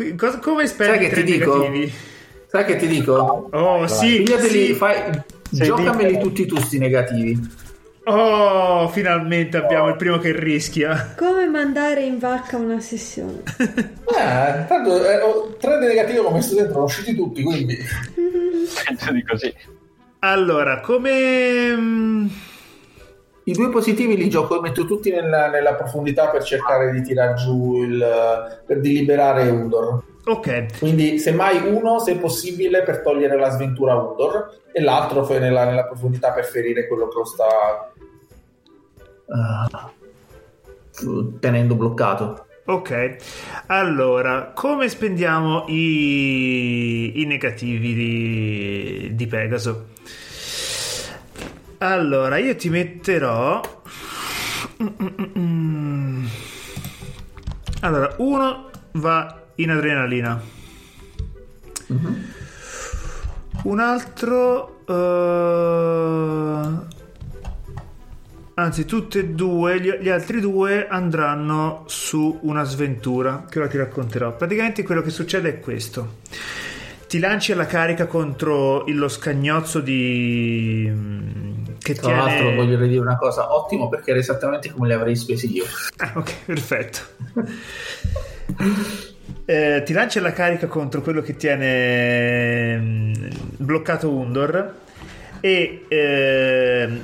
Eh, 0.00 0.14
cosa- 0.16 0.38
come 0.38 0.66
Sai 0.66 0.74
spendi 0.74 1.08
che 1.08 1.14
ti 1.14 1.22
dico? 1.22 1.58
negativi? 1.58 1.92
Sai 2.50 2.64
che 2.64 2.76
ti 2.76 2.86
dico? 2.86 3.48
Oh, 3.52 3.86
sì, 3.86 4.22
Pigliateli, 4.22 4.66
sì. 4.66 4.74
fai, 4.74 5.10
giocameli 5.50 6.12
libero. 6.12 6.24
tutti 6.28 6.46
tu 6.46 6.56
sti 6.58 6.78
negativi. 6.78 7.38
Oh, 8.04 8.88
finalmente 8.88 9.58
abbiamo 9.58 9.88
il 9.88 9.96
primo 9.96 10.16
che 10.16 10.32
rischia. 10.32 11.14
Come 11.14 11.46
mandare 11.46 12.04
in 12.04 12.18
vacca 12.18 12.56
una 12.56 12.80
sessione? 12.80 13.42
Eh, 14.18 14.64
tanto 14.66 15.04
eh, 15.04 15.20
ho- 15.20 15.54
tre 15.60 15.78
dei 15.78 15.88
negativi 15.88 16.18
che 16.18 16.24
ho 16.24 16.30
messo 16.32 16.54
dentro, 16.54 16.72
sono 16.72 16.84
usciti 16.84 17.14
tutti, 17.14 17.42
quindi... 17.42 17.76
Penso 18.84 19.12
di 19.12 19.22
così. 19.22 19.54
Allora, 20.20 20.80
come... 20.80 21.76
mm, 21.76 22.26
I 23.44 23.52
due 23.52 23.68
positivi 23.68 24.16
li 24.16 24.28
gioco 24.28 24.56
e 24.56 24.60
metto 24.60 24.86
tutti 24.86 25.10
nella, 25.10 25.48
nella 25.48 25.74
profondità 25.74 26.28
per 26.30 26.42
cercare 26.42 26.90
di 26.92 27.02
tirar 27.02 27.34
giù 27.34 27.82
il... 27.82 28.62
per 28.66 28.80
di 28.80 28.92
liberare 28.94 29.48
Undor. 29.48 30.02
Ok, 30.28 30.78
Quindi 30.78 31.18
semmai 31.18 31.72
uno, 31.72 31.98
se 32.00 32.16
possibile, 32.16 32.82
per 32.82 33.00
togliere 33.00 33.38
la 33.38 33.48
sventura 33.48 33.92
a 33.92 34.02
Undor 34.02 34.60
e 34.72 34.82
l'altro 34.82 35.22
poi 35.22 35.38
nella, 35.38 35.64
nella 35.64 35.86
profondità 35.86 36.32
per 36.32 36.44
ferire 36.44 36.86
quello 36.86 37.08
che 37.08 37.16
lo 37.16 37.24
sta 37.24 37.90
eh, 41.00 41.28
tenendo 41.40 41.74
bloccato. 41.76 42.44
ok. 42.66 43.16
Allora, 43.68 44.52
come 44.54 44.90
spendiamo 44.90 45.64
i, 45.68 47.22
i 47.22 47.24
negativi 47.24 47.94
di, 47.94 49.14
di 49.14 49.26
Pegaso? 49.26 49.86
Allora, 51.78 52.36
io 52.36 52.54
ti 52.54 52.68
metterò... 52.68 53.62
Mm-mm-mm. 54.82 56.28
Allora, 57.80 58.14
uno 58.18 58.70
va 58.92 59.46
in 59.58 59.70
adrenalina. 59.70 60.40
Un 63.64 63.80
altro... 63.80 64.80
eh, 64.86 66.86
Anzi, 68.54 68.84
tutte 68.86 69.20
e 69.20 69.26
due, 69.28 69.80
gli, 69.80 69.88
gli 70.00 70.08
altri 70.08 70.40
due 70.40 70.88
andranno 70.88 71.84
su 71.86 72.40
una 72.42 72.64
sventura 72.64 73.44
che 73.48 73.60
ora 73.60 73.68
ti 73.68 73.76
racconterò. 73.76 74.34
Praticamente 74.36 74.82
quello 74.82 75.00
che 75.02 75.10
succede 75.10 75.48
è 75.48 75.60
questo. 75.60 76.16
Ti 77.06 77.20
lanci 77.20 77.52
alla 77.52 77.66
carica 77.66 78.06
contro 78.06 78.84
il- 78.86 78.98
lo 78.98 79.06
scagnozzo 79.08 79.78
di... 79.80 80.92
che 81.78 81.94
Tra 81.94 82.16
l'altro 82.16 82.46
tiene... 82.48 82.56
voglio 82.56 82.76
dire 82.84 82.98
una 83.00 83.16
cosa, 83.16 83.54
ottimo 83.54 83.88
perché 83.88 84.10
era 84.10 84.18
esattamente 84.18 84.70
come 84.72 84.88
li 84.88 84.92
avrei 84.92 85.14
spesi 85.16 85.52
io. 85.52 85.64
Ah, 85.98 86.12
ok, 86.16 86.34
perfetto. 86.44 86.98
Eh, 89.44 89.82
ti 89.84 89.92
lanci 89.92 90.18
alla 90.18 90.32
carica 90.32 90.66
contro 90.66 91.00
quello 91.00 91.22
che 91.22 91.36
tiene 91.36 92.78
mm, 92.78 93.12
bloccato 93.56 94.10
Undor 94.10 94.74
e 95.40 95.84
ehm, 95.88 97.00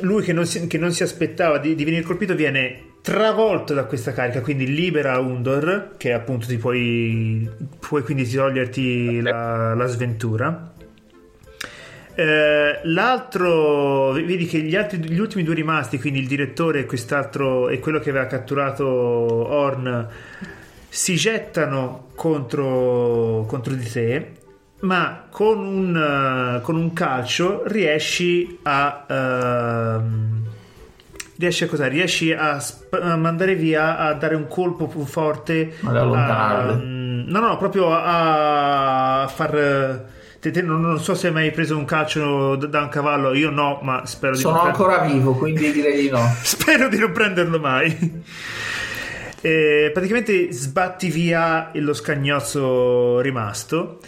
lui 0.00 0.22
che 0.22 0.32
non, 0.32 0.44
si, 0.44 0.66
che 0.66 0.78
non 0.78 0.92
si 0.92 1.02
aspettava 1.02 1.58
di, 1.58 1.74
di 1.74 1.84
venire 1.84 2.02
colpito 2.02 2.34
viene 2.34 2.94
travolto 3.00 3.74
da 3.74 3.84
questa 3.84 4.12
carica 4.12 4.40
quindi 4.40 4.74
libera 4.74 5.18
Undor 5.18 5.92
che 5.96 6.12
appunto 6.12 6.46
ti 6.46 6.56
puoi, 6.56 7.48
puoi 7.78 8.02
quindi 8.02 8.28
toglierti 8.28 9.20
la, 9.20 9.74
la 9.74 9.86
sventura. 9.86 10.72
Eh, 12.16 12.80
l'altro, 12.84 14.12
vedi 14.12 14.46
che 14.46 14.60
gli, 14.60 14.76
altri, 14.76 14.98
gli 14.98 15.18
ultimi 15.18 15.42
due 15.42 15.54
rimasti, 15.54 15.98
quindi 15.98 16.20
il 16.20 16.28
direttore 16.28 16.80
e 16.80 16.86
quest'altro 16.86 17.68
e 17.68 17.80
quello 17.80 17.98
che 17.98 18.10
aveva 18.10 18.26
catturato 18.26 18.86
Horn, 18.86 20.08
si 20.94 21.16
gettano 21.16 22.06
contro, 22.14 23.44
contro 23.48 23.74
di 23.74 23.90
te, 23.90 24.32
ma 24.82 25.24
con 25.28 25.58
un, 25.58 25.96
eh, 26.58 26.60
con 26.62 26.76
un 26.76 26.92
calcio 26.92 27.62
riesci 27.66 28.60
a. 28.62 29.04
ehm, 29.08 30.42
riesci 31.36 31.64
a 31.64 31.66
cosa? 31.68 31.88
Riesci 31.88 32.32
a, 32.32 32.60
sp- 32.60 32.94
a 33.02 33.16
mandare 33.16 33.56
via, 33.56 33.98
a 33.98 34.12
dare 34.14 34.36
un 34.36 34.46
colpo 34.46 34.86
più 34.86 35.04
forte. 35.04 35.74
Ad 35.82 35.96
allontanarli. 35.96 36.72
a- 36.72 36.76
no, 37.26 37.40
no, 37.40 37.56
proprio 37.56 37.88
a 37.92 39.28
far. 39.34 39.50
te- 40.38 40.50
te- 40.52 40.62
non, 40.62 40.80
non 40.80 41.00
so 41.00 41.14
se 41.16 41.26
hai 41.26 41.32
mai 41.32 41.50
preso 41.50 41.76
un 41.76 41.86
calcio 41.86 42.54
da 42.54 42.66
da 42.68 42.82
un 42.82 42.88
cavallo, 42.88 43.34
io 43.34 43.50
no, 43.50 43.80
ma 43.82 44.06
spero 44.06 44.34
di 44.34 44.40
Sono 44.42 44.58
non 44.58 44.66
ancora 44.66 44.98
vivo, 44.98 45.34
quindi 45.34 45.72
direi 45.72 46.02
di 46.02 46.08
no. 46.10 46.20
Spero 46.40 46.88
di 46.88 46.98
non 46.98 47.10
prenderlo 47.10 47.58
mai. 47.58 48.22
Eh, 49.44 49.90
praticamente 49.92 50.50
sbatti 50.52 51.10
via 51.10 51.70
lo 51.74 51.92
scagnozzo 51.92 53.20
rimasto, 53.20 54.00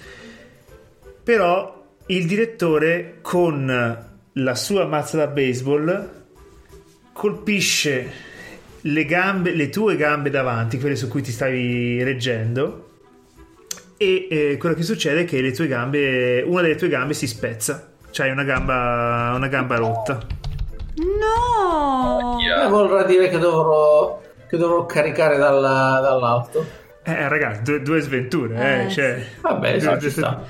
però 1.22 1.84
il 2.06 2.26
direttore 2.26 3.18
con 3.20 4.06
la 4.32 4.54
sua 4.54 4.86
mazza 4.86 5.18
da 5.18 5.26
baseball 5.26 6.10
colpisce 7.12 8.10
le 8.80 9.04
gambe, 9.04 9.54
le 9.54 9.68
tue 9.68 9.96
gambe 9.96 10.30
davanti, 10.30 10.78
quelle 10.78 10.96
su 10.96 11.06
cui 11.08 11.20
ti 11.20 11.32
stavi 11.32 12.02
reggendo. 12.02 12.88
E 13.98 14.28
eh, 14.30 14.56
quello 14.56 14.74
che 14.74 14.84
succede 14.84 15.20
è 15.20 15.24
che 15.26 15.42
le 15.42 15.52
tue 15.52 15.66
gambe, 15.66 16.42
una 16.46 16.62
delle 16.62 16.76
tue 16.76 16.88
gambe 16.88 17.12
si 17.12 17.26
spezza, 17.26 17.92
c'hai 18.10 18.30
una 18.30 18.44
gamba, 18.44 19.34
una 19.36 19.48
gamba 19.48 19.76
rotta. 19.76 20.18
No! 20.96 22.38
Eh, 22.40 22.68
vorrà 22.68 23.02
dire 23.04 23.28
che 23.28 23.36
dovrò, 23.36 24.22
che 24.48 24.56
dovrò 24.56 24.86
caricare 24.86 25.36
dalla- 25.36 25.98
dall'alto. 26.02 26.84
Eh, 27.04 27.28
ragazzi, 27.28 27.62
due, 27.62 27.82
due 27.82 28.00
sventure, 28.00 28.54
eh, 28.56 28.84
Eh, 28.86 28.90
cioè. 28.90 29.26
Vabbè, 29.40 29.68
Due- 29.68 29.76
esatto, 29.76 29.98
due- 29.98 30.08
ci 30.10 30.16
sta. 30.16 30.42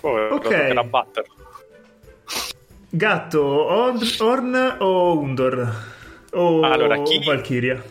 Poi 0.00 0.30
Ok. 0.30 0.42
toccherà 0.42 0.84
batterlo. 0.84 1.32
Gatto, 2.90 3.42
Horn, 3.42 3.98
Horn 4.20 4.76
o 4.80 5.18
Undor? 5.18 5.74
O, 6.32 6.60
Allora, 6.62 7.02
chi- 7.02 7.22
Valkyria? 7.24 7.82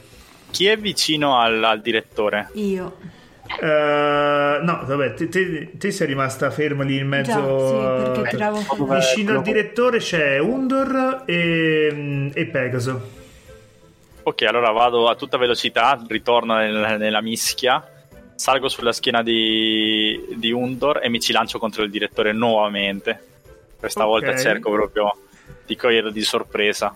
Chi 0.51 0.67
è 0.67 0.77
vicino 0.77 1.37
al, 1.39 1.61
al 1.63 1.81
direttore? 1.81 2.49
Io. 2.53 2.97
Eh, 3.61 4.59
no, 4.61 4.83
vabbè, 4.85 5.13
te, 5.13 5.29
te- 5.29 5.71
te 5.77 5.91
sei 5.91 6.07
rimasta 6.07 6.49
ferma 6.51 6.83
lì 6.83 6.97
in 6.97 7.07
mezzo. 7.07 7.31
Già, 7.31 8.15
sì, 8.15 8.21
perché 8.21 8.63
fuori. 8.65 8.99
Vicino 8.99 9.31
al 9.33 9.41
direttore 9.41 9.97
c'è 9.99 10.39
Undor 10.39 11.23
e, 11.25 12.31
e 12.33 12.45
Pegaso. 12.47 13.21
Ok, 14.23 14.41
allora 14.43 14.71
vado 14.71 15.09
a 15.09 15.15
tutta 15.15 15.37
velocità, 15.37 16.01
ritorno 16.07 16.55
nel- 16.55 16.97
nella 16.97 17.21
mischia, 17.21 17.85
salgo 18.35 18.69
sulla 18.69 18.93
schiena 18.93 19.21
di, 19.21 20.25
di 20.35 20.51
Undor 20.51 21.01
e 21.03 21.09
mi 21.09 21.19
ci 21.19 21.33
lancio 21.33 21.59
contro 21.59 21.83
il 21.83 21.89
direttore 21.91 22.31
nuovamente. 22.31 23.27
Questa 23.77 24.01
Ok. 24.07 24.07
volta 24.07 24.37
cerco 24.37 24.71
proprio 24.71 25.15
di 25.65 25.75
coglierlo 25.75 26.09
di 26.09 26.21
sorpresa. 26.21 26.95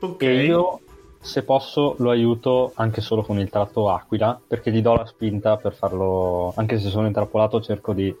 Ok. 0.00 0.22
E 0.22 0.44
io, 0.44 0.80
se 1.20 1.42
posso, 1.42 1.94
lo 1.98 2.10
aiuto 2.10 2.72
anche 2.76 3.00
solo 3.00 3.22
con 3.22 3.38
il 3.38 3.50
tratto 3.50 3.90
aquila, 3.90 4.40
perché 4.46 4.70
gli 4.70 4.80
do 4.80 4.94
la 4.94 5.06
spinta 5.06 5.56
per 5.56 5.74
farlo, 5.74 6.52
anche 6.56 6.78
se 6.78 6.88
sono 6.88 7.06
intrappolato, 7.06 7.60
cerco 7.60 7.92
di... 7.92 8.14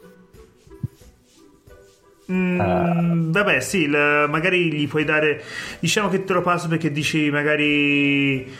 Mm, 2.30 3.30
vabbè, 3.32 3.60
sì, 3.60 3.82
il- 3.84 4.26
magari 4.28 4.70
gli 4.70 4.86
puoi 4.86 5.04
dare. 5.04 5.42
Diciamo 5.78 6.10
che 6.10 6.24
te 6.24 6.34
lo 6.34 6.42
passo 6.42 6.68
perché 6.68 6.92
dici 6.92 7.30
magari. 7.30 8.42
Più 8.44 8.52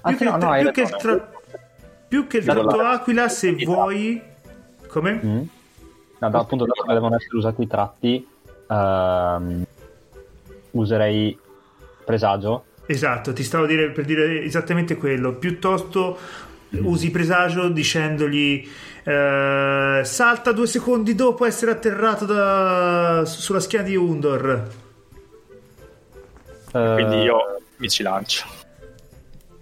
Anzi, 0.00 0.24
che, 0.24 0.30
no, 0.30 0.36
no, 0.36 0.50
hai 0.50 0.62
più 0.62 0.72
che 0.72 0.80
il 0.80 0.96
tra- 0.96 1.30
più 2.08 2.26
che 2.26 2.36
il 2.38 2.44
tratto 2.44 2.76
la- 2.76 2.90
aquila, 2.90 3.28
se 3.28 3.52
vuoi. 3.52 4.20
Come? 4.88 5.20
Mm? 5.24 5.40
No, 6.18 6.30
da- 6.30 6.38
appunto, 6.40 6.64
dato 6.64 6.82
che 6.82 6.92
devono 6.94 7.14
essere 7.14 7.36
usati 7.36 7.62
i 7.62 7.66
tratti, 7.68 8.28
ehm, 8.68 9.64
userei 10.72 11.38
presagio. 12.04 12.64
Esatto, 12.86 13.32
ti 13.32 13.42
stavo 13.42 13.66
dire, 13.66 13.90
per 13.90 14.04
dire 14.04 14.42
esattamente 14.42 14.96
quello. 14.96 15.34
Piuttosto 15.34 16.18
usi 16.70 17.10
presagio 17.10 17.68
dicendogli 17.68 18.68
eh, 19.04 20.00
salta 20.04 20.52
due 20.52 20.66
secondi 20.66 21.14
dopo 21.14 21.44
essere 21.44 21.70
atterrato 21.70 22.24
da- 22.24 23.24
sulla 23.24 23.60
schiena 23.60 23.84
di 23.84 23.96
Undor. 23.96 24.68
Eh, 26.72 26.92
Quindi 26.94 27.22
io 27.22 27.60
mi 27.76 27.88
ci 27.88 28.02
lancio 28.02 28.44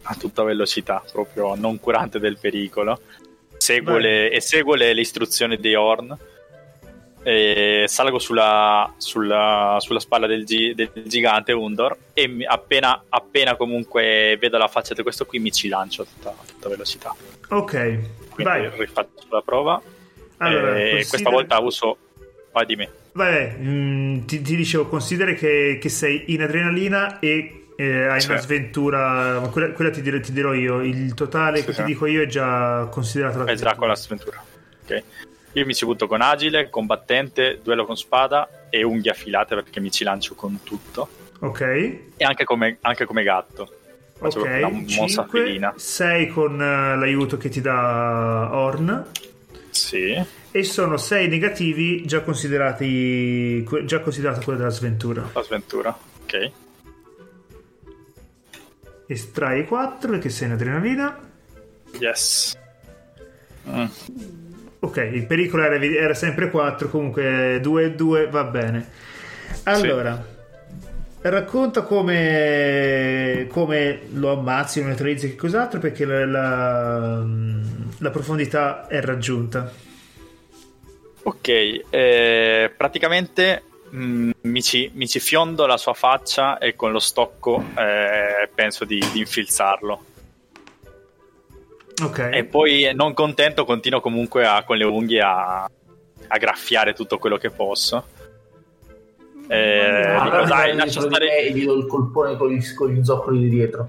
a 0.02 0.14
tutta 0.14 0.42
velocità, 0.42 1.02
proprio 1.10 1.54
non 1.54 1.78
curante 1.78 2.18
del 2.18 2.38
pericolo. 2.38 3.00
Seguo 3.56 3.96
le, 3.96 4.30
e 4.30 4.40
seguo 4.40 4.74
le, 4.74 4.92
le 4.92 5.00
istruzioni 5.00 5.58
di 5.58 5.74
Horn. 5.74 6.16
E 7.26 7.84
salgo 7.88 8.18
sulla, 8.18 8.92
sulla, 8.98 9.78
sulla 9.80 9.98
spalla 9.98 10.26
del, 10.26 10.44
gi- 10.44 10.74
del 10.74 10.90
gigante 11.04 11.52
Undor 11.52 11.96
e 12.12 12.28
mi- 12.28 12.44
appena, 12.44 13.04
appena 13.08 13.56
comunque 13.56 14.36
vedo 14.38 14.58
la 14.58 14.68
faccia 14.68 14.92
di 14.92 15.02
questo 15.02 15.24
qui 15.24 15.38
mi 15.38 15.50
ci 15.50 15.68
lancio 15.68 16.02
a 16.02 16.04
tutta, 16.04 16.34
tutta 16.46 16.68
velocità. 16.68 17.14
Ok, 17.48 17.72
Quindi 18.28 18.42
vai. 18.42 18.70
rifaccio 18.76 19.26
la 19.30 19.40
prova. 19.42 19.80
Allora, 20.36 20.68
e 20.76 20.90
considera- 20.90 21.08
questa 21.08 21.30
volta 21.30 21.58
uso... 21.60 21.96
Vai 22.52 22.66
di 22.66 22.76
me. 22.76 22.90
Vai, 23.12 23.52
mm, 23.58 24.24
ti, 24.26 24.42
ti 24.42 24.54
dicevo, 24.56 24.86
considera 24.86 25.32
che, 25.32 25.78
che 25.80 25.88
sei 25.88 26.24
in 26.34 26.42
adrenalina 26.42 27.18
e 27.20 27.68
eh, 27.76 28.06
hai 28.06 28.20
Sì. 28.20 28.30
una 28.30 28.38
sventura, 28.40 29.40
ma 29.40 29.48
quella, 29.48 29.72
quella 29.72 29.90
ti, 29.90 30.02
dirò, 30.02 30.20
ti 30.20 30.30
dirò 30.32 30.52
io, 30.52 30.80
il 30.82 31.14
totale 31.14 31.58
Sì, 31.60 31.64
che 31.64 31.72
sì. 31.72 31.80
ti 31.80 31.84
dico 31.86 32.06
io 32.06 32.22
è 32.22 32.26
già 32.26 32.86
considerato 32.90 33.38
la 33.38 33.50
È 33.50 33.54
già 33.56 33.74
con 33.74 33.88
la 33.88 33.96
sventura. 33.96 34.44
Ok. 34.84 35.02
Io 35.54 35.64
mi 35.64 35.74
ci 35.74 35.84
butto 35.84 36.06
con 36.06 36.20
agile, 36.20 36.68
combattente, 36.68 37.60
duello 37.62 37.84
con 37.86 37.96
spada 37.96 38.66
e 38.70 38.82
unghie 38.82 39.10
affilate 39.12 39.54
perché 39.54 39.80
mi 39.80 39.90
ci 39.90 40.02
lancio 40.04 40.34
con 40.34 40.60
tutto. 40.64 41.08
Ok, 41.40 41.60
E 42.16 42.24
anche 42.24 42.44
come, 42.44 42.78
anche 42.80 43.04
come 43.04 43.22
gatto. 43.22 43.70
Faccio 44.16 44.40
proprio 44.40 44.66
una 44.68 44.76
ok, 44.78 44.96
mossa 44.96 45.22
5, 45.22 45.40
felina. 45.44 45.72
6 45.76 46.28
con 46.28 46.60
eh, 46.60 46.96
l'aiuto 46.96 47.36
che 47.36 47.48
ti 47.48 47.60
dà 47.60 48.48
Orn 48.52 49.06
Sì. 49.70 50.24
e 50.50 50.62
sono 50.64 50.96
6 50.96 51.28
negativi 51.28 52.04
già 52.06 52.22
considerati 52.22 53.62
già 53.84 54.00
considerata 54.00 54.40
quella 54.42 54.58
della 54.58 54.70
sventura. 54.70 55.28
La 55.32 55.42
sventura. 55.42 55.96
Ok. 56.22 56.50
Estrai 59.06 59.66
4 59.66 60.10
perché 60.10 60.30
sei 60.30 60.46
in 60.48 60.54
adrenalina. 60.54 61.18
Yes. 61.98 62.56
Mm. 63.68 63.84
Ok, 64.84 64.98
il 64.98 65.24
pericolo 65.24 65.62
era, 65.62 65.82
era 65.82 66.12
sempre 66.12 66.50
4, 66.50 66.90
comunque 66.90 67.58
2 67.62 67.84
e 67.84 67.90
2 67.92 68.26
va 68.28 68.44
bene. 68.44 68.86
Allora, 69.62 70.22
racconta 71.22 71.80
come, 71.80 73.46
come 73.48 74.00
lo 74.12 74.32
ammazzi, 74.32 74.80
lo 74.80 74.88
neutralizzi, 74.88 75.30
che 75.30 75.36
cos'altro, 75.36 75.80
perché 75.80 76.04
la, 76.04 76.26
la- 76.26 77.24
la 77.96 78.10
profondità 78.10 78.86
è 78.86 79.00
raggiunta. 79.00 79.72
Ok, 81.22 81.48
eh, 81.48 82.70
praticamente 82.76 83.62
mm, 83.94 84.30
mi, 84.42 84.62
ci, 84.62 84.90
mi 84.92 85.08
ci 85.08 85.18
fiondo 85.18 85.64
la 85.64 85.78
sua 85.78 85.94
faccia 85.94 86.58
e 86.58 86.76
con 86.76 86.92
lo 86.92 86.98
stocco 86.98 87.64
eh, 87.74 88.50
penso 88.54 88.84
di, 88.84 89.02
di 89.14 89.20
infilzarlo. 89.20 90.04
Ok, 92.02 92.18
E 92.32 92.44
poi, 92.44 92.84
eh, 92.84 92.92
non 92.92 93.14
contento, 93.14 93.64
continuo 93.64 94.00
comunque 94.00 94.44
a- 94.46 94.64
con 94.64 94.76
le 94.76 94.84
unghie 94.84 95.20
a, 95.20 95.62
a 95.62 96.38
graffiare 96.38 96.92
tutto 96.92 97.18
quello 97.18 97.36
che 97.36 97.50
posso. 97.50 98.04
Eh, 99.46 99.80
Ah, 99.90 100.24
dico, 100.24 100.34
Allora 100.36 100.44
dai, 100.46 100.74
lascia 100.74 101.00
stare, 101.02 101.38
e 101.38 101.52
gli 101.52 101.64
do 101.64 101.74
il 101.76 101.86
colpone 101.86 102.36
con 102.36 102.50
gli, 102.50 102.74
con 102.74 102.90
gli 102.90 103.04
zoccoli 103.04 103.38
di 103.40 103.48
dietro. 103.48 103.88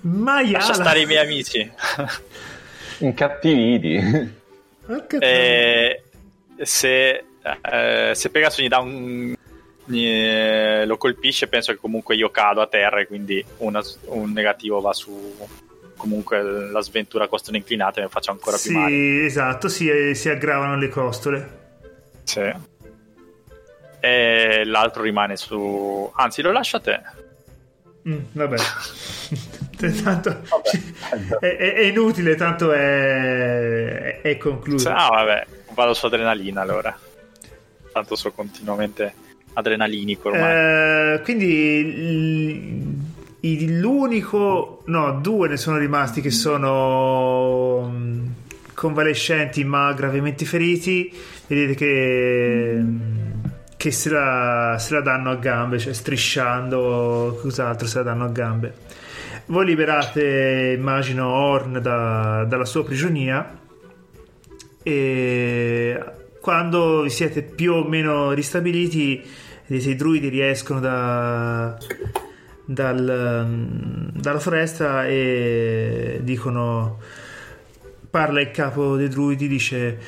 Maiala. 0.00 0.58
lascia 0.58 0.74
stare 0.74 1.00
i 1.00 1.06
miei 1.06 1.22
amici. 1.24 1.70
Incattiviti. 2.98 4.36
Porca 4.86 5.18
Eh, 5.18 6.02
se, 6.62 7.24
eh, 7.70 8.10
se 8.14 8.30
Pegasus 8.30 8.60
gli 8.64 8.68
dà 8.68 8.78
un. 8.80 9.34
eh, 9.90 10.84
lo 10.86 10.96
colpisce, 10.96 11.46
penso 11.48 11.72
che 11.72 11.78
comunque 11.78 12.16
io 12.16 12.30
cado 12.30 12.60
a 12.60 12.66
terra 12.66 13.00
e 13.00 13.06
quindi 13.06 13.44
una- 13.58 13.82
un 14.06 14.32
negativo 14.32 14.80
va 14.80 14.92
su. 14.92 15.36
Comunque 15.98 16.40
la 16.42 16.80
sventura 16.80 17.28
costa 17.28 17.50
un'inclinata 17.50 18.00
e 18.00 18.04
mi 18.04 18.08
faccio 18.08 18.30
ancora 18.30 18.56
sì, 18.56 18.68
più 18.68 18.78
male. 18.78 19.24
esatto, 19.26 19.68
si, 19.68 20.14
si 20.14 20.30
aggravano 20.30 20.76
le 20.76 20.88
costole. 20.88 21.58
Sì. 22.22 22.50
E 24.00 24.62
l'altro 24.64 25.02
rimane 25.02 25.36
su. 25.36 26.10
Anzi, 26.14 26.40
lo 26.40 26.52
lascio 26.52 26.76
a 26.76 26.80
te. 26.80 27.00
Mm, 28.08 28.18
vabbè. 28.32 28.56
tanto 30.02 30.30
è, 31.40 31.46
è- 31.46 31.74
è 31.74 31.82
inutile, 31.82 32.36
tanto 32.36 32.72
è, 32.72 34.20
è 34.22 34.36
concluso. 34.38 34.88
Ah, 34.88 35.08
vabbè, 35.08 35.46
vado 35.74 35.94
su 35.94 36.06
adrenalina 36.06 36.60
allora. 36.62 36.96
Tanto 37.92 38.14
so 38.14 38.30
continuamente 38.30 39.14
adrenalinico 39.54 40.28
ormai. 40.28 41.14
Eh, 41.14 41.20
quindi 41.22 43.16
l'unico, 43.40 44.82
no, 44.86 45.20
due 45.20 45.48
ne 45.48 45.56
sono 45.56 45.76
rimasti 45.76 46.20
che 46.20 46.30
sono 46.30 47.88
mm, 47.88 48.26
convalescenti 48.74 49.64
ma 49.64 49.92
gravemente 49.92 50.44
feriti. 50.44 51.12
Vedete 51.46 51.74
che, 51.74 52.78
mm, 52.80 52.98
che 53.76 53.90
se, 53.90 54.10
la, 54.10 54.76
se 54.78 54.94
la 54.94 55.00
danno 55.00 55.30
a 55.30 55.36
gambe, 55.36 55.78
cioè 55.78 55.92
strisciando, 55.92 57.38
cos'altro 57.40 57.86
se 57.86 57.98
la 57.98 58.04
danno 58.04 58.24
a 58.24 58.28
gambe. 58.28 58.74
Voi 59.46 59.64
liberate, 59.64 60.74
immagino, 60.76 61.28
Orn 61.28 61.80
da- 61.80 62.44
dalla 62.46 62.64
sua 62.64 62.84
prigionia 62.84 63.58
e 64.82 66.02
quando 66.40 67.02
vi 67.02 67.10
siete 67.10 67.42
più 67.42 67.74
o 67.74 67.84
meno 67.84 68.32
ristabiliti, 68.32 69.22
vedete 69.66 69.90
i 69.90 69.96
druidi 69.96 70.28
riescono 70.28 70.80
da, 70.80 71.76
dal, 72.70 74.10
dalla 74.12 74.38
foresta 74.38 75.06
e 75.06 76.20
dicono 76.22 76.98
parla 78.10 78.42
il 78.42 78.50
capo 78.50 78.96
dei 78.96 79.08
druidi 79.08 79.48
dice 79.48 79.98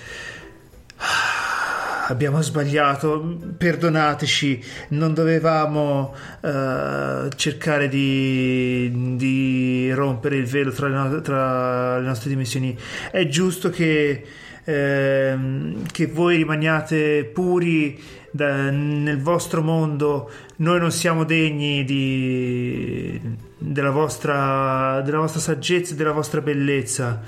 "Ah, 0.96 2.08
abbiamo 2.08 2.42
sbagliato 2.42 3.38
perdonateci 3.56 4.64
non 4.88 5.14
dovevamo 5.14 6.14
eh, 6.42 7.30
cercare 7.34 7.88
di, 7.88 9.16
di 9.16 9.90
rompere 9.94 10.36
il 10.36 10.44
velo 10.44 10.70
tra 10.70 10.88
le, 10.88 10.94
no- 10.94 11.20
tra 11.22 11.98
le 11.98 12.06
nostre 12.06 12.28
dimensioni. 12.28 12.76
È 13.10 13.26
giusto 13.26 13.70
che 13.70 14.22
ehm, 14.64 15.86
che 15.90 16.06
voi 16.08 16.36
rimaniate 16.36 17.24
puri 17.24 17.98
da- 18.30 18.70
nel 18.70 19.18
vostro 19.20 19.62
mondo 19.62 20.30
noi 20.60 20.78
non 20.78 20.90
siamo 20.90 21.24
degni 21.24 21.84
di, 21.84 23.18
della, 23.56 23.90
vostra, 23.90 25.00
della 25.02 25.18
vostra 25.18 25.40
saggezza 25.40 25.94
e 25.94 25.96
della 25.96 26.12
vostra 26.12 26.40
bellezza. 26.40 27.22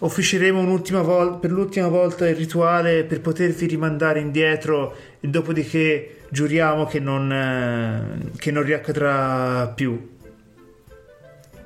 Officeremo 0.00 0.58
un'ultima 0.60 1.02
volta 1.02 1.38
per 1.38 1.50
l'ultima 1.50 1.88
volta 1.88 2.28
il 2.28 2.36
rituale 2.36 3.04
per 3.04 3.20
potervi 3.20 3.66
rimandare 3.66 4.20
indietro 4.20 4.94
e 5.20 5.28
dopodiché 5.28 6.20
giuriamo 6.30 6.86
che 6.86 7.00
non, 7.00 7.32
eh, 7.32 8.30
che 8.38 8.52
non 8.52 8.62
riaccadrà 8.62 9.70
più. 9.74 10.16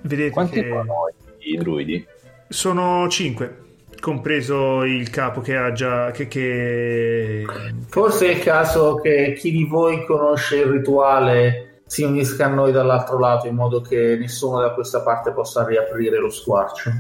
Vedete 0.01 0.31
Quanti 0.31 0.61
che 0.61 0.69
sono 0.69 1.12
i 1.39 1.57
druidi? 1.57 2.07
sono 2.49 3.09
5 3.09 3.62
compreso 4.03 4.83
il 4.83 5.09
capo 5.11 5.41
che 5.41 5.57
ha 5.57 5.71
già 5.71 6.11
che, 6.11 6.27
che... 6.27 7.47
Forse 7.87 8.27
è 8.27 8.35
il 8.35 8.41
caso 8.41 8.97
che 8.97 9.37
chi 9.39 9.53
di 9.53 9.65
voi 9.65 10.05
conosce 10.05 10.57
il 10.57 10.67
rituale 10.67 11.83
si 11.87 12.03
unisca 12.03 12.47
a 12.47 12.49
noi 12.49 12.73
dall'altro 12.73 13.17
lato 13.17 13.47
in 13.47 13.55
modo 13.55 13.81
che 13.81 14.17
nessuno 14.19 14.61
da 14.61 14.73
questa 14.73 15.03
parte 15.03 15.31
possa 15.31 15.65
riaprire 15.65 16.19
lo 16.19 16.31
squarcio. 16.31 16.91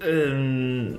Ehm, 0.00 0.96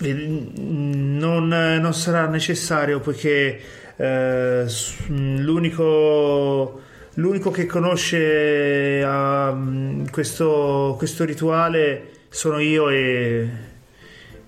Non, 0.00 1.48
non 1.48 1.94
sarà 1.94 2.26
necessario 2.26 3.00
poiché 3.00 3.58
eh, 3.96 4.66
l'unico, 5.06 6.80
l'unico 7.14 7.50
che 7.50 7.64
conosce 7.64 9.00
ehm, 9.00 10.10
questo, 10.10 10.94
questo 10.98 11.24
rituale 11.24 12.13
sono 12.34 12.58
io 12.58 12.88
e 12.90 13.48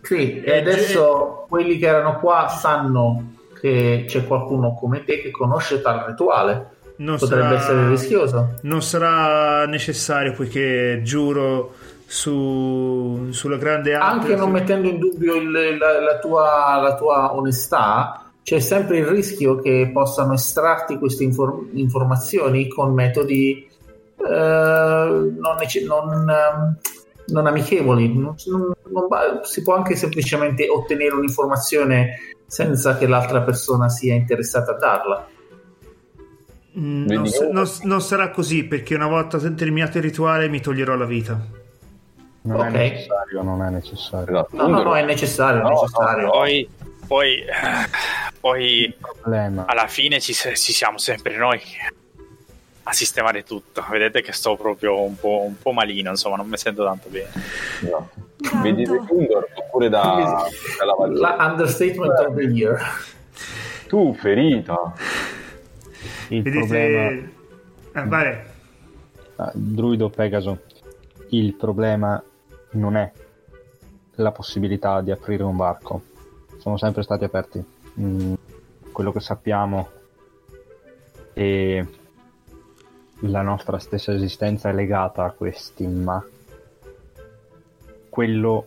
Sì, 0.02 0.40
Eh, 0.42 0.50
e 0.50 0.58
adesso 0.58 1.46
quelli 1.48 1.78
che 1.78 1.86
erano 1.86 2.18
qua 2.18 2.48
sanno 2.48 3.34
che 3.60 4.04
c'è 4.06 4.26
qualcuno 4.26 4.74
come 4.74 5.04
te 5.04 5.20
che 5.20 5.30
conosce 5.30 5.80
tal 5.80 6.04
rituale. 6.06 6.74
non 6.98 7.16
Potrebbe 7.18 7.42
sarà, 7.42 7.54
essere 7.56 7.88
rischioso. 7.88 8.54
non 8.62 8.82
sarà 8.82 9.66
necessario 9.66 10.32
poiché 10.32 11.00
giuro 11.02 11.74
su, 12.06 13.28
sulla 13.30 13.56
grande 13.56 13.94
Anche 13.94 14.34
non 14.36 14.50
mettendo 14.50 14.88
in 14.88 14.98
dubbio 14.98 15.34
il- 15.36 15.76
la, 15.78 16.00
la 16.00 16.18
tua, 16.18 16.78
la 16.80 16.94
tua 16.96 17.34
onestà, 17.34 18.30
c'è 18.42 18.60
sempre 18.60 18.98
il 18.98 19.06
rischio 19.06 19.56
che 19.60 19.90
possano 19.92 20.32
estrarti 20.34 20.98
queste 20.98 21.24
infor- 21.24 21.66
informazioni 21.72 22.68
con 22.68 22.94
metodi 22.94 23.68
eh, 24.18 24.24
non, 24.28 25.56
non, 25.86 26.30
ehm, 26.30 26.76
non 27.26 27.46
amichevoli. 27.46 28.12
Non- 28.16 28.34
non- 28.46 28.74
non 28.90 29.40
si 29.44 29.62
può 29.62 29.74
anche 29.74 29.96
semplicemente 29.96 30.68
ottenere 30.68 31.14
un'informazione 31.14 32.34
senza 32.46 32.96
che 32.96 33.06
l'altra 33.06 33.42
persona 33.42 33.88
sia 33.88 34.14
interessata 34.14 34.72
a 34.72 34.78
darla. 34.78 35.28
Mm, 36.78 37.06
Non, 37.06 37.24
non 37.52 37.66
non 37.84 38.00
sarà 38.02 38.30
così 38.30 38.64
perché 38.64 38.94
una 38.94 39.06
volta 39.08 39.38
terminato 39.54 39.96
il 39.96 40.04
rituale 40.04 40.48
mi 40.48 40.60
toglierò 40.60 40.94
la 40.94 41.06
vita. 41.06 41.40
Non 42.42 42.60
Ok. 42.60 42.66
è 42.66 42.70
necessario, 42.70 43.42
non 43.42 43.62
è 43.62 43.70
necessario. 43.70 44.46
No, 44.52 44.66
no, 44.68 44.82
no, 44.82 44.94
è 44.94 45.04
necessario, 45.04 45.60
è 45.60 45.62
No, 45.62 45.70
necessario. 45.70 46.24
no, 46.26 46.30
Poi, 46.30 46.68
poi, 47.08 47.44
poi 48.38 48.94
alla 49.24 49.86
fine 49.88 50.20
ci, 50.20 50.32
ci 50.32 50.72
siamo 50.72 50.98
sempre 50.98 51.36
noi 51.36 51.60
a 52.88 52.92
sistemare 52.92 53.42
tutto. 53.42 53.84
Vedete 53.90 54.22
che 54.22 54.32
sto 54.32 54.56
proprio 54.56 55.02
un 55.02 55.16
po', 55.16 55.42
un 55.44 55.58
po' 55.58 55.72
malino, 55.72 56.10
insomma, 56.10 56.36
non 56.36 56.46
mi 56.48 56.56
sento 56.56 56.84
tanto 56.84 57.08
bene. 57.08 57.30
Esatto. 57.82 58.10
Tanto. 58.36 58.60
Vedi 58.62 58.84
da 58.84 58.96
Gundor 58.98 59.48
oppure 59.54 59.88
da, 59.88 60.48
dalla? 60.78 61.36
La 61.36 61.46
understatement 61.50 62.18
of 62.20 62.34
the 62.36 62.42
year. 62.42 62.80
Tu 63.88 64.14
ferita. 64.14 64.92
il 66.28 66.42
Vedete... 66.42 66.58
problema, 66.58 67.10
Eh, 67.92 68.06
vai. 68.08 68.38
ah, 69.36 69.50
druido 69.54 70.08
Pegaso, 70.10 70.62
il 71.30 71.54
problema 71.54 72.22
non 72.72 72.96
è 72.96 73.10
la 74.16 74.32
possibilità 74.32 75.00
di 75.00 75.10
aprire 75.10 75.42
un 75.42 75.56
varco. 75.56 76.02
Sono 76.58 76.76
sempre 76.76 77.02
stati 77.02 77.24
aperti. 77.24 77.64
Mm, 77.98 78.34
quello 78.92 79.12
che 79.12 79.20
sappiamo 79.20 79.88
e 81.32 81.84
la 83.20 83.42
nostra 83.42 83.78
stessa 83.78 84.12
esistenza 84.12 84.68
è 84.68 84.72
legata 84.72 85.24
a 85.24 85.32
questi, 85.32 85.86
ma 85.86 86.24
quello 88.08 88.66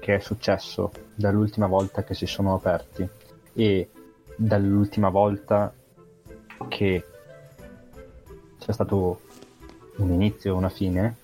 che 0.00 0.16
è 0.16 0.18
successo 0.18 0.90
dall'ultima 1.14 1.66
volta 1.66 2.02
che 2.02 2.14
si 2.14 2.26
sono 2.26 2.54
aperti 2.54 3.06
e 3.52 3.90
dall'ultima 4.34 5.10
volta 5.10 5.72
che 6.68 7.04
c'è 8.58 8.72
stato 8.72 9.20
un 9.96 10.10
inizio 10.12 10.52
e 10.52 10.56
una 10.56 10.68
fine 10.70 11.16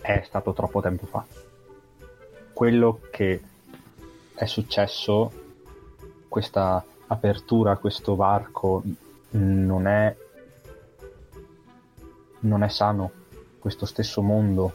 è 0.00 0.22
stato 0.24 0.52
troppo 0.52 0.80
tempo 0.80 1.06
fa. 1.06 1.24
Quello 2.52 3.00
che 3.10 3.40
è 4.34 4.44
successo, 4.46 5.32
questa 6.28 6.84
apertura 7.08 7.76
questo 7.76 8.16
varco 8.16 8.82
non 9.30 9.86
è 9.86 10.16
non 12.40 12.62
è 12.62 12.68
sano 12.68 13.10
questo 13.58 13.86
stesso 13.86 14.22
mondo 14.22 14.72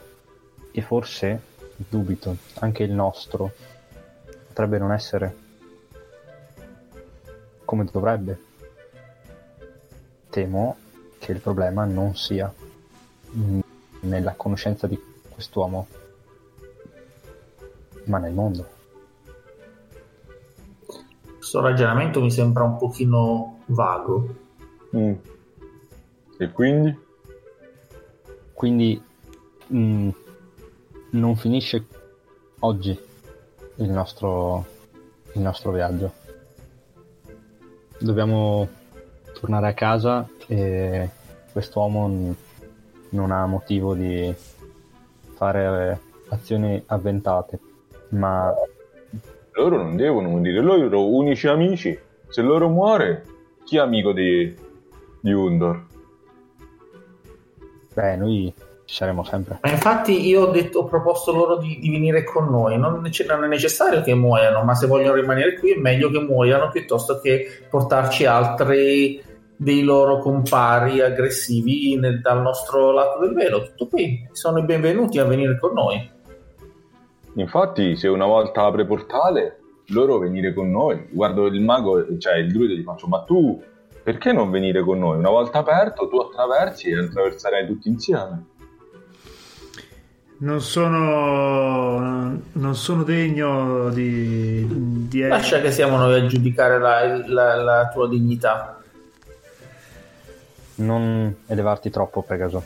e 0.72 0.82
forse 0.82 1.40
dubito 1.76 2.36
anche 2.60 2.82
il 2.82 2.92
nostro 2.92 3.52
potrebbe 4.46 4.78
non 4.78 4.92
essere 4.92 5.36
come 7.64 7.84
dovrebbe 7.84 8.40
temo 10.28 10.76
che 11.18 11.32
il 11.32 11.38
problema 11.38 11.84
non 11.84 12.14
sia 12.16 12.52
nella 14.00 14.34
conoscenza 14.34 14.86
di 14.86 15.00
quest'uomo 15.30 15.86
ma 18.04 18.18
nel 18.18 18.32
mondo 18.32 18.80
Questo 21.52 21.60
ragionamento 21.60 22.20
mi 22.22 22.30
sembra 22.30 22.62
un 22.62 22.76
pochino 22.78 23.58
vago. 23.66 24.34
Mm. 24.96 25.12
E 26.38 26.50
quindi? 26.50 26.96
Quindi 28.62 29.02
mm, 29.74 30.08
non 31.10 31.34
finisce 31.34 31.84
oggi 32.60 32.96
il 33.74 33.90
nostro, 33.90 34.64
il 35.32 35.40
nostro 35.40 35.72
viaggio. 35.72 36.12
Dobbiamo 37.98 38.68
tornare 39.32 39.66
a 39.66 39.74
casa 39.74 40.28
e 40.46 41.10
quest'uomo 41.50 42.36
non 43.08 43.32
ha 43.32 43.46
motivo 43.46 43.96
di 43.96 44.32
fare 45.34 46.00
azioni 46.28 46.80
avventate, 46.86 47.58
ma 48.10 48.54
Loro 49.54 49.76
non 49.82 49.96
devono 49.96 50.28
morire, 50.28 50.60
loro 50.60 51.08
unici 51.08 51.48
amici. 51.48 51.98
Se 52.28 52.42
loro 52.42 52.68
muore, 52.68 53.24
chi 53.64 53.78
è 53.78 53.80
amico 53.80 54.12
di, 54.12 54.54
di 55.20 55.32
Undor? 55.32 55.90
Beh, 57.94 58.16
noi 58.16 58.52
ci 58.84 58.94
saremo 58.96 59.24
sempre. 59.24 59.58
Ma 59.62 59.70
infatti 59.70 60.26
io 60.26 60.42
ho, 60.42 60.50
detto, 60.50 60.80
ho 60.80 60.84
proposto 60.84 61.32
loro 61.32 61.56
di, 61.56 61.78
di 61.80 61.90
venire 61.90 62.24
con 62.24 62.48
noi. 62.48 62.76
Non, 62.78 63.00
non 63.00 63.44
è 63.44 63.46
necessario 63.46 64.02
che 64.02 64.14
muoiano, 64.14 64.62
ma 64.64 64.74
se 64.74 64.86
vogliono 64.86 65.14
rimanere 65.14 65.58
qui 65.58 65.72
è 65.72 65.78
meglio 65.78 66.10
che 66.10 66.20
muoiano 66.20 66.70
piuttosto 66.70 67.20
che 67.20 67.46
portarci 67.70 68.26
altri 68.26 69.22
dei 69.56 69.82
loro 69.82 70.18
compari 70.18 71.00
aggressivi 71.00 71.96
nel- 71.96 72.20
dal 72.20 72.42
nostro 72.42 72.90
lato 72.90 73.20
del 73.20 73.32
velo. 73.32 73.62
Tutto 73.62 73.86
qui. 73.86 74.28
Sono 74.32 74.58
i 74.58 74.64
benvenuti 74.64 75.18
a 75.18 75.24
venire 75.24 75.58
con 75.58 75.72
noi. 75.72 76.10
Infatti, 77.34 77.96
se 77.96 78.08
una 78.08 78.26
volta 78.26 78.64
apre 78.64 78.84
portale, 78.84 79.60
loro 79.88 80.18
venire 80.18 80.52
con 80.52 80.70
noi. 80.70 81.06
Guardo 81.10 81.46
il 81.46 81.60
mago, 81.60 82.18
cioè 82.18 82.34
il 82.34 82.52
druido, 82.52 82.74
gli 82.74 82.82
faccio: 82.82 83.06
Ma 83.06 83.22
tu 83.22 83.62
perché 84.02 84.32
non 84.32 84.50
venire 84.50 84.82
con 84.82 84.98
noi? 84.98 85.18
Una 85.18 85.30
volta 85.30 85.58
aperto, 85.58 86.08
tu 86.08 86.16
attraversi 86.18 86.88
e 86.90 86.98
attraverserai 86.98 87.66
tutti 87.66 87.88
insieme. 87.88 88.44
Non 90.38 90.60
sono, 90.60 92.36
non 92.52 92.74
sono 92.74 93.02
degno 93.04 93.90
di, 93.90 94.66
di 95.08 95.20
Lascia 95.20 95.60
che 95.60 95.70
siamo 95.70 95.96
noi 95.98 96.20
a 96.20 96.26
giudicare 96.26 96.80
la, 96.80 97.26
la- 97.28 97.54
la 97.62 97.88
tua 97.92 98.08
dignità. 98.08 98.82
Non 100.76 101.32
elevarti 101.46 101.90
troppo, 101.90 102.22
Pegaso. 102.22 102.62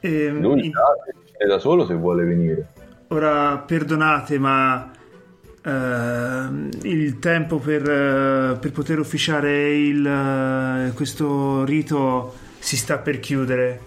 Ehm, 0.00 0.40
Lui 0.40 0.66
in- 0.66 0.72
sa, 0.72 0.82
è 1.36 1.46
da 1.46 1.58
solo 1.58 1.84
se 1.84 1.92
vuole 1.94 2.24
venire. 2.24 2.66
Ora 3.08 3.58
perdonate, 3.58 4.38
ma 4.38 4.90
ehm, 5.68 6.68
il 6.82 7.18
tempo 7.18 7.58
per, 7.58 7.82
eh, 7.88 8.56
per 8.58 8.72
poter 8.72 8.98
ufficiare 8.98 9.76
il, 9.76 10.06
eh, 10.06 10.92
questo 10.94 11.64
rito 11.64 12.34
si 12.58 12.76
sta 12.76 12.98
per 12.98 13.20
chiudere. 13.20 13.80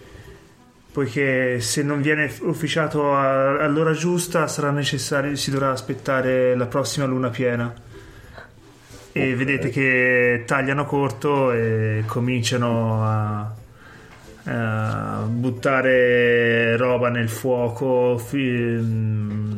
Poiché 0.92 1.62
se 1.62 1.84
non 1.84 2.02
viene 2.02 2.30
ufficiato 2.42 3.14
a- 3.16 3.64
all'ora 3.64 3.94
giusta 3.94 4.48
sarà 4.48 4.72
necessario, 4.72 5.36
si 5.36 5.50
dovrà 5.50 5.72
aspettare 5.72 6.54
la 6.56 6.66
prossima 6.66 7.06
luna 7.06 7.30
piena. 7.30 7.74
E 9.14 9.36
vedete 9.36 9.70
che 9.70 10.44
tagliano 10.46 10.86
corto 10.86 11.52
e 11.52 12.04
cominciano 12.06 13.04
a, 13.04 13.54
a 14.46 15.26
buttare 15.30 16.76
roba 16.78 17.10
nel 17.10 17.28
fuoco, 17.30 18.18
fi- 18.18 18.38
mm, 18.80 19.52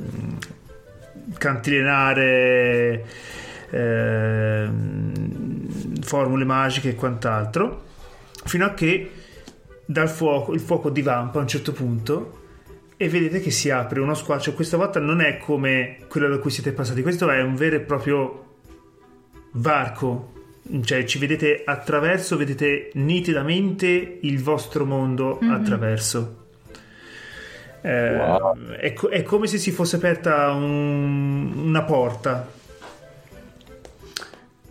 cantilenare 1.37 3.05
ehm, 3.69 5.13
formule 6.01 6.45
magiche 6.45 6.89
e 6.89 6.95
quant'altro, 6.95 7.83
fino 8.45 8.65
a 8.65 8.73
che 8.73 9.11
dal 9.85 10.09
fuoco, 10.09 10.53
il 10.53 10.59
fuoco 10.59 10.89
divampa 10.89 11.39
a 11.39 11.41
un 11.41 11.47
certo 11.47 11.71
punto 11.71 12.41
e 12.97 13.09
vedete 13.09 13.39
che 13.41 13.51
si 13.51 13.69
apre 13.69 13.99
uno 13.99 14.13
squarcio. 14.13 14.53
Questa 14.53 14.77
volta 14.77 14.99
non 14.99 15.21
è 15.21 15.37
come 15.37 15.97
quello 16.07 16.29
da 16.29 16.37
cui 16.37 16.51
siete 16.51 16.71
passati, 16.71 17.01
questo 17.01 17.29
è 17.29 17.41
un 17.41 17.55
vero 17.55 17.75
e 17.75 17.81
proprio 17.81 18.45
varco. 19.53 20.31
Cioè, 20.81 21.03
ci 21.03 21.19
vedete 21.19 21.63
attraverso, 21.65 22.37
vedete 22.37 22.91
nitidamente 22.93 24.19
il 24.21 24.41
vostro 24.41 24.85
mondo 24.85 25.39
attraverso. 25.41 26.42
Eh, 27.85 28.15
Wow. 28.15 28.57
è, 28.79 28.93
co- 28.93 29.09
è 29.09 29.23
come 29.23 29.45
se 29.47 29.57
si 29.57 29.71
fosse 29.71 29.97
aperta 29.97 30.51
un- 30.51 31.51
una 31.67 31.83
porta. 31.83 32.47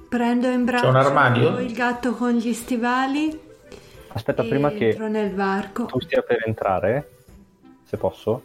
Prendo 0.09 0.47
in 0.49 0.65
braccio 0.65 0.85
C'è 0.85 0.91
un 0.91 0.97
armadio? 0.97 1.59
il 1.59 1.73
gatto 1.75 2.13
con 2.15 2.33
gli 2.33 2.53
stivali 2.53 3.39
Aspetta, 4.09 4.43
prima 4.43 4.71
che 4.71 4.89
entro 4.91 5.09
nel 5.09 5.35
varco. 5.35 5.87
tu 5.87 6.01
stia 6.01 6.21
per 6.23 6.43
entrare, 6.47 7.11
se 7.85 7.97
posso, 7.97 8.43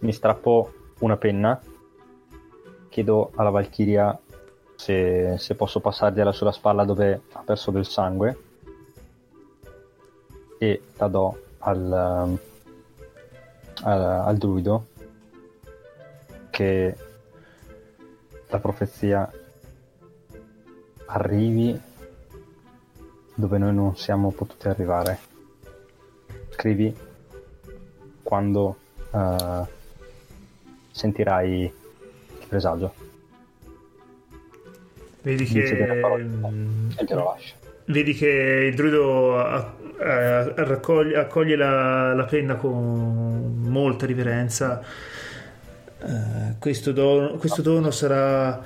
mi 0.00 0.12
strappo 0.12 0.72
una 1.00 1.16
penna, 1.16 1.60
chiedo 2.88 3.30
alla 3.36 3.50
Valchiria 3.50 4.16
se, 4.76 5.36
se 5.38 5.54
posso 5.54 5.78
passargliela 5.80 6.32
sulla 6.32 6.50
spalla 6.52 6.84
dove 6.84 7.20
ha 7.32 7.42
perso 7.44 7.70
del 7.70 7.86
sangue 7.86 8.38
e 10.58 10.82
la 10.96 11.06
do 11.08 11.38
al, 11.58 12.24
um, 12.26 12.38
al, 13.82 14.00
al 14.00 14.36
druido 14.36 14.86
che 16.50 16.96
la 18.48 18.58
profezia 18.58 19.30
arrivi 21.06 21.78
dove 23.34 23.58
noi 23.58 23.74
non 23.74 23.96
siamo 23.96 24.30
potuti 24.30 24.68
arrivare. 24.68 25.18
Scrivi 26.50 26.96
quando 28.22 28.76
eh, 29.12 29.64
sentirai 30.92 31.62
il 31.62 32.46
presagio 32.48 32.94
Vedi 35.22 35.44
Dice 35.44 35.74
delle 35.76 35.94
che, 35.94 36.00
parole. 36.00 36.28
e 36.96 37.04
te 37.04 37.14
lo 37.14 37.24
lascio. 37.24 37.54
vedi 37.86 38.12
che 38.14 38.28
il 38.70 38.74
druido 38.74 39.36
a- 39.98 40.52
raccoglie, 40.64 41.16
accoglie 41.16 41.56
la, 41.56 42.14
la 42.14 42.24
penna 42.24 42.54
con 42.56 43.56
molta 43.58 44.06
riverenza. 44.06 44.80
Eh, 46.06 46.56
questo, 46.58 46.92
dono, 46.92 47.36
questo 47.36 47.62
dono 47.62 47.90
sarà 47.90 48.62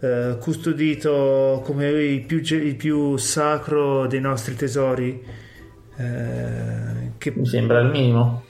eh, 0.00 0.36
custodito 0.40 1.60
come 1.64 1.88
il 1.88 2.24
più, 2.24 2.38
il 2.40 2.76
più 2.76 3.16
sacro 3.16 4.06
dei 4.06 4.20
nostri 4.20 4.54
tesori. 4.54 5.22
eh, 5.96 7.12
che 7.18 7.32
Mi 7.34 7.46
sembra 7.46 7.80
il 7.80 7.90
minimo. 7.90 8.42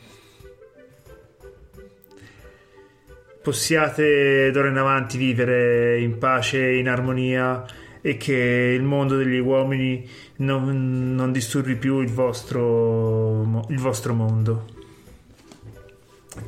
possiate 3.42 4.50
d'ora 4.52 4.68
in 4.68 4.76
avanti 4.78 5.18
vivere 5.18 6.00
in 6.00 6.16
pace 6.18 6.58
e 6.66 6.78
in 6.78 6.89
armonia 6.89 7.65
e 8.00 8.16
che 8.16 8.74
il 8.76 8.83
mondo 8.83 9.16
degli 9.16 9.39
uomini 9.39 10.08
non, 10.36 11.14
non 11.14 11.32
disturbi 11.32 11.76
più 11.76 12.00
il 12.00 12.10
vostro, 12.10 13.64
il 13.68 13.78
vostro 13.78 14.14
mondo. 14.14 14.64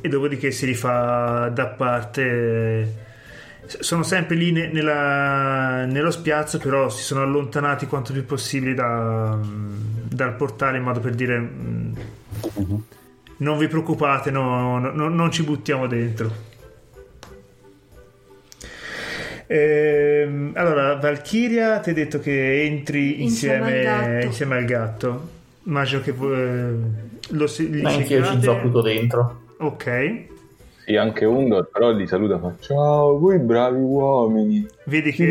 E 0.01 0.09
dopodiché 0.09 0.51
si 0.51 0.65
rifà 0.65 1.49
da 1.49 1.67
parte. 1.67 3.05
Sono 3.65 4.03
sempre 4.03 4.35
lì 4.35 4.51
ne- 4.51 4.67
nella- 4.71 5.85
nello 5.85 6.11
spiazzo, 6.11 6.57
però 6.57 6.89
si 6.89 7.03
sono 7.03 7.21
allontanati 7.21 7.85
quanto 7.87 8.11
più 8.13 8.25
possibile 8.25 8.73
da- 8.73 9.37
dal 9.41 10.35
portale 10.35 10.77
in 10.77 10.83
modo 10.83 10.99
per 10.99 11.15
dire: 11.15 11.39
mm, 11.39 11.93
Non 13.37 13.57
vi 13.57 13.67
preoccupate, 13.67 14.31
no- 14.31 14.79
no- 14.79 15.09
non 15.09 15.31
ci 15.31 15.43
buttiamo 15.43 15.85
dentro. 15.87 16.55
Ehm, 19.47 20.51
allora, 20.55 20.95
Valkyria 20.95 21.79
ti 21.79 21.91
ha 21.91 21.93
detto 21.93 22.19
che 22.19 22.63
entri 22.63 23.21
Insieme 23.23 23.69
insieme, 23.71 23.87
al 23.87 24.03
gatto. 24.13 24.25
insieme 24.25 24.55
al 24.57 24.65
gatto. 24.65 25.29
Immagino 25.63 26.01
che 26.01 26.09
eh, 26.11 26.73
lo 27.29 27.47
si- 27.47 27.69
li 27.69 27.81
Ma 27.81 27.91
anch'io 27.93 28.23
ci 28.25 28.41
zoppico 28.41 28.81
dentro. 28.81 29.41
Ok. 29.59 30.25
Sì, 30.85 30.95
anche 30.95 31.25
Undor, 31.25 31.69
però 31.69 31.91
li 31.91 32.07
saluta 32.07 32.39
fa 32.39 32.53
ciao, 32.59 33.17
voi 33.19 33.39
bravi 33.39 33.79
uomini. 33.79 34.65
Vedi 34.85 35.11
che. 35.11 35.25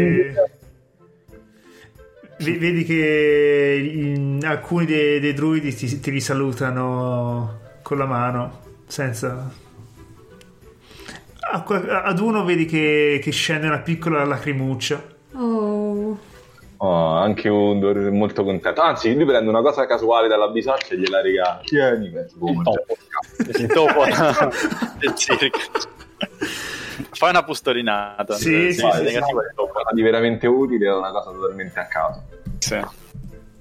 ve- 2.38 2.58
Vedi 2.58 2.84
che 2.84 3.90
in- 3.94 4.40
alcuni 4.44 4.84
dei, 4.84 5.20
dei 5.20 5.32
druidi 5.32 5.74
ti, 5.74 6.00
ti 6.00 6.10
risalutano 6.10 7.58
con 7.82 7.96
la 7.98 8.04
mano, 8.04 8.60
senza. 8.86 9.50
Ad 11.64 12.18
uno 12.18 12.44
vedi 12.44 12.66
che, 12.66 13.20
che 13.22 13.30
scende 13.30 13.66
una 13.66 13.80
piccola 13.80 14.24
lacrimuccia. 14.24 15.14
Oh, 15.32 16.18
Oh, 16.78 17.14
anche 17.16 17.48
Undor 17.48 17.96
è 17.96 18.10
molto 18.10 18.44
contento. 18.44 18.80
Anzi, 18.82 19.14
lui 19.14 19.24
prende 19.24 19.48
una 19.48 19.62
cosa 19.62 19.86
casuale 19.86 20.28
dalla 20.28 20.48
bisaccia 20.48 20.94
e 20.94 20.98
gliela 20.98 21.22
regala. 21.22 21.60
Tieni, 21.64 22.10
penso, 22.10 22.36
Il 22.46 22.62
topo. 22.62 22.96
Il 23.58 23.66
topo 23.66 24.04
del 24.98 25.14
circo. 25.14 25.58
Fai 27.12 27.30
una 27.30 27.44
pustolinata. 27.44 28.34
Sì, 28.34 28.72
sì, 28.72 28.80
sì, 28.80 29.06
sì. 29.08 29.20
di 29.92 30.02
veramente 30.02 30.46
utile 30.46 30.88
è 30.88 30.94
una 30.94 31.10
cosa 31.10 31.30
totalmente 31.30 31.80
a 31.80 31.86
caso. 31.86 32.22
Sì. 32.58 32.78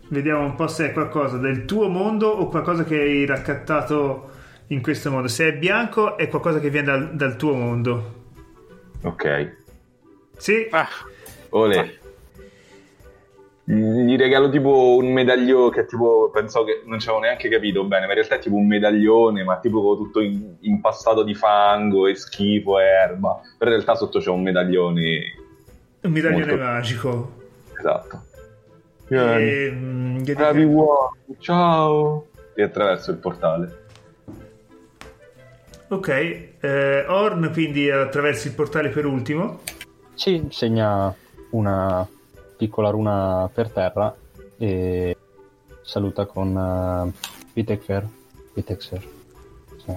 Vediamo 0.09 0.43
un 0.43 0.55
po' 0.55 0.67
se 0.67 0.87
è 0.87 0.91
qualcosa 0.91 1.37
del 1.37 1.65
tuo 1.65 1.87
mondo 1.87 2.27
o 2.27 2.47
qualcosa 2.47 2.83
che 2.83 2.99
hai 2.99 3.25
raccattato 3.25 4.31
in 4.67 4.81
questo 4.81 5.11
mondo. 5.11 5.27
Se 5.27 5.47
è 5.47 5.53
bianco 5.57 6.17
è 6.17 6.27
qualcosa 6.27 6.59
che 6.59 6.69
viene 6.69 6.87
dal, 6.87 7.15
dal 7.15 7.35
tuo 7.35 7.53
mondo. 7.53 8.13
Ok. 9.03 9.55
Sì? 10.37 10.67
Ah, 10.71 10.87
Ole. 11.49 11.99
Gli 13.67 14.15
regalo 14.15 14.49
tipo 14.49 14.95
un 14.95 15.11
medaglione 15.11 15.71
che 15.71 15.85
tipo 15.87 16.29
pensavo 16.31 16.65
che 16.65 16.83
non 16.85 16.99
ci 16.99 17.07
avevo 17.09 17.23
neanche 17.23 17.49
capito 17.49 17.83
bene, 17.83 18.03
ma 18.05 18.09
in 18.11 18.17
realtà 18.17 18.35
è 18.35 18.39
tipo 18.39 18.55
un 18.55 18.67
medaglione, 18.67 19.43
ma 19.43 19.57
tipo 19.57 19.95
tutto 19.97 20.19
in- 20.19 20.57
impastato 20.61 21.23
di 21.23 21.33
fango 21.33 22.05
e 22.05 22.13
schifo 22.15 22.79
e 22.79 22.83
erba. 22.83 23.39
Però 23.57 23.71
in 23.71 23.77
realtà 23.77 23.95
sotto 23.95 24.19
c'è 24.19 24.29
un 24.29 24.43
medaglione. 24.43 25.19
Un 26.01 26.11
medaglione 26.11 26.45
Molto- 26.45 26.63
magico. 26.63 27.31
Esatto. 27.77 28.23
E, 29.07 29.71
mm, 29.71 30.17
gli 30.17 30.33
Bravi 30.33 30.63
uomini, 30.63 31.35
ciao! 31.39 32.27
E 32.53 32.61
attraverso 32.61 33.09
il 33.11 33.17
portale. 33.17 33.84
Ok, 35.87 36.07
eh, 36.09 37.05
Orn 37.07 37.51
quindi 37.53 37.89
attraverso 37.89 38.47
il 38.47 38.53
portale 38.53 38.89
per 38.89 39.05
ultimo. 39.05 39.61
Sì, 40.13 40.47
segna 40.49 41.13
una 41.51 42.07
piccola 42.57 42.89
runa 42.89 43.49
per 43.53 43.69
terra 43.69 44.15
e 44.57 45.15
saluta 45.83 46.25
con 46.25 46.55
uh, 46.55 47.11
Vitexer. 47.53 48.07
Vitexer. 48.53 49.01
Sì. 49.85 49.95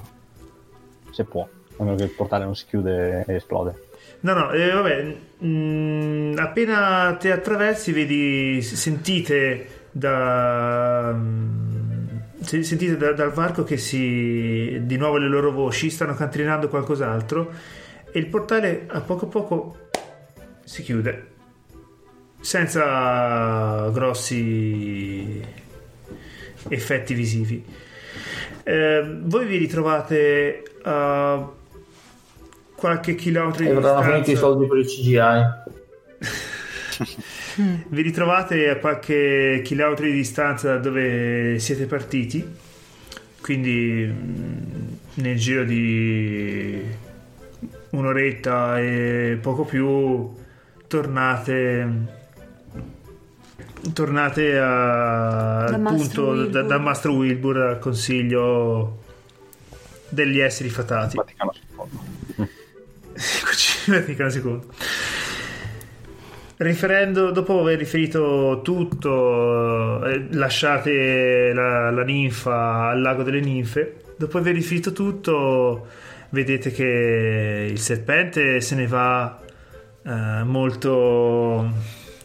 Se 1.10 1.24
può, 1.24 1.42
a 1.76 1.82
meno 1.84 1.96
che 1.96 2.04
il 2.04 2.10
portale 2.10 2.44
non 2.44 2.54
si 2.54 2.66
chiude 2.66 3.24
e 3.26 3.34
esplode. 3.34 3.86
No, 4.20 4.34
no, 4.34 4.50
eh, 4.50 4.72
vabbè, 4.72 5.16
mm, 5.44 6.36
appena 6.38 7.16
te 7.18 7.30
attraversi, 7.32 7.92
vedi, 7.92 8.60
sentite 8.62 9.86
da. 9.92 11.12
mm, 11.14 11.76
se- 11.76 11.77
Sentite 12.48 12.96
da- 12.96 13.12
dal 13.12 13.30
varco 13.32 13.62
che 13.62 13.76
si. 13.76 14.78
di 14.82 14.96
nuovo 14.96 15.18
le 15.18 15.28
loro 15.28 15.52
voci 15.52 15.90
stanno 15.90 16.14
cantrinando 16.14 16.68
qualcos'altro 16.68 17.52
e 18.10 18.18
il 18.18 18.26
portale 18.26 18.84
a 18.88 19.00
poco 19.02 19.26
a 19.26 19.28
poco 19.28 19.76
si 20.64 20.82
chiude 20.82 21.26
senza 22.40 23.90
grossi 23.90 25.42
effetti 26.68 27.12
visivi. 27.14 27.62
Eh, 28.62 29.18
voi 29.22 29.46
vi 29.46 29.56
ritrovate 29.58 30.62
a 30.82 31.50
qualche 32.74 33.14
chilometro 33.14 33.62
di 33.64 33.70
E 33.70 33.74
avranno 33.74 34.00
finito 34.02 34.30
i 34.30 34.32
distanza. 34.32 34.40
soldi 34.46 34.66
per 34.66 34.78
il 34.78 34.86
CGI. 34.86 35.42
Vi 37.88 38.02
ritrovate 38.02 38.68
a 38.68 38.76
qualche 38.76 39.62
chilometro 39.64 40.04
di 40.06 40.12
distanza 40.12 40.74
da 40.74 40.78
dove 40.78 41.58
siete 41.58 41.86
partiti, 41.86 42.46
quindi 43.40 44.06
mm, 44.08 44.86
nel 45.14 45.36
giro 45.36 45.64
di 45.64 46.80
un'oretta 47.90 48.78
e 48.80 49.38
poco 49.40 49.64
più 49.64 50.32
tornate 50.86 52.16
tornate 53.92 54.58
a- 54.58 55.64
Da 55.68 55.74
al 55.74 55.80
Mastro 55.80 56.24
punto 56.24 56.34
da, 56.34 56.40
Wilbur. 56.42 56.66
da 56.66 56.78
Mastro 56.78 57.12
Wilbur 57.14 57.56
al 57.58 57.78
consiglio 57.78 59.02
degli 60.08 60.38
esseri 60.38 60.68
fatati 60.68 61.16
Vaticano. 61.16 61.52
Eccoci, 63.18 63.90
Vaticano 63.90 64.30
II. 64.30 64.60
Riferendo, 66.60 67.30
dopo 67.30 67.60
aver 67.60 67.78
riferito 67.78 68.62
tutto, 68.64 70.04
eh, 70.04 70.26
lasciate 70.32 71.52
la, 71.52 71.92
la 71.92 72.02
ninfa 72.02 72.88
al 72.88 73.00
lago 73.00 73.22
delle 73.22 73.38
ninfe. 73.38 74.02
Dopo 74.16 74.38
aver 74.38 74.54
riferito 74.54 74.92
tutto, 74.92 75.86
vedete 76.30 76.72
che 76.72 77.68
il 77.70 77.78
serpente 77.78 78.60
se 78.60 78.74
ne 78.74 78.88
va 78.88 79.40
eh, 80.02 80.42
molto 80.42 81.70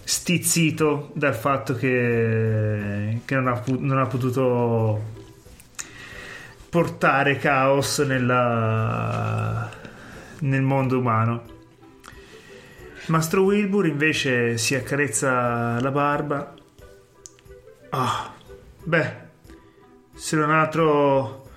stizzito 0.03 1.11
dal 1.13 1.35
fatto 1.35 1.75
che, 1.75 3.19
che 3.25 3.35
non, 3.35 3.47
ha, 3.47 3.63
non 3.77 3.99
ha 3.99 4.07
potuto 4.07 4.99
portare 6.69 7.37
caos 7.37 7.99
nella- 7.99 9.69
nel 10.39 10.61
mondo 10.63 10.97
umano. 10.97 11.52
Mastro 13.07 13.43
Wilbur 13.43 13.85
invece 13.85 14.57
si 14.57 14.75
accarezza 14.75 15.79
la 15.81 15.91
barba. 15.91 16.53
Ah, 17.89 18.33
beh, 18.81 19.13
se 20.13 20.37
non 20.37 20.49
altro 20.49 21.49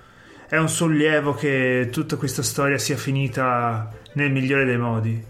è 0.49 0.57
un 0.57 0.67
sollievo 0.67 1.33
che 1.33 1.87
tutta 1.89 2.17
questa 2.17 2.43
storia 2.43 2.77
sia 2.77 2.97
finita 2.97 3.89
nel 4.13 4.29
migliore 4.29 4.65
dei 4.65 4.77
modi. 4.77 5.23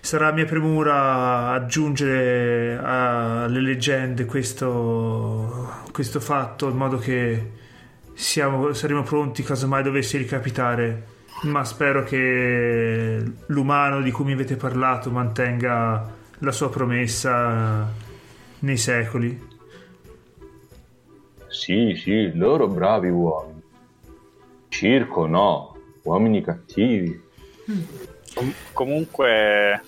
Sarà 0.00 0.32
mia 0.32 0.46
premura 0.46 1.50
aggiungere 1.50 2.76
alle 2.82 3.60
leggende 3.60 4.24
questo, 4.24 5.84
questo 5.92 6.18
fatto 6.18 6.68
in 6.70 6.76
modo 6.76 6.98
che 6.98 7.50
siamo- 8.14 8.72
saremo 8.72 9.04
pronti 9.04 9.44
caso 9.44 9.68
mai 9.68 9.84
dovesse 9.84 10.18
ricapitare. 10.18 11.11
Ma 11.42 11.64
spero 11.64 12.04
che 12.04 13.22
l'umano 13.46 14.00
di 14.00 14.12
cui 14.12 14.24
mi 14.24 14.32
avete 14.32 14.56
parlato 14.56 15.10
mantenga 15.10 16.08
la 16.38 16.52
sua 16.52 16.70
promessa 16.70 17.90
nei 18.60 18.76
secoli. 18.76 19.50
Sì, 21.48 21.94
sì, 21.96 22.32
loro 22.34 22.68
bravi 22.68 23.08
uomini. 23.08 23.62
Circo 24.68 25.26
no, 25.26 25.76
uomini 26.02 26.42
cattivi. 26.42 27.20
Com- 28.34 28.54
comunque, 28.72 29.82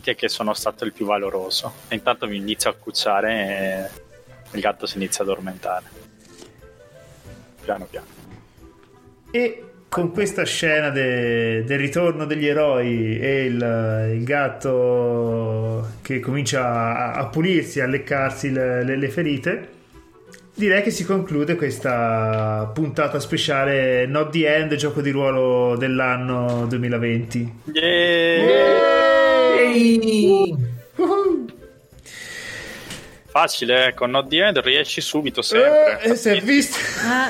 che 0.00 0.28
sono 0.28 0.54
stato 0.54 0.84
il 0.84 0.92
più 0.92 1.06
valoroso? 1.06 1.72
E 1.88 1.96
intanto 1.96 2.28
mi 2.28 2.36
inizio 2.36 2.70
a 2.70 2.74
cucciare 2.74 3.32
e 3.32 3.90
il 4.52 4.60
gatto 4.60 4.86
si 4.86 4.96
inizia 4.96 5.24
ad 5.24 5.30
addormentare. 5.30 5.84
Piano 7.62 7.84
piano. 7.86 8.06
E 9.32 9.65
con 9.88 10.12
questa 10.12 10.44
scena 10.44 10.90
de- 10.90 11.64
del 11.64 11.78
ritorno 11.78 12.24
degli 12.26 12.46
eroi 12.46 13.18
e 13.18 13.44
il, 13.44 14.12
il 14.16 14.24
gatto 14.24 15.86
che 16.02 16.20
comincia 16.20 16.64
a, 16.66 17.12
a 17.12 17.26
pulirsi, 17.26 17.80
a 17.80 17.86
leccarsi 17.86 18.50
le, 18.52 18.84
le- 18.84 18.96
le 18.96 19.08
ferite, 19.08 19.68
direi 20.54 20.82
che 20.82 20.90
si 20.90 21.04
conclude 21.04 21.56
questa 21.56 22.70
puntata 22.74 23.18
speciale 23.20 24.06
Not 24.06 24.30
the 24.30 24.54
End, 24.54 24.74
gioco 24.74 25.00
di 25.00 25.10
ruolo 25.10 25.76
dell'anno 25.76 26.66
2020. 26.66 27.52
Ehi! 29.58 30.74
Facile, 33.40 33.88
eh, 33.88 33.94
con 33.94 34.08
Not 34.10 34.28
the 34.28 34.42
End 34.46 34.58
riesci 34.60 35.02
subito 35.02 35.42
sempre. 35.42 36.00
Eh, 36.00 36.14
si 36.16 36.30
è 36.30 36.40
visto. 36.40 36.78
Ah, 37.06 37.28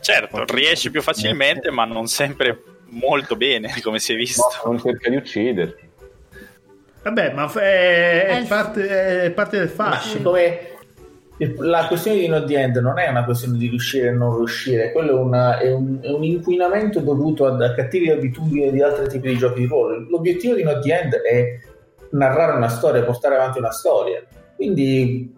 Certo, 0.00 0.44
riesci 0.52 0.90
più 0.90 1.00
facilmente, 1.00 1.70
ma 1.70 1.84
non 1.84 2.08
sempre 2.08 2.60
molto 2.86 3.36
bene, 3.36 3.72
come 3.84 4.00
si 4.00 4.12
è 4.14 4.16
visto. 4.16 4.42
Non 4.64 4.80
cerca 4.80 5.08
di 5.08 5.14
ucciderti. 5.16 5.90
Vabbè, 7.04 7.32
ma 7.34 7.52
è, 7.52 7.58
È 7.60 8.26
è 8.26 8.36
il- 8.40 8.46
parte, 8.48 9.22
è 9.24 9.30
parte 9.30 9.58
del 9.58 9.68
fascino. 9.68 10.16
siccome 10.16 10.58
il- 11.36 11.54
la 11.60 11.86
questione 11.86 12.18
di 12.18 12.26
no 12.26 12.42
the 12.44 12.58
end 12.60 12.76
non 12.78 12.98
è 12.98 13.08
una 13.08 13.24
questione 13.24 13.56
di 13.58 13.68
riuscire 13.68 14.08
o 14.08 14.14
non 14.14 14.36
riuscire, 14.38 14.90
quello 14.90 15.18
è, 15.18 15.20
una- 15.20 15.58
è 15.58 15.72
un, 15.72 16.00
è 16.02 16.08
un 16.10 16.24
inquinamento 16.24 16.98
dovuto 16.98 17.46
ad- 17.46 17.62
a 17.62 17.74
cattive 17.74 18.12
abitudini 18.14 18.72
di 18.72 18.82
altri 18.82 19.06
tipi 19.08 19.28
di 19.28 19.36
giochi 19.38 19.60
di 19.60 19.66
ruolo. 19.66 20.00
L'obiettivo 20.08 20.54
di 20.56 20.64
no 20.64 20.80
the 20.80 20.92
end 21.00 21.14
è 21.14 21.58
narrare 22.12 22.52
una 22.52 22.68
storia, 22.68 23.02
portare 23.04 23.36
avanti 23.36 23.58
una 23.58 23.72
storia. 23.72 24.22
Quindi 24.62 25.34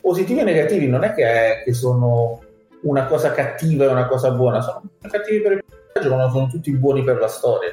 positivi 0.00 0.40
e 0.40 0.42
negativi 0.42 0.88
non 0.88 1.04
è 1.04 1.14
che, 1.14 1.62
che 1.64 1.72
sono 1.72 2.42
una 2.80 3.06
cosa 3.06 3.30
cattiva 3.30 3.84
e 3.84 3.86
una 3.86 4.08
cosa 4.08 4.32
buona, 4.32 4.60
sono 4.60 4.82
cattivi 5.08 5.40
per 5.40 5.52
il 5.52 5.64
personaggio, 5.92 6.16
ma 6.16 6.28
sono 6.30 6.48
tutti 6.48 6.72
buoni 6.72 7.04
per 7.04 7.18
la 7.20 7.28
storia. 7.28 7.70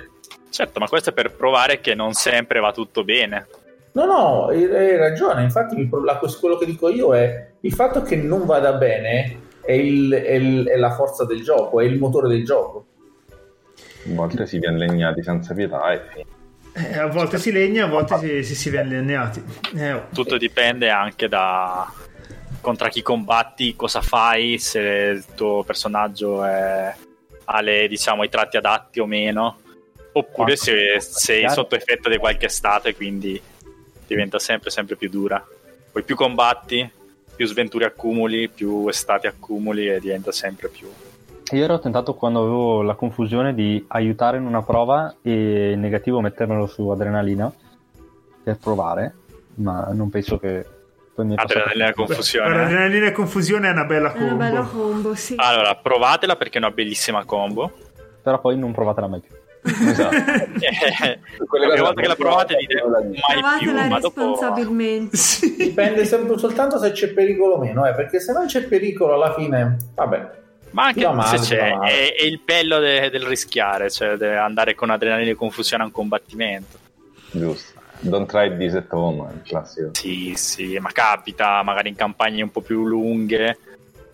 Certo, 0.51 0.79
ma 0.79 0.87
questo 0.87 1.09
è 1.09 1.13
per 1.13 1.31
provare 1.31 1.79
che 1.81 1.95
non 1.95 2.13
sempre 2.13 2.59
va 2.59 2.71
tutto 2.71 3.03
bene. 3.03 3.47
No, 3.93 4.05
no, 4.05 4.45
hai 4.49 4.95
ragione. 4.97 5.41
Infatti, 5.41 5.89
quello 5.89 6.57
che 6.57 6.65
dico 6.67 6.89
io 6.89 7.15
è 7.15 7.47
il 7.61 7.73
fatto 7.73 8.03
che 8.03 8.15
non 8.15 8.45
vada 8.45 8.73
bene 8.73 9.39
è, 9.65 9.71
il- 9.71 10.11
è 10.13 10.33
il- 10.33 10.67
è 10.67 10.77
la 10.77 10.91
forza 10.91 11.25
del 11.25 11.41
gioco, 11.41 11.79
è 11.79 11.85
il 11.85 11.97
motore 11.97 12.27
del 12.27 12.45
gioco. 12.45 12.85
A 14.05 14.13
volte 14.13 14.45
si 14.45 14.59
viene 14.59 14.77
legnati 14.77 15.23
senza 15.23 15.55
pietà 15.55 15.91
e 15.91 16.01
fine. 16.11 16.25
Eh, 16.75 16.97
a 16.97 17.05
volte 17.07 17.37
si 17.37 17.51
legna, 17.51 17.85
a 17.85 17.87
volte 17.87 18.17
si, 18.17 18.43
si, 18.43 18.55
si 18.55 18.69
viene 18.69 18.95
allineati. 18.95 19.43
Eh, 19.75 19.91
oh. 19.93 20.07
Tutto 20.11 20.37
dipende 20.37 20.89
anche 20.89 21.27
da 21.27 21.91
contra 22.61 22.89
chi 22.89 23.01
combatti, 23.01 23.75
cosa 23.75 24.01
fai, 24.01 24.57
se 24.57 24.79
il 24.79 25.25
tuo 25.35 25.63
personaggio 25.63 26.43
è- 26.43 26.93
ha 27.45 27.61
le, 27.61 27.87
diciamo, 27.87 28.23
i 28.23 28.29
tratti 28.29 28.57
adatti 28.57 28.99
o 28.99 29.05
meno, 29.05 29.59
oppure 30.13 30.55
Quanto- 30.55 30.55
se 30.55 30.99
sei 30.99 31.49
sotto 31.49 31.75
effetto 31.75 32.09
di 32.09 32.17
qualche 32.17 32.47
stato 32.47 32.87
e 32.87 32.95
quindi 32.95 33.39
diventa 34.07 34.39
sempre, 34.39 34.69
sempre 34.69 34.95
più 34.95 35.09
dura. 35.09 35.45
Poi 35.91 36.03
più 36.03 36.15
combatti, 36.15 36.89
più 37.35 37.45
sventure 37.45 37.85
accumuli, 37.85 38.47
più 38.47 38.87
estati 38.87 39.27
accumuli 39.27 39.89
e 39.89 39.99
diventa 39.99 40.31
sempre 40.31 40.69
più... 40.69 40.89
Io 41.53 41.63
ero 41.63 41.77
tentato 41.77 42.15
quando 42.15 42.39
avevo 42.39 42.81
la 42.81 42.95
confusione 42.95 43.53
di 43.53 43.83
aiutare 43.89 44.37
in 44.37 44.45
una 44.45 44.63
prova 44.63 45.17
e 45.21 45.71
il 45.71 45.77
negativo 45.77 46.19
mettermelo 46.19 46.65
su 46.65 46.87
adrenalina 46.89 47.51
per 48.43 48.57
provare, 48.57 49.13
ma 49.55 49.89
non 49.93 50.09
penso 50.09 50.39
che 50.39 50.65
poi 51.13 51.25
mi 51.25 51.35
Adrenalina 51.37 51.89
e 51.89 51.93
confusione. 51.93 52.47
Guarda, 52.47 52.63
eh. 52.63 52.65
adrenalina 52.65 53.05
e 53.05 53.11
confusione 53.11 53.67
è 53.67 53.71
una 53.71 53.85
bella 53.85 54.13
è 54.13 54.17
una 54.17 54.27
combo. 54.29 54.43
bella 54.43 54.61
combo, 54.63 55.15
sì. 55.15 55.35
Allora, 55.37 55.75
provatela 55.75 56.35
perché 56.35 56.55
è 56.57 56.61
una 56.61 56.71
bellissima 56.71 57.23
combo. 57.23 57.71
Però 58.23 58.39
poi 58.39 58.57
non 58.57 58.71
provatela 58.73 59.07
mai 59.07 59.19
più. 59.19 59.35
Esatto. 59.89 60.15
Eh, 60.15 61.19
Quelle 61.47 61.79
volta 61.79 62.01
che 62.01 62.07
la 62.07 62.15
provate 62.15 62.55
dite 62.55 62.81
non 62.81 62.91
la 62.91 63.01
dico. 63.01 63.21
mai 63.41 63.59
più, 63.59 63.73
ma 63.73 63.99
dopo... 63.99 64.19
responsabilmente. 64.21 65.15
Sì. 65.15 65.55
Dipende 65.55 66.03
sempre 66.05 66.37
soltanto 66.39 66.79
se 66.79 66.91
c'è 66.91 67.13
pericolo 67.13 67.55
o 67.55 67.59
meno, 67.59 67.85
eh, 67.85 67.93
perché 67.93 68.19
se 68.19 68.33
non 68.33 68.47
c'è 68.47 68.63
pericolo 68.63 69.13
alla 69.13 69.33
fine, 69.33 69.77
vabbè. 69.93 70.41
Ma 70.73 70.85
anche 70.85 71.07
male, 71.07 71.37
se 71.37 71.55
c'è, 71.55 71.71
è, 71.79 72.15
è 72.15 72.23
il 72.23 72.39
bello 72.43 72.79
de- 72.79 73.09
del 73.09 73.23
rischiare, 73.23 73.89
cioè 73.89 74.15
de- 74.15 74.35
andare 74.35 74.73
con 74.75 74.89
adrenalina 74.89 75.31
e 75.31 75.35
confusione 75.35 75.83
a 75.83 75.85
un 75.85 75.91
combattimento. 75.91 76.77
Giusto. 77.31 77.79
Don't 77.99 78.27
try 78.29 78.57
this 78.57 78.73
at 78.73 78.91
home, 78.91 79.29
è 79.29 79.33
il 79.33 79.41
classico. 79.43 79.89
Sì, 79.93 80.33
sì, 80.35 80.77
ma 80.79 80.91
capita 80.91 81.61
magari 81.63 81.89
in 81.89 81.95
campagne 81.95 82.41
un 82.41 82.51
po' 82.51 82.61
più 82.61 82.85
lunghe 82.85 83.57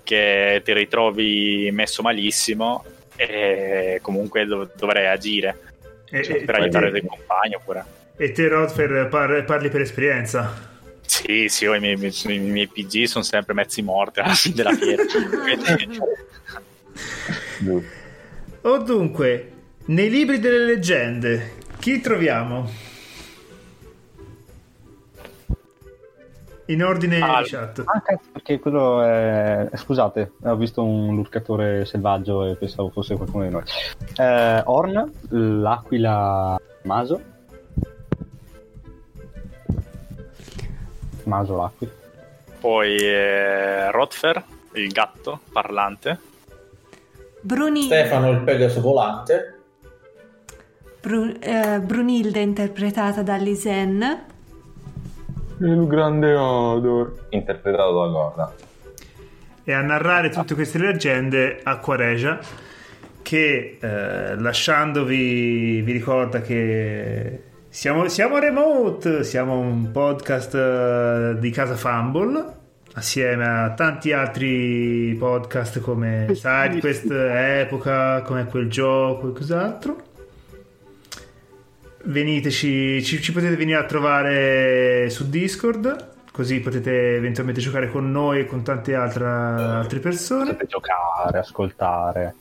che 0.03 0.61
ti 0.63 0.73
ritrovi 0.73 1.69
messo 1.71 2.01
malissimo 2.03 2.83
e 3.15 3.99
comunque 4.01 4.45
dov- 4.45 4.69
dovrai 4.75 5.07
agire 5.07 5.59
E, 6.09 6.23
cioè, 6.23 6.37
e- 6.37 6.43
per 6.43 6.55
aiutare 6.55 6.89
il 6.89 6.99
tuo 6.99 7.09
compagno 7.09 7.57
oppure... 7.57 7.83
e 8.17 8.31
te, 8.31 8.47
Rodfer, 8.47 9.07
par- 9.09 9.43
parli 9.45 9.69
per 9.69 9.81
esperienza. 9.81 10.67
Sì, 11.01 11.47
sì, 11.49 11.63
io 11.63 11.73
i 11.73 11.79
miei, 11.79 11.93
i 11.93 11.97
miei- 11.97 12.35
i 12.35 12.39
miei 12.51 12.67
PG 12.67 13.05
sono 13.05 13.23
sempre 13.23 13.53
mezzi 13.55 13.81
morti 13.81 14.19
alla 14.19 14.33
fine 14.33 14.55
della 14.55 14.73
fiera. 14.73 15.03
O 18.61 18.77
dunque, 18.79 19.51
nei 19.85 20.09
libri 20.09 20.39
delle 20.39 20.65
leggende, 20.65 21.53
chi 21.79 21.99
troviamo? 22.01 22.87
In 26.65 26.83
ordine 26.83 27.19
Ah, 27.19 27.41
chat. 27.43 27.81
Ah, 27.83 27.99
cazzo, 28.01 28.29
perché 28.31 28.59
quello 28.59 29.01
è... 29.01 29.69
Scusate, 29.73 30.33
ho 30.43 30.55
visto 30.55 30.83
un 30.83 31.15
lurcatore 31.15 31.83
selvaggio 31.85 32.45
e 32.45 32.55
pensavo 32.55 32.89
fosse 32.91 33.15
qualcuno 33.15 33.45
di 33.45 33.49
noi. 33.49 33.63
Eh, 34.15 34.61
Orn, 34.65 35.11
l'aquila 35.29 36.59
Maso. 36.83 37.21
Maso 41.23 41.57
l'aquila. 41.57 41.91
Poi 42.59 42.97
eh, 42.97 43.91
Rotfer, 43.91 44.43
il 44.73 44.91
gatto 44.91 45.39
parlante. 45.51 46.19
Bruni- 47.41 47.83
Stefano 47.83 48.29
il 48.31 48.41
Pegaso 48.41 48.81
volante. 48.81 49.55
Bru- 51.01 51.37
eh, 51.39 51.79
Brunilde 51.79 52.39
interpretata 52.39 53.21
da 53.21 53.35
Lisen. 53.37 54.25
Il 55.59 55.87
grande 55.87 56.33
Odor. 56.35 57.27
Interpretato 57.29 58.01
da 58.01 58.07
Gorda. 58.07 58.53
E 59.63 59.73
a 59.73 59.81
narrare 59.81 60.29
tutte 60.29 60.55
queste 60.55 60.77
leggende 60.77 61.59
Acquaregia, 61.63 62.39
che 63.21 63.77
eh, 63.79 64.35
lasciandovi 64.35 65.81
vi 65.81 65.91
ricorda 65.91 66.41
che 66.41 67.43
siamo, 67.69 68.07
siamo 68.07 68.39
remote, 68.39 69.23
siamo 69.23 69.59
un 69.59 69.91
podcast 69.91 70.55
eh, 70.55 71.35
di 71.39 71.49
Casa 71.51 71.75
Fumble 71.75 72.57
assieme 72.93 73.45
a 73.45 73.73
tanti 73.73 74.11
altri 74.11 75.15
podcast 75.17 75.79
come 75.79 76.27
SideQuest 76.31 77.11
Epoca, 77.11 78.21
come 78.23 78.45
quel 78.45 78.69
gioco 78.69 79.29
e 79.29 79.33
cos'altro. 79.33 80.07
Veniteci, 82.03 83.03
ci, 83.03 83.21
ci 83.21 83.31
potete 83.33 83.55
venire 83.55 83.77
a 83.79 83.85
trovare 83.85 85.09
su 85.09 85.29
Discord 85.29 86.07
così 86.39 86.61
potete 86.61 87.17
eventualmente 87.17 87.59
giocare 87.59 87.89
con 87.89 88.09
noi 88.09 88.39
e 88.39 88.45
con 88.45 88.63
tante 88.63 88.95
altra- 88.95 89.79
altre 89.79 89.99
persone. 89.99 90.51
Potete 90.51 90.67
giocare, 90.67 91.39
ascoltare. 91.39 92.35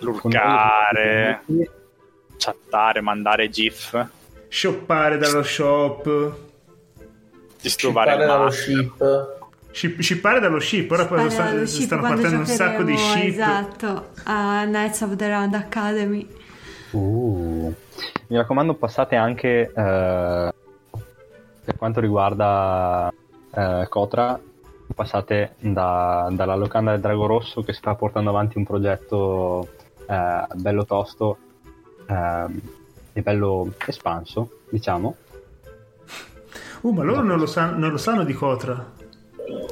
Lurcare, 0.00 1.42
noi- 1.46 1.70
chattare, 2.36 3.00
mandare 3.00 3.48
gif, 3.50 4.06
Shoppare 4.48 5.18
dallo 5.18 5.44
shop. 5.44 6.36
disturbare 7.60 8.16
dallo 8.26 8.50
ship. 8.50 9.33
Ship- 9.74 10.00
shippare 10.00 10.38
dallo 10.38 10.60
ship. 10.60 10.88
Ora 10.92 11.04
poi 11.06 11.28
Spara 11.28 11.50
dallo 11.50 11.66
sta- 11.66 11.76
ship 11.76 11.86
stanno 11.86 12.02
partendo 12.02 12.36
un 12.38 12.46
sacco 12.46 12.82
di 12.84 12.96
ship. 12.96 13.24
Esatto, 13.24 14.08
a 14.22 14.62
Knights 14.66 15.00
of 15.00 15.16
the 15.16 15.28
Round 15.28 15.54
Academy. 15.54 16.28
Uh. 16.92 17.74
Mi 18.28 18.36
raccomando, 18.36 18.74
passate 18.74 19.16
anche 19.16 19.72
eh, 19.74 20.52
per 21.64 21.76
quanto 21.76 21.98
riguarda 22.00 23.12
eh, 23.52 23.86
Cotra, 23.88 24.38
passate 24.94 25.54
da- 25.58 26.28
dalla 26.30 26.54
locanda 26.54 26.92
del 26.92 27.00
Drago 27.00 27.26
Rosso 27.26 27.62
che 27.62 27.72
sta 27.72 27.96
portando 27.96 28.30
avanti 28.30 28.56
un 28.58 28.64
progetto 28.64 29.68
eh, 30.08 30.46
bello 30.54 30.84
tosto 30.84 31.36
ehm, 32.06 32.60
e 33.12 33.22
bello 33.22 33.72
espanso, 33.86 34.60
diciamo. 34.68 35.16
Uh, 36.82 36.90
ma 36.92 37.02
loro 37.02 37.22
non 37.22 37.38
lo, 37.38 37.46
san- 37.46 37.76
non 37.78 37.90
lo 37.90 37.96
sanno 37.96 38.22
di 38.24 38.34
Cotra. 38.34 38.92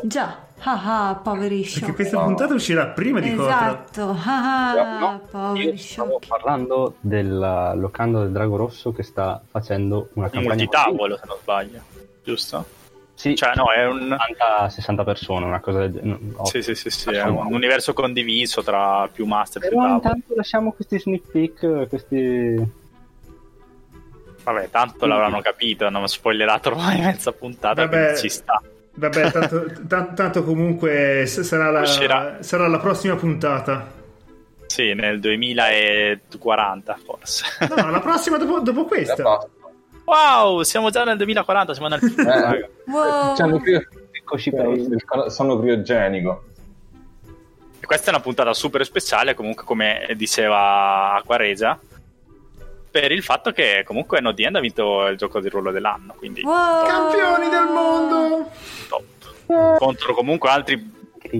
Già, 0.02 0.47
ah 0.59 1.09
ah, 1.09 1.15
poveri 1.17 1.62
Perché 1.62 1.94
questa 1.94 2.23
puntata 2.23 2.55
uscirà 2.55 2.89
prima 2.89 3.20
di 3.20 3.34
Cotra. 3.34 3.57
Esatto, 3.57 4.17
ah 4.25 4.70
ah, 4.70 4.99
No, 4.99 5.20
poveri 5.31 5.76
sciocchi. 5.76 6.26
parlando 6.28 6.97
della 7.01 7.75
locanda 7.75 8.20
del 8.20 8.33
Drago 8.33 8.57
Rosso 8.57 8.92
che 8.92 9.02
sta 9.02 9.41
facendo 9.51 10.09
una 10.15 10.26
Un 10.26 10.33
campagna 10.33 10.55
multitavolo, 10.55 11.17
se 11.17 11.23
non 11.26 11.36
sbaglio. 11.41 11.81
Giusto? 12.23 12.81
Sì, 13.15 13.36
Cioè, 13.36 13.52
no, 13.55 13.70
è 13.70 13.86
un... 13.86 14.17
60 14.68 15.05
persone, 15.05 15.47
una 15.47 15.60
cosa 15.60 15.81
del 15.81 15.92
genere. 15.92 16.18
no, 16.36 16.44
Sì, 16.44 16.60
sì, 16.60 16.75
sì, 16.75 16.91
sì, 16.91 17.10
è 17.10 17.23
un 17.25 17.52
universo 17.52 17.92
condiviso 17.92 18.62
tra 18.65 19.09
più 19.12 19.26
master 19.26 19.62
e 19.65 19.68
più 19.68 19.76
tavoli. 19.76 19.94
intanto 19.94 20.34
lasciamo 20.34 20.73
questi 20.73 20.99
sneak 20.99 21.31
peek, 21.31 21.89
questi... 21.89 22.81
Vabbè, 24.42 24.70
tanto 24.70 25.07
l'avranno 25.07 25.41
capito, 25.41 25.86
hanno 25.86 26.05
spoilerato 26.09 26.70
ormai 26.70 27.01
mezza 27.01 27.31
puntata, 27.31 27.83
Vabbè. 27.83 27.97
quindi 27.97 28.18
ci 28.18 28.28
sta. 28.28 28.60
Vabbè, 28.94 29.30
tanto, 29.32 29.64
tan- 29.88 30.14
tanto 30.14 30.44
comunque 30.44 31.24
sarà 31.26 31.70
la, 31.70 31.86
sarà 31.86 32.68
la 32.68 32.78
prossima 32.78 33.14
puntata. 33.16 34.00
Sì, 34.66 34.94
nel 34.94 35.18
2040 35.20 36.98
forse. 37.04 37.44
No, 37.74 37.90
la 37.90 38.00
prossima 38.00 38.36
dopo, 38.38 38.60
dopo 38.60 38.84
questa. 38.84 39.48
Wow, 40.04 40.62
siamo 40.62 40.90
già 40.90 41.04
nel 41.04 41.16
2040, 41.16 41.72
siamo 41.74 41.88
nel 41.88 42.00
futuro, 42.00 42.30
Eh. 42.30 42.40
raga. 42.40 42.68
Wow. 42.86 43.34
C'hanno 43.36 43.58
crio- 43.60 43.86
Eccoci 44.10 44.50
per 44.50 44.66
il... 44.68 44.96
sonno 45.28 45.58
criogenico. 45.58 46.44
E 47.80 47.86
questa 47.86 48.06
è 48.06 48.14
una 48.14 48.22
puntata 48.22 48.52
super 48.54 48.84
speciale, 48.84 49.34
comunque 49.34 49.64
come 49.64 50.06
diceva 50.16 51.14
Acquaresa, 51.14 51.78
per 52.92 53.10
il 53.10 53.22
fatto 53.22 53.50
che 53.52 53.82
comunque 53.84 54.20
NODN 54.20 54.56
ha 54.56 54.60
vinto 54.60 55.06
il 55.06 55.16
gioco 55.16 55.40
di 55.40 55.48
ruolo 55.48 55.70
dell'anno, 55.72 56.14
quindi 56.16 56.42
Wow. 56.42 56.86
Campioni 56.86 57.48
del 57.48 57.64
mondo! 57.72 58.50
top. 58.88 59.78
Contro 59.78 60.14
comunque 60.14 60.48
altri 60.50 60.90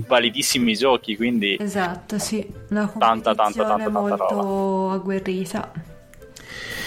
validissimi 0.07 0.75
giochi, 0.75 1.15
quindi 1.17 1.57
Esatto, 1.61 2.19
sì, 2.19 2.45
una 2.71 2.87
Tanta, 2.99 3.35
tanta, 3.35 3.65
tanta, 3.65 3.65
tanta 3.65 3.89
molto 3.91 4.91
agguerrita. 4.93 5.71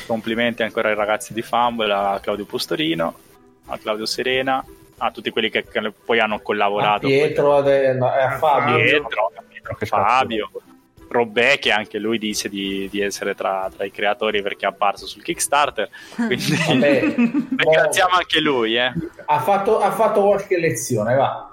complimenti 0.08 0.64
ancora 0.64 0.90
ai 0.90 0.96
ragazzi 0.96 1.34
di 1.34 1.42
Fumble, 1.42 1.94
a 1.94 2.20
Claudio 2.22 2.46
Pustorino, 2.46 3.16
a 3.68 3.78
Claudio 3.78 4.06
Serena, 4.06 4.64
a 4.98 5.12
tutti 5.12 5.30
quelli 5.30 5.50
che, 5.50 5.64
che 5.68 5.92
poi 6.04 6.20
hanno 6.20 6.36
A 6.36 6.40
collaborato. 6.42 7.06
Pietro, 7.08 7.58
ade- 7.58 7.94
no, 7.94 8.14
eh, 8.16 8.22
a 8.22 8.32
Fabio. 8.38 8.76
Pietro, 8.78 9.32
Fabio, 9.86 10.50
Robè 11.08 11.60
che 11.60 11.72
anche 11.72 11.98
lui 12.00 12.18
dice 12.18 12.50
di, 12.50 12.90
di 12.90 13.00
essere 13.00 13.36
tra, 13.36 13.70
tra 13.74 13.86
i 13.86 13.92
creatori 13.92 14.42
perché 14.42 14.66
è 14.66 14.70
apparso 14.70 15.06
sul 15.06 15.22
Kickstarter, 15.24 15.90
quindi 16.16 16.56
Vabbè, 16.68 17.00
ringraziamo 17.56 18.16
anche 18.16 18.40
lui. 18.42 18.76
Eh. 18.78 18.92
ha, 19.26 19.40
fatto, 19.40 19.80
ha 19.80 19.92
fatto 19.92 20.22
qualche 20.24 20.58
lezione, 20.60 21.14
va. 21.16 21.50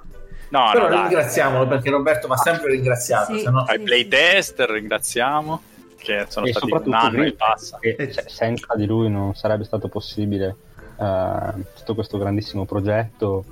No, 0.48 0.68
Però 0.72 0.84
no, 0.84 0.90
dai. 0.90 1.00
ringraziamolo 1.02 1.66
perché 1.66 1.90
Roberto 1.90 2.26
va 2.28 2.36
sempre 2.36 2.72
ringraziato. 2.72 3.32
Sì. 3.34 3.40
se 3.40 3.50
no- 3.50 3.64
ai 3.66 3.80
playtester 3.80 4.68
ringraziamo 4.70 5.62
che 5.96 6.26
sono 6.28 6.46
E 6.46 6.52
stati 6.52 6.72
un 6.88 6.94
anno 6.94 7.08
e 7.08 7.10
Green, 7.20 7.36
passa. 7.36 7.78
se- 7.80 8.24
senza 8.26 8.74
di 8.74 8.86
lui 8.86 9.08
non 9.10 9.34
sarebbe 9.34 9.64
stato 9.64 9.88
possibile 9.88 10.56
eh, 10.98 11.52
tutto 11.76 11.94
questo 11.94 12.18
grandissimo 12.18 12.64
progetto. 12.66 13.44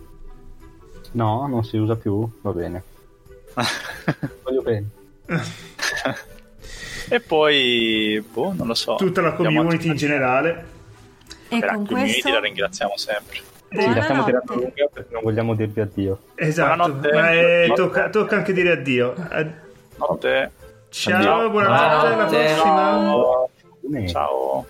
No, 1.12 1.46
non 1.46 1.64
si 1.64 1.76
usa 1.76 1.96
più, 1.96 2.28
va 2.42 2.50
bene. 2.52 2.82
Voglio 4.42 4.62
bene. 4.62 4.88
E 7.08 7.20
poi, 7.20 8.24
boh, 8.32 8.52
non 8.54 8.66
lo 8.66 8.74
so. 8.74 8.96
Tutta 8.96 9.20
la 9.20 9.32
community 9.32 9.88
in 9.88 9.96
generale. 9.96 10.66
E 11.48 11.58
Per 11.58 11.68
la 11.68 11.74
con 11.74 11.86
community 11.86 12.20
questo 12.20 12.30
la 12.30 12.40
ringraziamo 12.40 12.96
sempre. 12.96 13.38
Sì, 13.70 13.94
la 13.94 14.02
stiamo 14.02 14.24
tirando 14.24 14.54
lunga 14.54 14.88
perché 14.92 15.12
non 15.12 15.22
vogliamo 15.22 15.54
dirvi 15.54 15.80
addio. 15.80 16.18
Esatto, 16.34 16.98
ma 17.12 17.32
eh, 17.32 17.72
tocca, 17.74 18.10
tocca 18.10 18.36
anche 18.36 18.52
dire 18.52 18.72
addio. 18.72 19.14
Notte. 19.96 20.50
Ciao, 20.88 21.50
buonanotte, 21.50 22.06
alla 22.06 22.24
prossima. 22.26 23.48
Bene. 23.80 24.08
Ciao. 24.08 24.66